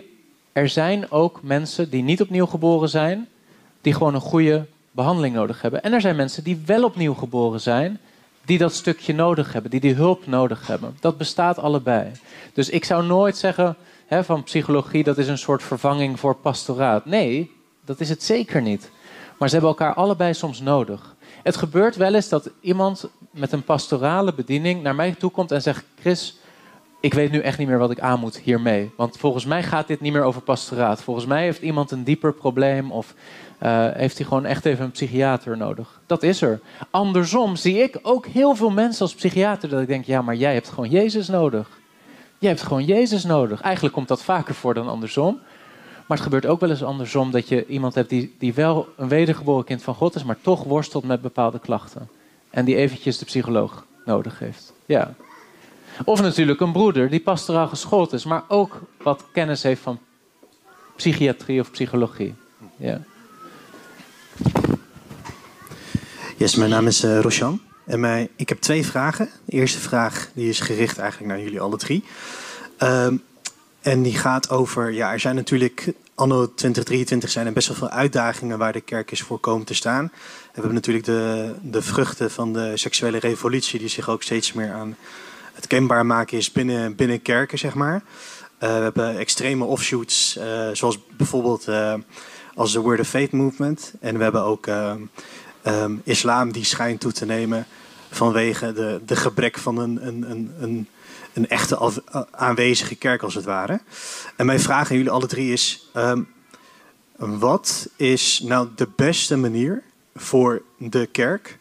er 0.54 0.68
zijn 0.68 1.10
ook 1.10 1.42
mensen 1.42 1.90
die 1.90 2.02
niet 2.02 2.20
opnieuw 2.20 2.46
geboren 2.46 2.88
zijn, 2.88 3.28
die 3.80 3.92
gewoon 3.92 4.14
een 4.14 4.20
goede 4.20 4.66
behandeling 4.90 5.34
nodig 5.34 5.62
hebben. 5.62 5.82
En 5.82 5.92
er 5.92 6.00
zijn 6.00 6.16
mensen 6.16 6.44
die 6.44 6.62
wel 6.66 6.84
opnieuw 6.84 7.14
geboren 7.14 7.60
zijn, 7.60 8.00
die 8.44 8.58
dat 8.58 8.74
stukje 8.74 9.14
nodig 9.14 9.52
hebben, 9.52 9.70
die 9.70 9.80
die 9.80 9.94
hulp 9.94 10.26
nodig 10.26 10.66
hebben. 10.66 10.96
Dat 11.00 11.18
bestaat 11.18 11.58
allebei. 11.58 12.10
Dus 12.52 12.70
ik 12.70 12.84
zou 12.84 13.06
nooit 13.06 13.36
zeggen 13.36 13.76
hè, 14.06 14.24
van 14.24 14.42
psychologie 14.42 15.04
dat 15.04 15.18
is 15.18 15.28
een 15.28 15.38
soort 15.38 15.62
vervanging 15.62 16.20
voor 16.20 16.34
pastoraat. 16.34 17.04
Nee, 17.04 17.50
dat 17.84 18.00
is 18.00 18.08
het 18.08 18.22
zeker 18.22 18.62
niet. 18.62 18.90
Maar 19.38 19.48
ze 19.48 19.54
hebben 19.54 19.72
elkaar 19.72 19.94
allebei 19.94 20.34
soms 20.34 20.60
nodig. 20.60 21.14
Het 21.42 21.56
gebeurt 21.56 21.96
wel 21.96 22.14
eens 22.14 22.28
dat 22.28 22.50
iemand 22.60 23.08
met 23.30 23.52
een 23.52 23.64
pastorale 23.64 24.34
bediening 24.34 24.82
naar 24.82 24.94
mij 24.94 25.14
toe 25.18 25.30
komt 25.30 25.50
en 25.52 25.62
zegt: 25.62 25.84
Chris, 26.00 26.38
ik 27.04 27.14
weet 27.14 27.30
nu 27.30 27.38
echt 27.38 27.58
niet 27.58 27.68
meer 27.68 27.78
wat 27.78 27.90
ik 27.90 28.00
aan 28.00 28.20
moet 28.20 28.38
hiermee. 28.38 28.90
Want 28.96 29.16
volgens 29.16 29.44
mij 29.44 29.62
gaat 29.62 29.86
dit 29.86 30.00
niet 30.00 30.12
meer 30.12 30.22
over 30.22 30.40
pastoraat. 30.40 31.02
Volgens 31.02 31.26
mij 31.26 31.42
heeft 31.42 31.62
iemand 31.62 31.90
een 31.90 32.04
dieper 32.04 32.32
probleem 32.32 32.92
of 32.92 33.14
eh, 33.58 33.88
heeft 33.92 34.18
hij 34.18 34.26
gewoon 34.26 34.44
echt 34.44 34.64
even 34.64 34.84
een 34.84 34.90
psychiater 34.90 35.56
nodig. 35.56 36.00
Dat 36.06 36.22
is 36.22 36.42
er. 36.42 36.60
Andersom 36.90 37.56
zie 37.56 37.82
ik 37.82 37.98
ook 38.02 38.26
heel 38.26 38.54
veel 38.54 38.70
mensen 38.70 39.02
als 39.02 39.14
psychiater 39.14 39.68
dat 39.68 39.80
ik 39.80 39.86
denk: 39.86 40.04
ja, 40.04 40.22
maar 40.22 40.34
jij 40.34 40.52
hebt 40.52 40.68
gewoon 40.68 40.90
Jezus 40.90 41.28
nodig. 41.28 41.68
Jij 42.38 42.50
hebt 42.50 42.62
gewoon 42.62 42.84
Jezus 42.84 43.24
nodig. 43.24 43.60
Eigenlijk 43.60 43.94
komt 43.94 44.08
dat 44.08 44.22
vaker 44.22 44.54
voor 44.54 44.74
dan 44.74 44.88
andersom. 44.88 45.38
Maar 46.06 46.16
het 46.16 46.26
gebeurt 46.26 46.46
ook 46.46 46.60
wel 46.60 46.70
eens 46.70 46.84
andersom 46.84 47.30
dat 47.30 47.48
je 47.48 47.66
iemand 47.66 47.94
hebt 47.94 48.08
die, 48.08 48.34
die 48.38 48.54
wel 48.54 48.88
een 48.96 49.08
wedergeboren 49.08 49.64
kind 49.64 49.82
van 49.82 49.94
God 49.94 50.14
is, 50.14 50.24
maar 50.24 50.38
toch 50.40 50.64
worstelt 50.64 51.04
met 51.04 51.20
bepaalde 51.20 51.58
klachten. 51.58 52.08
En 52.50 52.64
die 52.64 52.76
eventjes 52.76 53.18
de 53.18 53.24
psycholoog 53.24 53.86
nodig 54.04 54.38
heeft. 54.38 54.72
Ja. 54.86 55.14
Of 56.04 56.20
natuurlijk 56.20 56.60
een 56.60 56.72
broeder 56.72 57.10
die 57.10 57.20
pastoraal 57.20 57.68
geschoold 57.68 58.12
is, 58.12 58.24
maar 58.24 58.42
ook 58.48 58.80
wat 59.02 59.24
kennis 59.32 59.62
heeft 59.62 59.80
van 59.80 59.98
psychiatrie 60.96 61.60
of 61.60 61.70
psychologie. 61.70 62.34
Ja. 62.76 63.00
Yes, 66.36 66.54
mijn 66.54 66.70
naam 66.70 66.86
is 66.86 67.02
eh, 67.02 67.20
Roshan. 67.20 67.60
En 67.86 68.00
mij, 68.00 68.30
ik 68.36 68.48
heb 68.48 68.60
twee 68.60 68.86
vragen. 68.86 69.28
De 69.44 69.52
eerste 69.52 69.78
vraag 69.78 70.30
die 70.34 70.48
is 70.48 70.60
gericht 70.60 70.98
eigenlijk 70.98 71.32
naar 71.32 71.42
jullie 71.42 71.60
alle 71.60 71.76
drie. 71.76 72.04
Ehm, 72.76 73.16
en 73.80 74.02
die 74.02 74.18
gaat 74.18 74.50
over, 74.50 74.92
ja, 74.92 75.12
er 75.12 75.20
zijn 75.20 75.34
natuurlijk 75.34 75.92
anno 76.14 76.54
2023 76.54 77.30
zijn 77.30 77.46
er 77.46 77.52
best 77.52 77.68
wel 77.68 77.76
veel 77.76 77.88
uitdagingen 77.88 78.58
waar 78.58 78.72
de 78.72 78.80
kerk 78.80 79.10
is 79.10 79.22
voor 79.22 79.38
komen 79.38 79.66
te 79.66 79.74
staan. 79.74 80.10
We 80.12 80.50
hebben 80.52 80.74
natuurlijk 80.74 81.04
de, 81.04 81.54
de 81.62 81.82
vruchten 81.82 82.30
van 82.30 82.52
de 82.52 82.72
seksuele 82.74 83.18
revolutie 83.18 83.78
die 83.78 83.88
zich 83.88 84.08
ook 84.08 84.22
steeds 84.22 84.52
meer 84.52 84.72
aan 84.72 84.96
het 85.54 85.66
kenbaar 85.66 86.06
maken 86.06 86.38
is 86.38 86.52
binnen, 86.52 86.94
binnen 86.94 87.22
kerken, 87.22 87.58
zeg 87.58 87.74
maar. 87.74 87.94
Uh, 87.94 88.00
we 88.60 88.82
hebben 88.82 89.18
extreme 89.18 89.64
offshoots, 89.64 90.36
uh, 90.38 90.68
zoals 90.72 90.98
bijvoorbeeld 91.16 91.68
uh, 91.68 91.94
als 92.54 92.72
de 92.72 92.80
Word 92.80 93.00
of 93.00 93.08
Faith 93.08 93.32
Movement. 93.32 93.92
En 94.00 94.16
we 94.16 94.22
hebben 94.22 94.42
ook 94.42 94.66
um, 94.66 96.00
islam 96.04 96.52
die 96.52 96.64
schijnt 96.64 97.00
toe 97.00 97.12
te 97.12 97.24
nemen 97.24 97.66
vanwege 98.10 98.72
de, 98.72 99.00
de 99.06 99.16
gebrek 99.16 99.58
van 99.58 99.78
een, 99.78 100.06
een, 100.06 100.30
een, 100.30 100.54
een, 100.60 100.88
een 101.32 101.48
echte 101.48 101.92
aanwezige 102.30 102.94
kerk, 102.94 103.22
als 103.22 103.34
het 103.34 103.44
ware. 103.44 103.80
En 104.36 104.46
mijn 104.46 104.60
vraag 104.60 104.90
aan 104.90 104.96
jullie 104.96 105.10
alle 105.10 105.26
drie 105.26 105.52
is: 105.52 105.90
um, 105.94 106.28
wat 107.16 107.88
is 107.96 108.40
nou 108.44 108.68
de 108.76 108.88
beste 108.96 109.36
manier 109.36 109.82
voor 110.14 110.62
de 110.78 111.06
kerk 111.06 111.58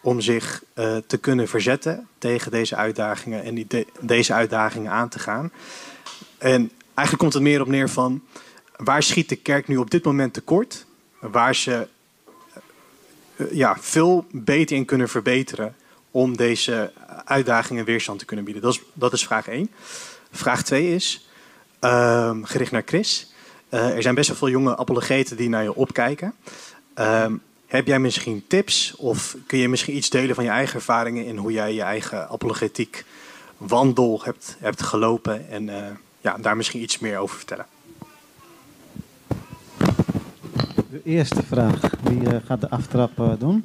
om 0.00 0.20
zich 0.20 0.62
uh, 0.74 0.96
te 1.06 1.18
kunnen 1.18 1.48
verzetten 1.48 2.08
tegen 2.18 2.50
deze 2.50 2.76
uitdagingen 2.76 3.42
en 3.42 3.54
die 3.54 3.66
de, 3.68 3.86
deze 4.00 4.32
uitdagingen 4.32 4.90
aan 4.90 5.08
te 5.08 5.18
gaan? 5.18 5.52
En 6.38 6.70
eigenlijk 6.84 7.18
komt 7.18 7.32
het 7.32 7.42
meer 7.42 7.60
op 7.60 7.68
neer 7.68 7.88
van 7.88 8.22
waar 8.76 9.02
schiet 9.02 9.28
de 9.28 9.36
kerk 9.36 9.68
nu 9.68 9.76
op 9.76 9.90
dit 9.90 10.04
moment 10.04 10.32
tekort? 10.32 10.86
Waar 11.20 11.54
ze 11.54 11.88
uh, 13.36 13.52
ja, 13.52 13.76
veel 13.80 14.26
beter 14.30 14.76
in 14.76 14.84
kunnen 14.84 15.08
verbeteren 15.08 15.76
om 16.10 16.36
deze 16.36 16.92
uitdagingen 17.24 17.84
weerstand 17.84 18.18
te 18.18 18.24
kunnen 18.24 18.44
bieden? 18.44 18.62
Dat 18.62 18.72
is, 18.72 18.80
dat 18.92 19.12
is 19.12 19.26
vraag 19.26 19.48
1. 19.48 19.70
Vraag 20.30 20.62
2 20.62 20.94
is 20.94 21.28
uh, 21.80 22.36
gericht 22.42 22.72
naar 22.72 22.82
Chris. 22.86 23.32
Uh, 23.70 23.96
er 23.96 24.02
zijn 24.02 24.14
best 24.14 24.28
wel 24.28 24.36
veel 24.36 24.48
jonge 24.48 24.76
apologeten 24.76 25.36
die 25.36 25.48
naar 25.48 25.62
je 25.62 25.74
opkijken. 25.74 26.34
Uh, 26.98 27.26
heb 27.70 27.86
jij 27.86 27.98
misschien 27.98 28.44
tips 28.46 28.94
of 28.96 29.36
kun 29.46 29.58
je 29.58 29.68
misschien 29.68 29.96
iets 29.96 30.10
delen 30.10 30.34
van 30.34 30.44
je 30.44 30.50
eigen 30.50 30.74
ervaringen 30.74 31.26
in 31.26 31.36
hoe 31.36 31.52
jij 31.52 31.74
je 31.74 31.82
eigen 31.82 32.28
apologetiek 32.28 33.04
wandel 33.56 34.20
hebt, 34.24 34.56
hebt 34.58 34.82
gelopen 34.82 35.48
en 35.48 35.68
uh, 35.68 35.76
ja, 36.20 36.36
daar 36.38 36.56
misschien 36.56 36.82
iets 36.82 36.98
meer 36.98 37.18
over 37.18 37.36
vertellen? 37.36 37.66
De 40.90 41.00
eerste 41.04 41.42
vraag, 41.42 41.80
wie 42.02 42.40
gaat 42.44 42.60
de 42.60 42.70
aftrap 42.70 43.36
doen? 43.38 43.64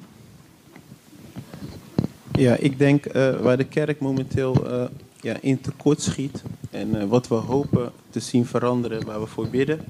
Ja, 2.31 2.55
ik 2.55 2.77
denk 2.77 3.05
uh, 3.05 3.39
waar 3.39 3.57
de 3.57 3.63
kerk 3.63 3.99
momenteel 3.99 4.71
uh, 4.71 4.83
ja, 5.21 5.37
in 5.41 5.61
tekort 5.61 6.01
schiet 6.01 6.43
en 6.71 6.95
uh, 6.95 7.03
wat 7.03 7.27
we 7.27 7.35
hopen 7.35 7.91
te 8.09 8.19
zien 8.19 8.45
veranderen, 8.45 9.05
waar 9.05 9.19
we 9.19 9.27
voor 9.27 9.47
bidden, 9.47 9.85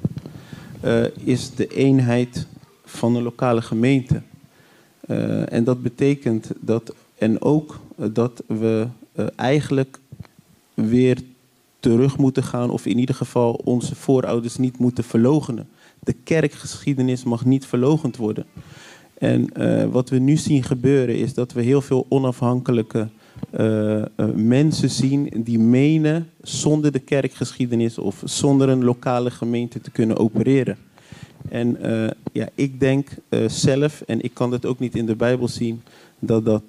is 1.24 1.56
de 1.56 1.68
eenheid 1.68 2.48
van 2.86 3.14
de 3.14 3.22
lokale 3.22 3.62
gemeente. 3.62 4.22
en 5.50 5.64
dat 5.64 5.82
betekent 5.82 6.52
dat, 6.60 6.94
en 7.18 7.42
ook 7.42 7.80
dat 7.96 8.44
we 8.48 8.88
eigenlijk 9.36 10.00
weer 10.74 11.18
terug 11.80 12.18
moeten 12.18 12.44
gaan, 12.44 12.70
of 12.70 12.86
in 12.86 13.00
ieder 13.00 13.16
geval 13.16 13.54
onze 13.54 13.96
voorouders 13.96 14.58
niet 14.58 14.78
moeten 14.78 15.04
verlogenen. 15.04 15.68
De 16.00 16.14
kerkgeschiedenis 16.14 17.24
mag 17.24 17.46
niet 17.46 17.66
verlogend 17.66 18.18
worden. 18.18 18.46
En 19.18 19.50
uh, 19.58 19.86
wat 19.86 20.10
we 20.10 20.18
nu 20.18 20.38
zien 20.38 20.64
gebeuren 20.64 21.18
is 21.18 21.34
dat 21.34 21.54
we 21.54 21.62
heel 21.62 21.82
veel 21.82 22.06
onafhankelijke 22.10 23.08
mensen 24.36 24.90
zien 24.90 25.30
die 25.36 25.60
menen 25.60 26.30
zonder 26.42 26.92
de 26.92 27.00
kerkgeschiedenis 27.00 27.98
of 27.98 28.22
zonder 28.24 28.70
een 28.70 28.84
lokale 28.84 29.32
gemeente 29.32 29.82
te 29.82 29.92
kunnen 29.92 30.18
opereren. 30.18 30.78
En 31.50 31.78
ja, 32.32 32.50
ik 32.56 32.80
denk 32.80 33.10
zelf, 33.48 34.02
en 34.02 34.22
ik 34.22 34.34
kan 34.34 34.50
dat 34.52 34.66
ook 34.66 34.80
niet 34.80 34.96
in 34.96 35.06
de 35.06 35.16
Bijbel 35.16 35.48
zien, 35.48 35.82
dat 36.20 36.46
dat, 36.46 36.64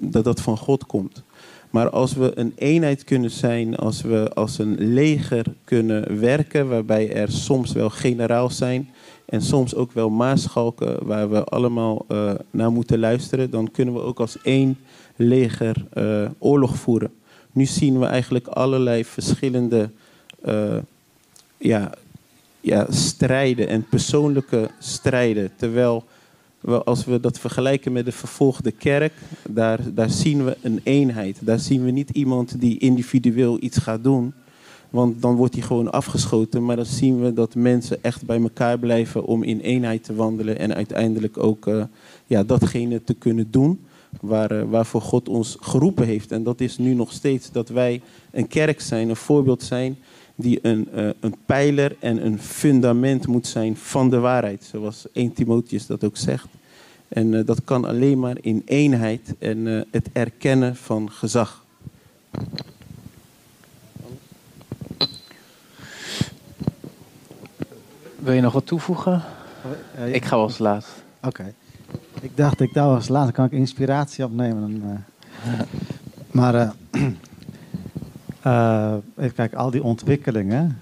dat, 0.00 0.24
dat 0.24 0.40
van 0.40 0.58
God 0.58 0.86
komt. 0.86 1.22
Maar 1.70 1.90
als 1.90 2.14
we 2.14 2.32
een 2.34 2.52
eenheid 2.56 3.04
kunnen 3.04 3.30
zijn, 3.30 3.76
als 3.76 4.02
we 4.02 4.30
als 4.34 4.58
een 4.58 4.92
leger 4.92 5.46
kunnen 5.64 6.20
werken, 6.20 6.68
waarbij 6.68 7.12
er 7.14 7.30
soms 7.30 7.72
wel 7.72 7.90
generaals 7.90 8.56
zijn, 8.56 8.90
en 9.24 9.42
soms 9.42 9.74
ook 9.74 9.92
wel 9.92 10.10
maarschalken 10.10 11.06
waar 11.06 11.30
we 11.30 11.44
allemaal 11.44 12.06
naar 12.50 12.72
moeten 12.72 12.98
luisteren, 12.98 13.50
dan 13.50 13.70
kunnen 13.70 13.94
we 13.94 14.00
ook 14.00 14.20
als 14.20 14.42
één 14.42 14.78
leger 15.16 15.84
oorlog 16.38 16.76
voeren. 16.76 17.10
Nu 17.52 17.64
zien 17.64 17.98
we 17.98 18.06
eigenlijk 18.06 18.46
allerlei 18.46 19.04
verschillende 19.04 19.90
uh, 20.46 20.76
ja, 21.56 21.92
ja, 22.64 22.86
strijden 22.90 23.68
en 23.68 23.86
persoonlijke 23.88 24.70
strijden. 24.78 25.50
Terwijl 25.56 26.04
als 26.84 27.04
we 27.04 27.20
dat 27.20 27.38
vergelijken 27.38 27.92
met 27.92 28.04
de 28.04 28.12
vervolgde 28.12 28.70
kerk, 28.70 29.12
daar, 29.48 29.80
daar 29.94 30.10
zien 30.10 30.44
we 30.44 30.56
een 30.60 30.80
eenheid. 30.82 31.38
Daar 31.40 31.58
zien 31.58 31.84
we 31.84 31.90
niet 31.90 32.10
iemand 32.10 32.60
die 32.60 32.78
individueel 32.78 33.56
iets 33.60 33.78
gaat 33.78 34.02
doen. 34.02 34.34
Want 34.90 35.22
dan 35.22 35.34
wordt 35.34 35.54
hij 35.54 35.62
gewoon 35.62 35.92
afgeschoten. 35.92 36.64
Maar 36.64 36.76
dan 36.76 36.84
zien 36.84 37.20
we 37.20 37.32
dat 37.32 37.54
mensen 37.54 38.02
echt 38.02 38.26
bij 38.26 38.40
elkaar 38.42 38.78
blijven 38.78 39.24
om 39.24 39.42
in 39.42 39.60
eenheid 39.60 40.04
te 40.04 40.14
wandelen. 40.14 40.58
En 40.58 40.74
uiteindelijk 40.74 41.38
ook 41.38 41.66
uh, 41.66 41.84
ja, 42.26 42.42
datgene 42.42 43.04
te 43.04 43.14
kunnen 43.14 43.50
doen 43.50 43.80
waar, 44.20 44.52
uh, 44.52 44.62
waarvoor 44.70 45.00
God 45.00 45.28
ons 45.28 45.56
geroepen 45.60 46.06
heeft. 46.06 46.32
En 46.32 46.42
dat 46.42 46.60
is 46.60 46.78
nu 46.78 46.94
nog 46.94 47.12
steeds 47.12 47.52
dat 47.52 47.68
wij 47.68 48.00
een 48.30 48.48
kerk 48.48 48.80
zijn, 48.80 49.08
een 49.08 49.16
voorbeeld 49.16 49.62
zijn. 49.62 49.96
Die 50.34 50.58
een, 50.62 50.88
uh, 50.94 51.08
een 51.20 51.34
pijler 51.46 51.96
en 52.00 52.26
een 52.26 52.38
fundament 52.38 53.26
moet 53.26 53.46
zijn 53.46 53.76
van 53.76 54.10
de 54.10 54.18
waarheid. 54.18 54.64
Zoals 54.64 55.06
1 55.12 55.32
Timotheus 55.32 55.86
dat 55.86 56.04
ook 56.04 56.16
zegt. 56.16 56.46
En 57.08 57.44
dat 57.44 57.64
kan 57.64 57.84
alleen 57.84 58.18
maar 58.18 58.36
in 58.40 58.62
eenheid 58.64 59.34
en 59.38 59.86
het 59.90 60.08
erkennen 60.12 60.76
van 60.76 61.10
gezag. 61.10 61.64
Wil 68.24 68.32
je 68.32 68.40
nog 68.40 68.52
wat 68.52 68.66
toevoegen? 68.66 69.22
Uh, 69.98 70.14
ik 70.14 70.24
ga 70.24 70.36
wel 70.36 70.44
als 70.44 70.58
laatst. 70.58 70.90
Oké. 71.16 71.28
Okay. 71.28 71.54
Ik 72.20 72.36
dacht, 72.36 72.60
ik 72.60 72.74
daar 72.74 72.86
als 72.86 73.08
laatst 73.08 73.32
kan 73.32 73.44
ik 73.44 73.52
inspiratie 73.52 74.24
opnemen. 74.24 74.82
Uh, 75.46 75.60
maar 76.30 76.74
uh, 78.46 78.94
even 79.16 79.34
kijken, 79.34 79.58
al 79.58 79.70
die 79.70 79.82
ontwikkelingen. 79.82 80.78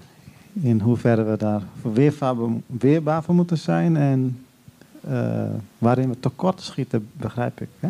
In 0.53 0.79
hoeverre 0.79 1.23
we 1.23 1.37
daar 1.37 1.61
weerbaar, 1.93 2.35
weerbaar 2.65 3.23
voor 3.23 3.35
moeten 3.35 3.57
zijn. 3.57 3.97
En 3.97 4.37
waarin 5.77 6.09
we 6.09 6.19
tekort 6.19 6.61
schieten, 6.61 7.07
begrijp 7.13 7.61
ik. 7.61 7.67
Hè? 7.79 7.89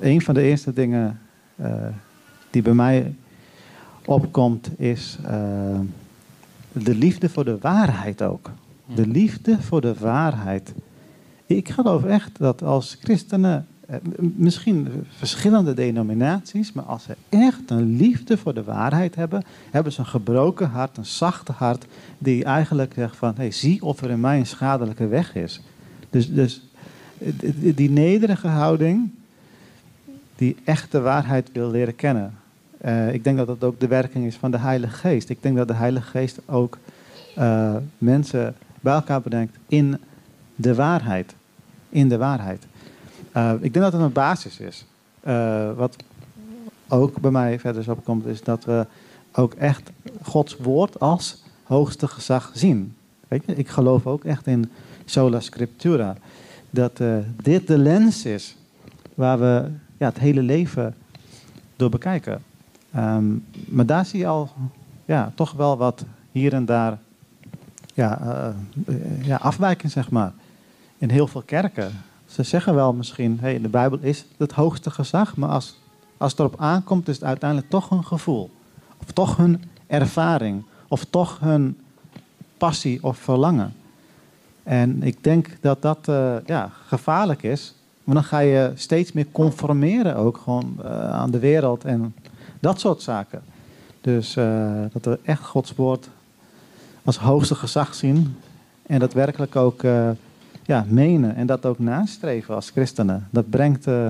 een 0.00 0.22
van 0.22 0.34
de 0.34 0.42
eerste 0.42 0.72
dingen 0.72 1.20
die 2.50 2.62
bij 2.62 2.72
mij 2.72 3.14
opkomt 4.04 4.80
is 4.80 5.18
de 6.72 6.94
liefde 6.94 7.28
voor 7.28 7.44
de 7.44 7.58
waarheid 7.60 8.22
ook. 8.22 8.50
De 8.94 9.06
liefde 9.06 9.62
voor 9.62 9.80
de 9.80 9.94
waarheid. 9.98 10.72
Ik 11.46 11.68
geloof 11.68 12.04
echt 12.04 12.38
dat 12.38 12.62
als 12.62 12.96
christenen, 13.00 13.56
eh, 13.56 13.69
misschien 14.18 15.06
verschillende 15.08 15.74
denominaties, 15.74 16.72
maar 16.72 16.84
als 16.84 17.02
ze 17.02 17.16
echt 17.28 17.70
een 17.70 17.96
liefde 17.96 18.38
voor 18.38 18.54
de 18.54 18.64
waarheid 18.64 19.14
hebben, 19.14 19.42
hebben 19.70 19.92
ze 19.92 20.00
een 20.00 20.06
gebroken 20.06 20.70
hart, 20.70 20.96
een 20.96 21.04
zachte 21.04 21.52
hart, 21.52 21.84
die 22.18 22.44
eigenlijk 22.44 22.92
zegt 22.94 23.16
van, 23.16 23.32
hey, 23.36 23.50
zie 23.50 23.82
of 23.82 24.02
er 24.02 24.10
in 24.10 24.20
mij 24.20 24.38
een 24.38 24.46
schadelijke 24.46 25.06
weg 25.06 25.34
is. 25.34 25.60
Dus, 26.10 26.32
dus 26.32 26.62
die 27.74 27.90
nederige 27.90 28.48
houding, 28.48 29.10
die 30.36 30.56
echt 30.64 30.92
de 30.92 31.00
waarheid 31.00 31.50
wil 31.52 31.70
leren 31.70 31.96
kennen. 31.96 32.34
Uh, 32.84 33.12
ik 33.14 33.24
denk 33.24 33.36
dat 33.36 33.46
dat 33.46 33.64
ook 33.64 33.80
de 33.80 33.86
werking 33.86 34.26
is 34.26 34.36
van 34.36 34.50
de 34.50 34.58
Heilige 34.58 34.96
Geest. 34.96 35.28
Ik 35.28 35.42
denk 35.42 35.56
dat 35.56 35.68
de 35.68 35.74
Heilige 35.74 36.10
Geest 36.10 36.40
ook 36.46 36.78
mensen 37.98 38.54
bij 38.80 38.94
elkaar 38.94 39.20
brengt 39.20 39.56
in 39.68 39.98
de 40.56 40.74
waarheid. 40.74 41.34
In 41.88 42.08
de 42.08 42.16
waarheid. 42.16 42.66
Uh, 43.36 43.52
ik 43.60 43.72
denk 43.72 43.84
dat 43.84 43.92
het 43.92 44.02
een 44.02 44.12
basis 44.12 44.60
is. 44.60 44.84
wat 45.76 45.96
ook 46.88 47.20
bij 47.20 47.30
mij 47.30 47.58
verder 47.58 47.90
opkomt, 47.90 48.26
is 48.26 48.42
dat 48.42 48.64
we 48.64 48.86
ook 49.32 49.54
echt 49.54 49.90
Gods 50.22 50.56
woord 50.56 51.00
als 51.00 51.42
hoogste 51.62 52.08
gezag 52.08 52.50
zien. 52.54 52.96
Weet 53.28 53.42
je, 53.46 53.54
ik 53.54 53.68
geloof 53.68 54.06
ook 54.06 54.24
echt 54.24 54.46
in 54.46 54.70
sola 55.04 55.40
scriptura. 55.40 56.16
Dat 56.70 57.00
dit 57.42 57.66
de 57.66 57.78
lens 57.78 58.24
is 58.24 58.56
waar 59.14 59.38
we 59.38 59.70
ja, 59.96 60.06
het 60.06 60.18
hele 60.18 60.42
leven 60.42 60.94
door 61.76 61.90
bekijken. 61.90 62.42
Um, 62.96 63.44
maar 63.64 63.86
daar 63.86 64.06
zie 64.06 64.18
je 64.18 64.26
al 64.26 64.50
ja, 65.04 65.32
toch 65.34 65.52
wel 65.52 65.76
wat 65.76 66.04
hier 66.32 66.52
en 66.52 66.64
daar 66.64 66.98
ja, 67.94 68.54
ja, 69.22 69.36
afwijking, 69.36 69.92
zeg 69.92 70.10
maar. 70.10 70.32
In 70.98 71.10
heel 71.10 71.26
veel 71.26 71.42
kerken. 71.42 71.90
Ze 72.30 72.42
zeggen 72.42 72.74
wel 72.74 72.92
misschien, 72.92 73.38
hey, 73.40 73.60
de 73.60 73.68
Bijbel 73.68 73.98
is 74.00 74.24
het 74.36 74.52
hoogste 74.52 74.90
gezag, 74.90 75.36
maar 75.36 75.48
als, 75.48 75.78
als 76.16 76.30
het 76.30 76.40
erop 76.40 76.60
aankomt, 76.60 77.08
is 77.08 77.14
het 77.14 77.24
uiteindelijk 77.24 77.70
toch 77.70 77.88
hun 77.88 78.04
gevoel. 78.04 78.50
Of 79.00 79.12
toch 79.12 79.36
hun 79.36 79.64
ervaring. 79.86 80.64
Of 80.88 81.04
toch 81.04 81.38
hun 81.40 81.78
passie 82.58 83.02
of 83.02 83.18
verlangen. 83.18 83.74
En 84.62 85.02
ik 85.02 85.24
denk 85.24 85.56
dat 85.60 85.82
dat 85.82 86.08
uh, 86.08 86.34
ja, 86.46 86.70
gevaarlijk 86.86 87.42
is. 87.42 87.74
Maar 88.04 88.14
dan 88.14 88.24
ga 88.24 88.38
je 88.38 88.72
steeds 88.74 89.12
meer 89.12 89.26
conformeren 89.32 90.16
ook 90.16 90.36
gewoon 90.36 90.76
eh, 90.82 91.10
aan 91.10 91.30
de 91.30 91.38
wereld 91.38 91.84
en 91.84 92.14
dat 92.60 92.80
soort 92.80 93.02
zaken. 93.02 93.42
Dus 94.00 94.36
eh, 94.36 94.82
dat 94.92 95.04
we 95.04 95.18
echt 95.22 95.42
Gods 95.42 95.74
woord 95.74 96.08
als 97.04 97.16
hoogste 97.18 97.54
gezag 97.54 97.94
zien 97.94 98.36
en 98.86 98.98
dat 98.98 99.12
werkelijk 99.12 99.56
ook 99.56 99.82
eh, 99.82 100.10
ja, 100.70 100.84
menen 100.88 101.36
en 101.36 101.46
dat 101.46 101.66
ook 101.66 101.78
nastreven 101.78 102.54
als 102.54 102.70
christenen. 102.70 103.26
Dat 103.30 103.50
brengt 103.50 103.86
eh, 103.86 104.08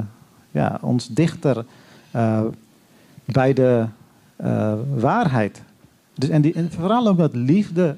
ja, 0.50 0.78
ons 0.82 1.08
dichter 1.08 1.64
eh, 2.10 2.40
bij 3.24 3.52
de 3.52 3.86
eh, 4.36 4.74
waarheid. 4.94 5.62
Dus, 6.14 6.28
en, 6.28 6.42
die, 6.42 6.54
vooral 6.68 7.06
ook 7.08 7.18
dat 7.18 7.34
liefde 7.34 7.96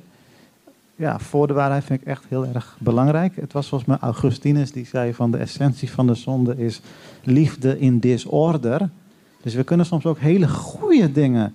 ja, 0.97 1.19
voor 1.19 1.47
de 1.47 1.53
waarheid 1.53 1.85
vind 1.85 2.01
ik 2.01 2.07
echt 2.07 2.25
heel 2.29 2.47
erg 2.47 2.77
belangrijk. 2.79 3.37
Het 3.37 3.53
was 3.53 3.69
volgens 3.69 3.91
mij 3.91 3.99
Augustinus 4.01 4.73
die 4.73 4.87
zei 4.87 5.15
van 5.15 5.31
de 5.31 5.39
essentie 5.39 5.91
van 5.91 6.07
de 6.07 6.15
zonde 6.15 6.57
is 6.57 6.81
liefde 7.23 7.79
in 7.79 7.99
disorder. 7.99 8.89
Dus 9.43 9.55
we 9.55 9.65
kunnen 9.65 9.87
soms 9.87 10.07
ook 10.07 10.19
hele 10.19 10.49
goede 10.49 11.13
dingen 11.13 11.55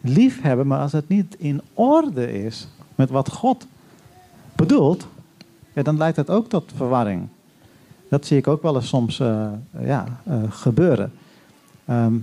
lief 0.00 0.42
hebben, 0.42 0.66
maar 0.66 0.80
als 0.80 0.92
het 0.92 1.08
niet 1.08 1.36
in 1.38 1.60
orde 1.74 2.44
is 2.44 2.68
met 2.94 3.10
wat 3.10 3.30
God 3.30 3.66
bedoelt, 4.56 5.06
ja, 5.72 5.82
dan 5.82 5.96
leidt 5.96 6.16
dat 6.16 6.30
ook 6.30 6.48
tot 6.48 6.72
verwarring. 6.76 7.28
Dat 8.08 8.26
zie 8.26 8.36
ik 8.36 8.46
ook 8.46 8.62
wel 8.62 8.74
eens 8.74 8.88
soms 8.88 9.20
eh, 9.20 9.46
ja, 9.80 10.04
eh, 10.24 10.36
gebeuren. 10.48 11.12
Ehm, 11.84 12.14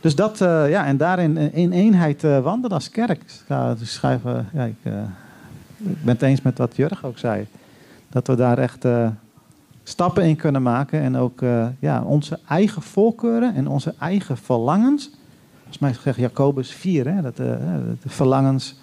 dus 0.00 0.14
dat, 0.14 0.40
eh, 0.40 0.70
ja, 0.70 0.86
en 0.86 0.96
daarin 0.96 1.36
eh, 1.36 1.54
in 1.54 1.72
eenheid 1.72 2.24
eh, 2.24 2.42
wandelen 2.42 2.76
als 2.76 2.90
kerk. 2.90 3.22
Ik 3.22 3.86
schrijven, 3.86 4.48
ja, 4.52 4.64
ik, 4.64 4.76
eh, 4.82 4.92
ben 5.76 6.14
het 6.14 6.22
eens 6.22 6.42
met 6.42 6.58
wat 6.58 6.76
Jurg 6.76 7.04
ook 7.04 7.18
zei. 7.18 7.46
Dat 8.08 8.26
we 8.26 8.34
daar 8.34 8.58
echt 8.58 8.84
eh, 8.84 9.08
stappen 9.82 10.24
in 10.24 10.36
kunnen 10.36 10.62
maken 10.62 11.00
en 11.00 11.16
ook 11.16 11.42
eh, 11.42 11.66
ja, 11.78 12.02
onze 12.02 12.38
eigen 12.48 12.82
voorkeuren 12.82 13.54
en 13.54 13.68
onze 13.68 13.94
eigen 13.98 14.36
verlangens. 14.36 15.10
Volgens 15.58 15.78
mij 15.78 15.94
zegt 16.02 16.18
Jacobus 16.18 16.72
4, 16.72 17.14
hè, 17.14 17.22
dat 17.22 17.38
eh, 17.38 17.46
de 18.02 18.08
verlangens 18.08 18.80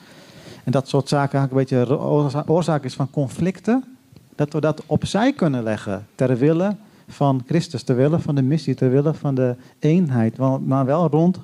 en 0.70 0.76
dat 0.76 0.88
soort 0.88 1.10
zaken 1.10 1.40
eigenlijk 1.40 1.72
een 1.72 1.78
beetje 1.78 2.00
oorza- 2.00 2.44
oorzaak 2.48 2.84
is 2.84 2.94
van 2.94 3.10
conflicten. 3.10 3.98
Dat 4.36 4.54
we 4.54 4.60
dat 4.60 4.84
opzij 4.86 5.34
kunnen 5.34 5.64
leggen 5.64 6.08
ter 6.16 6.38
wille 6.38 6.76
van 7.08 7.44
Christus, 7.48 7.84
ter 7.84 7.96
wille 7.96 8.20
van 8.20 8.36
de 8.36 8.42
missie, 8.42 8.76
ter 8.76 8.90
wille 8.90 9.14
van 9.14 9.36
de 9.36 9.56
eenheid, 9.80 10.38
maar 10.66 10.86
wel 10.86 11.08
rond 11.08 11.40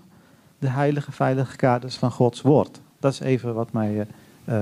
de 0.59 0.69
heilige, 0.69 1.11
veilige 1.11 1.55
kaders 1.55 1.95
van 1.95 2.11
Gods 2.11 2.41
woord. 2.41 2.79
Dat 2.99 3.13
is 3.13 3.19
even 3.19 3.53
wat 3.53 3.71
mij 3.71 4.07
eh, 4.45 4.61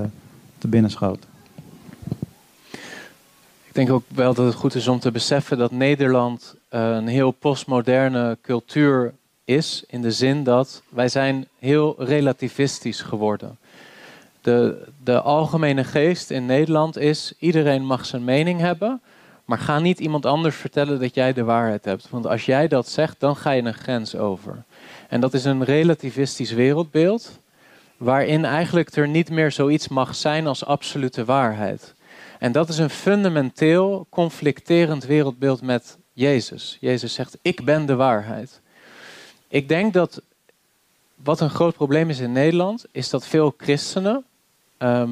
te 0.58 0.68
binnen 0.68 0.90
schoot. 0.90 1.26
Ik 3.64 3.72
denk 3.72 3.90
ook 3.90 4.04
wel 4.08 4.34
dat 4.34 4.46
het 4.46 4.54
goed 4.54 4.74
is 4.74 4.88
om 4.88 4.98
te 4.98 5.10
beseffen 5.10 5.58
dat 5.58 5.70
Nederland 5.70 6.54
eh, 6.68 6.90
een 6.90 7.06
heel 7.06 7.30
postmoderne 7.30 8.38
cultuur 8.42 9.14
is. 9.44 9.84
In 9.86 10.02
de 10.02 10.12
zin 10.12 10.44
dat 10.44 10.82
wij 10.88 11.08
zijn 11.08 11.46
heel 11.58 11.94
relativistisch 11.98 13.00
geworden. 13.00 13.58
De, 14.44 14.88
de 15.04 15.20
algemene 15.20 15.84
geest 15.84 16.30
in 16.30 16.46
Nederland 16.46 16.96
is: 16.98 17.32
iedereen 17.38 17.86
mag 17.86 18.06
zijn 18.06 18.24
mening 18.24 18.60
hebben. 18.60 19.02
Maar 19.44 19.58
ga 19.58 19.78
niet 19.78 20.00
iemand 20.00 20.26
anders 20.26 20.56
vertellen 20.56 21.00
dat 21.00 21.14
jij 21.14 21.32
de 21.32 21.44
waarheid 21.44 21.84
hebt. 21.84 22.10
Want 22.10 22.26
als 22.26 22.46
jij 22.46 22.68
dat 22.68 22.88
zegt, 22.88 23.20
dan 23.20 23.36
ga 23.36 23.50
je 23.50 23.62
een 23.62 23.74
grens 23.74 24.16
over. 24.16 24.64
En 25.08 25.20
dat 25.20 25.34
is 25.34 25.44
een 25.44 25.64
relativistisch 25.64 26.52
wereldbeeld. 26.52 27.40
Waarin 27.96 28.44
eigenlijk 28.44 28.96
er 28.96 29.08
niet 29.08 29.30
meer 29.30 29.52
zoiets 29.52 29.88
mag 29.88 30.14
zijn 30.14 30.46
als 30.46 30.64
absolute 30.64 31.24
waarheid. 31.24 31.94
En 32.38 32.52
dat 32.52 32.68
is 32.68 32.78
een 32.78 32.90
fundamenteel 32.90 34.06
conflicterend 34.10 35.04
wereldbeeld 35.04 35.62
met 35.62 35.98
Jezus. 36.12 36.76
Jezus 36.80 37.14
zegt: 37.14 37.38
Ik 37.42 37.64
ben 37.64 37.86
de 37.86 37.94
waarheid. 37.94 38.60
Ik 39.48 39.68
denk 39.68 39.92
dat 39.92 40.22
wat 41.14 41.40
een 41.40 41.50
groot 41.50 41.74
probleem 41.74 42.10
is 42.10 42.18
in 42.18 42.32
Nederland, 42.32 42.84
is 42.92 43.10
dat 43.10 43.26
veel 43.26 43.54
christenen 43.56 44.24
ehm, 44.84 45.10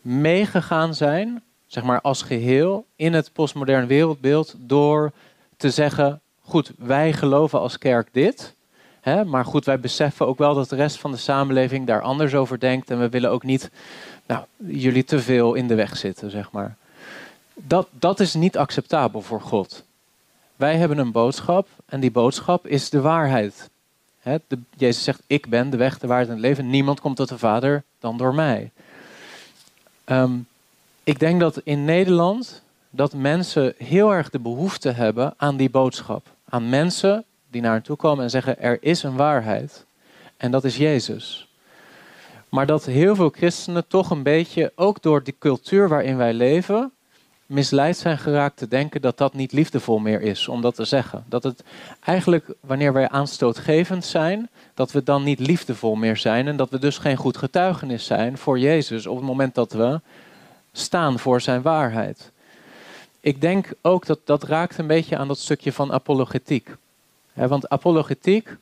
meegegaan 0.00 0.94
zijn, 0.94 1.42
zeg 1.66 1.82
maar 1.82 2.00
als 2.00 2.22
geheel, 2.22 2.86
in 2.96 3.12
het 3.12 3.32
postmodern 3.32 3.86
wereldbeeld 3.86 4.54
door 4.58 5.12
te 5.56 5.70
zeggen: 5.70 6.20
Goed, 6.40 6.72
wij 6.78 7.12
geloven 7.12 7.60
als 7.60 7.78
kerk 7.78 8.08
dit. 8.12 8.54
Maar 9.26 9.44
goed, 9.44 9.64
wij 9.64 9.80
beseffen 9.80 10.26
ook 10.26 10.38
wel 10.38 10.54
dat 10.54 10.68
de 10.68 10.76
rest 10.76 10.98
van 10.98 11.10
de 11.10 11.16
samenleving 11.16 11.86
daar 11.86 12.02
anders 12.02 12.34
over 12.34 12.60
denkt. 12.60 12.90
En 12.90 12.98
we 12.98 13.08
willen 13.08 13.30
ook 13.30 13.42
niet 13.42 13.70
nou, 14.26 14.44
jullie 14.56 15.04
te 15.04 15.20
veel 15.20 15.54
in 15.54 15.66
de 15.68 15.74
weg 15.74 15.96
zitten, 15.96 16.30
zeg 16.30 16.50
maar. 16.50 16.76
Dat, 17.54 17.88
dat 17.90 18.20
is 18.20 18.34
niet 18.34 18.56
acceptabel 18.56 19.20
voor 19.20 19.40
God. 19.40 19.84
Wij 20.56 20.76
hebben 20.76 20.98
een 20.98 21.12
boodschap 21.12 21.68
en 21.86 22.00
die 22.00 22.10
boodschap 22.10 22.66
is 22.66 22.90
de 22.90 23.00
waarheid. 23.00 23.70
Jezus 24.76 25.04
zegt, 25.04 25.22
ik 25.26 25.48
ben 25.48 25.70
de 25.70 25.76
weg, 25.76 25.98
de 25.98 26.06
waarheid 26.06 26.28
en 26.28 26.34
het 26.34 26.44
leven. 26.44 26.70
Niemand 26.70 27.00
komt 27.00 27.16
tot 27.16 27.28
de 27.28 27.38
Vader 27.38 27.84
dan 27.98 28.16
door 28.16 28.34
mij. 28.34 28.70
Ehm, 30.04 30.32
ik 31.04 31.18
denk 31.18 31.40
dat 31.40 31.60
in 31.64 31.84
Nederland 31.84 32.62
dat 32.90 33.14
mensen 33.14 33.74
heel 33.78 34.14
erg 34.14 34.30
de 34.30 34.38
behoefte 34.38 34.90
hebben 34.90 35.34
aan 35.36 35.56
die 35.56 35.70
boodschap. 35.70 36.26
Aan 36.48 36.68
mensen 36.68 37.24
die 37.50 37.60
naar 37.62 37.72
hen 37.72 37.82
toe 37.82 37.96
komen 37.96 38.24
en 38.24 38.30
zeggen, 38.30 38.60
er 38.60 38.78
is 38.80 39.02
een 39.02 39.16
waarheid. 39.16 39.84
En 40.36 40.50
dat 40.50 40.64
is 40.64 40.76
Jezus. 40.76 41.48
Maar 42.48 42.66
dat 42.66 42.84
heel 42.84 43.14
veel 43.14 43.28
christenen 43.28 43.86
toch 43.86 44.10
een 44.10 44.22
beetje, 44.22 44.72
ook 44.74 45.02
door 45.02 45.22
die 45.22 45.36
cultuur 45.38 45.88
waarin 45.88 46.16
wij 46.16 46.32
leven, 46.32 46.92
misleid 47.46 47.96
zijn 47.96 48.18
geraakt 48.18 48.56
te 48.56 48.68
denken 48.68 49.00
dat 49.00 49.18
dat 49.18 49.34
niet 49.34 49.52
liefdevol 49.52 49.98
meer 49.98 50.20
is 50.20 50.48
om 50.48 50.60
dat 50.60 50.74
te 50.74 50.84
zeggen. 50.84 51.24
Dat 51.28 51.42
het 51.42 51.64
eigenlijk, 52.04 52.46
wanneer 52.60 52.92
wij 52.92 53.08
aanstootgevend 53.08 54.04
zijn, 54.04 54.48
dat 54.74 54.92
we 54.92 55.02
dan 55.02 55.22
niet 55.22 55.40
liefdevol 55.40 55.94
meer 55.94 56.16
zijn 56.16 56.48
en 56.48 56.56
dat 56.56 56.70
we 56.70 56.78
dus 56.78 56.98
geen 56.98 57.16
goed 57.16 57.36
getuigenis 57.36 58.04
zijn 58.04 58.38
voor 58.38 58.58
Jezus 58.58 59.06
op 59.06 59.16
het 59.16 59.26
moment 59.26 59.54
dat 59.54 59.72
we 59.72 60.00
staan 60.72 61.18
voor 61.18 61.40
zijn 61.40 61.62
waarheid. 61.62 62.30
Ik 63.20 63.40
denk 63.40 63.72
ook 63.80 64.06
dat 64.06 64.18
dat 64.24 64.42
raakt 64.42 64.78
een 64.78 64.86
beetje 64.86 65.16
aan 65.16 65.28
dat 65.28 65.38
stukje 65.38 65.72
van 65.72 65.92
apologetiek. 65.92 66.76
Want 67.32 67.68
apologetiek 67.68 68.56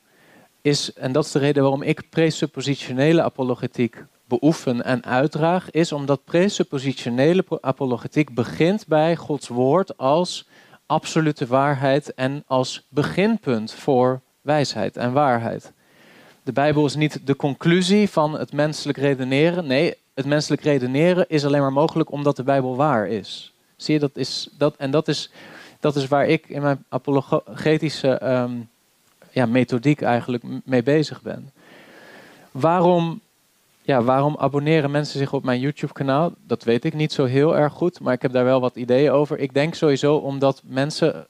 is, 0.60 0.92
en 0.92 1.12
dat 1.12 1.24
is 1.24 1.30
de 1.32 1.38
reden 1.38 1.62
waarom 1.62 1.82
ik 1.82 2.10
presuppositionele 2.10 3.22
apologetiek 3.22 4.04
beoefen 4.30 4.84
en 4.84 5.04
uitdraag, 5.04 5.70
is 5.70 5.92
omdat 5.92 6.24
presuppositionele 6.24 7.44
apologetiek 7.60 8.34
begint 8.34 8.86
bij 8.86 9.16
Gods 9.16 9.48
woord 9.48 9.96
als 9.96 10.48
absolute 10.86 11.46
waarheid 11.46 12.14
en 12.14 12.44
als 12.46 12.86
beginpunt 12.88 13.72
voor 13.72 14.20
wijsheid 14.40 14.96
en 14.96 15.12
waarheid. 15.12 15.72
De 16.42 16.52
Bijbel 16.52 16.84
is 16.84 16.94
niet 16.94 17.26
de 17.26 17.36
conclusie 17.36 18.10
van 18.10 18.38
het 18.38 18.52
menselijk 18.52 18.98
redeneren. 18.98 19.66
Nee, 19.66 19.94
het 20.14 20.26
menselijk 20.26 20.62
redeneren 20.62 21.24
is 21.28 21.44
alleen 21.44 21.60
maar 21.60 21.72
mogelijk 21.72 22.12
omdat 22.12 22.36
de 22.36 22.42
Bijbel 22.42 22.76
waar 22.76 23.08
is. 23.08 23.52
Zie 23.76 23.94
je, 23.94 24.00
dat 24.00 24.16
is, 24.16 24.48
dat, 24.58 24.74
en 24.76 24.90
dat 24.90 25.08
is, 25.08 25.30
dat 25.80 25.96
is 25.96 26.08
waar 26.08 26.26
ik 26.26 26.48
in 26.48 26.62
mijn 26.62 26.84
apologetische 26.88 28.18
ehm, 28.18 28.52
ja, 29.30 29.46
methodiek 29.46 30.02
eigenlijk 30.02 30.42
mee 30.64 30.82
bezig 30.82 31.22
ben. 31.22 31.50
Waarom, 32.50 33.20
ja, 33.91 34.03
waarom 34.03 34.36
abonneren 34.38 34.91
mensen 34.91 35.18
zich 35.18 35.32
op 35.32 35.45
mijn 35.45 35.61
YouTube-kanaal? 35.61 36.32
Dat 36.47 36.64
weet 36.64 36.84
ik 36.84 36.95
niet 36.95 37.12
zo 37.12 37.24
heel 37.24 37.57
erg 37.57 37.72
goed, 37.72 38.01
maar 38.01 38.14
ik 38.14 38.22
heb 38.22 38.32
daar 38.32 38.45
wel 38.45 38.61
wat 38.61 38.76
ideeën 38.76 39.11
over. 39.11 39.38
Ik 39.38 39.55
denk 39.55 39.74
sowieso 39.74 40.16
omdat 40.16 40.61
mensen 40.64 41.26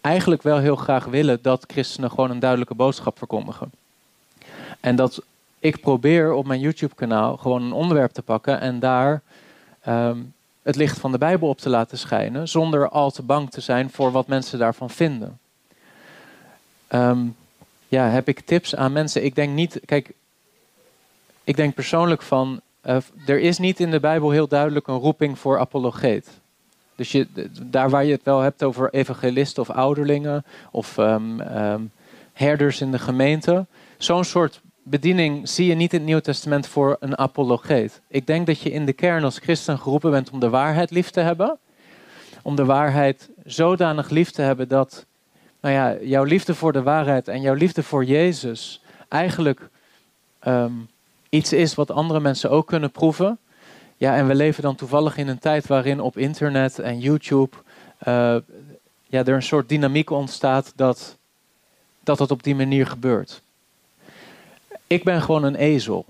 eigenlijk 0.00 0.42
wel 0.42 0.58
heel 0.58 0.76
graag 0.76 1.04
willen 1.04 1.38
dat 1.42 1.64
christenen 1.66 2.10
gewoon 2.10 2.30
een 2.30 2.38
duidelijke 2.38 2.74
boodschap 2.74 3.18
verkondigen. 3.18 3.70
En 4.80 4.96
dat 4.96 5.22
ik 5.58 5.80
probeer 5.80 6.32
op 6.32 6.46
mijn 6.46 6.60
YouTube-kanaal 6.60 7.36
gewoon 7.36 7.62
een 7.62 7.72
onderwerp 7.72 8.12
te 8.12 8.22
pakken 8.22 8.60
en 8.60 8.78
daar 8.78 9.22
ehm, 9.80 10.18
het 10.62 10.76
licht 10.76 10.98
van 10.98 11.12
de 11.12 11.18
Bijbel 11.18 11.48
op 11.48 11.58
te 11.58 11.68
laten 11.68 11.98
schijnen, 11.98 12.48
zonder 12.48 12.88
al 12.88 13.10
te 13.10 13.22
bang 13.22 13.50
te 13.50 13.60
zijn 13.60 13.90
voor 13.90 14.12
wat 14.12 14.26
mensen 14.26 14.58
daarvan 14.58 14.90
vinden. 14.90 15.38
Ehm, 16.86 17.18
ja, 17.88 18.08
heb 18.08 18.28
ik 18.28 18.40
tips 18.40 18.76
aan 18.76 18.92
mensen? 18.92 19.24
Ik 19.24 19.34
denk 19.34 19.52
niet, 19.54 19.80
kijk, 19.84 20.12
ik 21.46 21.56
denk 21.56 21.74
persoonlijk 21.74 22.22
van, 22.22 22.60
eh, 22.80 22.96
er 23.26 23.38
is 23.38 23.58
niet 23.58 23.80
in 23.80 23.90
de 23.90 24.00
Bijbel 24.00 24.30
heel 24.30 24.48
duidelijk 24.48 24.86
een 24.86 24.98
roeping 24.98 25.38
voor 25.38 25.58
apologeet. 25.58 26.40
Dus 26.94 27.12
je, 27.12 27.26
daar 27.62 27.90
waar 27.90 28.04
je 28.04 28.12
het 28.12 28.22
wel 28.22 28.40
hebt 28.40 28.62
over 28.62 28.90
evangelisten 28.90 29.62
of 29.62 29.70
ouderlingen 29.70 30.44
of 30.70 30.98
ehm, 30.98 31.40
ehm, 31.40 31.80
herders 32.32 32.80
in 32.80 32.90
de 32.90 32.98
gemeente, 32.98 33.66
zo'n 33.98 34.24
soort 34.24 34.60
bediening 34.82 35.48
zie 35.48 35.66
je 35.66 35.74
niet 35.74 35.92
in 35.92 35.98
het 35.98 36.08
Nieuw 36.08 36.20
Testament 36.20 36.66
voor 36.66 36.96
een 37.00 37.18
apologeet. 37.18 38.00
Ik 38.08 38.26
denk 38.26 38.46
dat 38.46 38.60
je 38.60 38.70
in 38.70 38.86
de 38.86 38.92
kern 38.92 39.24
als 39.24 39.38
christen 39.38 39.78
geroepen 39.78 40.10
bent 40.10 40.30
om 40.30 40.40
de 40.40 40.48
waarheid 40.48 40.90
lief 40.90 41.10
te 41.10 41.20
hebben. 41.20 41.58
Om 42.42 42.56
de 42.56 42.64
waarheid 42.64 43.30
zodanig 43.44 44.10
lief 44.10 44.30
te 44.30 44.42
hebben 44.42 44.68
dat 44.68 45.06
nou 45.60 45.74
ja, 45.74 45.96
jouw 46.00 46.24
liefde 46.24 46.54
voor 46.54 46.72
de 46.72 46.82
waarheid 46.82 47.28
en 47.28 47.40
jouw 47.40 47.54
liefde 47.54 47.82
voor 47.82 48.04
Jezus 48.04 48.82
eigenlijk 49.08 49.68
ehm, 50.38 50.72
iets 51.36 51.52
is 51.52 51.74
wat 51.74 51.90
andere 51.90 52.20
mensen 52.20 52.50
ook 52.50 52.66
kunnen 52.66 52.90
proeven. 52.90 53.38
Ja, 53.96 54.16
en 54.16 54.26
we 54.26 54.34
leven 54.34 54.62
dan 54.62 54.74
toevallig 54.74 55.16
in 55.16 55.28
een 55.28 55.38
tijd 55.38 55.66
waarin 55.66 56.00
op 56.00 56.16
internet 56.16 56.78
en 56.78 56.98
YouTube 56.98 57.56
uh, 58.08 58.36
ja, 59.06 59.24
er 59.24 59.28
een 59.28 59.42
soort 59.42 59.68
dynamiek 59.68 60.10
ontstaat 60.10 60.72
dat, 60.76 61.16
dat 62.00 62.18
dat 62.18 62.30
op 62.30 62.42
die 62.42 62.54
manier 62.54 62.86
gebeurt. 62.86 63.42
Ik 64.86 65.04
ben 65.04 65.22
gewoon 65.22 65.44
een 65.44 65.56
ezel. 65.56 66.04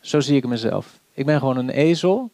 Zo 0.00 0.20
zie 0.20 0.36
ik 0.36 0.46
mezelf. 0.46 0.98
Ik 1.14 1.26
ben 1.26 1.38
gewoon 1.38 1.56
een 1.56 1.70
ezel. 1.70 2.30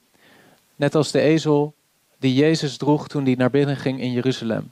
Net 0.76 0.94
als 0.94 1.10
de 1.10 1.20
ezel 1.20 1.74
die 2.18 2.34
Jezus 2.34 2.76
droeg 2.76 3.08
toen 3.08 3.24
hij 3.24 3.34
naar 3.34 3.50
binnen 3.50 3.76
ging 3.76 4.00
in 4.00 4.12
Jeruzalem. 4.12 4.70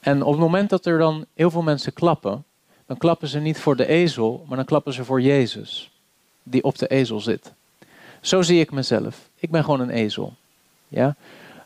En 0.00 0.22
op 0.22 0.32
het 0.32 0.40
moment 0.40 0.70
dat 0.70 0.86
er 0.86 0.98
dan 0.98 1.24
heel 1.34 1.50
veel 1.50 1.62
mensen 1.62 1.92
klappen, 1.92 2.44
dan 2.86 2.96
klappen 2.96 3.28
ze 3.28 3.38
niet 3.38 3.58
voor 3.58 3.76
de 3.76 3.86
ezel, 3.86 4.44
maar 4.48 4.56
dan 4.56 4.66
klappen 4.66 4.92
ze 4.92 5.04
voor 5.04 5.20
Jezus, 5.20 5.90
die 6.42 6.64
op 6.64 6.78
de 6.78 6.86
ezel 6.86 7.20
zit. 7.20 7.52
Zo 8.20 8.42
zie 8.42 8.60
ik 8.60 8.70
mezelf. 8.70 9.28
Ik 9.38 9.50
ben 9.50 9.64
gewoon 9.64 9.80
een 9.80 9.90
ezel. 9.90 10.34
Ja? 10.88 11.14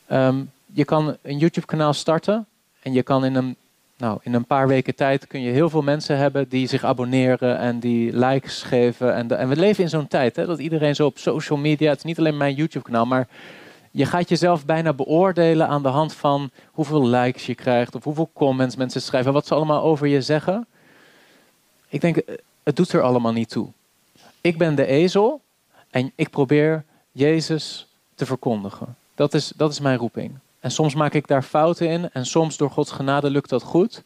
Ehm, 0.07 0.43
je 0.73 0.85
kan 0.85 1.17
een 1.23 1.39
YouTube-kanaal 1.39 1.93
starten 1.93 2.47
en 2.83 2.93
je 2.93 3.03
kan 3.03 3.25
in 3.25 3.35
een, 3.35 3.57
nou, 3.97 4.19
in 4.23 4.35
een 4.35 4.45
paar 4.45 4.69
weken 4.69 4.95
tijd 4.95 5.27
kun 5.27 5.41
je 5.41 5.51
heel 5.51 5.71
veel 5.71 5.83
mensen 5.83 6.17
hebben 6.17 6.49
die 6.49 6.67
zich 6.67 6.85
abonneren 6.85 7.59
en 7.59 7.79
die 7.79 8.17
likes 8.17 8.63
geven. 8.63 9.15
En, 9.15 9.39
en 9.39 9.49
we 9.49 9.57
leven 9.57 9.83
in 9.83 9.91
zo'n 9.91 10.09
tijd 10.09 10.37
hè, 10.37 10.47
dat 10.47 10.59
iedereen 10.59 10.95
zo 10.95 11.07
op 11.07 11.19
social 11.19 11.59
media, 11.59 11.89
het 11.89 11.99
is 11.99 12.05
niet 12.05 12.19
alleen 12.19 12.37
mijn 12.37 12.55
YouTube-kanaal, 12.55 13.07
maar 13.07 13.29
je 13.91 14.07
gaat 14.07 14.29
jezelf 14.29 14.65
bijna 14.65 14.93
beoordelen 14.93 15.69
aan 15.69 15.83
de 15.83 15.89
hand 15.89 16.15
van 16.15 16.51
hoeveel 16.71 17.07
likes 17.07 17.47
je 17.47 17.55
krijgt 17.55 17.95
of 17.95 18.05
hoeveel 18.05 18.31
comments 18.33 18.77
mensen 18.77 19.03
schrijven, 19.03 19.33
wat 19.33 19.47
ze 19.47 19.55
allemaal 19.55 19.83
over 19.83 20.07
je 20.07 20.21
zeggen. 20.21 20.67
Ik 21.89 22.01
denk, 22.01 22.17
eh, 22.17 22.35
het 22.63 22.77
doet 22.77 22.93
er 22.93 23.03
allemaal 23.03 23.33
niet 23.33 23.49
toe. 23.49 23.69
Ik 24.47 24.59
ben 24.59 24.75
de 24.75 24.87
ezel 24.87 25.41
en 25.91 26.13
ik 26.15 26.31
probeer 26.31 26.85
Jezus 27.13 27.95
te 28.15 28.27
verkondigen. 28.27 28.97
Dat 29.15 29.35
is, 29.35 29.53
dat 29.57 29.73
is 29.73 29.81
mijn 29.81 29.99
roeping. 29.99 30.39
En 30.61 30.71
soms 30.71 30.95
maak 30.95 31.15
ik 31.15 31.27
daar 31.27 31.43
fouten 31.43 31.89
in 31.89 32.11
en 32.13 32.27
soms 32.27 32.57
door 32.57 32.71
Gods 32.71 32.91
genade 32.91 33.31
lukt 33.31 33.49
dat 33.49 33.63
goed. 33.63 34.03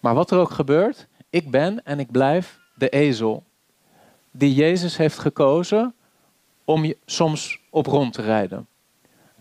Maar 0.00 0.14
wat 0.14 0.30
er 0.30 0.38
ook 0.38 0.50
gebeurt, 0.50 1.06
ik 1.30 1.50
ben 1.50 1.84
en 1.84 1.98
ik 1.98 2.10
blijf 2.10 2.58
de 2.74 2.88
ezel 2.88 3.44
die 4.30 4.54
Jezus 4.54 4.96
heeft 4.96 5.18
gekozen 5.18 5.94
om 6.64 6.94
soms 7.04 7.60
op 7.70 7.86
rond 7.86 8.12
te 8.12 8.22
rijden. 8.22 8.66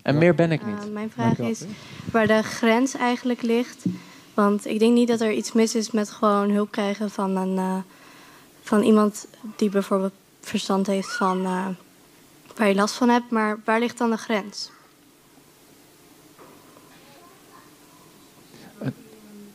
En 0.01 0.17
meer 0.17 0.35
ben 0.35 0.51
ik 0.51 0.65
niet. 0.65 0.85
Uh, 0.85 0.91
mijn 0.91 1.11
vraag 1.11 1.39
is 1.39 1.63
waar 2.11 2.27
de 2.27 2.43
grens 2.43 2.95
eigenlijk 2.95 3.41
ligt. 3.41 3.85
Want 4.33 4.65
ik 4.65 4.79
denk 4.79 4.93
niet 4.93 5.07
dat 5.07 5.21
er 5.21 5.31
iets 5.31 5.51
mis 5.51 5.75
is 5.75 5.91
met 5.91 6.09
gewoon 6.09 6.49
hulp 6.49 6.71
krijgen 6.71 7.09
van, 7.09 7.35
een, 7.35 7.55
uh, 7.55 7.77
van 8.61 8.81
iemand 8.81 9.27
die 9.55 9.69
bijvoorbeeld 9.69 10.13
verstand 10.45 10.87
heeft 10.87 11.15
van 11.15 11.41
uh, 11.41 11.67
waar 12.55 12.67
je 12.67 12.75
last 12.75 12.95
van 12.95 13.09
hebt. 13.09 13.29
Maar 13.29 13.59
waar 13.65 13.79
ligt 13.79 13.97
dan 13.97 14.09
de 14.09 14.17
grens? 14.17 14.71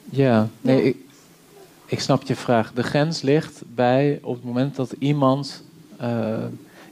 Ja, 0.05 0.49
nee, 0.61 0.82
ik, 0.82 0.97
ik 1.86 2.01
snap 2.01 2.22
je 2.22 2.36
vraag. 2.36 2.72
De 2.72 2.82
grens 2.82 3.22
ligt 3.22 3.62
bij 3.66 4.18
op 4.22 4.34
het 4.34 4.45
moment 4.45 4.76
dat 4.76 4.95
iemand 4.99 5.62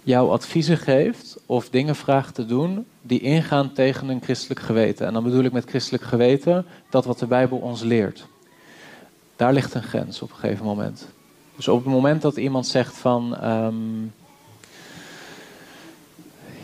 jou 0.09 0.31
adviezen 0.31 0.79
geeft 0.79 1.37
of 1.47 1.71
dingen 1.71 1.97
vraagt 1.97 2.35
te 2.35 2.47
doen 2.47 2.87
die 3.03 3.21
ingaan 3.21 3.73
tegen 3.73 4.09
een 4.09 4.23
christelijk 4.23 4.61
geweten. 4.61 5.07
En 5.07 5.13
dan 5.13 5.23
bedoel 5.23 5.45
ik 5.45 5.53
met 5.53 5.69
christelijk 5.69 6.05
geweten 6.05 6.67
dat 6.91 7.05
wat 7.05 7.19
de 7.19 7.27
Bijbel 7.27 7.59
ons 7.59 7.83
leert. 7.83 8.27
Daar 9.37 9.53
ligt 9.53 9.75
een 9.75 9.83
grens 9.83 10.23
op 10.23 10.31
een 10.31 10.37
gegeven 10.37 10.65
moment. 10.65 11.07
Dus 11.59 11.69
op 11.69 11.85
het 11.85 11.93
moment 11.93 12.23
dat 12.23 12.37
iemand 12.37 12.67
zegt 12.67 12.97
van, 12.97 13.37
ehm, 13.37 13.75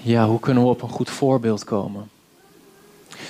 ja, 0.02 0.26
hoe 0.26 0.40
kunnen 0.40 0.62
we 0.62 0.68
op 0.68 0.82
een 0.82 0.88
goed 0.88 1.10
voorbeeld 1.10 1.64
komen? 1.64 2.10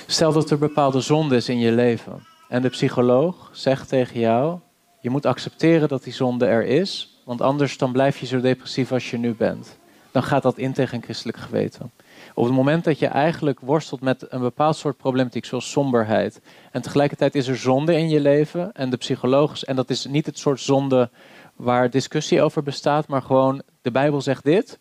Stel 0.05 0.33
dat 0.33 0.49
er 0.49 0.57
bepaalde 0.57 0.99
zonde 1.01 1.35
is 1.35 1.49
in 1.49 1.59
je 1.59 1.71
leven 1.71 2.25
en 2.49 2.61
de 2.61 2.69
psycholoog 2.69 3.49
zegt 3.51 3.89
tegen 3.89 4.19
jou, 4.19 4.59
je 4.99 5.09
moet 5.09 5.25
accepteren 5.25 5.87
dat 5.87 6.03
die 6.03 6.13
zonde 6.13 6.45
er 6.45 6.65
is, 6.65 7.19
want 7.23 7.41
anders 7.41 7.77
dan 7.77 7.91
blijf 7.91 8.17
je 8.17 8.25
zo 8.25 8.41
depressief 8.41 8.91
als 8.91 9.09
je 9.09 9.17
nu 9.17 9.33
bent 9.35 9.77
dan 10.15 10.23
gaat 10.23 10.43
dat 10.43 10.57
in 10.57 10.73
tegen 10.73 10.97
een 10.97 11.03
christelijk 11.03 11.37
geweten. 11.37 11.91
Op 12.33 12.43
het 12.43 12.53
moment 12.53 12.83
dat 12.83 12.99
je 12.99 13.07
eigenlijk 13.07 13.59
worstelt 13.59 14.01
met 14.01 14.25
een 14.29 14.41
bepaald 14.41 14.75
soort 14.75 14.97
problematiek, 14.97 15.45
zoals 15.45 15.71
somberheid, 15.71 16.41
en 16.71 16.81
tegelijkertijd 16.81 17.35
is 17.35 17.47
er 17.47 17.57
zonde 17.57 17.95
in 17.95 18.09
je 18.09 18.19
leven, 18.19 18.73
en 18.73 18.89
de 18.89 18.97
psycholoog, 18.97 19.63
en 19.63 19.75
dat 19.75 19.89
is 19.89 20.05
niet 20.05 20.25
het 20.25 20.39
soort 20.39 20.59
zonde 20.59 21.09
waar 21.55 21.89
discussie 21.89 22.41
over 22.41 22.63
bestaat, 22.63 23.07
maar 23.07 23.21
gewoon 23.21 23.61
de 23.81 23.91
Bijbel 23.91 24.21
zegt 24.21 24.43
dit, 24.43 24.79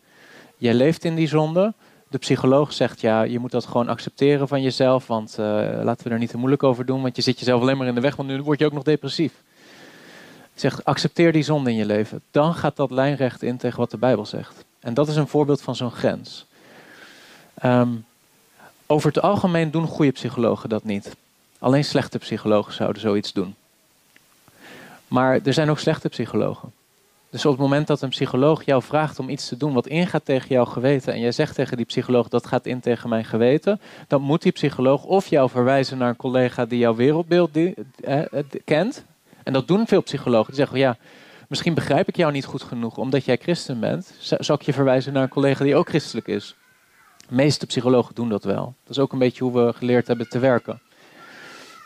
jij 0.56 0.74
leeft 0.74 1.04
in 1.04 1.14
die 1.14 1.28
zonde, 1.28 1.72
de 2.08 2.18
psycholoog 2.18 2.72
zegt 2.72 3.00
ja, 3.00 3.22
je 3.22 3.38
moet 3.38 3.50
dat 3.50 3.66
gewoon 3.66 3.88
accepteren 3.88 4.48
van 4.48 4.62
jezelf, 4.62 5.06
want 5.06 5.36
uh, 5.40 5.46
laten 5.82 6.06
we 6.06 6.10
er 6.10 6.18
niet 6.18 6.30
te 6.30 6.36
moeilijk 6.36 6.62
over 6.62 6.86
doen, 6.86 7.02
want 7.02 7.16
je 7.16 7.22
zit 7.22 7.38
jezelf 7.38 7.60
alleen 7.60 7.76
maar 7.76 7.86
in 7.86 7.94
de 7.94 8.00
weg, 8.00 8.16
want 8.16 8.28
nu 8.28 8.42
word 8.42 8.58
je 8.58 8.66
ook 8.66 8.72
nog 8.72 8.82
depressief. 8.82 9.32
Zegt 10.54 10.84
accepteer 10.84 11.32
die 11.32 11.42
zonde 11.42 11.70
in 11.70 11.76
je 11.76 11.86
leven. 11.86 12.20
Dan 12.30 12.54
gaat 12.54 12.76
dat 12.76 12.90
lijnrecht 12.90 13.42
in 13.42 13.56
tegen 13.56 13.78
wat 13.78 13.90
de 13.90 13.96
Bijbel 13.96 14.26
zegt. 14.26 14.64
En 14.80 14.94
dat 14.94 15.08
is 15.08 15.16
een 15.16 15.28
voorbeeld 15.28 15.62
van 15.62 15.76
zo'n 15.76 15.90
grens. 15.90 16.46
Ehm, 17.54 17.90
over 18.86 19.08
het 19.08 19.22
algemeen 19.22 19.70
doen 19.70 19.86
goede 19.86 20.12
psychologen 20.12 20.68
dat 20.68 20.84
niet. 20.84 21.16
Alleen 21.58 21.84
slechte 21.84 22.18
psychologen 22.18 22.72
zouden 22.72 23.02
zoiets 23.02 23.32
doen. 23.32 23.54
Maar 25.14 25.40
er 25.44 25.52
zijn 25.52 25.70
ook 25.70 25.78
slechte 25.78 26.08
psychologen. 26.08 26.72
Dus 27.30 27.44
op 27.44 27.52
het 27.52 27.60
moment 27.60 27.86
dat 27.86 28.02
een 28.02 28.08
psycholoog 28.08 28.64
jou 28.64 28.82
vraagt 28.82 29.18
om 29.18 29.28
iets 29.28 29.48
te 29.48 29.56
doen 29.56 29.72
wat 29.72 29.86
ingaat 29.86 30.24
tegen 30.24 30.48
jouw 30.48 30.64
geweten 30.64 31.12
en 31.12 31.20
jij 31.20 31.32
zegt 31.32 31.54
tegen 31.54 31.76
die 31.76 31.86
psycholoog 31.86 32.28
dat 32.28 32.46
gaat 32.46 32.66
in 32.66 32.80
tegen 32.80 33.08
mijn 33.08 33.24
geweten, 33.24 33.80
dan 34.08 34.22
moet 34.22 34.42
die 34.42 34.52
psycholoog 34.52 35.04
of 35.04 35.26
jou 35.26 35.50
verwijzen 35.50 35.98
naar 35.98 36.08
een 36.08 36.16
collega 36.16 36.66
die 36.66 36.78
jouw 36.78 36.94
wereldbeeld 36.94 37.50
eh, 38.00 38.20
kent. 38.64 39.04
En 39.42 39.52
dat 39.52 39.68
doen 39.68 39.86
veel 39.86 40.02
psychologen. 40.02 40.46
Die 40.46 40.56
zeggen 40.56 40.78
ja, 40.78 40.96
Misschien 41.48 41.74
begrijp 41.74 42.08
ik 42.08 42.16
jou 42.16 42.32
niet 42.32 42.44
goed 42.44 42.62
genoeg 42.62 42.96
omdat 42.96 43.24
jij 43.24 43.36
christen 43.36 43.80
bent. 43.80 44.14
Zal 44.18 44.56
ik 44.56 44.62
je 44.62 44.72
verwijzen 44.72 45.12
naar 45.12 45.22
een 45.22 45.28
collega 45.28 45.64
die 45.64 45.76
ook 45.76 45.88
christelijk 45.88 46.26
is? 46.26 46.56
De 47.28 47.34
meeste 47.34 47.66
psychologen 47.66 48.14
doen 48.14 48.28
dat 48.28 48.44
wel. 48.44 48.74
Dat 48.82 48.96
is 48.96 48.98
ook 48.98 49.12
een 49.12 49.18
beetje 49.18 49.44
hoe 49.44 49.66
we 49.66 49.72
geleerd 49.72 50.06
hebben 50.06 50.28
te 50.28 50.38
werken. 50.38 50.80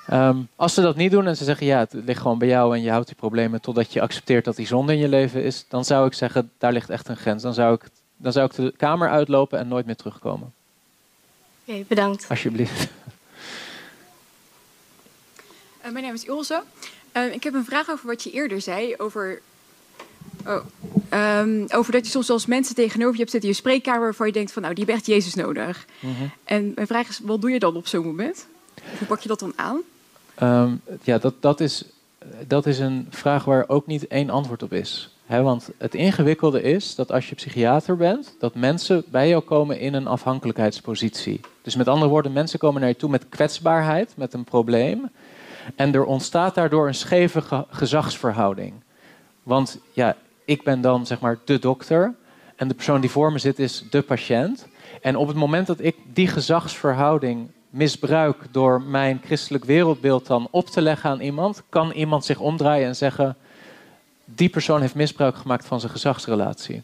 Ehm, 0.09 0.37
als 0.57 0.75
ze 0.75 0.81
dat 0.81 0.97
niet 0.97 1.11
doen 1.11 1.27
en 1.27 1.37
ze 1.37 1.45
zeggen 1.45 1.67
ja, 1.67 1.79
het 1.79 1.93
ligt 1.93 2.21
gewoon 2.21 2.39
bij 2.39 2.49
jou 2.49 2.77
en 2.77 2.83
je 2.83 2.91
houdt 2.91 3.07
die 3.07 3.17
problemen 3.17 3.61
totdat 3.61 3.93
je 3.93 4.01
accepteert 4.01 4.45
dat 4.45 4.57
die 4.57 4.67
zonde 4.67 4.93
in 4.93 4.99
je 4.99 5.09
leven 5.09 5.43
is, 5.43 5.65
dan 5.69 5.85
zou 5.85 6.07
ik 6.07 6.13
zeggen, 6.13 6.51
daar 6.59 6.73
ligt 6.73 6.91
echt 6.91 7.09
een 7.09 7.17
grens. 7.17 7.43
Dan 7.43 7.55
zou 7.55 7.75
ik, 7.75 7.83
dan 8.17 8.33
zou 8.33 8.47
ik 8.47 8.55
de 8.55 8.75
kamer 8.77 9.09
uitlopen 9.09 9.59
en 9.59 9.69
nooit 9.69 9.87
meer 9.87 9.97
terugkomen. 9.97 10.53
Oké, 11.65 11.85
bedankt. 11.89 12.27
Alsjeblieft. 12.29 12.89
Uh, 15.85 15.93
mijn 15.93 16.05
naam 16.05 16.15
is 16.15 16.25
Ilse. 16.25 16.63
Uh, 17.13 17.33
ik 17.33 17.43
heb 17.43 17.55
een 17.55 17.65
vraag 17.65 17.91
over 17.91 18.07
wat 18.07 18.23
je 18.23 18.31
eerder 18.31 18.61
zei 18.61 18.95
over 18.97 19.41
Oh. 20.47 20.65
Um, 21.41 21.67
over 21.69 21.93
dat 21.93 22.05
je 22.05 22.11
soms 22.11 22.31
als 22.31 22.47
mensen 22.47 22.75
tegenover 22.75 23.13
je 23.13 23.19
hebt 23.19 23.31
zitten 23.31 23.49
in 23.49 23.55
je 23.55 23.61
spreekkamer 23.63 24.01
waarvan 24.01 24.27
je 24.27 24.33
denkt 24.33 24.53
van 24.53 24.63
nou 24.63 24.75
die 24.75 24.85
hebben 24.85 25.03
echt 25.03 25.13
Jezus 25.13 25.35
nodig. 25.35 25.87
Mm 26.01 26.15
-hmm. 26.15 26.31
En 26.45 26.73
mijn 26.75 26.87
vraag 26.87 27.09
is, 27.09 27.21
wat 27.23 27.41
doe 27.41 27.51
je 27.51 27.59
dan 27.59 27.77
op 27.77 27.87
zo'n 27.87 28.07
moment? 28.07 28.47
Hoe 28.99 29.07
pak 29.07 29.21
je 29.21 29.29
dat 29.29 29.41
dan 29.41 29.53
aan? 29.57 29.81
Um, 30.43 30.81
ja, 31.03 31.19
dat, 31.19 31.35
dat, 31.41 31.61
is, 31.61 31.85
dat 32.47 32.67
is 32.67 32.79
een 32.79 33.07
vraag 33.11 33.45
waar 33.45 33.69
ook 33.69 33.87
niet 33.87 34.07
één 34.07 34.31
antwoord 34.31 34.63
op 34.63 34.73
is. 34.73 35.17
Want 35.27 35.71
het 35.79 35.95
ingewikkelde 35.95 36.63
is 36.63 36.95
dat 36.95 37.13
als 37.13 37.29
je 37.29 37.35
psychiater 37.35 37.97
bent, 37.97 38.37
dat 38.39 38.55
mensen 38.55 39.05
bij 39.11 39.29
jou 39.29 39.43
komen 39.43 39.81
in 39.81 39.95
een 39.95 40.07
afhankelijkheidspositie. 40.07 41.41
Dus 41.63 41.77
met 41.77 41.89
andere 41.89 42.11
woorden, 42.11 42.33
mensen 42.33 42.59
komen 42.59 42.81
naar 42.81 42.91
je 42.91 42.97
toe 42.97 43.11
met 43.11 43.29
kwetsbaarheid, 43.29 44.13
met 44.17 44.35
een 44.35 44.45
probleem. 44.45 45.11
En 45.77 45.95
er 45.95 46.05
ontstaat 46.05 46.55
daardoor 46.55 46.87
een 46.87 46.95
scheve 46.95 47.41
ge 47.41 47.65
gezagsverhouding. 47.71 48.73
Want 49.43 49.79
ja, 49.93 50.17
ik 50.45 50.63
ben 50.63 50.81
dan 50.81 51.07
zeg 51.07 51.21
maar 51.21 51.39
de 51.45 51.59
dokter 51.59 52.15
en 52.57 52.69
de 52.69 52.75
persoon 52.75 53.01
die 53.01 53.11
voor 53.11 53.33
me 53.33 53.39
zit 53.39 53.59
is 53.59 53.85
de 53.91 54.03
patiënt. 54.03 54.67
En 55.01 55.17
op 55.17 55.29
het 55.29 55.37
moment 55.37 55.67
dat 55.67 55.81
ik 55.81 55.97
die 56.13 56.29
gezagsverhouding 56.29 57.51
misbruik 57.71 58.37
door 58.51 58.83
mijn 58.83 59.21
christelijk 59.25 59.65
wereldbeeld 59.65 60.27
dan 60.27 60.49
op 60.51 60.67
te 60.67 60.81
leggen 60.81 61.11
aan 61.11 61.21
iemand, 61.21 61.63
kan 61.69 61.91
iemand 61.91 62.25
zich 62.25 62.39
omdraaien 62.39 62.87
en 62.87 62.97
zeggen: 62.97 63.37
die 64.25 64.49
persoon 64.49 64.81
heeft 64.81 64.95
misbruik 64.95 65.37
gemaakt 65.37 65.67
van 65.67 65.81
zijn 65.81 65.93
gezagsrelatie. 65.93 66.83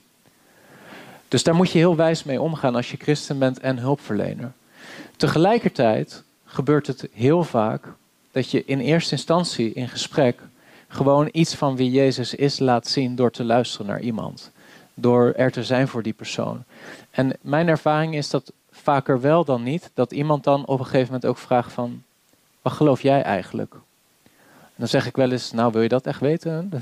Dus 1.29 1.43
daar 1.43 1.55
moet 1.55 1.71
je 1.71 1.79
heel 1.79 1.97
wijs 1.97 2.25
mee 2.25 2.41
omgaan 2.41 2.75
als 2.75 2.91
je 2.91 2.97
christen 2.97 3.39
bent 3.39 3.61
en 3.61 3.79
hulpverlener. 3.79 4.53
Tegelijkertijd 5.17 6.23
gebeurt 6.45 6.87
het 6.87 7.09
heel 7.13 7.45
vaak 7.45 7.87
dat 8.33 8.51
je 8.51 8.65
in 8.65 8.81
eerste 8.81 9.13
instantie 9.13 9.73
in 9.73 9.89
gesprek 9.89 10.41
gewoon 10.89 11.29
iets 11.33 11.55
van 11.55 11.77
wie 11.77 11.91
Jezus 11.91 12.35
is 12.35 12.59
laat 12.59 12.87
zien 12.87 13.15
door 13.15 13.31
te 13.31 13.45
luisteren 13.45 13.87
naar 13.87 14.01
iemand. 14.01 14.51
Door 14.95 15.33
er 15.37 15.53
te 15.53 15.65
zijn 15.65 15.89
voor 15.89 16.03
die 16.03 16.13
persoon. 16.13 16.65
En 17.11 17.37
mijn 17.41 17.69
ervaring 17.69 18.15
is 18.15 18.31
dat 18.31 18.53
vaker 18.85 19.21
wel 19.21 19.45
dan 19.45 19.63
niet, 19.63 19.91
dat 19.95 20.13
iemand 20.13 20.45
dan 20.45 20.67
op 20.67 20.79
een 20.79 20.85
gegeven 20.85 21.07
moment 21.07 21.27
ook 21.27 21.39
vraagt 21.39 21.73
van, 21.73 22.03
wat 22.63 22.73
geloof 22.73 23.03
jij 23.03 23.23
eigenlijk? 23.23 23.73
En 23.73 24.81
dan 24.81 24.89
zeg 24.89 25.07
ik 25.07 25.17
wel 25.17 25.31
eens, 25.31 25.53
nou 25.53 25.73
wil 25.73 25.83
je 25.83 25.89
dat 25.89 26.07
echt 26.07 26.21
weten? 26.21 26.73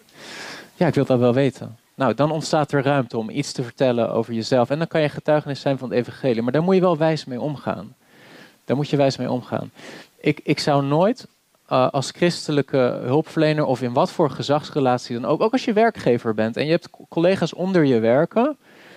ja, 0.78 0.86
ik 0.86 0.94
wil 0.94 1.04
dat 1.04 1.18
wel 1.18 1.34
weten. 1.34 1.76
Nou, 1.94 2.14
dan 2.14 2.30
ontstaat 2.30 2.72
er 2.72 2.82
ruimte 2.82 3.18
om 3.18 3.30
iets 3.30 3.52
te 3.52 3.62
vertellen 3.62 4.12
over 4.12 4.34
jezelf. 4.34 4.70
En 4.70 4.78
dan 4.78 4.86
kan 4.86 5.00
je 5.00 5.08
getuigenis 5.08 5.60
zijn 5.60 5.78
van 5.78 5.88
het 5.90 5.98
evangelie. 5.98 6.42
Maar 6.42 6.52
daar 6.52 6.62
moet 6.62 6.74
je 6.74 6.80
wel 6.80 6.96
wijs 6.96 7.24
mee 7.24 7.40
omgaan. 7.40 7.94
Daar 8.64 8.76
moet 8.76 8.88
je 8.88 8.96
wijs 8.96 9.16
mee 9.16 9.30
omgaan. 9.30 9.70
Ik, 10.16 10.40
ik 10.42 10.58
zou 10.58 10.84
nooit 10.84 11.26
eh, 11.66 11.88
als 11.90 12.10
christelijke 12.10 13.00
hulpverlener 13.02 13.64
of 13.64 13.82
in 13.82 13.92
wat 13.92 14.10
voor 14.10 14.30
gezagsrelatie 14.30 15.20
dan 15.20 15.30
ook, 15.30 15.40
ook 15.40 15.52
als 15.52 15.64
je 15.64 15.72
werkgever 15.72 16.34
bent 16.34 16.56
en 16.56 16.64
je 16.64 16.70
hebt 16.70 16.90
collega's 17.08 17.54
onder 17.54 17.84
je 17.84 18.00
werken 18.00 18.56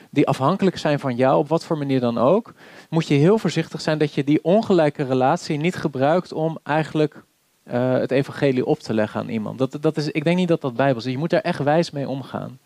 die 0.09 0.27
afhankelijk 0.27 0.77
zijn 0.77 0.99
van 0.99 1.15
jou, 1.15 1.37
op 1.37 1.47
wat 1.47 1.65
voor 1.65 1.77
manier 1.77 1.99
dan 1.99 2.17
ook, 2.17 2.53
moet 2.89 3.07
je 3.07 3.13
heel 3.13 3.37
voorzichtig 3.37 3.81
zijn 3.81 3.97
dat 3.97 4.13
je 4.13 4.23
die 4.23 4.43
ongelijke 4.43 5.03
relatie 5.03 5.57
niet 5.57 5.75
gebruikt 5.75 6.33
om 6.33 6.57
eigenlijk 6.63 7.23
eh, 7.63 7.93
het 7.93 8.11
evangelie 8.11 8.65
op 8.65 8.79
te 8.79 8.93
leggen 8.93 9.19
aan 9.19 9.29
iemand. 9.29 9.57
Dat, 9.57 9.77
dat 9.81 9.97
is, 9.97 10.07
ik 10.07 10.23
denk 10.23 10.37
niet 10.37 10.47
dat 10.47 10.61
dat 10.61 10.75
bijbels 10.75 11.05
is. 11.05 11.11
Je 11.11 11.17
moet 11.17 11.29
daar 11.29 11.41
echt 11.41 11.63
wijs 11.63 11.91
mee 11.91 12.07
omgaan. 12.07 12.59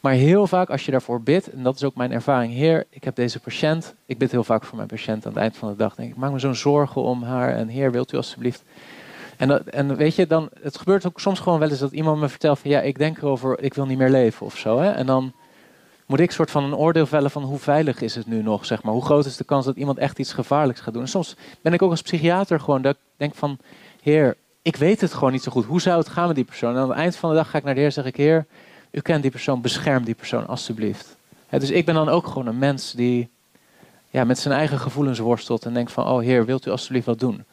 Maar 0.00 0.12
heel 0.12 0.46
vaak 0.46 0.70
als 0.70 0.84
je 0.84 0.90
daarvoor 0.90 1.22
bidt, 1.22 1.50
en 1.50 1.62
dat 1.62 1.74
is 1.74 1.84
ook 1.84 1.94
mijn 1.94 2.12
ervaring, 2.12 2.52
Heer, 2.52 2.86
ik 2.90 3.04
heb 3.04 3.16
deze 3.16 3.40
patiënt, 3.40 3.94
ik 4.06 4.18
bid 4.18 4.30
heel 4.30 4.44
vaak 4.44 4.64
voor 4.64 4.76
mijn 4.76 4.88
patiënt 4.88 5.26
aan 5.26 5.32
het 5.32 5.40
eind 5.40 5.56
van 5.56 5.68
de 5.68 5.76
dag, 5.76 5.94
denk 5.94 6.10
ik, 6.10 6.16
maak 6.16 6.32
me 6.32 6.38
zo'n 6.38 6.54
zorgen 6.54 7.02
om 7.02 7.22
haar 7.22 7.54
en 7.54 7.68
Heer, 7.68 7.92
wilt 7.92 8.12
u 8.12 8.16
alstublieft. 8.16 8.64
En, 9.36 9.72
en 9.72 9.96
weet 9.96 10.14
je, 10.14 10.26
dan, 10.26 10.48
het 10.60 10.78
gebeurt 10.78 11.06
ook 11.06 11.20
soms 11.20 11.40
gewoon 11.40 11.58
wel 11.58 11.70
eens 11.70 11.78
dat 11.78 11.92
iemand 11.92 12.20
me 12.20 12.28
vertelt 12.28 12.58
van 12.58 12.70
ja, 12.70 12.80
ik 12.80 12.98
denk 12.98 13.18
erover, 13.18 13.62
ik 13.62 13.74
wil 13.74 13.86
niet 13.86 13.98
meer 13.98 14.10
leven 14.10 14.46
of 14.46 14.56
zo. 14.56 14.78
Hè? 14.78 14.90
En 14.90 15.06
dan 15.06 15.32
moet 16.06 16.20
ik 16.20 16.30
soort 16.30 16.50
van 16.50 16.64
een 16.64 16.74
oordeel 16.74 17.06
vellen 17.06 17.30
van 17.30 17.42
hoe 17.42 17.58
veilig 17.58 18.00
is 18.00 18.14
het 18.14 18.26
nu 18.26 18.42
nog, 18.42 18.66
zeg 18.66 18.82
maar. 18.82 18.92
Hoe 18.92 19.04
groot 19.04 19.24
is 19.24 19.36
de 19.36 19.44
kans 19.44 19.64
dat 19.64 19.76
iemand 19.76 19.98
echt 19.98 20.18
iets 20.18 20.32
gevaarlijks 20.32 20.80
gaat 20.80 20.92
doen. 20.92 21.02
En 21.02 21.08
soms 21.08 21.36
ben 21.60 21.72
ik 21.72 21.82
ook 21.82 21.90
als 21.90 22.02
psychiater 22.02 22.60
gewoon, 22.60 22.82
dat 22.82 22.94
ik 22.94 23.00
denk 23.16 23.34
van, 23.34 23.58
Heer, 24.02 24.36
ik 24.62 24.76
weet 24.76 25.00
het 25.00 25.14
gewoon 25.14 25.32
niet 25.32 25.42
zo 25.42 25.52
goed. 25.52 25.64
Hoe 25.64 25.80
zou 25.80 25.98
het 25.98 26.08
gaan 26.08 26.26
met 26.26 26.36
die 26.36 26.44
persoon? 26.44 26.74
En 26.74 26.80
aan 26.80 26.88
het 26.88 26.98
eind 26.98 27.16
van 27.16 27.30
de 27.30 27.36
dag 27.36 27.50
ga 27.50 27.58
ik 27.58 27.64
naar 27.64 27.74
de 27.74 27.80
Heer 27.80 27.88
en 27.88 27.94
zeg 27.94 28.04
ik, 28.04 28.16
Heer, 28.16 28.46
u 28.90 29.00
kent 29.00 29.22
die 29.22 29.30
persoon, 29.30 29.60
bescherm 29.60 30.04
die 30.04 30.14
persoon 30.14 30.46
alstublieft. 30.46 31.16
dus 31.50 31.70
ik 31.70 31.84
ben 31.84 31.94
dan 31.94 32.08
ook 32.08 32.26
gewoon 32.26 32.46
een 32.46 32.58
mens 32.58 32.92
die 32.92 33.30
ja, 34.10 34.24
met 34.24 34.38
zijn 34.38 34.54
eigen 34.54 34.78
gevoelens 34.78 35.18
worstelt 35.18 35.64
en 35.64 35.74
denkt 35.74 35.92
van, 35.92 36.06
oh 36.06 36.20
Heer, 36.20 36.44
wilt 36.44 36.66
u 36.66 36.70
alstublieft 36.70 37.06
wat 37.06 37.18
doen? 37.18 37.44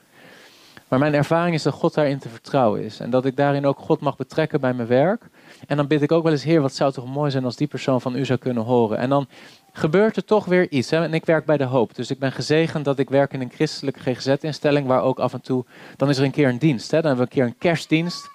Maar 0.87 0.99
mijn 0.99 1.13
ervaring 1.13 1.55
is 1.55 1.63
dat 1.63 1.73
God 1.73 1.93
daarin 1.93 2.19
te 2.19 2.29
vertrouwen 2.29 2.83
is. 2.83 2.99
En 2.99 3.09
dat 3.09 3.25
ik 3.25 3.35
daarin 3.35 3.65
ook 3.65 3.79
God 3.79 3.99
mag 3.99 4.15
betrekken 4.15 4.61
bij 4.61 4.73
mijn 4.73 4.87
werk. 4.87 5.23
En 5.67 5.77
dan 5.77 5.87
bid 5.87 6.01
ik 6.01 6.11
ook 6.11 6.23
wel 6.23 6.31
eens, 6.31 6.43
Heer, 6.43 6.61
wat 6.61 6.73
zou 6.73 6.91
toch 6.91 7.05
mooi 7.05 7.31
zijn 7.31 7.45
als 7.45 7.55
die 7.55 7.67
persoon 7.67 8.01
van 8.01 8.15
u 8.15 8.25
zou 8.25 8.39
kunnen 8.39 8.63
horen. 8.63 8.97
En 8.97 9.09
dan 9.09 9.27
gebeurt 9.71 10.15
er 10.15 10.25
toch 10.25 10.45
weer 10.45 10.71
iets. 10.71 10.89
Hè? 10.89 11.03
En 11.03 11.13
ik 11.13 11.25
werk 11.25 11.45
bij 11.45 11.57
de 11.57 11.63
hoop. 11.63 11.95
Dus 11.95 12.11
ik 12.11 12.19
ben 12.19 12.31
gezegend 12.31 12.85
dat 12.85 12.99
ik 12.99 13.09
werk 13.09 13.33
in 13.33 13.41
een 13.41 13.51
christelijke 13.51 13.99
GGZ-instelling 13.99 14.87
waar 14.87 15.01
ook 15.01 15.19
af 15.19 15.33
en 15.33 15.41
toe, 15.41 15.65
dan 15.97 16.09
is 16.09 16.17
er 16.17 16.23
een 16.23 16.31
keer 16.31 16.49
een 16.49 16.57
dienst. 16.57 16.91
Hè? 16.91 17.01
Dan 17.01 17.07
hebben 17.07 17.25
we 17.25 17.31
een 17.31 17.37
keer 17.37 17.53
een 17.53 17.57
kerstdienst. 17.57 18.29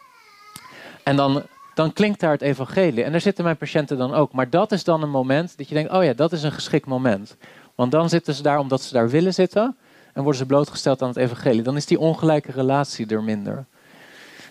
En 1.04 1.16
dan, 1.16 1.42
dan 1.74 1.92
klinkt 1.92 2.20
daar 2.20 2.32
het 2.32 2.42
evangelie. 2.42 3.04
En 3.04 3.10
daar 3.10 3.20
zitten 3.20 3.44
mijn 3.44 3.56
patiënten 3.56 3.98
dan 3.98 4.14
ook. 4.14 4.32
Maar 4.32 4.50
dat 4.50 4.72
is 4.72 4.84
dan 4.84 5.02
een 5.02 5.10
moment 5.10 5.56
dat 5.56 5.68
je 5.68 5.74
denkt, 5.74 5.92
oh 5.92 6.04
ja, 6.04 6.12
dat 6.12 6.32
is 6.32 6.42
een 6.42 6.52
geschikt 6.52 6.86
moment. 6.86 7.36
Want 7.74 7.92
dan 7.92 8.08
zitten 8.08 8.34
ze 8.34 8.42
daar 8.42 8.58
omdat 8.58 8.82
ze 8.82 8.92
daar 8.92 9.08
willen 9.08 9.34
zitten 9.34 9.76
en 10.12 10.22
worden 10.22 10.40
ze 10.40 10.46
blootgesteld 10.46 11.02
aan 11.02 11.08
het 11.08 11.16
evangelie. 11.16 11.62
Dan 11.62 11.76
is 11.76 11.86
die 11.86 11.98
ongelijke 11.98 12.52
relatie 12.52 13.06
er 13.06 13.22
minder. 13.22 13.66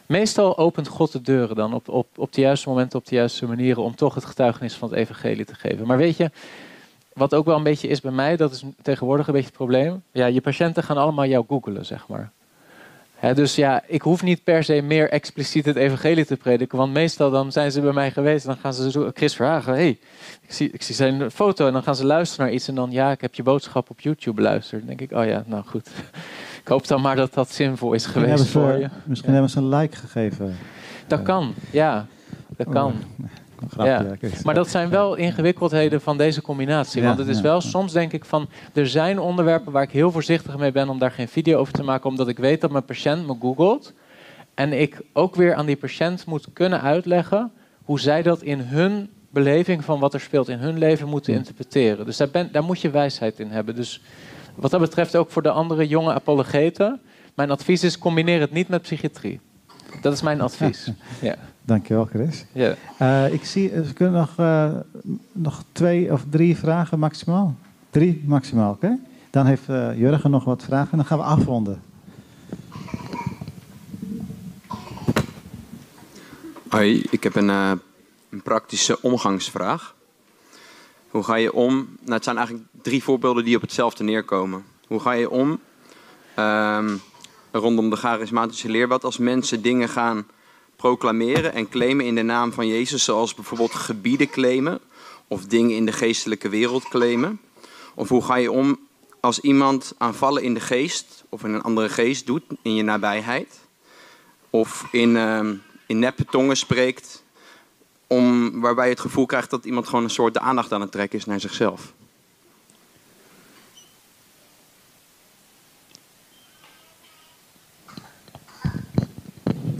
Meestal 0.08 0.58
opent 0.58 0.88
God 0.88 1.12
de 1.12 1.22
deuren 1.22 1.56
dan 1.56 1.74
op, 1.74 1.90
op, 1.90 2.08
op 2.16 2.34
de 2.34 2.42
juiste 2.42 2.70
momenten, 2.70 3.00
op 3.00 3.06
de 3.06 3.16
juiste 3.16 3.46
manieren 3.46 3.84
om 3.84 3.96
toch 3.96 4.16
het 4.16 4.26
getuigenis 4.26 4.76
van 4.76 4.90
het 4.90 4.98
evangelie 4.98 5.46
te 5.46 5.56
geven. 5.56 5.88
Maar 5.88 5.98
weet 5.98 6.18
je, 6.18 6.32
wat 7.14 7.34
ook 7.34 7.46
wel 7.46 7.58
een 7.58 7.64
beetje 7.64 7.88
is 7.88 8.02
bij 8.02 8.12
mij, 8.12 8.36
dat 8.36 8.52
is 8.52 8.64
tegenwoordig 8.82 9.28
een 9.28 9.34
beetje 9.34 9.48
het 9.48 9.58
probleem. 9.58 10.04
Ja, 10.12 10.26
je 10.26 10.42
patiënten 10.42 10.84
gaan 10.84 10.98
allemaal 10.98 11.26
jou 11.26 11.46
googelen, 11.48 11.86
zeg 11.86 12.08
maar 12.08 12.32
dus 13.34 13.56
ja, 13.56 13.84
ik 13.88 14.02
hoef 14.02 14.24
niet 14.24 14.44
per 14.44 14.64
se 14.64 14.82
meer 14.82 15.10
expliciet 15.10 15.66
het 15.66 15.76
evangelie 15.76 16.26
te 16.26 16.38
prediken. 16.38 16.78
Want 16.78 16.94
meestal 16.94 17.32
dan 17.32 17.52
zijn 17.52 17.72
ze 17.72 17.82
bij 17.82 17.94
mij 17.94 18.12
geweest. 18.12 18.46
En 18.46 18.52
dan 18.52 18.60
gaan 18.62 18.74
ze 18.74 18.92
zo, 18.92 19.12
Chris 19.14 19.36
vragen. 19.36 19.74
hey, 19.74 20.00
ik, 20.42 20.54
zie, 20.54 20.70
ik 20.72 20.82
zie 20.82 20.96
zijn 20.96 21.32
foto. 21.32 21.68
En 21.68 21.74
dan 21.74 21.84
gaan 21.84 21.96
ze 21.96 22.06
luisteren 22.06 22.46
naar 22.46 22.56
iets. 22.56 22.68
En 22.68 22.76
dan, 22.76 22.92
ja, 22.92 23.12
ik 23.12 23.22
heb 23.22 23.36
je 23.36 23.44
boodschap 23.44 23.90
op 23.90 24.00
YouTube 24.00 24.36
beluisterd. 24.36 24.88
Dan 24.88 24.96
denk 24.96 25.12
ik, 25.12 25.18
oh 25.18 25.26
ja, 25.26 25.44
nou 25.46 25.64
goed. 25.66 25.90
Ik 26.68 26.74
hoop 26.74 26.88
dan 26.88 27.02
maar 27.02 27.16
dat 27.16 27.34
dat 27.34 27.52
zinvol 27.52 27.94
is 27.94 28.06
geweest 28.06 28.46
voor 28.46 28.78
je. 28.78 28.90
Misschien 29.04 29.32
hebben 29.32 29.50
ze 29.50 29.58
een 29.58 29.70
like 29.70 29.96
gegeven. 29.96 30.56
Dat 31.08 31.22
kan, 31.22 31.54
ja. 31.72 32.06
Dat 32.58 32.70
kan. 32.70 32.94
Oh, 33.78 33.86
ja. 33.86 34.06
Maar 34.44 34.54
dat 34.54 34.70
zijn 34.70 34.90
wel 34.90 35.16
ingewikkeldheden 35.16 36.02
van 36.02 36.18
deze 36.18 36.42
combinatie. 36.42 37.04
Want 37.04 37.18
het 37.18 37.28
is 37.28 37.42
wel, 37.42 37.62
soms 37.62 37.94
denk 37.94 38.14
ik 38.14 38.26
van, 38.26 38.50
er 38.74 38.88
zijn 38.88 39.20
onderwerpen 39.20 39.72
waar 39.72 39.84
ik 39.84 39.92
heel 39.92 40.12
voorzichtig 40.12 40.58
mee 40.58 40.72
ben 40.72 40.90
om 40.90 41.00
daar 41.00 41.12
geen 41.12 41.28
video 41.28 41.60
over 41.60 41.74
te 41.74 41.84
maken, 41.84 42.10
omdat 42.10 42.28
ik 42.28 42.38
weet 42.38 42.62
dat 42.62 42.72
mijn 42.72 42.86
patiënt 42.86 43.28
me 43.28 43.36
googelt. 43.40 43.94
En 44.54 44.74
ik 44.74 45.02
ook 45.14 45.36
weer 45.36 45.56
aan 45.56 45.66
die 45.66 45.78
patiënt 45.78 46.26
moet 46.26 46.48
kunnen 46.54 46.82
uitleggen 46.82 47.52
hoe 47.84 48.00
zij 48.00 48.22
dat 48.22 48.42
in 48.42 48.60
hun 48.60 49.10
beleving 49.30 49.84
van 49.84 50.00
wat 50.00 50.14
er 50.14 50.20
speelt 50.20 50.50
in 50.50 50.60
hun 50.60 50.78
leven 50.78 51.08
moeten 51.08 51.34
interpreteren. 51.34 52.06
Dus 52.06 52.18
daar, 52.18 52.30
ben, 52.30 52.50
daar 52.52 52.64
moet 52.64 52.82
je 52.82 52.90
wijsheid 52.90 53.40
in 53.40 53.50
hebben. 53.50 53.76
Dus 53.76 54.02
wat 54.58 54.72
dat 54.72 54.80
betreft 54.80 55.16
ook 55.16 55.32
voor 55.32 55.42
de 55.42 55.52
andere 55.52 55.88
jonge 55.88 56.14
apologeten, 56.14 57.00
mijn 57.36 57.52
advies 57.52 57.84
is 57.84 57.98
combineer 57.98 58.40
het 58.40 58.52
niet 58.52 58.68
met 58.68 58.82
psychiatrie. 58.82 59.40
Dat 60.02 60.14
is 60.14 60.22
mijn 60.22 60.42
advies. 60.42 60.92
Ja. 61.22 61.36
Dankjewel, 61.62 62.06
Chris. 62.06 62.46
Ja. 62.52 62.76
Uh, 63.02 63.34
ik 63.34 63.46
zie, 63.46 63.72
we 63.72 63.94
kunnen 63.94 64.20
nog, 64.20 64.38
uh, 64.40 64.70
nog 65.32 65.64
twee 65.72 66.12
of 66.12 66.24
drie 66.30 66.58
vragen 66.58 67.00
maximaal. 67.00 67.56
Drie 67.90 68.24
maximaal, 68.26 68.72
oké? 68.72 69.00
Dan 69.30 69.46
heeft 69.46 69.70
uh, 69.70 69.98
Jurgen 69.98 70.32
nog 70.32 70.44
wat 70.44 70.64
vragen 70.64 70.92
en 70.92 70.98
dan 70.98 71.06
gaan 71.06 71.18
we 71.18 71.24
afronden. 71.24 71.82
Hoi, 76.70 77.06
ik 77.10 77.24
heb 77.24 77.36
een, 77.36 77.50
een 77.50 78.42
praktische 78.44 79.02
omgangsvraag. 79.02 79.96
Hoe 81.10 81.24
ga 81.24 81.36
je 81.36 81.54
om? 81.54 81.74
Nou, 81.76 82.14
het 82.14 82.24
zijn 82.24 82.38
eigenlijk 82.38 82.68
drie 82.88 83.04
voorbeelden 83.04 83.46
die 83.46 83.56
op 83.56 83.62
hetzelfde 83.62 84.04
neerkomen. 84.04 84.66
Hoe 84.88 85.00
ga 85.00 85.12
je 85.12 85.30
om 85.30 85.60
um, 86.40 87.02
rondom 87.52 87.90
de 87.90 87.96
charismatische 87.96 88.70
leer? 88.70 88.88
Wat 88.88 89.04
als 89.04 89.18
mensen 89.18 89.62
dingen 89.62 89.90
gaan 89.90 90.28
proclameren 90.76 91.54
en 91.54 91.70
claimen 91.70 92.06
in 92.06 92.16
de 92.16 92.22
naam 92.22 92.54
van 92.54 92.68
Jezus, 92.68 93.04
zoals 93.04 93.34
bijvoorbeeld 93.34 93.74
gebieden 93.74 94.30
claimen 94.30 94.80
of 95.28 95.46
dingen 95.46 95.76
in 95.76 95.86
de 95.86 95.92
geestelijke 95.92 96.50
wereld 96.50 96.88
claimen? 96.88 97.40
Of 97.96 98.10
hoe 98.10 98.24
ga 98.24 98.36
je 98.36 98.52
om 98.52 98.80
als 99.20 99.40
iemand 99.40 99.94
aanvallen 99.98 100.44
in 100.44 100.54
de 100.54 100.60
geest 100.60 101.24
of 101.30 101.44
in 101.44 101.54
een 101.54 101.62
andere 101.62 101.90
geest 101.90 102.26
doet 102.26 102.44
in 102.62 102.76
je 102.76 102.84
nabijheid? 102.84 103.60
Of 104.50 104.88
in, 104.92 105.10
uh, 105.10 105.50
in 105.88 106.00
neppe 106.00 106.26
tongen 106.26 106.58
spreekt, 106.58 107.24
om, 108.08 108.60
waarbij 108.62 108.86
je 108.86 108.92
het 108.92 109.00
gevoel 109.00 109.26
krijgt 109.26 109.50
dat 109.50 109.66
iemand 109.66 109.86
gewoon 109.88 110.04
een 110.04 110.10
soort 110.10 110.34
de 110.34 110.40
aandacht 110.40 110.74
aan 110.74 110.82
het 110.82 110.92
trekken 110.92 111.20
is 111.20 111.26
naar 111.26 111.40
zichzelf? 111.40 111.96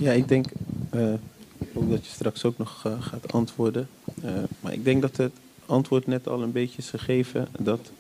Ja, 0.08 0.14
ik 0.14 0.28
denk 0.28 0.46
uh, 0.96 1.14
ook 1.74 1.90
dat 1.90 2.06
je 2.06 2.12
straks 2.12 2.46
ook 2.46 2.58
nog 2.58 2.84
uh, 2.88 2.94
gaat 3.00 3.34
antwoorden. 3.34 3.88
Uh, 4.24 4.32
maar 4.60 4.74
ik 4.74 4.84
denk 4.84 5.02
dat 5.02 5.18
het 5.18 5.32
antwoord 5.66 6.08
net 6.08 6.28
al 6.28 6.42
een 6.42 6.52
beetje 6.52 6.78
is 6.78 6.90
gegeven. 6.90 7.48
Dat, 7.60 7.92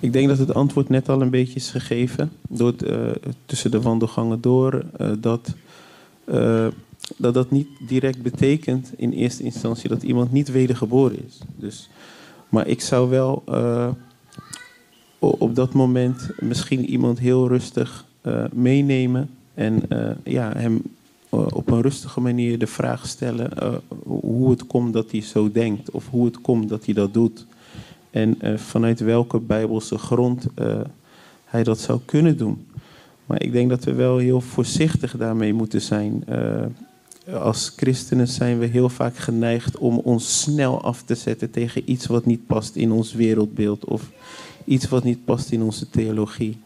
ik 0.00 0.12
denk 0.12 0.28
dat 0.28 0.38
het 0.38 0.54
antwoord 0.54 0.88
net 0.88 1.08
al 1.08 1.22
een 1.22 1.30
beetje 1.30 1.54
is 1.54 1.70
gegeven. 1.70 2.32
Door 2.48 2.74
tussen 3.46 3.70
de 3.70 3.80
wandelgangen 3.80 4.40
door. 4.40 4.84
dat, 5.18 5.54
dat 7.16 7.34
dat 7.34 7.50
niet 7.50 7.68
direct 7.88 8.22
betekent 8.22 8.92
in 8.96 9.12
eerste 9.12 9.42
instantie 9.42 9.88
dat 9.88 10.02
iemand 10.02 10.32
niet 10.32 10.50
wedergeboren 10.50 11.26
is. 11.26 11.38
Dus, 11.56 11.88
maar 12.48 12.66
ik 12.66 12.80
zou 12.80 13.10
wel 13.10 13.44
op 15.18 15.54
dat 15.54 15.72
moment 15.72 16.28
misschien 16.38 16.90
iemand 16.90 17.18
heel 17.18 17.48
rustig 17.48 18.04
meenemen. 18.52 19.30
En 19.54 19.82
ja, 20.24 20.52
hem 20.56 20.76
eh, 20.76 20.90
op 21.28 21.70
een 21.70 21.82
rustige 21.82 22.20
manier 22.20 22.58
de 22.58 22.66
vraag 22.66 23.06
stellen 23.06 23.50
uh, 23.62 23.74
hoe 24.06 24.50
het 24.50 24.66
komt 24.66 24.92
dat 24.92 25.10
hij 25.10 25.20
zo 25.20 25.52
denkt 25.52 25.90
of 25.90 26.08
hoe 26.10 26.24
het 26.24 26.40
komt 26.40 26.68
dat 26.68 26.84
hij 26.84 26.94
dat 26.94 27.14
doet. 27.14 27.46
En 28.10 28.38
uh, 28.40 28.56
vanuit 28.56 29.00
welke 29.00 29.38
bijbelse 29.38 29.98
grond 29.98 30.46
hij 31.44 31.62
dat 31.62 31.78
zou 31.78 32.00
kunnen 32.04 32.36
doen. 32.36 32.66
Maar 33.26 33.42
ik 33.42 33.52
denk 33.52 33.70
dat 33.70 33.84
we 33.84 33.92
wel 33.92 34.18
heel 34.18 34.40
voorzichtig 34.40 35.16
daarmee 35.16 35.54
moeten 35.54 35.80
zijn. 35.80 36.24
als 37.32 37.72
christenen 37.76 38.28
zijn 38.28 38.58
we 38.58 38.66
heel 38.66 38.88
vaak 38.88 39.16
geneigd 39.16 39.78
om 39.78 39.98
ons 39.98 40.40
snel 40.40 40.82
af 40.82 41.02
te 41.02 41.14
zetten 41.14 41.50
tegen 41.50 41.90
iets 41.90 42.06
wat 42.06 42.26
niet 42.26 42.46
past 42.46 42.76
in 42.76 42.92
ons 42.92 43.12
wereldbeeld 43.12 43.84
of 43.84 44.10
iets 44.64 44.88
wat 44.88 45.04
niet 45.04 45.24
past 45.24 45.50
in 45.50 45.62
onze 45.62 45.90
theologie. 45.90 46.58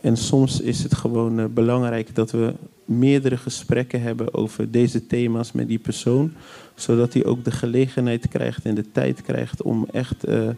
en 0.00 0.16
soms 0.16 0.60
is 0.60 0.82
het 0.82 0.94
gewoon 0.94 1.52
belangrijk 1.54 2.14
dat 2.14 2.30
we 2.30 2.54
meerdere 2.90 3.36
gesprekken 3.36 4.02
hebben 4.02 4.34
over 4.34 4.70
deze 4.70 5.06
thema's 5.06 5.52
met 5.52 5.68
die 5.68 5.78
persoon. 5.78 6.32
Zodat 6.74 7.12
hij 7.12 7.24
ook 7.24 7.44
de 7.44 7.50
gelegenheid 7.50 8.28
krijgt 8.28 8.64
en 8.64 8.74
de 8.74 8.90
tijd 8.92 9.22
krijgt 9.22 9.62
om 9.62 9.86
echt 9.92 10.28
uh, 10.28 10.48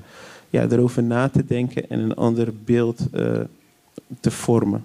ja, 0.50 0.66
erover 0.70 1.02
na 1.02 1.28
te 1.28 1.44
denken 1.44 1.90
en 1.90 1.98
een 1.98 2.14
ander 2.14 2.48
beeld 2.64 3.06
uh, 3.14 3.40
te 4.20 4.30
vormen. 4.30 4.84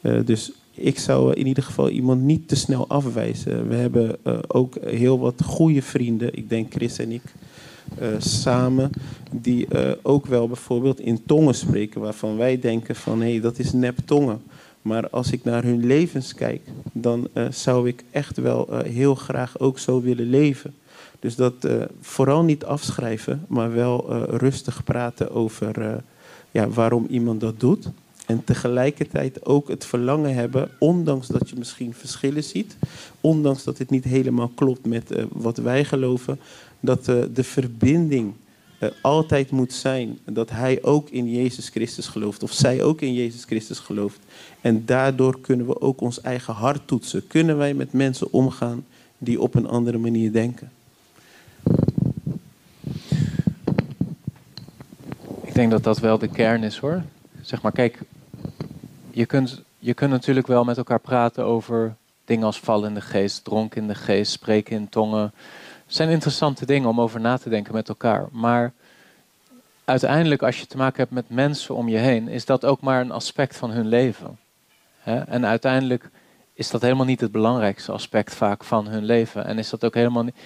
Uh, 0.00 0.24
dus 0.24 0.52
ik 0.70 0.98
zou 0.98 1.32
in 1.32 1.46
ieder 1.46 1.62
geval 1.62 1.88
iemand 1.88 2.22
niet 2.22 2.48
te 2.48 2.56
snel 2.56 2.88
afwijzen. 2.88 3.68
We 3.68 3.74
hebben 3.74 4.16
ook 4.46 4.76
heel 4.84 5.18
wat 5.18 5.42
goede 5.44 5.82
vrienden, 5.82 6.36
ik 6.36 6.48
denk 6.48 6.72
Chris 6.72 6.98
en 6.98 7.10
ik, 7.10 7.22
samen, 8.18 8.90
die 9.32 9.68
ook 10.02 10.26
wel 10.26 10.46
bijvoorbeeld 10.46 11.00
in 11.00 11.24
tongen 11.26 11.54
spreken, 11.54 12.00
waarvan 12.00 12.36
wij 12.36 12.58
denken 12.58 12.96
van 12.96 13.20
hé, 13.20 13.30
hey, 13.30 13.40
dat 13.40 13.58
is 13.58 13.72
nep 13.72 13.98
tongen. 14.04 14.40
Maar 14.82 15.10
als 15.10 15.32
ik 15.32 15.44
naar 15.44 15.62
hun 15.62 15.86
levens 15.86 16.34
kijk, 16.34 16.60
dan 16.92 17.28
eh, 17.32 17.50
zou 17.50 17.88
ik 17.88 18.04
echt 18.10 18.36
wel 18.36 18.68
eh, 18.68 18.90
heel 18.90 19.14
graag 19.14 19.58
ook 19.58 19.78
zo 19.78 20.00
willen 20.00 20.30
leven. 20.30 20.74
Dus 21.18 21.36
dat 21.36 21.64
eh, 21.64 21.82
vooral 22.00 22.42
niet 22.42 22.64
afschrijven, 22.64 23.44
maar 23.48 23.72
wel 23.72 24.24
rustig 24.36 24.84
praten 24.84 25.30
over 25.30 26.02
ja, 26.50 26.68
waarom 26.68 27.06
iemand 27.10 27.40
dat 27.40 27.60
doet. 27.60 27.88
En 28.26 28.44
tegelijkertijd 28.44 29.46
ook 29.46 29.68
het 29.68 29.84
verlangen 29.84 30.34
hebben, 30.34 30.70
ondanks 30.78 31.26
dat 31.26 31.50
je 31.50 31.56
misschien 31.58 31.94
verschillen 31.94 32.44
ziet, 32.44 32.76
ondanks 33.20 33.64
dat 33.64 33.78
het 33.78 33.90
niet 33.90 34.04
helemaal 34.04 34.50
klopt 34.54 34.86
met 34.86 35.14
wat 35.32 35.56
wij 35.56 35.84
geloven, 35.84 36.40
dat 36.80 37.04
de 37.04 37.44
verbinding 37.44 38.34
eh, 38.80 38.88
altijd 39.00 39.50
moet 39.50 39.72
zijn 39.72 40.18
dat 40.24 40.50
hij 40.50 40.82
ook 40.82 41.10
in 41.10 41.30
Jezus 41.30 41.68
Christus 41.68 42.06
gelooft, 42.06 42.42
of 42.42 42.52
zij 42.52 42.82
ook 42.82 43.00
in 43.00 43.14
Jezus 43.14 43.44
Christus 43.44 43.78
gelooft. 43.78 44.18
En 44.60 44.84
daardoor 44.84 45.40
kunnen 45.40 45.66
we 45.66 45.80
ook 45.80 46.00
ons 46.00 46.20
eigen 46.20 46.54
hart 46.54 46.86
toetsen. 46.86 47.26
Kunnen 47.26 47.56
wij 47.56 47.74
met 47.74 47.92
mensen 47.92 48.32
omgaan 48.32 48.84
die 49.18 49.40
op 49.40 49.54
een 49.54 49.68
andere 49.68 49.98
manier 49.98 50.32
denken? 50.32 50.70
Ik 55.42 55.54
denk 55.54 55.70
dat 55.70 55.84
dat 55.84 55.98
wel 55.98 56.18
de 56.18 56.28
kern 56.28 56.62
is 56.62 56.76
hoor. 56.76 57.02
Zeg 57.40 57.62
maar, 57.62 57.72
kijk, 57.72 57.98
je 59.10 59.26
kunt, 59.26 59.62
je 59.78 59.94
kunt 59.94 60.10
natuurlijk 60.10 60.46
wel 60.46 60.64
met 60.64 60.76
elkaar 60.76 61.00
praten 61.00 61.44
over 61.44 61.96
dingen 62.24 62.46
als 62.46 62.60
val 62.60 62.84
in 62.84 62.94
de 62.94 63.00
geest, 63.00 63.44
dronken 63.44 63.82
in 63.82 63.88
de 63.88 63.94
geest, 63.94 64.32
spreken 64.32 64.76
in 64.76 64.88
tongen. 64.88 65.32
Zijn 65.90 66.08
interessante 66.08 66.66
dingen 66.66 66.88
om 66.88 67.00
over 67.00 67.20
na 67.20 67.38
te 67.38 67.48
denken 67.48 67.74
met 67.74 67.88
elkaar. 67.88 68.28
Maar 68.32 68.72
uiteindelijk, 69.84 70.42
als 70.42 70.60
je 70.60 70.66
te 70.66 70.76
maken 70.76 70.98
hebt 70.98 71.10
met 71.10 71.28
mensen 71.28 71.74
om 71.74 71.88
je 71.88 71.96
heen, 71.96 72.28
is 72.28 72.44
dat 72.44 72.64
ook 72.64 72.80
maar 72.80 73.00
een 73.00 73.10
aspect 73.10 73.56
van 73.56 73.70
hun 73.70 73.88
leven. 73.88 74.38
En 75.04 75.46
uiteindelijk 75.46 76.10
is 76.52 76.70
dat 76.70 76.82
helemaal 76.82 77.04
niet 77.06 77.20
het 77.20 77.32
belangrijkste 77.32 77.92
aspect 77.92 78.34
vaak 78.34 78.64
van 78.64 78.86
hun 78.86 79.04
leven. 79.04 79.44
En 79.44 79.58
is 79.58 79.70
dat 79.70 79.84
ook 79.84 79.94
helemaal 79.94 80.22
niet, 80.22 80.36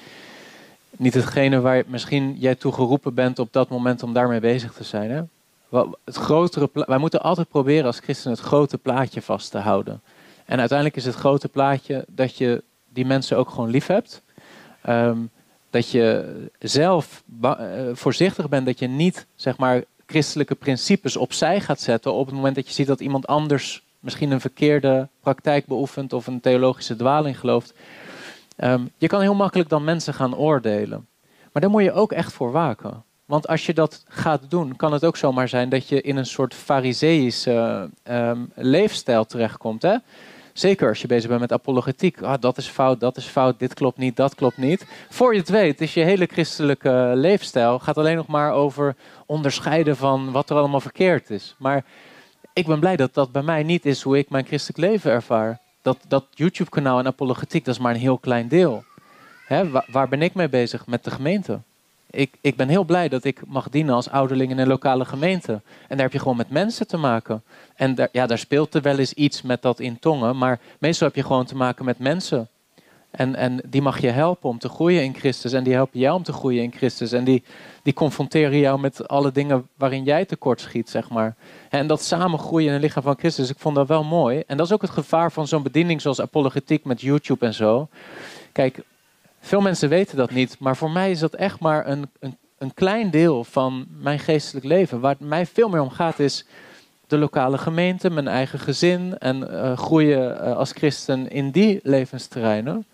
niet 0.90 1.14
hetgene 1.14 1.60
waar 1.60 1.82
misschien 1.86 2.36
jij 2.38 2.54
toe 2.54 2.72
geroepen 2.72 3.14
bent 3.14 3.38
op 3.38 3.52
dat 3.52 3.68
moment 3.68 4.02
om 4.02 4.12
daarmee 4.12 4.40
bezig 4.40 4.72
te 4.72 4.84
zijn. 4.84 5.30
Het 6.04 6.16
grotere 6.16 6.70
wij 6.72 6.98
moeten 6.98 7.22
altijd 7.22 7.48
proberen 7.48 7.86
als 7.86 7.98
christen 7.98 8.30
het 8.30 8.40
grote 8.40 8.78
plaatje 8.78 9.22
vast 9.22 9.50
te 9.50 9.58
houden. 9.58 10.00
En 10.44 10.58
uiteindelijk 10.58 10.98
is 10.98 11.04
het 11.04 11.14
grote 11.14 11.48
plaatje 11.48 12.04
dat 12.08 12.36
je 12.36 12.62
die 12.88 13.06
mensen 13.06 13.36
ook 13.36 13.50
gewoon 13.50 13.70
lief 13.70 13.86
hebt. 13.86 14.22
Ehm, 14.82 15.18
dat 15.74 15.90
je 15.90 16.34
zelf 16.58 17.22
eh, 17.42 17.50
voorzichtig 17.92 18.48
bent 18.48 18.66
dat 18.66 18.78
je 18.78 18.86
niet 18.86 19.26
zeg 19.34 19.56
maar, 19.56 19.84
christelijke 20.06 20.54
principes 20.54 21.16
opzij 21.16 21.60
gaat 21.60 21.80
zetten 21.80 22.12
op 22.12 22.26
het 22.26 22.34
moment 22.34 22.54
dat 22.54 22.66
je 22.66 22.72
ziet 22.72 22.86
dat 22.86 23.00
iemand 23.00 23.26
anders 23.26 23.82
misschien 24.00 24.30
een 24.30 24.40
verkeerde 24.40 25.08
praktijk 25.20 25.66
beoefent 25.66 26.12
of 26.12 26.26
een 26.26 26.40
theologische 26.40 26.96
dwaling 26.96 27.38
gelooft. 27.38 27.74
Ehm, 28.56 28.84
je 28.98 29.06
kan 29.06 29.20
heel 29.20 29.34
makkelijk 29.34 29.68
dan 29.68 29.84
mensen 29.84 30.14
gaan 30.14 30.36
oordelen. 30.36 31.06
Maar 31.52 31.62
daar 31.62 31.70
moet 31.70 31.82
je 31.82 31.92
ook 31.92 32.12
echt 32.12 32.32
voor 32.32 32.52
waken. 32.52 33.04
Want 33.24 33.48
als 33.48 33.66
je 33.66 33.74
dat 33.74 34.04
gaat 34.08 34.50
doen, 34.50 34.76
kan 34.76 34.92
het 34.92 35.04
ook 35.04 35.16
zomaar 35.16 35.48
zijn 35.48 35.68
dat 35.68 35.88
je 35.88 36.00
in 36.00 36.16
een 36.16 36.26
soort 36.26 36.54
fariseïsche 36.54 37.90
ehm, 38.02 38.38
leefstijl 38.54 39.24
terechtkomt. 39.24 39.82
Hè? 39.82 39.96
Zeker 40.54 40.88
als 40.88 41.00
je 41.00 41.06
bezig 41.06 41.28
bent 41.28 41.40
met 41.40 41.52
apologetiek. 41.52 42.22
Ah, 42.22 42.40
dat 42.40 42.56
is 42.56 42.66
fout, 42.66 43.00
dat 43.00 43.16
is 43.16 43.26
fout, 43.26 43.58
dit 43.58 43.74
klopt 43.74 43.98
niet, 43.98 44.16
dat 44.16 44.34
klopt 44.34 44.56
niet. 44.56 44.86
Voor 45.10 45.32
je 45.32 45.40
het 45.40 45.48
weet 45.48 45.80
is 45.80 45.94
je 45.94 46.00
hele 46.00 46.26
christelijke 46.26 47.12
leefstijl 47.14 47.78
gaat 47.78 47.98
alleen 47.98 48.16
nog 48.16 48.26
maar 48.26 48.52
over 48.52 48.96
onderscheiden 49.26 49.96
van 49.96 50.32
wat 50.32 50.50
er 50.50 50.56
allemaal 50.56 50.80
verkeerd 50.80 51.30
is. 51.30 51.54
Maar 51.58 51.84
ik 52.52 52.66
ben 52.66 52.80
blij 52.80 52.96
dat 52.96 53.14
dat 53.14 53.32
bij 53.32 53.42
mij 53.42 53.62
niet 53.62 53.86
is 53.86 54.02
hoe 54.02 54.18
ik 54.18 54.30
mijn 54.30 54.46
christelijk 54.46 54.78
leven 54.78 55.10
ervaar. 55.10 55.60
Dat, 55.82 55.98
dat 56.08 56.26
YouTube-kanaal 56.30 56.98
en 56.98 57.06
apologetiek, 57.06 57.64
dat 57.64 57.74
is 57.74 57.80
maar 57.80 57.94
een 57.94 58.00
heel 58.00 58.18
klein 58.18 58.48
deel. 58.48 58.84
Hè, 59.46 59.70
waar, 59.70 59.86
waar 59.90 60.08
ben 60.08 60.22
ik 60.22 60.34
mee 60.34 60.48
bezig? 60.48 60.86
Met 60.86 61.04
de 61.04 61.10
gemeente. 61.10 61.60
Ik, 62.14 62.34
ik 62.40 62.56
ben 62.56 62.68
heel 62.68 62.84
blij 62.84 63.08
dat 63.08 63.24
ik 63.24 63.46
mag 63.46 63.68
dienen 63.68 63.94
als 63.94 64.10
ouderling 64.10 64.50
in 64.50 64.58
een 64.58 64.66
lokale 64.66 65.04
gemeente. 65.04 65.52
En 65.52 65.62
daar 65.88 65.98
heb 65.98 66.12
je 66.12 66.18
gewoon 66.18 66.36
met 66.36 66.50
mensen 66.50 66.86
te 66.86 66.96
maken. 66.96 67.42
En 67.74 67.94
daar, 67.94 68.08
ja, 68.12 68.26
daar 68.26 68.38
speelt 68.38 68.74
er 68.74 68.82
wel 68.82 68.98
eens 68.98 69.12
iets 69.12 69.42
met 69.42 69.62
dat 69.62 69.80
in 69.80 69.98
tongen. 69.98 70.38
Maar 70.38 70.60
meestal 70.78 71.06
heb 71.06 71.16
je 71.16 71.22
gewoon 71.22 71.44
te 71.44 71.56
maken 71.56 71.84
met 71.84 71.98
mensen. 71.98 72.48
En, 73.10 73.34
en 73.34 73.60
die 73.66 73.82
mag 73.82 74.00
je 74.00 74.10
helpen 74.10 74.48
om 74.48 74.58
te 74.58 74.68
groeien 74.68 75.02
in 75.02 75.14
Christus. 75.14 75.52
En 75.52 75.64
die 75.64 75.72
helpen 75.72 76.00
jou 76.00 76.16
om 76.16 76.22
te 76.22 76.32
groeien 76.32 76.62
in 76.62 76.72
Christus. 76.72 77.12
En 77.12 77.24
die, 77.24 77.42
die 77.82 77.92
confronteren 77.92 78.58
jou 78.58 78.80
met 78.80 79.08
alle 79.08 79.32
dingen 79.32 79.68
waarin 79.76 80.04
jij 80.04 80.24
tekort 80.24 80.60
schiet, 80.60 80.90
zeg 80.90 81.10
maar. 81.10 81.36
En 81.70 81.86
dat 81.86 82.02
samen 82.02 82.38
groeien 82.38 82.66
in 82.66 82.72
het 82.72 82.82
lichaam 82.82 83.02
van 83.02 83.18
Christus, 83.18 83.50
ik 83.50 83.58
vond 83.58 83.74
dat 83.74 83.88
wel 83.88 84.04
mooi. 84.04 84.42
En 84.46 84.56
dat 84.56 84.66
is 84.66 84.72
ook 84.72 84.82
het 84.82 84.90
gevaar 84.90 85.32
van 85.32 85.46
zo'n 85.46 85.62
bediening 85.62 86.00
zoals 86.00 86.20
apologetiek 86.20 86.84
met 86.84 87.00
YouTube 87.00 87.46
en 87.46 87.54
zo. 87.54 87.88
Kijk, 88.52 88.82
veel 89.44 89.60
mensen 89.60 89.88
weten 89.88 90.16
dat 90.16 90.30
niet. 90.30 90.56
Maar 90.58 90.76
voor 90.76 90.90
mij 90.90 91.10
is 91.10 91.18
dat 91.18 91.34
echt 91.34 91.60
maar 91.60 91.86
een, 91.86 92.10
een, 92.20 92.36
een 92.58 92.74
klein 92.74 93.10
deel 93.10 93.44
van 93.44 93.86
mijn 93.90 94.18
geestelijk 94.18 94.66
leven. 94.66 95.00
Waar 95.00 95.16
het 95.18 95.28
mij 95.28 95.46
veel 95.46 95.68
meer 95.68 95.80
om 95.80 95.90
gaat 95.90 96.18
is 96.18 96.46
de 97.06 97.18
lokale 97.18 97.58
gemeente, 97.58 98.10
mijn 98.10 98.28
eigen 98.28 98.58
gezin. 98.58 99.18
En 99.18 99.62
eh, 99.62 99.78
groeien 99.78 100.40
eh, 100.40 100.56
als 100.56 100.72
christen 100.72 101.30
in 101.30 101.50
die 101.50 101.80
levensterreinen. 101.82 102.86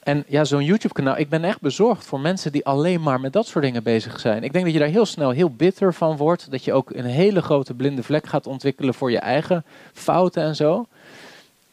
En 0.00 0.24
ja, 0.26 0.44
zo'n 0.44 0.64
YouTube-kanaal, 0.64 1.18
ik 1.18 1.28
ben 1.28 1.44
echt 1.44 1.60
bezorgd 1.60 2.04
voor 2.04 2.20
mensen 2.20 2.52
die 2.52 2.64
alleen 2.64 3.02
maar 3.02 3.20
met 3.20 3.32
dat 3.32 3.46
soort 3.46 3.64
dingen 3.64 3.82
bezig 3.82 4.20
zijn. 4.20 4.42
Ik 4.42 4.52
denk 4.52 4.64
dat 4.64 4.74
je 4.74 4.80
daar 4.80 4.88
heel 4.88 5.06
snel 5.06 5.30
heel 5.30 5.50
bitter 5.50 5.94
van 5.94 6.16
wordt. 6.16 6.50
Dat 6.50 6.64
je 6.64 6.72
ook 6.72 6.90
een 6.90 7.04
hele 7.04 7.42
grote 7.42 7.74
blinde 7.74 8.02
vlek 8.02 8.26
gaat 8.26 8.46
ontwikkelen 8.46 8.94
voor 8.94 9.10
je 9.10 9.18
eigen 9.18 9.64
fouten 9.92 10.42
en 10.42 10.56
zo. 10.56 10.86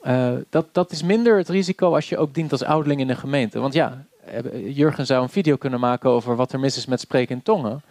Eh, 0.02 0.32
dat, 0.50 0.66
dat 0.72 0.92
is 0.92 1.04
minder 1.04 1.38
het 1.38 1.50
risico 1.50 1.94
als 1.94 2.10
je 2.10 2.18
ook 2.18 2.34
dient 2.34 2.52
als 2.52 2.64
ouderling 2.64 3.02
in 3.02 3.10
een 3.10 3.18
gemeente. 3.18 3.60
Want 3.60 3.74
ja, 3.74 4.06
eh, 4.26 4.76
Jurgen 4.78 5.06
zou 5.06 5.22
een 5.22 5.30
video 5.30 5.56
kunnen 5.56 5.80
maken 5.80 6.10
over 6.10 6.36
wat 6.36 6.54
er 6.54 6.60
mis 6.60 6.78
is 6.78 6.86
met 6.86 7.00
spreken 7.00 7.36
in 7.36 7.44
tongen. 7.44 7.82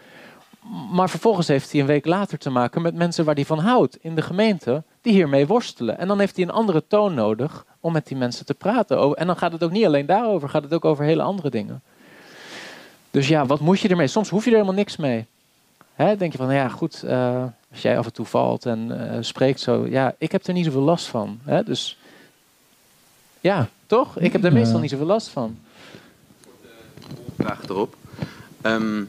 Maar 0.92 1.10
vervolgens 1.10 1.48
heeft 1.48 1.72
hij 1.72 1.80
een 1.80 1.86
week 1.86 2.06
later 2.06 2.38
te 2.38 2.50
maken 2.50 2.82
met 2.82 2.94
mensen 2.94 3.24
waar 3.24 3.34
hij 3.34 3.44
van 3.44 3.58
houdt 3.58 3.98
in 4.00 4.14
de 4.14 4.22
gemeente, 4.22 4.82
die 5.00 5.12
hiermee 5.12 5.46
worstelen. 5.46 5.98
En 5.98 6.08
dan 6.08 6.18
heeft 6.18 6.36
hij 6.36 6.44
een 6.44 6.50
andere 6.50 6.84
toon 6.88 7.14
nodig 7.14 7.64
om 7.80 7.92
met 7.92 8.06
die 8.06 8.16
mensen 8.16 8.46
te 8.46 8.54
praten. 8.54 9.14
En 9.14 9.26
dan 9.26 9.36
gaat 9.36 9.52
het 9.52 9.64
ook 9.64 9.70
niet 9.70 9.84
alleen 9.84 10.06
daarover, 10.06 10.48
gaat 10.48 10.62
het 10.62 10.74
ook 10.74 10.84
over 10.84 11.04
hele 11.04 11.22
andere 11.22 11.50
dingen. 11.50 11.82
Dus 13.10 13.28
ja, 13.28 13.46
wat 13.46 13.60
moet 13.60 13.80
je 13.80 13.88
ermee? 13.88 14.06
Soms 14.06 14.28
hoef 14.28 14.44
je 14.44 14.50
er 14.50 14.56
helemaal 14.56 14.78
niks 14.78 14.96
mee. 14.96 15.26
Hè, 15.96 16.16
denk 16.16 16.32
je 16.32 16.38
van, 16.38 16.54
ja 16.54 16.68
goed, 16.68 17.02
eh, 17.02 17.44
als 17.70 17.82
jij 17.82 17.98
af 17.98 18.06
en 18.06 18.12
toe 18.12 18.26
valt 18.26 18.66
en 18.66 19.10
eh, 19.10 19.18
spreekt 19.20 19.60
zo. 19.60 19.86
Ja, 19.86 20.14
ik 20.18 20.32
heb 20.32 20.46
er 20.46 20.52
niet 20.52 20.64
zoveel 20.64 20.80
last 20.80 21.06
van. 21.06 21.38
Hè? 21.44 21.62
Dus 21.62 21.98
ja, 23.40 23.68
toch? 23.86 24.18
Ik 24.18 24.32
heb 24.32 24.44
er 24.44 24.52
meestal 24.52 24.80
niet 24.80 24.90
zoveel 24.90 25.06
last 25.06 25.28
van. 25.28 25.58
vraag 27.38 27.62
erop. 27.68 27.94
Ehm, 28.60 29.04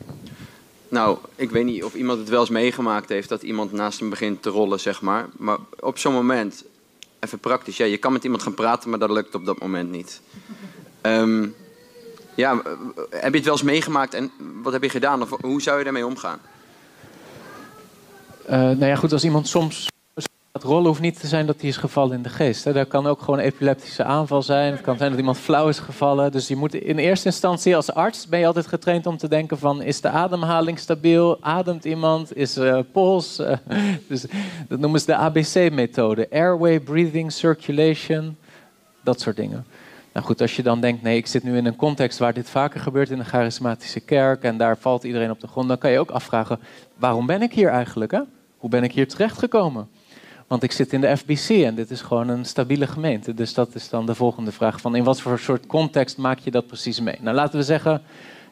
nou, 0.89 1.17
ik 1.35 1.51
weet 1.51 1.65
niet 1.65 1.83
of 1.83 1.93
iemand 1.93 2.19
het 2.19 2.29
wel 2.29 2.39
eens 2.39 2.49
meegemaakt 2.49 3.09
heeft 3.09 3.29
dat 3.29 3.43
iemand 3.43 3.71
naast 3.71 3.99
hem 3.99 4.09
begint 4.09 4.41
te 4.41 4.49
rollen, 4.49 4.79
zeg 4.79 5.01
maar. 5.01 5.25
Maar 5.37 5.57
op 5.79 5.97
zo'n 5.97 6.13
moment, 6.13 6.63
even 7.19 7.39
praktisch, 7.39 7.77
ja, 7.77 7.85
je 7.85 7.97
kan 7.97 8.13
met 8.13 8.23
iemand 8.23 8.43
gaan 8.43 8.53
praten, 8.53 8.89
maar 8.89 8.99
dat 8.99 9.11
lukt 9.11 9.35
op 9.35 9.45
dat 9.45 9.59
moment 9.59 9.91
niet. 9.91 10.21
Ehm, 11.01 11.47
ja, 12.35 12.61
heb 13.09 13.31
je 13.31 13.37
het 13.37 13.43
wel 13.43 13.53
eens 13.53 13.63
meegemaakt 13.63 14.13
en 14.13 14.31
wat 14.61 14.73
heb 14.73 14.83
je 14.83 14.89
gedaan? 14.89 15.21
Of 15.21 15.29
hoe 15.41 15.61
zou 15.61 15.77
je 15.77 15.83
daarmee 15.83 16.05
omgaan? 16.05 16.39
Eh, 18.47 18.59
nou 18.59 18.85
ja, 18.85 18.95
goed, 18.95 19.11
als 19.11 19.23
iemand 19.23 19.47
soms 19.47 19.87
gaat 20.51 20.63
rollen, 20.63 20.85
hoeft 20.85 21.01
niet 21.01 21.19
te 21.19 21.27
zijn 21.27 21.45
dat 21.45 21.59
hij 21.59 21.69
is 21.69 21.77
gevallen 21.77 22.15
in 22.15 22.21
de 22.21 22.29
geest. 22.29 22.63
Hè. 22.63 22.73
Dat 22.73 22.87
kan 22.87 23.07
ook 23.07 23.19
gewoon 23.19 23.39
een 23.39 23.45
epileptische 23.45 24.03
aanval 24.03 24.41
zijn. 24.41 24.71
Het 24.71 24.81
kan 24.81 24.97
zijn 24.97 25.09
dat 25.09 25.19
iemand 25.19 25.37
flauw 25.37 25.67
is 25.67 25.79
gevallen. 25.79 26.31
Dus 26.31 26.47
je 26.47 26.55
moet 26.55 26.73
in 26.73 26.97
eerste 26.97 27.25
instantie 27.25 27.75
als 27.75 27.93
arts 27.93 28.27
ben 28.27 28.39
je 28.39 28.45
altijd 28.45 28.67
getraind 28.67 29.05
om 29.05 29.17
te 29.17 29.27
denken 29.27 29.57
van... 29.57 29.81
is 29.81 30.01
de 30.01 30.09
ademhaling 30.09 30.79
stabiel? 30.79 31.37
Ademt 31.41 31.85
iemand? 31.85 32.35
Is 32.35 32.57
eh 32.57 32.79
pols? 32.91 33.39
Eh, 33.39 33.57
dus 34.09 34.25
dat 34.67 34.79
noemen 34.79 34.99
ze 34.99 35.05
de 35.05 35.15
ABC-methode. 35.15 36.27
Airway, 36.31 36.79
breathing, 36.79 37.31
circulation. 37.31 38.37
Dat 39.03 39.21
soort 39.21 39.35
dingen. 39.35 39.65
Nou 40.13 40.25
goed, 40.25 40.41
als 40.41 40.55
je 40.55 40.63
dan 40.63 40.81
denkt, 40.81 41.01
nee, 41.01 41.17
ik 41.17 41.27
zit 41.27 41.43
nu 41.43 41.57
in 41.57 41.65
een 41.65 41.75
context 41.75 42.19
waar 42.19 42.33
dit 42.33 42.49
vaker 42.49 42.79
gebeurt 42.79 43.09
in 43.09 43.19
een 43.19 43.25
charismatische 43.25 43.99
kerk 43.99 44.43
en 44.43 44.57
daar 44.57 44.77
valt 44.77 45.03
iedereen 45.03 45.31
op 45.31 45.39
de 45.39 45.47
grond, 45.47 45.67
dan 45.67 45.77
kan 45.77 45.91
je 45.91 45.99
ook 45.99 46.11
afvragen, 46.11 46.59
waarom 46.95 47.25
ben 47.25 47.41
ik 47.41 47.53
hier 47.53 47.69
eigenlijk? 47.69 48.11
Hè? 48.11 48.21
Hoe 48.57 48.69
ben 48.69 48.83
ik 48.83 48.91
hier 48.91 49.07
terechtgekomen? 49.07 49.87
Want 50.47 50.63
ik 50.63 50.71
zit 50.71 50.93
in 50.93 51.01
de 51.01 51.17
FBC 51.17 51.49
en 51.49 51.75
dit 51.75 51.91
is 51.91 52.01
gewoon 52.01 52.29
een 52.29 52.45
stabiele 52.45 52.87
gemeente. 52.87 53.33
Dus 53.33 53.53
dat 53.53 53.75
is 53.75 53.89
dan 53.89 54.05
de 54.05 54.15
volgende 54.15 54.51
vraag 54.51 54.81
van 54.81 54.95
in 54.95 55.03
wat 55.03 55.21
voor 55.21 55.39
soort 55.39 55.65
context 55.65 56.17
maak 56.17 56.39
je 56.39 56.51
dat 56.51 56.67
precies 56.67 56.99
mee? 56.99 57.17
Nou, 57.21 57.35
laten 57.35 57.59
we 57.59 57.65
zeggen, 57.65 58.01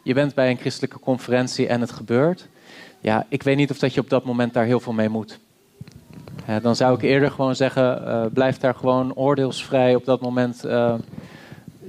je 0.03 0.13
bent 0.13 0.33
bij 0.33 0.49
een 0.49 0.57
christelijke 0.57 0.99
conferentie 0.99 1.67
en 1.67 1.81
het 1.81 1.91
gebeurt. 1.91 2.47
Ja, 2.99 3.25
ik 3.29 3.43
weet 3.43 3.57
niet 3.57 3.71
of 3.71 3.79
dat 3.79 3.93
je 3.93 3.99
op 3.99 4.09
dat 4.09 4.25
moment 4.25 4.53
daar 4.53 4.65
heel 4.65 4.79
veel 4.79 4.93
mee 4.93 5.09
moet. 5.09 5.39
Dan 6.61 6.75
zou 6.75 6.95
ik 6.95 7.01
eerder 7.01 7.31
gewoon 7.31 7.55
zeggen, 7.55 8.07
eh, 8.07 8.25
blijf 8.33 8.57
daar 8.57 8.75
gewoon 8.75 9.15
oordeelsvrij 9.15 9.95
op 9.95 10.05
dat 10.05 10.21
moment. 10.21 10.63
eh, 10.63 10.93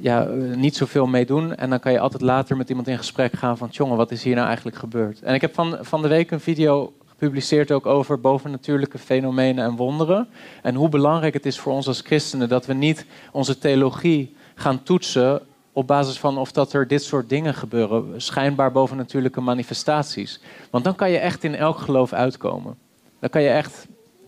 ja, 0.00 0.26
eh, 0.26 0.56
niet 0.56 0.76
zoveel 0.76 1.06
mee 1.06 1.26
doen. 1.26 1.54
En 1.54 1.70
dan 1.70 1.80
kan 1.80 1.92
je 1.92 2.00
altijd 2.00 2.22
later 2.22 2.56
met 2.56 2.68
iemand 2.68 2.88
in 2.88 2.96
gesprek 2.96 3.32
gaan 3.32 3.56
van... 3.56 3.68
jongen, 3.70 3.96
wat 3.96 4.10
is 4.10 4.22
hier 4.22 4.34
nou 4.34 4.46
eigenlijk 4.46 4.76
gebeurd? 4.76 5.22
En 5.22 5.34
ik 5.34 5.40
heb 5.40 5.54
van, 5.54 5.78
van 5.80 6.02
de 6.02 6.08
week 6.08 6.30
een 6.30 6.40
video 6.40 6.92
gepubliceerd 7.18 7.72
ook 7.72 7.86
over 7.86 8.20
bovennatuurlijke 8.20 8.98
fenomenen 8.98 9.64
en 9.64 9.76
wonderen. 9.76 10.28
En 10.62 10.74
hoe 10.74 10.88
belangrijk 10.88 11.34
het 11.34 11.46
is 11.46 11.58
voor 11.58 11.72
ons 11.72 11.86
als 11.86 12.00
christenen 12.00 12.48
dat 12.48 12.66
we 12.66 12.72
niet 12.72 13.06
onze 13.32 13.58
theologie 13.58 14.36
gaan 14.54 14.82
toetsen 14.82 15.40
op 15.72 15.86
basis 15.86 16.18
van 16.18 16.38
of 16.38 16.52
dat 16.52 16.72
er 16.72 16.88
dit 16.88 17.02
soort 17.02 17.28
dingen 17.28 17.54
gebeuren, 17.54 18.22
schijnbaar 18.22 18.72
bovennatuurlijke 18.72 19.40
manifestaties. 19.40 20.40
Want 20.70 20.84
dan 20.84 20.94
kan 20.94 21.10
je 21.10 21.18
echt 21.18 21.44
in 21.44 21.54
elk 21.54 21.78
geloof 21.78 22.12
uitkomen. 22.12 22.76
Dan 23.20 23.30
kan 23.30 23.42
je 23.42 23.48
echt, 23.48 23.86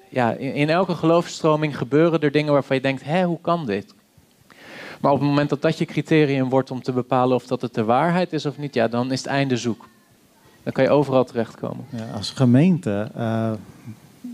ja, 0.09 0.33
in, 0.33 0.55
in 0.55 0.69
elke 0.71 0.95
geloofstroming 0.95 1.77
gebeuren 1.77 2.21
er 2.21 2.31
dingen 2.31 2.53
waarvan 2.53 2.77
je 2.77 2.83
denkt, 2.83 3.05
hé, 3.05 3.25
hoe 3.25 3.41
kan 3.41 3.67
dit? 3.67 3.95
Maar 5.01 5.13
op 5.13 5.19
het 5.19 5.29
moment 5.29 5.49
dat 5.49 5.63
dat 5.63 5.79
je 5.79 5.85
criterium 5.85 6.49
wordt 6.49 6.71
om 6.71 6.83
te 6.83 6.93
bepalen 6.93 7.37
of 7.37 7.47
dat 7.47 7.63
het 7.63 7.75
de 7.75 7.85
waarheid 7.85 8.33
is 8.33 8.47
of 8.47 8.59
niet, 8.59 8.75
ja, 8.75 8.89
dan 8.89 9.13
is 9.13 9.19
het 9.19 9.29
einde 9.29 9.57
zoek. 9.57 9.89
Dan 10.69 10.77
kan 10.77 10.87
je 10.87 10.99
overal 10.99 11.25
terechtkomen. 11.25 11.85
Ja, 11.91 12.07
als 12.15 12.31
gemeente, 12.31 13.11
uh, 13.17 13.53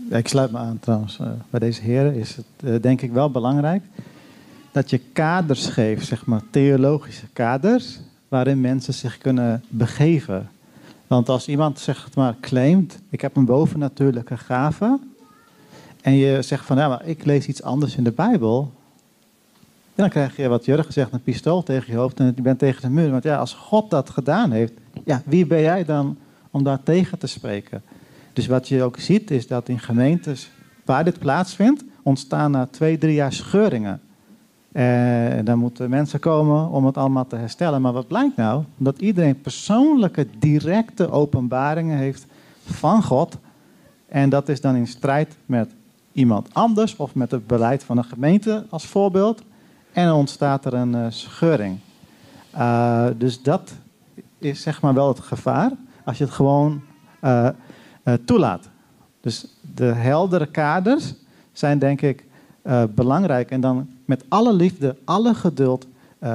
ik 0.09 0.27
sluit 0.27 0.51
me 0.51 0.57
aan 0.57 0.79
trouwens 0.79 1.17
uh, 1.21 1.27
bij 1.49 1.59
deze 1.59 1.81
heren, 1.81 2.15
is 2.15 2.35
het 2.35 2.45
uh, 2.63 2.81
denk 2.81 3.01
ik 3.01 3.11
wel 3.11 3.31
belangrijk 3.31 3.83
dat 4.71 4.89
je 4.89 4.97
kaders 4.97 5.67
geeft, 5.67 6.05
zeg 6.05 6.25
maar 6.25 6.41
theologische 6.49 7.27
kaders, 7.33 7.99
waarin 8.27 8.61
mensen 8.61 8.93
zich 8.93 9.17
kunnen 9.17 9.63
begeven. 9.69 10.49
Want 11.07 11.29
als 11.29 11.47
iemand 11.47 11.79
zeg 11.79 12.15
maar 12.15 12.35
claimt, 12.41 12.99
ik 13.09 13.21
heb 13.21 13.35
een 13.35 13.45
bovennatuurlijke 13.45 14.37
gave, 14.37 14.99
en 16.01 16.13
je 16.13 16.41
zegt 16.41 16.65
van 16.65 16.77
ja, 16.77 16.87
maar 16.87 17.05
ik 17.05 17.25
lees 17.25 17.47
iets 17.47 17.63
anders 17.63 17.95
in 17.95 18.03
de 18.03 18.11
Bijbel, 18.11 18.71
dan 19.95 20.09
krijg 20.09 20.35
je 20.35 20.47
wat 20.47 20.65
Jurgen 20.65 20.93
zegt, 20.93 21.13
een 21.13 21.23
pistool 21.23 21.63
tegen 21.63 21.91
je 21.91 21.99
hoofd 21.99 22.19
en 22.19 22.33
je 22.35 22.41
bent 22.41 22.59
tegen 22.59 22.81
de 22.81 22.89
muur. 22.89 23.11
Want 23.11 23.23
ja, 23.23 23.37
als 23.37 23.53
God 23.53 23.89
dat 23.89 24.09
gedaan 24.09 24.51
heeft, 24.51 24.73
ja, 25.05 25.21
wie 25.25 25.45
ben 25.45 25.61
jij 25.61 25.85
dan 25.85 26.17
om 26.55 26.63
daar 26.63 26.83
tegen 26.83 27.17
te 27.17 27.27
spreken? 27.27 27.83
Dus 28.33 28.47
wat 28.47 28.67
je 28.67 28.83
ook 28.83 28.99
ziet 28.99 29.31
is 29.31 29.47
dat 29.47 29.69
in 29.69 29.79
gemeentes 29.79 30.51
waar 30.85 31.03
dit 31.03 31.19
plaatsvindt, 31.19 31.83
ontstaan 32.03 32.51
na 32.51 32.65
twee, 32.65 32.97
drie 32.97 33.13
jaar 33.13 33.33
scheuringen. 33.33 34.01
En 34.71 35.45
dan 35.45 35.59
moeten 35.59 35.89
mensen 35.89 36.19
komen 36.19 36.69
om 36.69 36.85
het 36.85 36.97
allemaal 36.97 37.27
te 37.27 37.35
herstellen. 37.35 37.81
Maar 37.81 37.93
wat 37.93 38.07
blijkt 38.07 38.35
nou? 38.35 38.63
Dat 38.77 38.99
iedereen 38.99 39.41
persoonlijke, 39.41 40.27
directe 40.39 41.11
openbaringen 41.11 41.97
heeft 41.97 42.25
van 42.65 43.03
God. 43.03 43.37
En 44.07 44.29
dat 44.29 44.49
is 44.49 44.61
dan 44.61 44.75
in 44.75 44.87
strijd 44.87 45.35
met 45.45 45.71
iemand 46.11 46.53
anders 46.53 46.95
of 46.95 47.15
met 47.15 47.31
het 47.31 47.47
beleid 47.47 47.83
van 47.83 47.97
een 47.97 48.03
gemeente 48.03 48.65
als 48.69 48.85
voorbeeld. 48.85 49.41
En 49.91 50.05
dan 50.05 50.17
ontstaat 50.17 50.65
er 50.65 50.73
een 50.73 50.95
uh, 50.95 51.05
scheuring. 51.09 51.77
Uh, 52.55 53.07
dus 53.17 53.41
dat 53.41 53.73
is 54.37 54.61
zeg 54.61 54.81
maar 54.81 54.93
wel 54.93 55.07
het 55.07 55.19
gevaar 55.19 55.71
als 56.05 56.17
je 56.17 56.23
het 56.23 56.33
gewoon 56.33 56.81
uh, 57.23 57.49
toelaat. 58.25 58.69
Dus 59.21 59.47
de 59.75 59.85
heldere 59.85 60.45
kaders 60.45 61.13
zijn 61.51 61.79
denk 61.79 62.01
ik 62.01 62.23
belangrijk. 62.89 63.51
En 63.51 63.61
dan 63.61 63.89
met 64.05 64.23
alle 64.27 64.53
liefde, 64.53 64.95
alle 65.05 65.33
geduld 65.33 65.87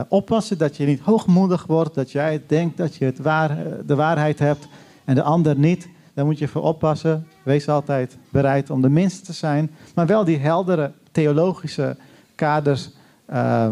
oppassen 0.08 0.58
dat 0.58 0.76
je 0.76 0.86
niet 0.86 1.00
hoogmoedig 1.00 1.66
wordt, 1.66 1.94
dat 1.94 2.12
jij 2.12 2.42
denkt 2.46 2.76
dat 2.76 2.96
je 2.96 3.04
het 3.04 3.18
waar, 3.18 3.56
de 3.86 3.94
waarheid 3.94 4.38
hebt 4.38 4.68
en 5.04 5.14
de 5.14 5.22
ander 5.22 5.58
niet. 5.58 5.88
Daar 6.14 6.24
moet 6.24 6.38
je 6.38 6.48
voor 6.48 6.62
oppassen. 6.62 7.26
Wees 7.42 7.68
altijd 7.68 8.16
bereid 8.28 8.70
om 8.70 8.80
de 8.80 8.88
minste 8.88 9.24
te 9.24 9.32
zijn, 9.32 9.70
maar 9.94 10.06
wel 10.06 10.24
die 10.24 10.38
heldere 10.38 10.92
theologische 11.12 11.96
kaders 12.34 12.90
uh, 13.32 13.68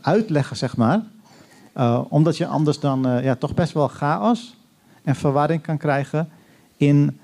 uitleggen, 0.00 0.56
zeg 0.56 0.76
maar. 0.76 1.02
Omdat 2.08 2.36
je 2.36 2.46
anders 2.46 2.80
dan 2.80 3.22
ja, 3.22 3.34
toch 3.34 3.54
best 3.54 3.72
wel 3.72 3.88
chaos 3.88 4.56
en 5.04 5.14
verwarring 5.14 5.62
kan 5.62 5.76
krijgen 5.76 6.28
in 6.76 7.18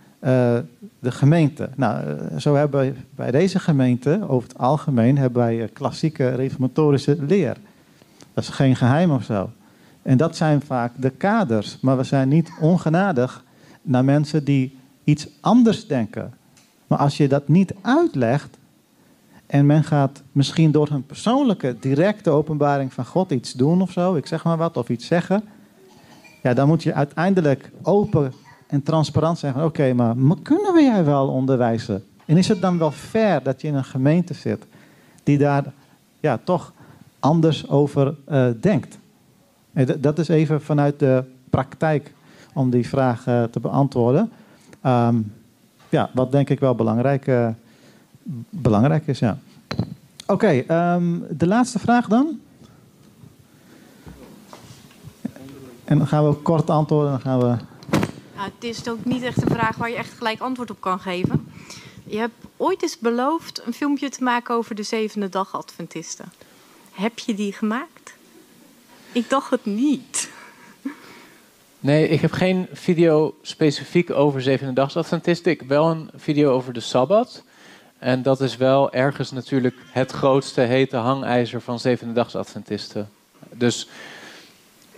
de 0.99 1.11
gemeente. 1.11 1.69
Nou, 1.77 2.05
zo 2.39 2.55
hebben 2.55 2.81
we 2.81 2.95
bij 3.15 3.31
deze 3.31 3.59
gemeente, 3.59 4.21
over 4.29 4.49
het 4.49 4.59
algemeen, 4.59 5.19
hebben 5.19 5.43
wij 5.43 5.69
klassieke 5.73 6.29
reformatorische 6.29 7.17
leer. 7.21 7.57
Dat 8.35 8.45
is 8.45 8.51
geen 8.51 8.77
geheim 8.77 9.11
of 9.11 9.25
zo. 9.25 9.51
En 10.03 10.17
dat 10.17 10.37
zijn 10.37 10.61
vaak 10.61 10.93
de 10.97 11.11
kaders. 11.11 11.81
Maar 11.81 11.97
we 11.97 12.03
zijn 12.03 12.29
niet 12.29 12.53
ongenadig 12.61 13.45
naar 13.83 14.05
mensen 14.05 14.45
die 14.45 14.79
iets 15.05 15.29
anders 15.41 15.87
denken. 15.87 16.35
Maar 16.87 16.99
als 16.99 17.17
je 17.17 17.29
dat 17.29 17.49
niet 17.49 17.75
uitlegt, 17.81 18.59
en 19.47 19.67
men 19.67 19.85
gaat 19.85 20.23
misschien 20.33 20.71
door 20.71 20.89
hun 20.89 21.07
persoonlijke, 21.07 21.77
directe 21.81 22.31
openbaring 22.31 22.93
van 22.93 23.07
God 23.07 23.31
iets 23.31 23.53
doen 23.53 23.83
of 23.83 23.91
zo, 23.91 24.15
ik 24.15 24.27
zeg 24.27 24.45
maar 24.45 24.57
wat, 24.57 24.77
of 24.77 24.89
iets 24.89 25.07
zeggen. 25.07 25.43
Ja, 26.43 26.55
dan 26.55 26.69
moet 26.69 26.83
je 26.83 26.95
uiteindelijk 26.95 27.71
open 27.83 28.33
en 28.67 28.83
transparant 28.83 29.39
zeggen: 29.39 29.65
oké, 29.65 29.93
maar 29.93 30.15
kunnen 30.43 30.75
we 30.75 30.83
jij 30.83 31.05
wel 31.05 31.29
onderwijzen? 31.29 32.05
En 32.25 32.37
is 32.37 32.49
het 32.49 32.61
dan 32.61 32.79
wel 32.79 32.91
fair 32.91 33.43
dat 33.43 33.61
je 33.61 33.69
in 33.69 33.75
een 33.75 33.85
gemeente 33.85 34.35
zit 34.35 34.67
die 35.23 35.39
daar 35.39 35.65
ja, 36.21 36.39
toch 36.45 36.73
anders 37.19 37.69
over 37.69 38.15
uh, 38.29 38.47
denkt? 38.61 38.99
Dat 39.99 40.19
is 40.19 40.29
even 40.29 40.63
vanuit 40.63 40.99
de 40.99 41.25
praktijk 41.51 42.13
om 42.55 42.71
die 42.71 42.89
vraag 42.89 43.27
uh, 43.27 43.43
te 43.43 43.61
beantwoorden. 43.61 44.31
Um, 44.87 45.33
ja, 45.89 46.11
wat 46.13 46.33
denk 46.33 46.51
ik 46.51 46.61
wel 46.61 46.75
belangrijk 46.75 47.27
belangrijk 48.51 49.07
is, 49.07 49.19
ja. 49.19 49.39
Oké, 50.27 50.65
um, 50.95 51.25
de 51.31 51.47
laatste 51.47 51.79
vraag 51.79 52.09
dan. 52.09 52.41
En 55.91 55.99
dan 55.99 56.07
gaan 56.07 56.29
we 56.29 56.35
kort 56.35 56.71
antwoorden. 56.71 57.11
Dan 57.11 57.21
gaan 57.21 57.39
we... 57.39 57.57
Nou, 58.37 58.51
het 58.55 58.65
is 58.65 58.89
ook 58.89 59.05
niet 59.05 59.23
echt 59.23 59.43
een 59.43 59.51
vraag 59.51 59.77
waar 59.77 59.91
je 59.91 59.97
echt 59.97 60.13
gelijk 60.13 60.41
antwoord 60.41 60.71
op 60.71 60.81
kan 60.81 61.01
geven. 61.01 61.53
Je 62.05 62.19
hebt 62.19 62.35
ooit 62.57 62.83
eens 62.83 62.99
beloofd 62.99 63.67
een 63.67 63.73
filmpje 63.73 64.09
te 64.09 64.23
maken 64.23 64.55
over 64.55 64.75
de 64.75 64.83
zevende 64.83 65.29
dag 65.29 65.55
Adventisten. 65.55 66.33
Heb 66.93 67.19
je 67.19 67.35
die 67.35 67.53
gemaakt? 67.53 68.15
Ik 69.13 69.29
dacht 69.31 69.51
het 69.51 69.65
niet. 69.65 70.31
Nee, 71.81 72.09
ik 72.09 72.21
heb 72.21 72.33
geen 72.33 72.67
video 72.73 73.35
specifiek 73.43 74.11
over 74.11 74.43
zevende 74.43 74.73
dag 74.73 74.97
Adventisten. 74.97 75.53
Ik 75.53 75.59
heb 75.59 75.69
wel 75.69 75.91
een 75.91 76.11
video 76.17 76.53
over 76.53 76.73
de 76.73 76.81
Sabbat. 76.81 77.43
En 77.99 78.23
dat 78.23 78.41
is 78.41 78.57
wel 78.57 78.93
ergens 78.93 79.31
natuurlijk 79.31 79.77
het 79.91 80.11
grootste 80.11 80.61
hete 80.61 80.97
hangijzer 80.97 81.61
van 81.61 81.79
zevende 81.79 82.27
Adventisten. 82.33 83.11
Dus 83.51 83.89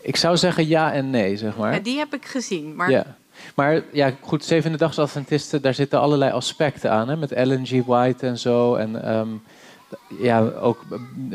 ik 0.02 0.16
zou 0.16 0.36
zeggen 0.36 0.68
ja 0.68 0.92
en 0.92 1.10
nee, 1.10 1.36
zeg 1.36 1.56
maar. 1.56 1.72
Ja, 1.72 1.78
die 1.78 1.98
heb 1.98 2.14
ik 2.14 2.24
gezien. 2.24 2.76
Maar... 2.76 2.90
Ja. 2.90 3.16
Maar 3.54 3.82
ja, 3.92 4.12
goed, 4.20 4.44
zevende 4.44 4.84
Adventisten, 4.84 5.62
daar 5.62 5.74
zitten 5.74 6.00
allerlei 6.00 6.32
aspecten 6.32 6.90
aan. 6.90 7.08
Hè, 7.08 7.16
met 7.16 7.32
Ellen 7.32 7.66
G. 7.66 7.84
White 7.84 8.26
en 8.26 8.38
zo. 8.38 8.74
En 8.74 9.16
um, 9.16 9.42
ja, 10.18 10.40
ook 10.40 10.84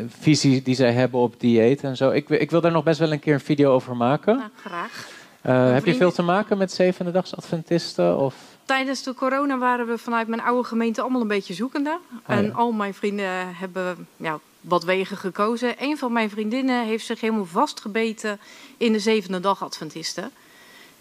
visie 0.07 0.61
die 0.61 0.75
zij 0.75 0.91
hebben 0.91 1.19
op 1.19 1.39
dieet 1.39 1.83
en 1.83 1.97
zo. 1.97 2.09
Ik, 2.09 2.29
ik 2.29 2.51
wil 2.51 2.61
daar 2.61 2.71
nog 2.71 2.83
best 2.83 2.99
wel 2.99 3.11
een 3.11 3.19
keer 3.19 3.33
een 3.33 3.39
video 3.39 3.71
over 3.71 3.95
maken. 3.95 4.37
Nou, 4.37 4.49
graag. 4.61 5.07
Uh, 5.45 5.73
heb 5.73 5.85
je 5.85 5.95
veel 5.95 6.11
te 6.11 6.21
maken 6.21 6.57
met 6.57 6.71
zevende 6.71 7.23
Adventisten? 7.35 8.17
Of? 8.17 8.35
Tijdens 8.65 9.03
de 9.03 9.13
corona 9.13 9.57
waren 9.57 9.87
we 9.87 9.97
vanuit 9.97 10.27
mijn 10.27 10.41
oude 10.41 10.67
gemeente 10.67 11.01
allemaal 11.01 11.21
een 11.21 11.27
beetje 11.27 11.53
zoekende. 11.53 11.99
Oh, 12.27 12.35
en 12.35 12.53
al 12.53 12.71
mijn 12.71 12.93
vrienden 12.93 13.55
hebben 13.55 14.07
ja, 14.17 14.39
wat 14.67 14.83
wegen 14.83 15.17
gekozen. 15.17 15.75
Een 15.77 15.97
van 15.97 16.11
mijn 16.11 16.29
vriendinnen 16.29 16.85
heeft 16.85 17.05
zich 17.05 17.21
helemaal 17.21 17.45
vastgebeten 17.45 18.39
in 18.77 18.91
de 18.91 18.99
zevende 18.99 19.39
dag 19.39 19.63
Adventisten. 19.63 20.31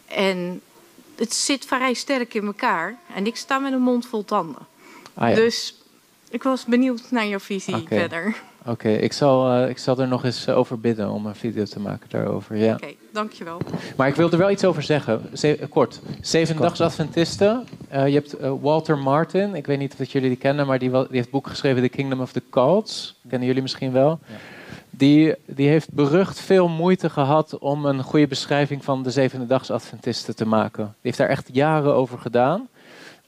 En 0.06 0.60
het 1.14 1.34
zit 1.34 1.64
vrij 1.64 1.94
sterk 1.94 2.34
in 2.34 2.46
elkaar. 2.46 2.98
En 3.14 3.26
ik 3.26 3.36
sta 3.36 3.58
met 3.58 3.72
een 3.72 3.80
mond 3.80 4.06
vol 4.06 4.24
tanden. 4.24 4.66
Ah, 5.14 5.28
ja. 5.28 5.34
Dus 5.34 5.74
ik 6.30 6.42
was 6.42 6.64
benieuwd 6.64 7.10
naar 7.10 7.26
jouw 7.26 7.38
visie 7.38 7.84
verder. 7.88 8.36
Oké, 8.66 8.88
ik, 8.88 9.12
zal, 9.12 9.52
eh, 9.52 9.68
ik 9.68 9.78
zal 9.78 9.98
er 9.98 10.08
nog 10.08 10.24
eens 10.24 10.46
eh, 10.46 10.56
over 10.58 10.80
bidden 10.80 11.10
om 11.10 11.26
een 11.26 11.34
video 11.34 11.64
te 11.64 11.80
maken 11.80 12.08
daarover. 12.10 12.56
Ja. 12.56 12.72
Oké, 12.74 12.86
dankjewel. 13.12 13.58
Maar 13.96 14.08
ik 14.08 14.14
wil 14.14 14.30
er 14.30 14.38
wel 14.38 14.50
iets 14.50 14.64
over 14.64 14.82
zeggen. 14.82 15.20
Ze- 15.32 15.56
eh, 15.56 15.68
kort. 15.68 16.00
Zevendags 16.20 16.80
Adventisten. 16.80 17.66
Eh, 17.88 18.06
je 18.08 18.14
hebt 18.14 18.36
Walter 18.60 18.98
Martin. 18.98 19.54
Ik 19.54 19.66
weet 19.66 19.78
niet 19.78 19.94
of 20.00 20.12
jullie 20.12 20.28
die 20.28 20.38
kennen, 20.38 20.66
maar 20.66 20.78
die, 20.78 20.90
wel- 20.90 21.02
die 21.02 21.10
heeft 21.12 21.24
het 21.24 21.34
boek 21.34 21.46
geschreven 21.46 21.82
The 21.82 21.88
Kingdom 21.88 22.20
of 22.20 22.32
the 22.32 22.42
Cults. 22.50 23.14
Kennen 23.28 23.46
jullie 23.48 23.62
misschien 23.62 23.92
wel? 23.92 24.18
Die, 24.90 25.34
die 25.46 25.68
heeft 25.68 25.92
berucht 25.92 26.40
veel 26.40 26.68
moeite 26.68 27.10
gehad 27.10 27.58
om 27.58 27.84
een 27.84 28.02
goede 28.02 28.26
beschrijving 28.26 28.84
van 28.84 29.02
de 29.02 29.10
Zevendags 29.10 29.70
Adventisten 29.70 30.36
te 30.36 30.46
maken. 30.46 30.84
Die 30.84 30.94
heeft 31.02 31.18
daar 31.18 31.28
echt 31.28 31.48
jaren 31.52 31.94
over 31.94 32.18
gedaan. 32.18 32.68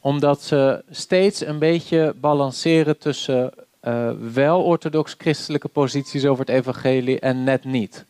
Omdat 0.00 0.42
ze 0.42 0.82
steeds 0.90 1.46
een 1.46 1.58
beetje 1.58 2.14
balanceren 2.20 2.98
tussen 2.98 3.52
eh, 3.80 4.10
wel 4.32 4.62
orthodox 4.62 5.14
christelijke 5.18 5.68
posities 5.68 6.26
over 6.26 6.46
het 6.46 6.54
evangelie 6.54 7.20
en 7.20 7.44
net 7.44 7.64
niet. 7.64 8.04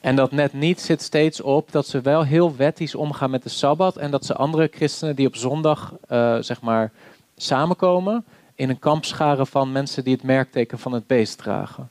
En 0.00 0.16
dat 0.16 0.32
net 0.32 0.52
niet 0.52 0.80
zit 0.80 1.02
steeds 1.02 1.40
op 1.40 1.72
dat 1.72 1.86
ze 1.86 2.00
wel 2.00 2.24
heel 2.24 2.56
wettisch 2.56 2.94
omgaan 2.94 3.30
met 3.30 3.42
de 3.42 3.48
Sabbat. 3.48 3.96
En 3.96 4.10
dat 4.10 4.24
ze 4.24 4.34
andere 4.34 4.68
christenen 4.72 5.16
die 5.16 5.26
op 5.26 5.36
zondag 5.36 5.94
eh, 6.08 6.36
zeg 6.40 6.60
maar 6.60 6.92
samenkomen. 7.36 8.24
in 8.54 8.68
een 8.68 8.78
kamp 8.78 9.04
scharen 9.04 9.46
van 9.46 9.72
mensen 9.72 10.04
die 10.04 10.14
het 10.14 10.22
merkteken 10.22 10.78
van 10.78 10.92
het 10.92 11.06
beest 11.06 11.38
dragen. 11.38 11.88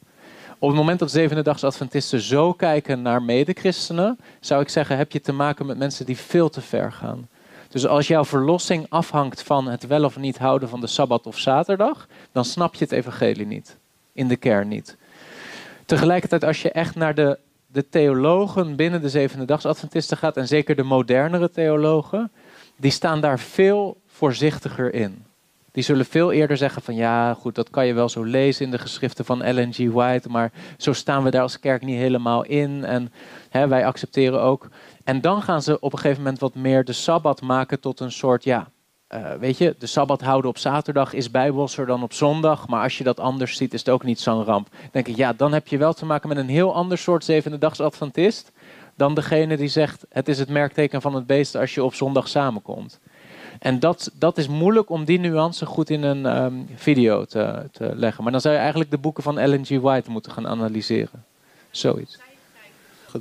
Op 0.60 0.70
het 0.70 0.78
moment 0.78 1.00
dat 1.00 1.12
zevende 1.12 1.56
Adventisten 1.62 2.20
zo 2.20 2.54
kijken 2.54 3.02
naar 3.02 3.22
medechristenen. 3.22 4.20
zou 4.40 4.62
ik 4.62 4.70
zeggen: 4.70 4.98
heb 4.98 5.12
je 5.12 5.22
te 5.22 5.34
maken 5.34 5.66
met 5.66 5.78
mensen 5.78 6.06
die 6.06 6.18
veel 6.18 6.50
te 6.50 6.62
ver 6.62 6.92
gaan. 6.92 7.28
Dus 7.74 7.88
als 7.88 8.08
jouw 8.08 8.26
verlossing 8.26 8.86
afhangt 8.90 9.44
van 9.44 9.68
het 9.68 9.88
wel 9.88 10.04
of 10.04 10.18
niet 10.18 10.38
houden 10.38 10.70
van 10.70 10.82
de 10.82 10.88
sabbat 10.88 11.28
of 11.28 11.38
zaterdag, 11.38 12.08
dan 12.32 12.46
snap 12.46 12.74
je 12.76 12.84
het 12.84 12.94
evangelie 12.94 13.46
niet. 13.46 13.78
In 14.12 14.28
de 14.28 14.36
kern 14.36 14.68
niet. 14.68 14.98
Tegelijkertijd, 15.86 16.44
als 16.44 16.62
je 16.62 16.72
echt 16.72 16.96
naar 16.96 17.16
de, 17.16 17.40
de 17.68 17.90
theologen 17.90 18.76
binnen 18.76 19.02
de 19.02 19.10
zevende 19.10 19.46
dagsadventisten 19.46 20.18
gaat, 20.18 20.38
en 20.38 20.48
zeker 20.48 20.76
de 20.76 20.84
modernere 20.84 21.50
theologen, 21.50 22.32
die 22.76 22.92
staan 22.92 23.22
daar 23.22 23.40
veel 23.40 23.98
voorzichtiger 24.08 24.94
in. 24.94 25.26
Die 25.74 25.84
zullen 25.84 26.06
veel 26.06 26.32
eerder 26.32 26.58
zeggen 26.58 26.82
van 26.82 26.96
ja, 26.96 27.34
goed, 27.34 27.56
dat 27.56 27.70
kan 27.70 27.86
je 27.86 27.94
wel 27.94 28.10
zo 28.10 28.24
lezen 28.24 28.66
in 28.66 28.72
de 28.72 28.78
geschriften 28.78 29.26
van 29.26 29.42
Ellen 29.42 29.74
G. 29.74 29.78
White, 29.78 30.30
maar 30.30 30.52
zo 30.78 30.94
staan 30.94 31.24
we 31.24 31.30
daar 31.30 31.42
als 31.42 31.60
kerk 31.60 31.82
niet 31.82 31.98
helemaal 31.98 32.44
in. 32.44 32.84
En 32.84 33.12
hè, 33.50 33.68
wij 33.68 33.86
accepteren 33.86 34.42
ook. 34.42 34.70
En 35.04 35.22
dan 35.22 35.42
gaan 35.42 35.62
ze 35.62 35.80
op 35.80 35.94
een 35.94 36.00
gegeven 36.00 36.24
moment 36.24 36.42
wat 36.42 36.56
meer 36.56 36.86
de 36.86 36.94
sabbat 36.94 37.42
maken 37.42 37.80
tot 37.80 38.00
een 38.00 38.12
soort, 38.12 38.44
ja, 38.44 38.68
uh, 39.14 39.34
weet 39.40 39.58
je, 39.58 39.76
de 39.80 39.86
sabbat 39.86 40.22
houden 40.22 40.50
op 40.50 40.58
zaterdag 40.58 41.14
is 41.14 41.32
bijbelser 41.32 41.86
dan 41.86 42.04
op 42.04 42.14
zondag. 42.14 42.68
Maar 42.68 42.84
als 42.84 42.98
je 42.98 43.04
dat 43.04 43.20
anders 43.20 43.58
ziet, 43.58 43.74
is 43.74 43.80
het 43.80 43.90
ook 43.90 44.04
niet 44.04 44.20
zo'n 44.20 44.44
ramp. 44.44 44.68
Denk 44.92 45.08
ik, 45.08 45.16
ja, 45.16 45.34
dan 45.34 45.54
heb 45.54 45.68
je 45.68 45.78
wel 45.78 45.94
te 45.94 46.06
maken 46.06 46.30
met 46.30 46.38
een 46.38 46.50
heel 46.50 46.74
ander 46.74 46.98
soort 46.98 47.24
zevende 47.24 47.58
dags 47.58 47.80
Adventist. 47.80 48.52
Dan 48.96 49.14
degene 49.14 49.58
die 49.58 49.68
zegt, 49.68 50.06
het 50.10 50.28
is 50.28 50.40
het 50.40 50.50
merkteken 50.50 51.02
van 51.02 51.16
het 51.16 51.26
beest 51.26 51.56
als 51.56 51.74
je 51.74 51.84
op 51.84 51.94
zondag 51.94 52.28
samenkomt. 52.28 53.00
En 53.60 53.80
dat, 53.80 54.12
dat 54.14 54.38
is 54.38 54.48
moeilijk 54.48 54.90
om 54.90 55.06
die 55.06 55.20
nuance 55.20 55.66
goed 55.66 55.90
in 55.90 56.04
een 56.04 56.44
um, 56.44 56.68
video 56.76 57.26
te, 57.26 57.70
te 57.72 57.92
leggen. 57.96 58.24
Maar 58.24 58.32
dan 58.32 58.42
zou 58.42 58.54
je 58.54 58.60
eigenlijk 58.60 58.92
de 58.92 58.98
boeken 58.98 59.24
van 59.24 59.40
Ellen 59.40 59.66
G. 59.66 59.70
White 59.70 60.12
moeten 60.12 60.32
gaan 60.32 60.48
analyseren. 60.48 61.24
Zoiets. 61.72 62.18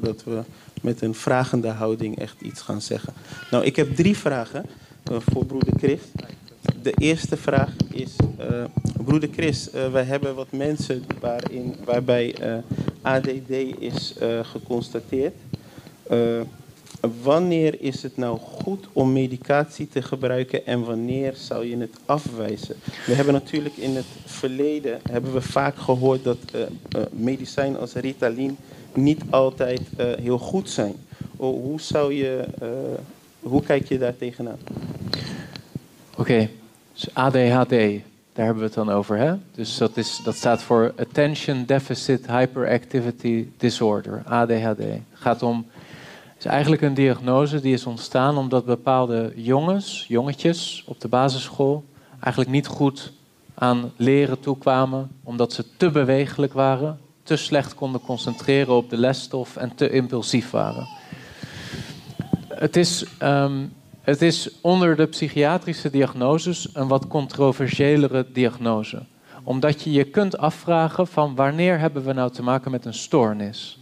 Dat 0.01 0.25
we 0.25 0.43
met 0.83 1.03
een 1.03 1.15
vragende 1.15 1.69
houding 1.69 2.19
echt 2.19 2.41
iets 2.41 2.61
gaan 2.61 2.81
zeggen. 2.81 3.13
Nou, 3.51 3.65
ik 3.65 3.77
heb 3.77 3.95
drie 3.95 4.17
vragen 4.17 4.67
uh, 5.11 5.17
voor 5.21 5.47
broeder 5.47 5.73
Chris. 5.79 6.01
De 6.83 6.93
eerste 6.93 7.37
vraag 7.37 7.71
is, 7.91 8.17
uh, 8.51 8.65
broeder 9.05 9.29
Chris, 9.33 9.75
uh, 9.75 9.93
wij 9.93 10.05
hebben 10.05 10.35
wat 10.35 10.53
mensen 10.53 11.05
waarin, 11.21 11.77
waarbij 11.85 12.35
ADD 13.03 13.51
is 13.79 14.15
geconstateerd. 14.43 15.35
Wanneer 17.23 17.81
is 17.81 18.03
het 18.03 18.17
nou 18.17 18.39
goed 18.39 18.87
om 18.93 19.13
medicatie 19.13 19.89
te 19.89 20.03
gebruiken 20.03 20.67
en 20.67 20.85
wanneer 20.85 21.35
zou 21.37 21.67
je 21.67 21.77
het 21.77 21.97
afwijzen? 22.05 22.77
We 23.07 23.15
hebben 23.15 23.35
natuurlijk 23.35 23.77
in 23.77 23.97
het 23.97 24.07
verleden 24.25 25.01
hebben 25.11 25.33
we 25.33 25.41
vaak 25.41 25.77
gehoord 25.77 26.25
dat 26.25 26.39
medicijnen 27.11 27.81
als 27.81 27.93
Ritalin 27.93 28.57
niet 28.95 29.23
altijd 29.31 29.81
heel 30.21 30.39
goed 30.39 30.71
zijn. 30.71 30.95
Hoe 31.37 31.81
zou 31.81 32.13
je 32.15 32.45
hoe 33.43 33.63
kijk 33.63 33.89
je 33.89 33.99
daar 33.99 34.17
tegenaan? 34.17 34.59
Oké, 36.17 36.49
dus 36.93 37.15
ADHD, 37.15 37.71
daar 38.33 38.45
hebben 38.45 38.57
we 38.57 38.65
het 38.65 38.75
dan 38.75 38.91
over. 38.91 39.17
Hè? 39.17 39.35
Dus 39.55 39.79
dat, 39.79 39.97
is, 39.97 40.21
dat 40.25 40.35
staat 40.35 40.63
voor 40.63 40.93
Attention 40.97 41.65
Deficit 41.65 42.27
Hyperactivity 42.27 43.47
Disorder, 43.57 44.23
ADHD. 44.25 44.79
Het 44.79 45.01
gaat 45.13 45.43
om, 45.43 45.67
is 46.45 46.51
eigenlijk 46.51 46.83
een 46.83 46.95
diagnose 46.95 47.61
die 47.61 47.73
is 47.73 47.87
ontstaan 47.87 48.37
omdat 48.37 48.65
bepaalde 48.65 49.33
jongens, 49.37 50.05
jongetjes 50.09 50.85
op 50.87 51.01
de 51.01 51.09
basisschool 51.09 51.85
eigenlijk 52.21 52.51
niet 52.51 52.67
goed 52.67 53.13
aan 53.55 53.93
leren 53.97 54.41
toekwamen, 54.41 55.11
omdat 55.23 55.53
ze 55.53 55.65
te 55.77 55.91
bewegelijk 55.91 56.53
waren, 56.53 57.01
te 57.23 57.37
slecht 57.37 57.75
konden 57.75 58.01
concentreren 58.01 58.75
op 58.75 58.91
de 58.91 58.97
lesstof 58.97 59.57
en 59.57 59.75
te 59.75 59.91
impulsief 59.91 60.51
waren. 60.51 60.89
Het 62.49 62.77
is, 62.77 63.07
um, 63.23 63.73
het 64.01 64.23
is 64.23 64.51
onder 64.61 64.97
de 64.97 65.07
psychiatrische 65.07 65.91
diagnoses 65.91 66.69
een 66.73 66.89
wat 66.89 67.07
controversiëlere 67.07 68.27
diagnose. 68.33 69.03
Omdat 69.43 69.83
je 69.83 69.93
je 69.93 70.05
kunt 70.05 70.39
afvragen 70.39 71.07
van 71.07 71.35
wanneer 71.35 71.79
hebben 71.79 72.05
we 72.05 72.13
nou 72.13 72.31
te 72.31 72.43
maken 72.43 72.71
met 72.71 72.85
een 72.85 72.95
stoornis. 72.95 73.82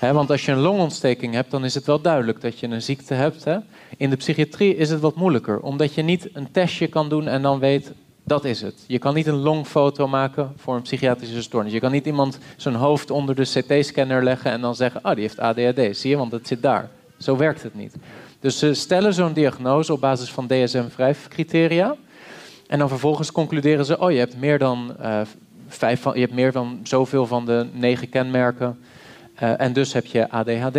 Want 0.00 0.30
als 0.30 0.44
je 0.44 0.52
een 0.52 0.58
longontsteking 0.58 1.34
hebt, 1.34 1.50
dan 1.50 1.64
is 1.64 1.74
het 1.74 1.86
wel 1.86 2.00
duidelijk 2.00 2.40
dat 2.40 2.58
je 2.58 2.66
een 2.66 2.82
ziekte 2.82 3.14
hebt. 3.14 3.44
He. 3.44 3.56
In 3.96 4.10
de 4.10 4.16
psychiatrie 4.16 4.76
is 4.76 4.90
het 4.90 5.00
wat 5.00 5.14
moeilijker, 5.14 5.60
omdat 5.60 5.94
je 5.94 6.02
niet 6.02 6.28
een 6.32 6.50
testje 6.50 6.86
kan 6.86 7.08
doen 7.08 7.28
en 7.28 7.42
dan 7.42 7.58
weet 7.58 7.92
dat 8.24 8.44
is 8.44 8.60
het. 8.60 8.84
Je 8.86 8.98
kan 8.98 9.14
niet 9.14 9.26
een 9.26 9.42
longfoto 9.42 10.08
maken 10.08 10.52
voor 10.56 10.74
een 10.74 10.82
psychiatrische 10.82 11.42
stoornis. 11.42 11.72
Je 11.72 11.80
kan 11.80 11.92
niet 11.92 12.06
iemand 12.06 12.38
zijn 12.56 12.74
hoofd 12.74 13.10
onder 13.10 13.34
de 13.34 13.42
CT-scanner 13.42 14.24
leggen 14.24 14.50
en 14.50 14.60
dan 14.60 14.74
zeggen: 14.74 15.02
Ah, 15.02 15.10
oh, 15.10 15.16
die 15.16 15.24
heeft 15.24 15.38
ADHD. 15.38 15.96
Zie 15.96 16.10
je, 16.10 16.16
want 16.16 16.32
het 16.32 16.46
zit 16.46 16.62
daar. 16.62 16.90
Zo 17.18 17.36
werkt 17.36 17.62
het 17.62 17.74
niet. 17.74 17.94
Dus 18.40 18.58
ze 18.58 18.74
stellen 18.74 19.14
zo'n 19.14 19.32
diagnose 19.32 19.92
op 19.92 20.00
basis 20.00 20.30
van 20.30 20.46
DSM-5-criteria. 20.46 21.96
En 22.66 22.78
dan 22.78 22.88
vervolgens 22.88 23.32
concluderen 23.32 23.84
ze: 23.84 23.98
oh, 23.98 24.10
je 24.10 24.18
hebt 24.18 24.36
meer 24.36 24.58
dan, 24.58 24.96
uh, 25.00 25.20
vijf 25.68 26.00
van, 26.00 26.14
je 26.14 26.20
hebt 26.20 26.34
meer 26.34 26.52
dan 26.52 26.80
zoveel 26.82 27.26
van 27.26 27.46
de 27.46 27.66
negen 27.72 28.08
kenmerken. 28.08 28.78
Uh, 29.42 29.60
en 29.60 29.72
dus 29.72 29.92
heb 29.92 30.06
je 30.06 30.30
ADHD. 30.30 30.78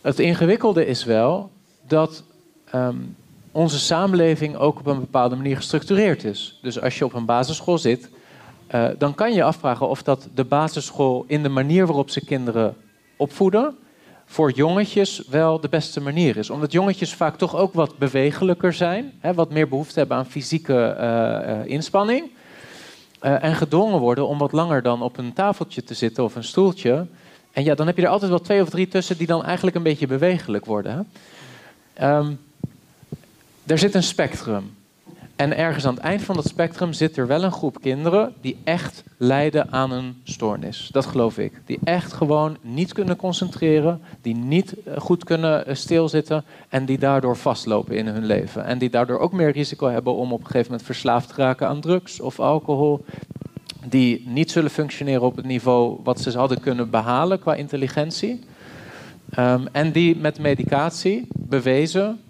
Het 0.00 0.18
ingewikkelde 0.18 0.86
is 0.86 1.04
wel 1.04 1.50
dat 1.86 2.22
um, 2.74 3.16
onze 3.52 3.78
samenleving 3.78 4.56
ook 4.56 4.78
op 4.78 4.86
een 4.86 5.00
bepaalde 5.00 5.36
manier 5.36 5.56
gestructureerd 5.56 6.24
is. 6.24 6.58
Dus 6.62 6.80
als 6.80 6.98
je 6.98 7.04
op 7.04 7.14
een 7.14 7.24
basisschool 7.24 7.78
zit, 7.78 8.08
uh, 8.74 8.88
dan 8.98 9.14
kan 9.14 9.32
je 9.32 9.42
afvragen 9.42 9.88
of 9.88 10.02
dat 10.02 10.28
de 10.34 10.44
basisschool 10.44 11.24
in 11.26 11.42
de 11.42 11.48
manier 11.48 11.86
waarop 11.86 12.10
ze 12.10 12.24
kinderen 12.24 12.76
opvoeden 13.16 13.76
voor 14.24 14.50
jongetjes 14.50 15.22
wel 15.30 15.60
de 15.60 15.68
beste 15.68 16.00
manier 16.00 16.36
is. 16.36 16.50
Omdat 16.50 16.72
jongetjes 16.72 17.14
vaak 17.14 17.36
toch 17.36 17.56
ook 17.56 17.74
wat 17.74 17.98
bewegelijker 17.98 18.72
zijn, 18.72 19.12
hè, 19.18 19.34
wat 19.34 19.50
meer 19.50 19.68
behoefte 19.68 19.98
hebben 19.98 20.16
aan 20.16 20.26
fysieke 20.26 20.96
uh, 21.00 21.72
inspanning. 21.72 22.30
Uh, 23.22 23.44
en 23.44 23.54
gedwongen 23.54 24.00
worden 24.00 24.28
om 24.28 24.38
wat 24.38 24.52
langer 24.52 24.82
dan 24.82 25.02
op 25.02 25.18
een 25.18 25.32
tafeltje 25.32 25.84
te 25.84 25.94
zitten 25.94 26.24
of 26.24 26.34
een 26.34 26.44
stoeltje. 26.44 27.06
En 27.52 27.64
ja, 27.64 27.74
dan 27.74 27.86
heb 27.86 27.96
je 27.96 28.02
er 28.02 28.08
altijd 28.08 28.30
wel 28.30 28.40
twee 28.40 28.62
of 28.62 28.68
drie 28.68 28.88
tussen 28.88 29.16
die 29.16 29.26
dan 29.26 29.44
eigenlijk 29.44 29.76
een 29.76 29.82
beetje 29.82 30.06
bewegelijk 30.06 30.64
worden. 30.64 31.08
Um, 32.02 32.40
er 33.66 33.78
zit 33.78 33.94
een 33.94 34.02
spectrum. 34.02 34.76
En 35.38 35.56
ergens 35.56 35.86
aan 35.86 35.94
het 35.94 36.02
eind 36.02 36.22
van 36.22 36.34
dat 36.34 36.48
spectrum 36.48 36.92
zit 36.92 37.16
er 37.16 37.26
wel 37.26 37.44
een 37.44 37.52
groep 37.52 37.80
kinderen 37.80 38.34
die 38.40 38.56
echt 38.64 39.04
lijden 39.16 39.72
aan 39.72 39.90
een 39.90 40.16
stoornis. 40.24 40.88
Dat 40.92 41.06
geloof 41.06 41.38
ik. 41.38 41.52
Die 41.64 41.78
echt 41.84 42.12
gewoon 42.12 42.56
niet 42.60 42.92
kunnen 42.92 43.16
concentreren, 43.16 44.00
die 44.22 44.34
niet 44.34 44.74
eh, 44.82 44.96
goed 44.96 45.24
kunnen 45.24 45.66
eh, 45.66 45.74
stilzitten 45.74 46.44
en 46.68 46.84
die 46.84 46.98
daardoor 46.98 47.36
vastlopen 47.36 47.96
in 47.96 48.06
hun 48.06 48.24
leven. 48.24 48.64
En 48.64 48.78
die 48.78 48.90
daardoor 48.90 49.18
ook 49.18 49.32
meer 49.32 49.50
risico 49.50 49.88
hebben 49.88 50.14
om 50.14 50.32
op 50.32 50.40
een 50.40 50.46
gegeven 50.46 50.70
moment 50.70 50.86
verslaafd 50.86 51.28
te 51.28 51.34
raken 51.36 51.68
aan 51.68 51.80
drugs 51.80 52.20
of 52.20 52.40
alcohol. 52.40 53.04
Die 53.84 54.22
niet 54.28 54.50
zullen 54.50 54.70
functioneren 54.70 55.22
op 55.22 55.36
het 55.36 55.46
niveau 55.46 56.00
wat 56.04 56.20
ze 56.20 56.38
hadden 56.38 56.60
kunnen 56.60 56.90
behalen 56.90 57.38
qua 57.38 57.54
intelligentie. 57.54 58.40
Um, 59.38 59.66
en 59.72 59.92
die 59.92 60.16
met 60.16 60.38
medicatie 60.38 61.28
bewezen 61.34 62.20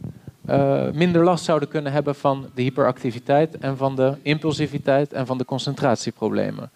uh, 0.48 0.90
minder 0.90 1.24
last 1.24 1.44
zouden 1.44 1.68
kunnen 1.68 1.92
hebben 1.92 2.14
van 2.14 2.50
de 2.54 2.62
hyperactiviteit 2.62 3.58
en 3.58 3.76
van 3.76 3.96
de 3.96 4.14
impulsiviteit 4.22 5.12
en 5.12 5.26
van 5.26 5.38
de 5.38 5.44
concentratieproblemen. 5.44 6.70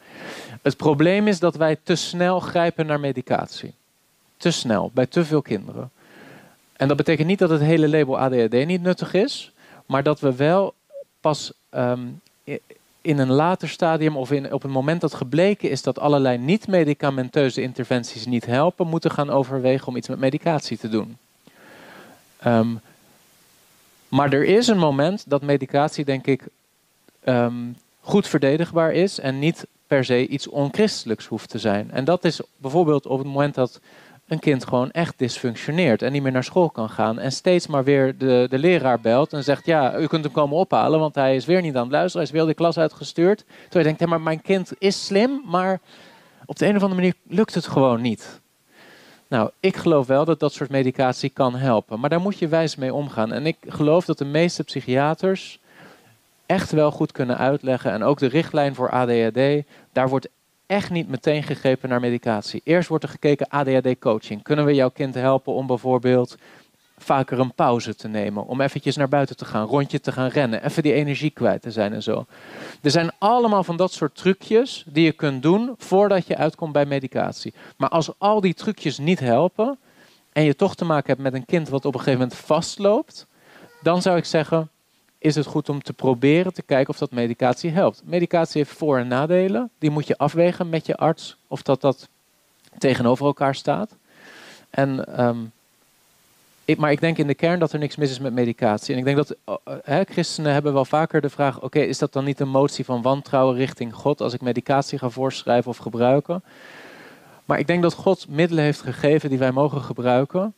Het 0.62 0.77
probleem 0.77 1.28
is 1.28 1.39
dat 1.39 1.57
wij 1.57 1.77
te 1.82 1.94
snel 1.94 2.40
grijpen 2.40 2.86
naar 2.86 3.01
medicatie. 3.01 3.74
Te 4.36 4.51
snel, 4.51 4.90
bij 4.94 5.07
te 5.07 5.24
veel 5.24 5.43
kinderen. 5.43 5.90
En 6.73 6.89
dat 6.89 6.97
betekent 6.97 7.28
niet 7.28 7.39
dat 7.39 7.51
het 7.51 7.61
hele 7.61 7.89
label 7.89 8.19
ADHD 8.19 8.66
niet 8.66 8.82
nuttig 8.82 9.15
is, 9.15 9.53
maar 9.86 10.03
dat 10.03 10.20
we 10.20 10.35
wel 10.35 10.74
pas 11.20 11.53
um, 11.70 12.20
in 13.03 13.19
een 13.19 13.31
later 13.31 13.69
stadium 13.69 14.16
of 14.16 14.32
in, 14.32 14.53
op 14.53 14.62
het 14.62 14.70
moment 14.70 15.01
dat 15.01 15.15
gebleken 15.15 15.70
is 15.70 15.82
dat 15.82 15.99
allerlei 15.99 16.39
niet-medicamenteuze 16.39 17.62
interventies 17.62 18.27
niet 18.27 18.47
helpen, 18.47 18.86
moeten 18.86 19.11
gaan 19.11 19.31
overwegen 19.31 19.86
om 19.86 19.97
iets 19.97 20.09
met 20.09 20.19
medicatie 20.19 20.78
te 20.78 20.89
doen. 20.89 21.16
Um, 22.47 22.81
maar 24.12 24.32
er 24.32 24.44
is 24.44 24.66
een 24.66 24.78
moment 24.78 25.30
dat 25.30 25.43
medicatie, 25.43 26.05
denk 26.05 26.26
ik, 26.26 26.47
um, 27.24 27.76
goed 28.01 28.28
verdedigbaar 28.28 28.93
is 28.93 29.20
en 29.20 29.39
niet 29.39 29.66
per 29.86 30.05
se 30.05 30.26
iets 30.26 30.48
onchristelijks 30.48 31.26
hoeft 31.26 31.48
te 31.48 31.59
zijn. 31.59 31.90
En 31.90 32.05
dat 32.05 32.24
is 32.24 32.40
bijvoorbeeld 32.56 33.06
op 33.06 33.18
het 33.18 33.26
moment 33.26 33.55
dat 33.55 33.80
een 34.26 34.39
kind 34.39 34.64
gewoon 34.64 34.90
echt 34.90 35.14
dysfunctioneert 35.16 36.02
en 36.02 36.12
niet 36.12 36.22
meer 36.22 36.32
naar 36.32 36.44
school 36.44 36.70
kan 36.70 36.90
gaan 36.90 37.18
en 37.18 37.32
steeds 37.32 37.66
maar 37.66 37.84
weer 37.84 38.18
de, 38.18 38.47
de 38.51 38.59
leraar 38.59 39.01
belt 39.01 39.32
en 39.32 39.44
zegt, 39.44 39.66
ja, 39.66 39.98
u 39.98 40.06
kunt 40.06 40.24
hem 40.24 40.32
komen 40.32 40.56
ophalen, 40.56 41.01
want 41.01 41.14
hij 41.14 41.36
is 41.36 41.44
weer 41.44 41.62
niet 41.62 41.76
aan 41.76 41.82
het 41.82 41.93
luisteren, 41.93 42.26
hij 42.26 42.36
is 42.36 42.40
weer 42.40 42.48
de 42.48 42.55
klas 42.55 42.78
uitgestuurd. 42.78 43.39
Terwijl 43.39 43.78
je 43.78 43.82
denkt, 43.82 44.01
ja, 44.01 44.06
maar 44.06 44.20
mijn 44.20 44.43
kind 44.43 44.72
is 44.78 45.06
slim, 45.06 45.43
maar 45.44 45.80
op 46.47 46.56
de 46.56 46.66
een 46.66 46.76
of 46.76 46.82
andere 46.82 47.01
manier 47.01 47.14
lukt 47.22 47.55
het 47.55 47.66
gewoon 47.66 48.01
niet. 48.01 48.40
Nou, 49.32 49.50
ik 49.60 49.76
geloof 49.76 50.06
wel 50.06 50.24
dat 50.24 50.40
dat 50.40 50.52
soort 50.52 50.70
medicatie 50.70 51.30
kan 51.30 51.54
helpen. 51.54 52.00
Maar 52.00 52.10
daar 52.10 52.20
moet 52.20 52.38
je 52.38 52.48
wijs 52.48 52.76
mee 52.76 52.94
omgaan. 52.94 53.32
En 53.32 53.46
ik 53.46 53.56
geloof 53.66 54.04
dat 54.04 54.18
de 54.18 54.24
meeste 54.24 54.64
psychiaters 54.64 55.59
echt 56.46 56.70
wel 56.72 56.90
goed 56.90 57.12
kunnen 57.12 57.38
uitleggen. 57.38 57.92
En 57.92 58.02
ook 58.02 58.18
de 58.18 58.26
richtlijn 58.26 58.74
voor 58.74 58.90
ADHD, 58.90 59.64
daar 59.92 60.09
wordt 60.09 60.28
echt 60.66 60.90
niet 60.90 61.09
meteen 61.09 61.42
gegrepen 61.42 61.88
naar 61.88 62.00
medicatie. 62.00 62.60
Eerst 62.64 62.88
wordt 62.88 63.04
er 63.04 63.10
gekeken 63.10 63.48
ADHD-coaching. 63.48 64.42
Kunnen 64.42 64.64
we 64.64 64.74
jouw 64.74 64.90
kind 64.90 65.14
helpen 65.14 65.52
om 65.52 65.66
bijvoorbeeld 65.66 66.36
vaker 67.03 67.39
een 67.39 67.55
pauze 67.55 67.95
te 67.95 68.09
nemen. 68.09 68.47
Om 68.47 68.61
eventjes 68.61 68.97
naar 68.97 69.09
buiten 69.09 69.37
te 69.37 69.45
gaan, 69.45 69.66
rondje 69.66 70.01
te 70.01 70.12
gaan 70.12 70.29
rennen. 70.29 70.65
Even 70.65 70.83
die 70.83 70.93
energie 70.93 71.31
kwijt 71.31 71.62
te 71.62 71.70
zijn 71.70 71.93
en 71.93 72.03
zo. 72.03 72.27
Er 72.83 72.91
zijn 72.91 73.11
allemaal 73.19 73.65
van 73.65 73.77
dat 73.77 73.93
soort 73.93 74.16
trucjes 74.16 74.85
die 74.87 75.05
je 75.05 75.12
kunt 75.12 75.43
doen 75.43 75.74
voordat 75.79 76.27
je 76.27 76.37
uitkomt 76.37 76.73
bij 76.73 76.87
medicatie. 76.87 77.55
Maar 77.77 77.89
als 77.89 78.11
al 78.19 78.41
die 78.41 78.55
trucjes 78.55 78.99
niet 78.99 79.20
helpen 79.20 79.79
en 80.33 80.43
je 80.43 80.57
toch 80.57 80.74
te 80.74 80.85
maken 80.85 81.07
hebt 81.07 81.23
met 81.23 81.35
een 81.35 81.45
kind 81.45 81.69
wat 81.69 81.85
op 81.85 81.95
een 81.95 82.01
gegeven 82.01 82.20
moment 82.20 82.39
vastloopt, 82.39 83.27
dan 83.83 84.03
zou 84.03 84.16
ik 84.16 84.24
zeggen, 84.24 84.70
is 85.19 85.35
het 85.35 85.47
goed 85.47 85.69
om 85.69 85.83
te 85.83 85.93
proberen 85.93 86.55
te 86.55 86.62
kijken 86.62 86.93
of 86.93 86.99
dat 86.99 87.11
medicatie 87.11 87.70
helpt. 87.70 88.03
Medicatie 88.05 88.62
heeft 88.62 88.77
voor- 88.77 88.99
en 88.99 89.09
nadelen. 89.09 89.70
Die 89.79 89.91
moet 89.91 90.07
je 90.07 90.19
afwegen 90.19 90.69
met 90.69 90.87
je 90.87 90.97
arts 90.97 91.37
of 91.49 91.62
dat 91.62 91.81
dat 91.81 92.09
tegenover 92.79 93.27
elkaar 93.27 93.55
staat. 93.55 93.97
En, 94.70 95.16
ehm, 95.16 95.39
maar 96.76 96.90
ik 96.90 97.01
denk 97.01 97.18
in 97.18 97.26
de 97.26 97.34
kern 97.34 97.59
dat 97.59 97.72
er 97.72 97.78
niks 97.78 97.97
mis 97.97 98.10
is 98.10 98.18
met 98.18 98.32
medicatie. 98.32 98.93
En 98.93 98.98
ik 98.98 99.05
denk 99.05 99.16
dat 99.16 99.36
uh, 99.48 99.55
hè, 99.84 100.05
christenen 100.05 100.52
hebben 100.52 100.72
wel 100.72 100.84
vaker 100.84 101.20
de 101.20 101.30
vraag: 101.30 101.60
oké, 101.60 101.78
is 101.78 101.98
dat 101.98 102.12
dan 102.12 102.24
niet 102.24 102.40
een 102.40 102.48
motie 102.48 102.84
van 102.84 103.02
wantrouwen 103.02 103.56
richting 103.56 103.94
God 103.94 104.20
als 104.20 104.34
ik 104.34 104.40
medicatie 104.40 104.98
ga 104.98 105.09
voorschrijven 105.09 105.70
of 105.70 105.76
gebruiken? 105.76 106.43
Maar 107.44 107.59
ik 107.59 107.66
denk 107.66 107.82
dat 107.82 107.94
God 107.94 108.28
middelen 108.28 108.64
heeft 108.64 108.80
gegeven 108.80 109.28
die 109.28 109.39
wij 109.39 109.52
mogen 109.52 109.80
gebruiken. 109.80 110.55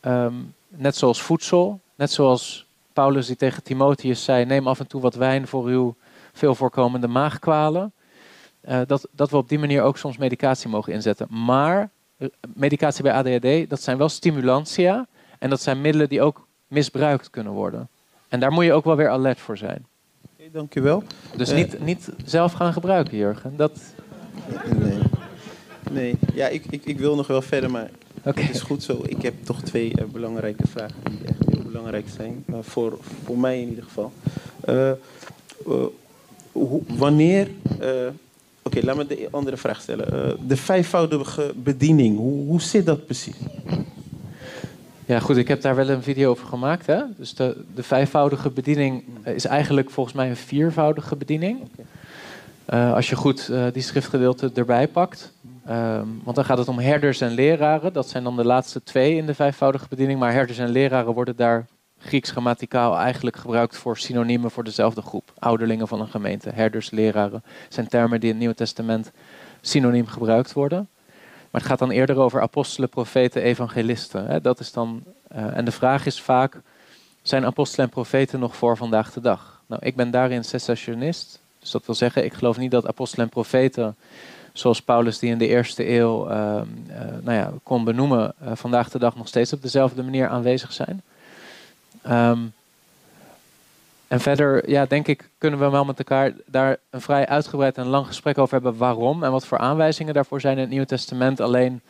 Ehm, 0.00 0.34
net 0.68 0.96
zoals 0.96 1.22
voedsel, 1.22 1.80
net 1.94 2.12
zoals 2.12 2.66
Paulus 2.92 3.26
die 3.26 3.36
tegen 3.36 3.62
Timotheus 3.62 4.24
zei: 4.24 4.44
neem 4.44 4.68
af 4.68 4.78
en 4.78 4.86
toe 4.86 5.00
wat 5.00 5.14
wijn 5.14 5.46
voor 5.46 5.64
uw 5.64 5.94
veel 6.32 6.54
voorkomende 6.54 7.08
maagkwalen. 7.08 7.92
Uh, 8.68 8.80
dat, 8.86 9.08
dat 9.10 9.30
we 9.30 9.36
op 9.36 9.48
die 9.48 9.58
manier 9.58 9.82
ook 9.82 9.98
soms 9.98 10.16
medicatie 10.16 10.68
mogen 10.68 10.92
inzetten. 10.92 11.26
Maar 11.30 11.90
eh, 12.16 12.28
medicatie 12.54 13.02
bij 13.02 13.12
ADHD, 13.12 13.70
dat 13.70 13.82
zijn 13.82 13.98
wel 13.98 14.08
stimulantia. 14.08 15.06
En 15.38 15.50
dat 15.50 15.62
zijn 15.62 15.80
middelen 15.80 16.08
die 16.08 16.22
ook 16.22 16.46
misbruikt 16.66 17.30
kunnen 17.30 17.52
worden. 17.52 17.88
En 18.28 18.40
daar 18.40 18.52
moet 18.52 18.64
je 18.64 18.72
ook 18.72 18.84
wel 18.84 18.96
weer 18.96 19.08
alert 19.08 19.40
voor 19.40 19.56
zijn. 19.56 19.86
Okay, 20.34 20.50
dank 20.52 20.74
u 20.74 20.80
wel. 20.80 21.02
Dus 21.36 21.52
niet, 21.52 21.74
uh, 21.74 21.80
niet 21.80 22.08
zelf 22.24 22.52
gaan 22.52 22.72
gebruiken, 22.72 23.16
Jurgen. 23.16 23.56
Dat... 23.56 23.80
Nee. 24.78 24.98
Nee, 25.90 26.14
ja, 26.34 26.46
ik, 26.48 26.64
ik, 26.70 26.84
ik 26.84 26.98
wil 26.98 27.14
nog 27.14 27.26
wel 27.26 27.42
verder, 27.42 27.70
maar 27.70 27.90
okay. 28.24 28.44
het 28.44 28.54
is 28.54 28.60
goed 28.60 28.82
zo. 28.82 29.00
Ik 29.06 29.22
heb 29.22 29.34
toch 29.44 29.62
twee 29.62 29.92
uh, 29.98 30.04
belangrijke 30.04 30.66
vragen 30.66 30.96
die 31.04 31.18
echt 31.26 31.44
heel 31.48 31.62
belangrijk 31.62 32.06
zijn. 32.16 32.44
Uh, 32.46 32.56
voor, 32.60 32.98
voor 33.24 33.38
mij 33.38 33.60
in 33.60 33.68
ieder 33.68 33.84
geval. 33.84 34.12
Hoe, 36.52 36.82
wanneer. 36.86 37.48
Oké, 37.68 38.12
okay, 38.62 38.82
laat 38.82 38.96
me 38.96 39.06
de 39.06 39.28
andere 39.30 39.56
vraag 39.56 39.80
stellen. 39.80 40.38
de 40.48 40.56
vijfvoudige 40.56 41.52
bediening, 41.56 42.16
hoe, 42.16 42.46
hoe 42.46 42.62
zit 42.62 42.86
dat 42.86 43.04
precies? 43.06 43.36
Ja, 45.08 45.20
goed, 45.20 45.36
ik 45.36 45.48
heb 45.48 45.60
daar 45.60 45.76
wel 45.76 45.88
een 45.88 46.02
video 46.02 46.30
over 46.30 46.46
gemaakt. 46.46 46.86
Hè? 46.86 47.02
Dus 47.16 47.34
de, 47.34 47.64
de 47.74 47.82
vijfvoudige 47.82 48.50
bediening 48.50 49.04
is 49.24 49.44
eigenlijk 49.44 49.90
volgens 49.90 50.16
mij 50.16 50.28
een 50.28 50.36
viervoudige 50.36 51.16
bediening. 51.16 51.60
Okay. 52.66 52.90
als 52.90 53.08
je 53.08 53.16
goed 53.16 53.50
die 53.72 53.82
schriftgedeelte 53.82 54.50
erbij 54.54 54.88
pakt. 54.88 55.32
Um, 55.68 56.20
want 56.24 56.36
dan 56.36 56.44
gaat 56.44 56.58
het 56.58 56.68
om 56.68 56.78
herders 56.78 57.20
en 57.20 57.30
leraren. 57.30 57.92
Dat 57.92 58.08
zijn 58.08 58.24
dan 58.24 58.36
de 58.36 58.44
laatste 58.44 58.82
twee 58.82 59.16
in 59.16 59.26
de 59.26 59.34
vijfvoudige 59.34 59.86
bediening. 59.88 60.18
Maar 60.18 60.32
herders 60.32 60.58
en 60.58 60.68
leraren 60.68 61.14
worden 61.14 61.36
daar 61.36 61.66
Grieks 61.98 62.30
grammaticaal 62.30 62.98
eigenlijk 62.98 63.36
gebruikt 63.36 63.76
voor 63.76 63.98
synoniemen 63.98 64.50
voor 64.50 64.64
dezelfde 64.64 65.02
groep. 65.02 65.32
Ouderlingen 65.38 65.88
van 65.88 66.00
een 66.00 66.08
gemeente. 66.08 66.50
Herders, 66.50 66.90
leraren 66.90 67.42
zijn 67.68 67.88
termen 67.88 68.20
die 68.20 68.28
in 68.28 68.34
het 68.34 68.38
Nieuwe 68.38 68.54
Testament 68.54 69.10
synoniem 69.60 70.06
gebruikt 70.06 70.52
worden. 70.52 70.88
Maar 71.50 71.60
het 71.60 71.70
gaat 71.70 71.78
dan 71.78 71.90
eerder 71.90 72.16
over 72.16 72.40
apostelen, 72.40 72.88
profeten, 72.88 73.42
evangelisten. 73.42 74.26
Hè? 74.26 74.40
Dat 74.40 74.60
is 74.60 74.72
dan, 74.72 75.02
uh, 75.36 75.56
en 75.56 75.64
de 75.64 75.70
vraag 75.70 76.06
is 76.06 76.20
vaak, 76.20 76.60
zijn 77.22 77.44
apostelen 77.44 77.86
en 77.86 77.92
profeten 77.92 78.40
nog 78.40 78.56
voor 78.56 78.76
vandaag 78.76 79.12
de 79.12 79.20
dag? 79.20 79.62
Nou, 79.66 79.82
ik 79.84 79.96
ben 79.96 80.10
daarin 80.10 80.44
cessationist. 80.44 81.40
Dus 81.58 81.70
dat 81.70 81.86
wil 81.86 81.94
zeggen, 81.94 82.24
ik 82.24 82.32
geloof 82.32 82.58
niet 82.58 82.70
dat 82.70 82.86
apostelen 82.86 83.24
en 83.24 83.30
profeten 83.30 83.96
zoals 84.52 84.82
Paulus 84.82 85.18
die 85.18 85.30
in 85.30 85.38
de 85.38 85.46
eerste 85.46 85.90
eeuw 85.90 86.30
uh, 86.30 86.34
uh, 86.34 86.96
nou 87.22 87.36
ja, 87.36 87.52
kon 87.62 87.84
benoemen, 87.84 88.34
uh, 88.42 88.50
vandaag 88.54 88.90
de 88.90 88.98
dag 88.98 89.16
nog 89.16 89.28
steeds 89.28 89.52
op 89.52 89.62
dezelfde 89.62 90.02
manier 90.02 90.28
aanwezig 90.28 90.72
zijn. 90.72 91.02
Um, 92.10 92.52
en 94.08 94.20
verder, 94.20 94.70
ja, 94.70 94.86
denk 94.86 95.06
ik, 95.08 95.30
kunnen 95.38 95.58
we 95.60 95.70
wel 95.70 95.84
met 95.84 95.98
elkaar 95.98 96.32
daar 96.46 96.76
een 96.90 97.00
vrij 97.00 97.26
uitgebreid 97.26 97.76
en 97.76 97.86
lang 97.86 98.06
gesprek 98.06 98.38
over 98.38 98.54
hebben 98.54 98.76
waarom 98.76 99.24
en 99.24 99.30
wat 99.30 99.46
voor 99.46 99.58
aanwijzingen 99.58 100.14
daarvoor 100.14 100.40
zijn 100.40 100.54
in 100.54 100.60
het 100.60 100.70
Nieuwe 100.70 100.86
Testament. 100.86 101.40
Alleen, 101.40 101.80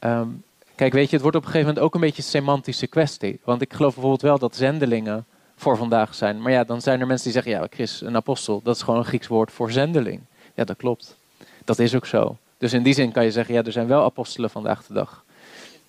um, 0.00 0.42
kijk, 0.74 0.92
weet 0.92 1.06
je, 1.06 1.12
het 1.12 1.22
wordt 1.22 1.36
op 1.36 1.42
een 1.42 1.50
gegeven 1.50 1.68
moment 1.68 1.84
ook 1.84 1.94
een 1.94 2.00
beetje 2.00 2.22
een 2.22 2.28
semantische 2.28 2.86
kwestie. 2.86 3.40
Want 3.44 3.62
ik 3.62 3.72
geloof 3.72 3.92
bijvoorbeeld 3.92 4.22
wel 4.22 4.38
dat 4.38 4.56
zendelingen 4.56 5.24
voor 5.56 5.76
vandaag 5.76 6.14
zijn. 6.14 6.42
Maar 6.42 6.52
ja, 6.52 6.64
dan 6.64 6.80
zijn 6.80 7.00
er 7.00 7.06
mensen 7.06 7.24
die 7.24 7.42
zeggen, 7.42 7.52
ja, 7.52 7.66
Chris, 7.70 8.00
een 8.00 8.16
apostel, 8.16 8.60
dat 8.62 8.76
is 8.76 8.82
gewoon 8.82 8.98
een 8.98 9.06
Grieks 9.06 9.26
woord 9.26 9.52
voor 9.52 9.72
zendeling. 9.72 10.20
Ja, 10.54 10.64
dat 10.64 10.76
klopt. 10.76 11.16
Dat 11.64 11.78
is 11.78 11.94
ook 11.94 12.06
zo. 12.06 12.36
Dus 12.58 12.72
in 12.72 12.82
die 12.82 12.94
zin 12.94 13.12
kan 13.12 13.24
je 13.24 13.30
zeggen, 13.30 13.54
ja, 13.54 13.62
er 13.62 13.72
zijn 13.72 13.86
wel 13.86 14.04
apostelen 14.04 14.50
vandaag 14.50 14.86
de 14.86 14.94
dag. 14.94 15.24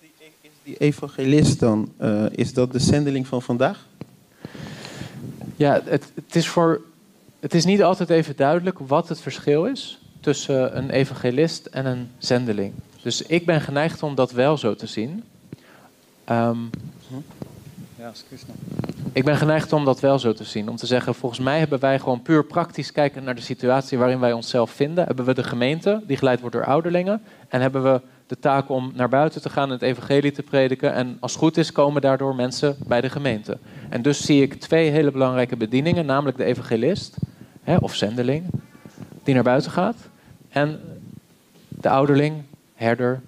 die, 0.00 0.10
is 0.40 0.50
die 0.62 0.76
evangelist 0.76 1.60
dan, 1.60 1.92
uh, 2.00 2.26
is 2.30 2.52
dat 2.52 2.72
de 2.72 2.78
zendeling 2.78 3.26
van 3.26 3.42
vandaag? 3.42 3.86
Ja, 5.56 5.80
het, 5.84 6.12
het, 6.14 6.36
is 6.36 6.48
voor, 6.48 6.80
het 7.40 7.54
is 7.54 7.64
niet 7.64 7.82
altijd 7.82 8.10
even 8.10 8.36
duidelijk 8.36 8.78
wat 8.78 9.08
het 9.08 9.20
verschil 9.20 9.64
is 9.64 9.98
tussen 10.20 10.76
een 10.76 10.90
evangelist 10.90 11.66
en 11.66 11.86
een 11.86 12.10
zendeling. 12.18 12.72
Dus 13.02 13.22
ik 13.22 13.46
ben 13.46 13.60
geneigd 13.60 14.02
om 14.02 14.14
dat 14.14 14.32
wel 14.32 14.56
zo 14.56 14.74
te 14.74 14.86
zien. 14.86 15.24
Um, 16.30 16.70
ja. 17.98 18.12
Ik 19.12 19.24
ben 19.24 19.36
geneigd 19.36 19.72
om 19.72 19.84
dat 19.84 20.00
wel 20.00 20.18
zo 20.18 20.32
te 20.32 20.44
zien. 20.44 20.68
Om 20.68 20.76
te 20.76 20.86
zeggen, 20.86 21.14
volgens 21.14 21.40
mij 21.40 21.58
hebben 21.58 21.80
wij 21.80 21.98
gewoon 21.98 22.22
puur 22.22 22.44
praktisch 22.44 22.92
kijken 22.92 23.24
naar 23.24 23.34
de 23.34 23.40
situatie 23.40 23.98
waarin 23.98 24.20
wij 24.20 24.32
onszelf 24.32 24.70
vinden. 24.70 25.04
Hebben 25.06 25.24
we 25.24 25.34
de 25.34 25.44
gemeente, 25.44 26.02
die 26.06 26.16
geleid 26.16 26.40
wordt 26.40 26.54
door 26.54 26.64
ouderlingen. 26.64 27.22
En 27.48 27.60
hebben 27.60 27.82
we 27.82 28.00
de 28.26 28.38
taak 28.38 28.68
om 28.68 28.92
naar 28.94 29.08
buiten 29.08 29.42
te 29.42 29.48
gaan 29.48 29.66
en 29.66 29.72
het 29.72 29.82
evangelie 29.82 30.32
te 30.32 30.42
prediken. 30.42 30.92
En 30.92 31.16
als 31.20 31.32
het 31.32 31.40
goed 31.40 31.56
is, 31.56 31.72
komen 31.72 32.02
daardoor 32.02 32.34
mensen 32.34 32.76
bij 32.86 33.00
de 33.00 33.10
gemeente. 33.10 33.58
En 33.88 34.02
dus 34.02 34.24
zie 34.24 34.42
ik 34.42 34.54
twee 34.54 34.90
hele 34.90 35.10
belangrijke 35.10 35.56
bedieningen. 35.56 36.06
Namelijk 36.06 36.36
de 36.36 36.44
evangelist, 36.44 37.16
hè, 37.62 37.76
of 37.76 37.94
zendeling, 37.94 38.44
die 39.22 39.34
naar 39.34 39.42
buiten 39.42 39.70
gaat. 39.70 39.96
En 40.48 40.80
de 41.68 41.88
ouderling, 41.88 42.42
herder, 42.74 43.20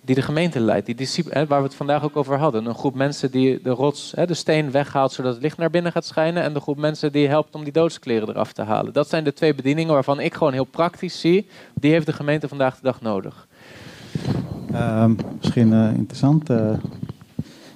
die 0.00 0.14
de 0.14 0.22
gemeente 0.22 0.60
leidt, 0.60 0.86
die 0.86 1.24
waar 1.32 1.46
we 1.48 1.54
het 1.54 1.74
vandaag 1.74 2.04
ook 2.04 2.16
over 2.16 2.38
hadden. 2.38 2.66
Een 2.66 2.74
groep 2.74 2.94
mensen 2.94 3.30
die 3.30 3.62
de 3.62 3.70
rots, 3.70 4.10
de 4.10 4.34
steen 4.34 4.70
weghaalt 4.70 5.12
zodat 5.12 5.32
het 5.32 5.42
licht 5.42 5.56
naar 5.56 5.70
binnen 5.70 5.92
gaat 5.92 6.04
schijnen. 6.04 6.42
En 6.42 6.52
de 6.52 6.60
groep 6.60 6.76
mensen 6.76 7.12
die 7.12 7.28
helpt 7.28 7.54
om 7.54 7.64
die 7.64 7.72
doodskleren 7.72 8.28
eraf 8.28 8.52
te 8.52 8.62
halen. 8.62 8.92
Dat 8.92 9.08
zijn 9.08 9.24
de 9.24 9.32
twee 9.32 9.54
bedieningen 9.54 9.92
waarvan 9.92 10.20
ik 10.20 10.34
gewoon 10.34 10.52
heel 10.52 10.64
praktisch 10.64 11.20
zie. 11.20 11.48
Die 11.74 11.90
heeft 11.90 12.06
de 12.06 12.12
gemeente 12.12 12.48
vandaag 12.48 12.76
de 12.76 12.82
dag 12.82 13.00
nodig. 13.00 13.45
Uh, 14.72 15.10
misschien 15.40 15.72
uh, 15.72 15.92
interessant. 15.94 16.50
Uh, 16.50 16.72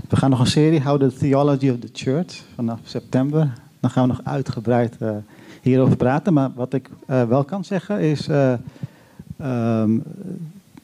we 0.09 0.17
gaan 0.17 0.31
nog 0.31 0.41
een 0.41 0.47
serie 0.47 0.81
houden, 0.81 1.19
Theology 1.19 1.71
of 1.71 1.79
the 1.79 1.89
Church, 1.93 2.43
vanaf 2.55 2.79
september. 2.83 3.53
Dan 3.81 3.91
gaan 3.91 4.09
we 4.09 4.15
nog 4.15 4.25
uitgebreid 4.25 4.97
uh, 5.03 5.11
hierover 5.63 5.97
praten. 5.97 6.33
Maar 6.33 6.51
wat 6.55 6.73
ik 6.73 6.91
wel 7.07 7.45
kan 7.45 7.65
zeggen 7.65 8.01
is... 8.01 8.29
Um, 9.43 10.03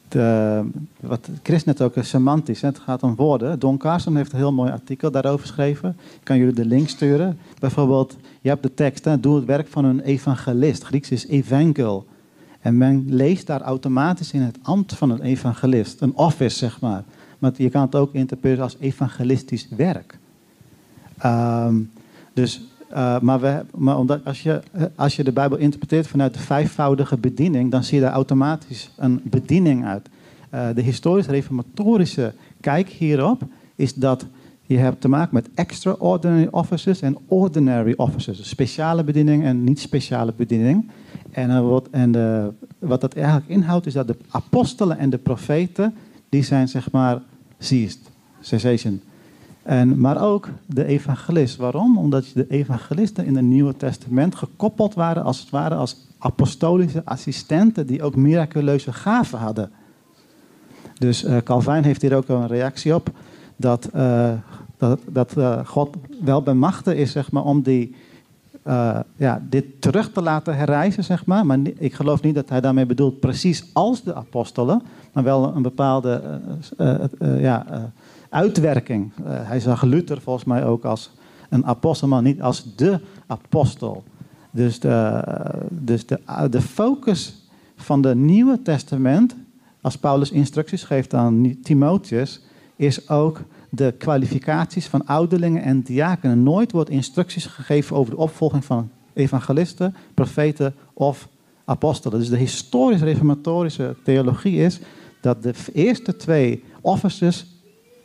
de, 0.07 0.63
wat 0.99 1.29
Chris 1.43 1.63
net 1.63 1.81
ook 1.81 1.95
is 1.95 2.09
semantisch. 2.09 2.61
Hè? 2.61 2.67
Het 2.67 2.79
gaat 2.79 3.03
om 3.03 3.15
woorden. 3.15 3.59
Don 3.59 3.77
Carson 3.77 4.15
heeft 4.15 4.31
een 4.31 4.37
heel 4.37 4.53
mooi 4.53 4.71
artikel 4.71 5.11
daarover 5.11 5.39
geschreven. 5.39 5.89
Ik 5.99 6.23
kan 6.23 6.37
jullie 6.37 6.53
de 6.53 6.65
link 6.65 6.89
sturen. 6.89 7.37
Bijvoorbeeld, 7.59 8.17
je 8.41 8.49
hebt 8.49 8.63
de 8.63 8.73
tekst, 8.73 9.05
hè? 9.05 9.19
doe 9.19 9.35
het 9.35 9.45
werk 9.45 9.67
van 9.67 9.85
een 9.85 9.99
evangelist. 9.99 10.83
Grieks 10.83 11.11
is 11.11 11.27
evangel. 11.27 12.05
En 12.67 12.77
men 12.77 13.05
leest 13.07 13.47
daar 13.47 13.61
automatisch 13.61 14.31
in 14.31 14.41
het 14.41 14.57
ambt 14.61 14.93
van 14.93 15.09
een 15.09 15.21
evangelist. 15.21 16.01
Een 16.01 16.15
office, 16.15 16.57
zeg 16.57 16.81
maar. 16.81 17.03
Maar 17.39 17.51
je 17.55 17.69
kan 17.69 17.81
het 17.81 17.95
ook 17.95 18.13
interpreteren 18.13 18.63
als 18.63 18.77
evangelistisch 18.79 19.67
werk. 19.69 20.17
Um, 21.25 21.91
dus, 22.33 22.61
uh, 22.91 23.19
maar 23.19 23.39
we, 23.39 23.65
maar 23.75 23.97
omdat 23.97 24.25
als, 24.25 24.43
je, 24.43 24.61
als 24.95 25.15
je 25.15 25.23
de 25.23 25.31
Bijbel 25.31 25.57
interpreteert 25.57 26.07
vanuit 26.07 26.33
de 26.33 26.39
vijfvoudige 26.39 27.17
bediening, 27.17 27.71
dan 27.71 27.83
zie 27.83 27.97
je 27.97 28.03
daar 28.03 28.13
automatisch 28.13 28.91
een 28.97 29.21
bediening 29.23 29.85
uit. 29.85 30.09
Uh, 30.53 30.67
de 30.75 30.81
historisch-reformatorische 30.81 32.33
kijk 32.59 32.89
hierop 32.89 33.41
is 33.75 33.93
dat 33.93 34.25
je 34.67 34.77
hebt 34.77 35.01
te 35.01 35.07
maken 35.07 35.33
met 35.33 35.49
extraordinary 35.53 36.47
officers 36.51 37.01
en 37.01 37.17
ordinary 37.27 37.93
officers. 37.97 38.37
Dus 38.37 38.49
speciale 38.49 39.03
bediening 39.03 39.43
en 39.43 39.63
niet 39.63 39.79
speciale 39.79 40.33
bediening. 40.35 40.89
En, 41.31 41.49
uh, 41.49 41.69
wat, 41.69 41.87
en 41.91 42.11
de, 42.11 42.53
wat 42.79 43.01
dat 43.01 43.13
eigenlijk 43.13 43.47
inhoudt 43.47 43.85
is 43.85 43.93
dat 43.93 44.07
de 44.07 44.17
apostelen 44.29 44.97
en 44.97 45.09
de 45.09 45.17
profeten, 45.17 45.93
die 46.29 46.43
zijn 46.43 46.67
zeg 46.67 46.91
maar 46.91 47.21
seized, 47.59 47.99
cessation. 48.39 49.01
En, 49.63 49.99
maar 49.99 50.21
ook 50.21 50.49
de 50.65 50.85
evangelist. 50.85 51.55
Waarom? 51.55 51.97
Omdat 51.97 52.25
de 52.33 52.47
evangelisten 52.49 53.25
in 53.25 53.35
het 53.35 53.45
Nieuwe 53.45 53.77
Testament 53.77 54.35
gekoppeld 54.35 54.93
waren 54.93 55.23
als 55.23 55.39
het 55.39 55.49
ware 55.49 55.75
als 55.75 56.07
apostolische 56.17 57.01
assistenten 57.05 57.87
die 57.87 58.03
ook 58.03 58.15
miraculeuze 58.15 58.93
gaven 58.93 59.39
hadden. 59.39 59.71
Dus 60.97 61.23
uh, 61.23 61.37
Calvijn 61.37 61.83
heeft 61.83 62.01
hier 62.01 62.15
ook 62.15 62.27
een 62.27 62.47
reactie 62.47 62.95
op 62.95 63.11
dat 63.57 63.89
uh, 63.95 64.31
Dat, 64.77 64.99
dat 65.09 65.37
eh, 65.37 65.65
God 65.65 65.95
wel 66.23 66.41
bij 66.41 66.53
machten 66.53 66.97
is 66.97 67.11
zeg 67.11 67.31
maar, 67.31 67.43
om 67.43 67.61
die, 67.61 67.95
eh, 68.63 68.99
ja, 69.15 69.41
dit 69.49 69.81
terug 69.81 70.11
te 70.11 70.21
laten 70.21 70.55
herrijzen. 70.57 71.03
Zeg 71.03 71.25
maar. 71.25 71.45
maar 71.45 71.59
ik 71.77 71.93
geloof 71.93 72.21
niet 72.21 72.35
dat 72.35 72.49
hij 72.49 72.61
daarmee 72.61 72.85
bedoelt 72.85 73.19
precies 73.19 73.69
als 73.73 74.03
de 74.03 74.15
apostelen, 74.15 74.81
maar 75.13 75.23
wel 75.23 75.55
een 75.55 75.61
bepaalde 75.61 76.39
eh, 76.77 76.95
eh, 76.95 77.03
eh, 77.19 77.41
ja, 77.41 77.65
eh, 77.69 77.83
uitwerking. 78.29 79.11
Eh, 79.15 79.23
hij 79.25 79.59
zag 79.59 79.83
Luther 79.83 80.21
volgens 80.21 80.45
mij 80.45 80.65
ook 80.65 80.85
als 80.85 81.11
een 81.49 81.65
apostel, 81.65 82.07
maar 82.07 82.21
niet 82.21 82.41
als 82.41 82.75
de 82.75 82.99
apostel. 83.27 84.03
Dus 84.51 84.79
de, 84.79 85.23
dus 85.69 86.05
de, 86.05 86.19
de 86.49 86.61
focus 86.61 87.47
van 87.75 88.05
het 88.05 88.17
Nieuwe 88.17 88.61
Testament, 88.61 89.35
als 89.81 89.97
Paulus 89.97 90.31
instructies 90.31 90.83
geeft 90.83 91.13
aan 91.13 91.57
Timotheus, 91.63 92.41
is 92.77 93.09
ook 93.09 93.41
de 93.69 93.93
kwalificaties 93.97 94.87
van 94.87 95.05
ouderlingen 95.05 95.61
en 95.61 95.81
diakenen. 95.81 96.43
Nooit 96.43 96.71
wordt 96.71 96.89
instructies 96.89 97.45
gegeven 97.45 97.95
over 97.95 98.11
de 98.11 98.19
opvolging 98.19 98.65
van 98.65 98.89
evangelisten, 99.13 99.95
profeten 100.13 100.73
of 100.93 101.27
apostelen. 101.65 102.19
Dus 102.19 102.29
de 102.29 102.37
historisch-reformatorische 102.37 103.95
theologie 104.03 104.57
is 104.57 104.79
dat 105.21 105.43
de 105.43 105.53
eerste 105.73 106.15
twee 106.15 106.63
offices 106.81 107.45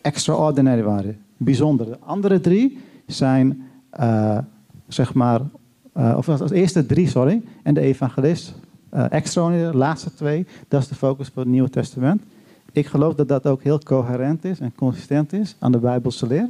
extraordinary 0.03 0.83
waren, 0.83 1.19
bijzonder. 1.37 1.87
De 1.87 1.99
andere 2.01 2.41
drie 2.41 2.79
zijn, 3.07 3.63
eh, 3.91 4.39
zeg 4.89 5.15
maar, 5.15 5.41
eh, 5.93 6.15
of 6.17 6.29
als 6.29 6.51
eerste 6.51 6.87
drie, 6.87 7.09
sorry, 7.09 7.43
en 7.63 7.75
de 7.75 7.81
evangelist, 7.81 8.55
eh 8.91 9.05
extraordinary, 9.11 9.71
de 9.71 9.77
laatste 9.77 10.15
twee, 10.15 10.47
dat 10.69 10.83
is 10.83 10.89
de 10.89 10.95
focus 10.95 11.29
van 11.29 11.43
het 11.43 11.53
Nieuwe 11.53 11.71
Testament. 11.71 12.23
Ik 12.73 12.87
geloof 12.87 13.15
dat 13.15 13.29
dat 13.29 13.47
ook 13.47 13.63
heel 13.63 13.79
coherent 13.79 14.45
is 14.45 14.61
en 14.61 14.75
consistent 14.75 15.33
is 15.33 15.57
aan 15.59 15.73
de 15.73 15.79
Bijbelse 15.79 16.27
leer. 16.27 16.49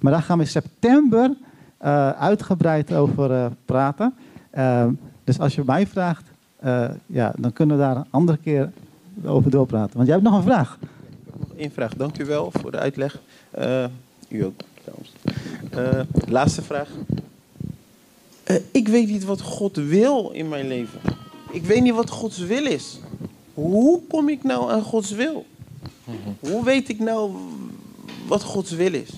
Maar 0.00 0.12
daar 0.12 0.22
gaan 0.22 0.38
we 0.38 0.44
in 0.44 0.50
september 0.50 1.36
eh, 1.76 2.10
uitgebreid 2.10 2.92
over 2.92 3.32
eh, 3.32 3.46
praten. 3.64 4.14
Eh, 4.50 4.86
dus 5.24 5.38
als 5.38 5.54
je 5.54 5.62
mij 5.66 5.86
vraagt, 5.86 6.24
eh, 6.56 6.90
ja, 7.06 7.32
dan 7.38 7.52
kunnen 7.52 7.76
we 7.76 7.82
daar 7.82 7.96
een 7.96 8.06
andere 8.10 8.38
keer 8.38 8.72
over 9.24 9.50
doorpraten. 9.50 9.96
Want 9.96 10.06
jij 10.06 10.16
hebt 10.16 10.28
nog 10.28 10.36
een 10.36 10.42
vraag. 10.42 10.78
Nog 11.38 11.48
één 11.56 11.70
vraag. 11.70 11.94
Dank 11.94 12.18
u 12.18 12.24
wel 12.24 12.50
voor 12.52 12.70
de 12.70 12.78
uitleg. 12.78 13.20
U 14.28 14.44
ook 14.44 14.60
trouwens. 14.82 15.12
Laatste 16.28 16.62
vraag. 16.62 16.88
Ik 18.70 18.88
weet 18.88 19.08
niet 19.08 19.24
wat 19.24 19.40
God 19.40 19.76
wil 19.76 20.30
in 20.30 20.48
mijn 20.48 20.68
leven. 20.68 21.00
Ik 21.50 21.64
weet 21.64 21.82
niet 21.82 21.94
wat 21.94 22.10
Gods 22.10 22.38
wil 22.38 22.66
is. 22.66 23.00
Hoe 23.54 24.00
kom 24.08 24.28
ik 24.28 24.42
nou 24.42 24.70
aan 24.70 24.82
Gods 24.82 25.10
wil? 25.10 25.46
Hoe 26.40 26.64
weet 26.64 26.88
ik 26.88 26.98
nou 26.98 27.30
wat 28.26 28.42
Gods 28.42 28.70
wil 28.70 28.94
is? 28.94 29.10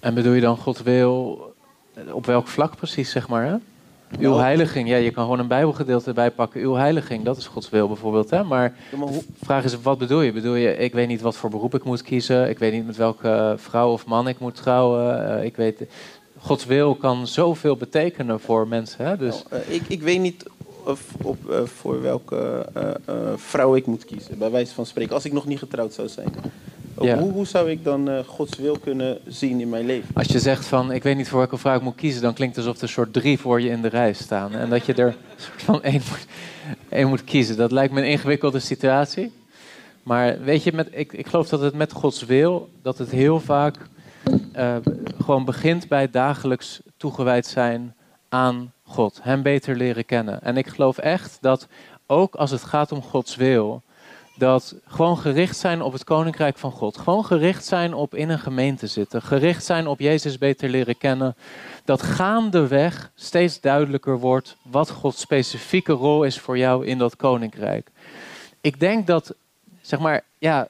En 0.00 0.14
bedoel 0.14 0.32
je 0.32 0.40
dan 0.40 0.56
God 0.56 0.82
wil 0.82 1.38
op 2.12 2.26
welk 2.26 2.48
vlak 2.48 2.76
precies, 2.76 3.10
zeg 3.10 3.28
maar? 3.28 3.44
Hè? 3.46 3.54
Uw 4.18 4.36
heiliging, 4.36 4.88
ja, 4.88 4.96
je 4.96 5.10
kan 5.10 5.24
gewoon 5.24 5.38
een 5.38 5.46
Bijbelgedeelte 5.46 6.08
erbij 6.08 6.30
pakken. 6.30 6.60
Uw 6.60 6.74
heiliging, 6.74 7.24
dat 7.24 7.36
is 7.36 7.46
Gods 7.46 7.70
wil 7.70 7.86
bijvoorbeeld. 7.86 8.30
Hè? 8.30 8.44
Maar 8.44 8.74
de 8.90 9.20
vraag 9.42 9.64
is, 9.64 9.80
wat 9.82 9.98
bedoel 9.98 10.20
je? 10.20 10.32
Bedoel 10.32 10.54
je, 10.54 10.76
ik 10.76 10.92
weet 10.92 11.08
niet 11.08 11.20
wat 11.20 11.36
voor 11.36 11.50
beroep 11.50 11.74
ik 11.74 11.84
moet 11.84 12.02
kiezen. 12.02 12.48
Ik 12.48 12.58
weet 12.58 12.72
niet 12.72 12.86
met 12.86 12.96
welke 12.96 13.54
vrouw 13.56 13.92
of 13.92 14.06
man 14.06 14.28
ik 14.28 14.38
moet 14.38 14.54
trouwen. 14.54 15.36
eh, 15.38 15.44
ik 15.44 15.56
weet, 15.56 15.82
Gods 16.38 16.64
wil 16.64 16.94
kan 16.94 17.26
zoveel 17.26 17.76
betekenen 17.76 18.40
voor 18.40 18.68
mensen. 18.68 19.04
Hè? 19.06 19.16
Dus 19.16 19.42
Nou, 19.50 19.62
eh, 19.62 19.74
ik, 19.74 19.82
ik 19.88 20.02
weet 20.02 20.20
niet 20.20 20.44
op, 21.22 21.50
eh, 21.50 21.64
voor 21.64 22.02
welke 22.02 22.66
eh, 22.74 22.90
eh, 22.90 23.16
vrouw 23.36 23.76
ik 23.76 23.86
moet 23.86 24.04
kiezen, 24.04 24.38
bij 24.38 24.50
wijze 24.50 24.74
van 24.74 24.86
spreken, 24.86 25.14
als 25.14 25.24
ik 25.24 25.32
nog 25.32 25.46
niet 25.46 25.58
getrouwd 25.58 25.94
zou 25.94 26.08
zijn. 26.08 26.28
Ja. 27.00 27.18
Hoe, 27.18 27.32
hoe 27.32 27.46
zou 27.46 27.70
ik 27.70 27.84
dan 27.84 28.24
Gods 28.26 28.58
wil 28.58 28.78
kunnen 28.78 29.18
zien 29.26 29.60
in 29.60 29.68
mijn 29.68 29.86
leven? 29.86 30.14
als 30.14 30.26
je 30.26 30.38
zegt 30.38 30.66
van, 30.66 30.92
ik 30.92 31.02
weet 31.02 31.16
niet 31.16 31.28
voor 31.28 31.38
welke 31.38 31.58
vrouw 31.58 31.76
ik 31.76 31.82
moet 31.82 31.94
kiezen... 31.94 32.22
dan 32.22 32.34
klinkt 32.34 32.56
het 32.56 32.66
alsof 32.66 32.82
er 32.82 32.88
soort 32.88 33.12
drie 33.12 33.38
voor 33.38 33.60
je 33.60 33.68
in 33.68 33.82
de 33.82 33.88
rij 33.88 34.12
staan. 34.12 34.52
En 34.52 34.70
dat 34.70 34.86
je 34.86 34.94
er 34.94 35.06
een 35.06 35.14
soort 35.36 35.62
van 35.62 35.82
één 35.82 36.00
moet, 36.08 36.26
één 36.88 37.08
moet 37.08 37.24
kiezen. 37.24 37.56
Dat 37.56 37.72
lijkt 37.72 37.92
me 37.92 38.00
een 38.00 38.08
ingewikkelde 38.08 38.58
situatie. 38.58 39.32
Maar 40.02 40.40
weet 40.42 40.62
je, 40.62 40.72
met, 40.72 40.88
ik, 40.90 41.12
ik 41.12 41.26
geloof 41.26 41.48
dat 41.48 41.60
het 41.60 41.74
met 41.74 41.92
Gods 41.92 42.24
wil... 42.24 42.68
dat 42.82 42.98
het 42.98 43.10
heel 43.10 43.40
vaak 43.40 43.76
gewoon 45.24 45.44
begint 45.44 45.88
bij 45.88 46.10
dagelijks 46.10 46.80
toegewijd 46.96 47.46
zijn 47.46 47.94
aan 48.30 48.72
God. 48.82 49.18
Hem 49.22 49.42
beter 49.42 49.76
leren 49.76 50.04
kennen. 50.04 50.42
En 50.42 50.56
ik 50.56 50.66
geloof 50.66 50.98
echt 50.98 51.38
dat 51.40 51.66
ook 52.06 52.34
als 52.34 52.50
het 52.50 52.64
gaat 52.64 52.92
om 52.92 53.02
Gods 53.02 53.36
wil... 53.36 53.82
dat 54.36 54.74
gewoon 54.86 55.18
gericht 55.18 55.56
zijn 55.56 55.82
op 55.82 55.92
het 55.92 56.04
koninkrijk 56.04 56.58
van 56.58 56.70
God. 56.70 56.98
Gewoon 56.98 57.24
gericht 57.24 57.64
zijn 57.64 57.94
op 57.94 58.14
in 58.14 58.28
een 58.28 58.38
gemeente 58.38 58.86
zitten. 58.86 59.22
Gericht 59.22 59.64
zijn 59.64 59.86
op 59.86 60.00
Jezus 60.00 60.38
beter 60.38 60.68
leren 60.68 60.98
kennen. 60.98 61.36
Dat 61.84 62.02
gaandeweg 62.02 63.10
steeds 63.14 63.60
duidelijker 63.60 64.18
wordt 64.18 64.56
wat 64.62 64.90
Gods 64.90 65.20
specifieke 65.20 65.92
rol 65.92 66.24
is 66.24 66.38
voor 66.38 66.58
jou 66.58 66.86
in 66.86 66.98
dat 66.98 67.16
koninkrijk. 67.16 67.90
Ik 68.60 68.80
denk 68.80 69.06
dat, 69.06 69.34
zeg 69.80 69.98
maar, 69.98 70.22
ja, 70.38 70.68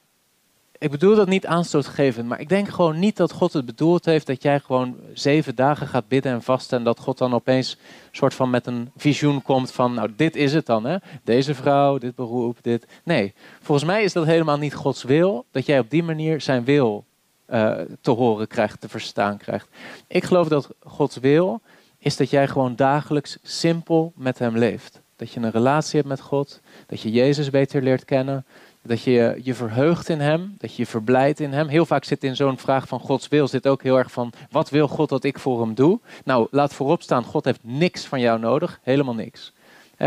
ik 0.81 0.91
bedoel 0.91 1.15
dat 1.15 1.27
niet 1.27 1.45
aanstootgevend, 1.45 2.27
maar 2.27 2.39
ik 2.39 2.49
denk 2.49 2.69
gewoon 2.69 2.99
niet 2.99 3.17
dat 3.17 3.31
God 3.31 3.53
het 3.53 3.65
bedoeld 3.65 4.05
heeft 4.05 4.27
dat 4.27 4.43
jij 4.43 4.59
gewoon 4.59 4.95
zeven 5.13 5.55
dagen 5.55 5.87
gaat 5.87 6.07
bidden 6.07 6.31
en 6.31 6.41
vasten 6.41 6.77
en 6.77 6.83
dat 6.83 6.99
God 6.99 7.17
dan 7.17 7.33
opeens 7.33 7.77
soort 8.11 8.33
van 8.33 8.49
met 8.49 8.67
een 8.67 8.91
visioen 8.97 9.41
komt 9.41 9.71
van, 9.71 9.93
nou 9.93 10.09
dit 10.15 10.35
is 10.35 10.53
het 10.53 10.65
dan, 10.65 10.85
hè? 10.85 10.97
Deze 11.23 11.55
vrouw, 11.55 11.97
dit 11.97 12.15
beroep, 12.15 12.57
dit. 12.61 12.87
Nee, 13.03 13.33
volgens 13.61 13.87
mij 13.87 14.03
is 14.03 14.13
dat 14.13 14.25
helemaal 14.25 14.57
niet 14.57 14.73
Gods 14.73 15.03
wil, 15.03 15.45
dat 15.51 15.65
jij 15.65 15.79
op 15.79 15.89
die 15.89 16.03
manier 16.03 16.41
zijn 16.41 16.63
wil 16.63 17.05
eh, 17.45 17.73
te 18.01 18.11
horen 18.11 18.47
krijgt, 18.47 18.81
te 18.81 18.89
verstaan 18.89 19.37
krijgt. 19.37 19.67
Ik 20.07 20.23
geloof 20.23 20.47
dat 20.47 20.69
Gods 20.79 21.17
wil 21.17 21.61
is 21.97 22.17
dat 22.17 22.29
jij 22.29 22.47
gewoon 22.47 22.75
dagelijks 22.75 23.37
simpel 23.43 24.13
met 24.15 24.39
Hem 24.39 24.57
leeft. 24.57 25.01
Dat 25.15 25.31
je 25.31 25.39
een 25.39 25.51
relatie 25.51 25.95
hebt 25.95 26.09
met 26.09 26.21
God, 26.21 26.61
dat 26.87 27.01
je 27.01 27.11
Jezus 27.11 27.49
beter 27.49 27.81
leert 27.81 28.05
kennen, 28.05 28.45
dat 28.81 29.01
je 29.01 29.39
je 29.43 29.53
verheugt 29.53 30.09
in 30.09 30.19
Hem, 30.19 30.55
dat 30.57 30.75
je 30.75 30.81
je 30.81 30.87
verblijdt 30.87 31.39
in 31.39 31.51
Hem. 31.51 31.67
Heel 31.67 31.85
vaak 31.85 32.03
zit 32.03 32.23
in 32.23 32.35
zo'n 32.35 32.57
vraag 32.57 32.87
van 32.87 32.99
Gods 32.99 33.27
wil, 33.27 33.47
zit 33.47 33.67
ook 33.67 33.83
heel 33.83 33.97
erg 33.97 34.11
van, 34.11 34.31
wat 34.51 34.69
wil 34.69 34.87
God 34.87 35.09
dat 35.09 35.23
ik 35.23 35.39
voor 35.39 35.61
Hem 35.61 35.73
doe? 35.73 35.99
Nou, 36.23 36.47
laat 36.51 36.73
voorop 36.73 37.01
staan, 37.01 37.23
God 37.23 37.45
heeft 37.45 37.59
niks 37.61 38.05
van 38.05 38.19
jou 38.19 38.39
nodig, 38.39 38.79
helemaal 38.83 39.15
niks. 39.15 39.51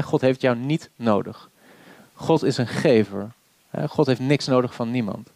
God 0.03 0.21
heeft 0.21 0.41
jou 0.41 0.57
niet 0.57 0.91
nodig. 0.97 1.51
God 2.13 2.43
is 2.43 2.57
een 2.59 2.67
gever. 2.67 3.31
God 3.89 4.07
heeft 4.07 4.21
niks 4.21 4.47
nodig 4.47 4.75
van 4.75 4.91
niemand. 4.91 5.29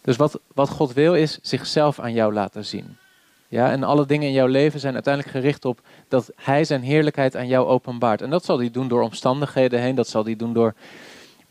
Dus 0.00 0.16
wat, 0.16 0.40
wat 0.54 0.68
God 0.68 0.92
wil 0.92 1.14
is 1.14 1.38
zichzelf 1.42 2.00
aan 2.00 2.12
jou 2.12 2.32
laten 2.32 2.64
zien. 2.64 2.96
Ja, 3.48 3.70
en 3.70 3.82
alle 3.82 4.06
dingen 4.06 4.26
in 4.26 4.32
jouw 4.32 4.46
leven 4.46 4.80
zijn 4.80 4.94
uiteindelijk 4.94 5.34
gericht 5.34 5.64
op 5.64 5.80
dat 6.08 6.30
Hij 6.36 6.64
zijn 6.64 6.82
heerlijkheid 6.82 7.36
aan 7.36 7.46
jou 7.46 7.66
openbaart. 7.66 8.22
En 8.22 8.30
dat 8.30 8.44
zal 8.44 8.58
Hij 8.58 8.70
doen 8.70 8.88
door 8.88 9.02
omstandigheden 9.02 9.80
heen, 9.80 9.94
dat 9.94 10.08
zal 10.08 10.24
Hij 10.24 10.36
doen 10.36 10.52
door. 10.52 10.74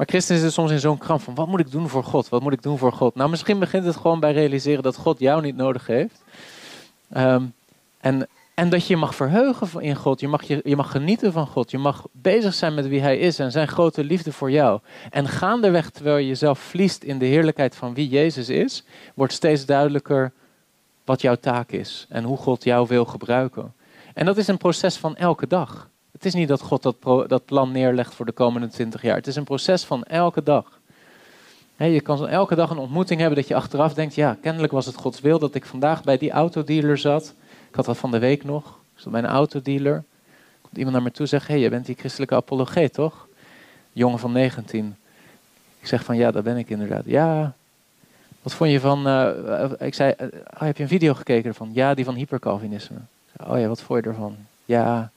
Maar 0.02 0.10
christen 0.10 0.44
is 0.44 0.54
soms 0.54 0.72
in 0.72 0.80
zo'n 0.80 0.98
kramp 0.98 1.22
van: 1.22 1.36
wat 1.36 1.48
moet 1.48 1.60
ik 1.60 1.72
doen 1.72 1.90
voor 1.90 2.04
God? 2.04 2.30
Wat 2.30 2.42
moet 2.42 2.54
ik 2.54 2.62
doen 2.62 2.78
voor 2.78 2.94
God? 2.94 3.16
Nou, 3.16 3.30
misschien 3.30 3.60
begint 3.60 3.86
het 3.86 3.96
gewoon 3.96 4.20
bij 4.20 4.34
realiseren 4.34 4.84
dat 4.84 4.96
God 4.96 5.20
jou 5.20 5.42
niet 5.42 5.56
nodig 5.56 5.88
heeft. 5.88 6.24
Ehm, 7.10 7.46
en, 8.00 8.28
en 8.54 8.70
dat 8.70 8.88
je 8.88 8.98
mag 8.98 9.16
verheugen 9.16 9.82
in 9.82 9.96
God. 9.96 10.20
Je 10.20 10.28
mag, 10.28 10.44
je, 10.44 10.62
je 10.64 10.76
mag 10.76 10.92
genieten 10.92 11.32
van 11.32 11.48
God. 11.48 11.72
Je 11.72 11.78
mag 11.78 12.06
bezig 12.12 12.54
zijn 12.54 12.74
met 12.74 12.88
wie 12.88 13.02
Hij 13.02 13.18
is 13.18 13.40
en 13.40 13.52
zijn 13.52 13.68
grote 13.68 14.04
liefde 14.04 14.32
voor 14.32 14.52
jou. 14.52 14.80
En 15.10 15.28
gaandeweg, 15.28 15.90
terwijl 15.90 16.18
je 16.18 16.28
jezelf 16.28 16.60
verliest 16.60 17.04
in 17.04 17.20
de 17.20 17.26
heerlijkheid 17.26 17.76
van 17.76 17.94
wie 17.94 18.10
Jezus 18.10 18.50
is, 18.50 18.84
wordt 19.14 19.34
steeds 19.34 19.66
duidelijker 19.66 20.32
wat 21.06 21.22
jouw 21.22 21.36
taak 21.36 21.72
is 21.72 22.06
en 22.10 22.24
hoe 22.24 22.38
God 22.38 22.64
jou 22.64 22.88
wil 22.88 23.06
gebruiken. 23.06 23.74
En 24.14 24.26
dat 24.26 24.38
is 24.38 24.48
een 24.48 24.58
proces 24.58 24.98
van 24.98 25.16
elke 25.16 25.48
dag. 25.48 25.90
Het 26.22 26.34
is 26.34 26.40
niet 26.40 26.48
dat 26.48 26.62
God 26.62 26.84
dat, 26.84 27.00
pro- 27.00 27.28
dat 27.28 27.46
plan 27.46 27.72
neerlegt 27.72 28.14
voor 28.14 28.26
de 28.26 28.32
komende 28.32 28.68
twintig 28.68 29.02
jaar. 29.02 29.16
Het 29.16 29.28
is 29.28 29.36
een 29.36 29.44
proces 29.44 29.84
van 29.84 30.04
elke 30.04 30.44
dag. 30.44 30.80
Hè, 31.76 31.86
je 31.86 32.02
kan 32.02 32.28
elke 32.28 32.56
dag 32.56 32.70
een 32.70 32.78
ontmoeting 32.78 33.20
hebben 33.20 33.38
dat 33.40 33.48
je 33.48 33.56
achteraf 33.56 33.94
denkt: 33.94 34.16
ja, 34.16 34.38
kennelijk 34.42 34.72
was 34.72 34.86
het 34.86 34.96
Gods 34.96 35.22
wil 35.22 35.40
dat 35.40 35.56
ik 35.56 35.66
vandaag 35.66 36.04
bij 36.04 36.18
die 36.18 36.32
autodealer 36.32 36.98
zat. 36.98 37.34
Ik 37.70 37.76
had 37.76 37.86
dat 37.86 37.98
van 37.98 38.12
de 38.12 38.20
week 38.20 38.44
nog. 38.44 38.66
Ik 38.68 39.02
zat 39.02 39.12
bij 39.12 39.22
een 39.22 39.28
autodealer. 39.28 40.04
Komt 40.62 40.78
iemand 40.78 40.94
naar 40.96 41.04
me 41.04 41.12
toe 41.12 41.22
en 41.22 41.28
zegt: 41.28 41.48
hey, 41.48 41.60
je 41.60 41.70
bent 41.70 41.86
die 41.86 41.96
christelijke 42.00 42.36
apologeet, 42.36 42.94
toch? 42.94 43.28
Jongen 43.94 44.20
van 44.20 44.32
19. 44.32 44.96
Ik 45.80 45.88
zeg 45.88 46.04
van 46.04 46.18
ja, 46.18 46.32
dat 46.32 46.44
ben 46.44 46.58
ik 46.58 46.70
inderdaad. 46.70 47.04
Ja, 47.06 47.54
wat 48.42 48.54
vond 48.54 48.72
je 48.72 48.80
van. 48.80 49.08
eh, 49.08 49.72
ik 49.80 49.94
zei: 49.94 50.12
eh, 50.18 50.28
oh, 50.54 50.60
heb 50.60 50.78
je 50.78 50.84
een 50.84 50.90
video 50.90 51.14
gekeken 51.14 51.50
ervan? 51.50 51.70
Ja, 51.74 51.94
die 51.94 52.06
van 52.06 52.16
hypercalvinisme. 52.16 52.98
Oh 53.48 53.60
ja, 53.60 53.68
wat 53.68 53.82
vond 53.82 54.04
je 54.04 54.10
ervan? 54.10 54.36
Ja, 54.66 55.12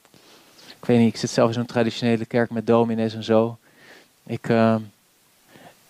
ik 0.85 0.91
weet 0.91 0.99
niet, 0.99 1.13
ik 1.13 1.19
zit 1.19 1.29
zelf 1.29 1.47
in 1.47 1.53
zo'n 1.53 1.65
traditionele 1.65 2.25
kerk 2.25 2.49
met 2.49 2.67
dominees 2.67 3.15
en 3.15 3.23
zo. 3.23 3.57
Ik, 4.25 4.49
eh, 4.49 4.75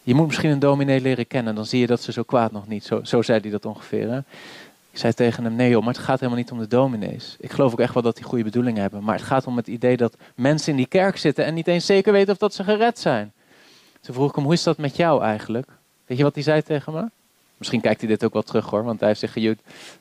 je 0.03 0.15
moet 0.15 0.25
misschien 0.25 0.49
een 0.49 0.59
dominee 0.59 1.01
leren 1.01 1.27
kennen, 1.27 1.55
dan 1.55 1.65
zie 1.65 1.79
je 1.79 1.87
dat 1.87 2.01
ze 2.01 2.11
zo 2.11 2.23
kwaad 2.23 2.51
nog 2.51 2.67
niet. 2.67 2.83
Zo, 2.83 3.03
zo 3.03 3.21
zei 3.21 3.39
hij 3.39 3.49
dat 3.49 3.65
ongeveer. 3.65 4.09
Hè? 4.09 4.17
Ik 4.91 4.99
zei 4.99 5.13
tegen 5.13 5.43
hem, 5.43 5.55
nee 5.55 5.69
joh, 5.69 5.83
maar 5.83 5.93
het 5.93 6.03
gaat 6.03 6.19
helemaal 6.19 6.39
niet 6.39 6.51
om 6.51 6.59
de 6.59 6.67
dominees. 6.67 7.35
Ik 7.39 7.51
geloof 7.51 7.71
ook 7.71 7.79
echt 7.79 7.93
wel 7.93 8.03
dat 8.03 8.15
die 8.15 8.25
goede 8.25 8.43
bedoelingen 8.43 8.81
hebben. 8.81 9.03
Maar 9.03 9.15
het 9.15 9.25
gaat 9.25 9.47
om 9.47 9.57
het 9.57 9.67
idee 9.67 9.97
dat 9.97 10.15
mensen 10.35 10.71
in 10.71 10.77
die 10.77 10.87
kerk 10.87 11.17
zitten 11.17 11.45
en 11.45 11.53
niet 11.53 11.67
eens 11.67 11.85
zeker 11.85 12.13
weten 12.13 12.33
of 12.33 12.39
dat 12.39 12.53
ze 12.53 12.63
gered 12.63 12.99
zijn. 12.99 13.33
Toen 14.01 14.15
vroeg 14.15 14.29
ik 14.29 14.35
hem, 14.35 14.43
hoe 14.43 14.53
is 14.53 14.63
dat 14.63 14.77
met 14.77 14.95
jou 14.95 15.23
eigenlijk? 15.23 15.67
Weet 16.05 16.17
je 16.17 16.23
wat 16.23 16.35
hij 16.35 16.43
zei 16.43 16.61
tegen 16.61 16.93
me? 16.93 17.05
Misschien 17.57 17.81
kijkt 17.81 17.99
hij 17.99 18.09
dit 18.09 18.23
ook 18.23 18.33
wel 18.33 18.43
terug 18.43 18.69
hoor, 18.69 18.83
want 18.83 18.99
hij 18.99 19.07
heeft 19.07 19.19
zich 19.19 19.31
gejuwd. 19.31 19.59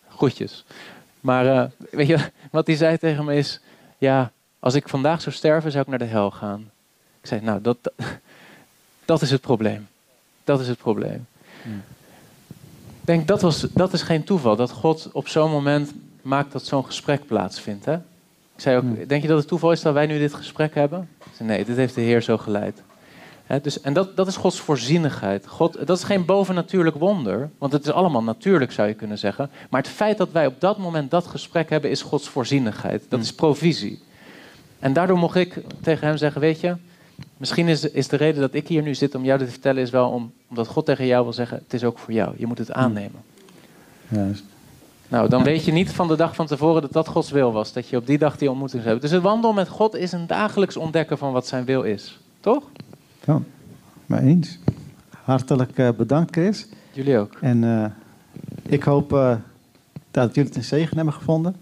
Groetjes. 0.08 0.64
Maar 1.20 1.46
eh, 1.46 1.70
weet 1.90 2.06
je, 2.06 2.18
wat 2.50 2.66
hij 2.66 2.76
zei 2.76 2.98
tegen 2.98 3.24
me 3.24 3.36
is: 3.36 3.60
Ja, 3.98 4.32
als 4.64 4.74
ik 4.74 4.88
vandaag 4.88 5.20
zou 5.20 5.34
sterven, 5.34 5.70
zou 5.70 5.82
ik 5.82 5.88
naar 5.88 5.98
de 5.98 6.04
hel 6.04 6.30
gaan. 6.30 6.70
Ik 7.20 7.26
zei: 7.26 7.40
Nou, 7.40 7.60
dat, 7.60 7.76
dat 9.04 9.22
is 9.22 9.30
het 9.30 9.40
probleem. 9.40 9.88
Dat 10.44 10.60
is 10.60 10.68
het 10.68 10.78
probleem. 10.78 11.26
Ik 13.00 13.10
denk, 13.10 13.28
dat, 13.28 13.40
was, 13.40 13.60
dat 13.60 13.92
is 13.92 14.02
geen 14.02 14.24
toeval. 14.24 14.56
Dat 14.56 14.70
God 14.70 15.10
op 15.12 15.28
zo'n 15.28 15.50
moment 15.50 15.92
maakt 16.22 16.52
dat 16.52 16.64
zo'n 16.64 16.84
gesprek 16.84 17.26
plaatsvindt. 17.26 17.84
Hè? 17.84 17.94
Ik 17.94 18.60
zei 18.60 18.76
ook, 18.76 19.08
denk 19.08 19.22
je 19.22 19.28
dat 19.28 19.38
het 19.38 19.48
toeval 19.48 19.72
is 19.72 19.82
dat 19.82 19.94
wij 19.94 20.06
nu 20.06 20.18
dit 20.18 20.34
gesprek 20.34 20.74
hebben? 20.74 21.08
Ik 21.18 21.32
zei, 21.36 21.48
nee, 21.48 21.64
dit 21.64 21.76
heeft 21.76 21.94
de 21.94 22.00
Heer 22.00 22.22
zo 22.22 22.38
geleid. 22.38 22.82
Dus, 23.62 23.80
en 23.80 23.92
dat, 23.92 24.16
dat 24.16 24.26
is 24.26 24.36
Gods 24.36 24.60
voorzienigheid. 24.60 25.46
God, 25.46 25.86
dat 25.86 25.98
is 25.98 26.04
geen 26.04 26.24
bovennatuurlijk 26.24 26.96
wonder, 26.96 27.50
want 27.58 27.72
het 27.72 27.84
is 27.84 27.92
allemaal 27.92 28.22
natuurlijk, 28.22 28.72
zou 28.72 28.88
je 28.88 28.94
kunnen 28.94 29.18
zeggen. 29.18 29.50
Maar 29.70 29.82
het 29.82 29.90
feit 29.90 30.18
dat 30.18 30.32
wij 30.32 30.46
op 30.46 30.60
dat 30.60 30.78
moment 30.78 31.10
dat 31.10 31.26
gesprek 31.26 31.70
hebben, 31.70 31.90
is 31.90 32.02
Gods 32.02 32.28
voorzienigheid. 32.28 33.04
Dat 33.08 33.20
is 33.20 33.34
provisie. 33.34 34.02
En 34.84 34.92
daardoor 34.92 35.18
mocht 35.18 35.36
ik 35.36 35.60
tegen 35.80 36.06
hem 36.06 36.16
zeggen, 36.16 36.40
weet 36.40 36.60
je, 36.60 36.76
misschien 37.36 37.68
is, 37.68 37.90
is 37.90 38.08
de 38.08 38.16
reden 38.16 38.40
dat 38.40 38.54
ik 38.54 38.68
hier 38.68 38.82
nu 38.82 38.94
zit 38.94 39.14
om 39.14 39.24
jou 39.24 39.38
dit 39.38 39.46
te 39.46 39.52
vertellen, 39.52 39.82
is 39.82 39.90
wel 39.90 40.10
om, 40.10 40.32
omdat 40.48 40.66
God 40.66 40.86
tegen 40.86 41.06
jou 41.06 41.24
wil 41.24 41.32
zeggen, 41.32 41.58
het 41.62 41.74
is 41.74 41.84
ook 41.84 41.98
voor 41.98 42.12
jou. 42.12 42.34
Je 42.36 42.46
moet 42.46 42.58
het 42.58 42.72
aannemen. 42.72 43.20
Juist. 44.08 44.44
Nou, 45.08 45.28
dan 45.28 45.42
weet 45.42 45.64
je 45.64 45.72
niet 45.72 45.90
van 45.90 46.08
de 46.08 46.16
dag 46.16 46.34
van 46.34 46.46
tevoren 46.46 46.82
dat 46.82 46.92
dat 46.92 47.08
Gods 47.08 47.30
wil 47.30 47.52
was. 47.52 47.72
Dat 47.72 47.88
je 47.88 47.96
op 47.96 48.06
die 48.06 48.18
dag 48.18 48.38
die 48.38 48.50
ontmoeting 48.50 48.82
zou 48.82 48.92
hebben. 48.92 49.10
Dus 49.10 49.18
het 49.18 49.30
wandelen 49.30 49.54
met 49.54 49.68
God 49.68 49.94
is 49.94 50.12
een 50.12 50.26
dagelijks 50.26 50.76
ontdekken 50.76 51.18
van 51.18 51.32
wat 51.32 51.46
zijn 51.46 51.64
wil 51.64 51.82
is. 51.82 52.20
Toch? 52.40 52.62
Ja, 53.24 53.40
maar 54.06 54.22
eens. 54.22 54.58
Hartelijk 55.22 55.78
eh, 55.78 55.88
bedankt, 55.96 56.30
Chris. 56.30 56.66
Jullie 56.92 57.18
ook. 57.18 57.36
En 57.40 57.64
eh, 57.64 57.90
ik 58.62 58.82
hoop 58.82 59.12
eh, 59.12 59.36
dat 60.10 60.34
jullie 60.34 60.48
het 60.50 60.58
een 60.58 60.64
zegen 60.64 60.96
hebben 60.96 61.14
gevonden. 61.14 61.56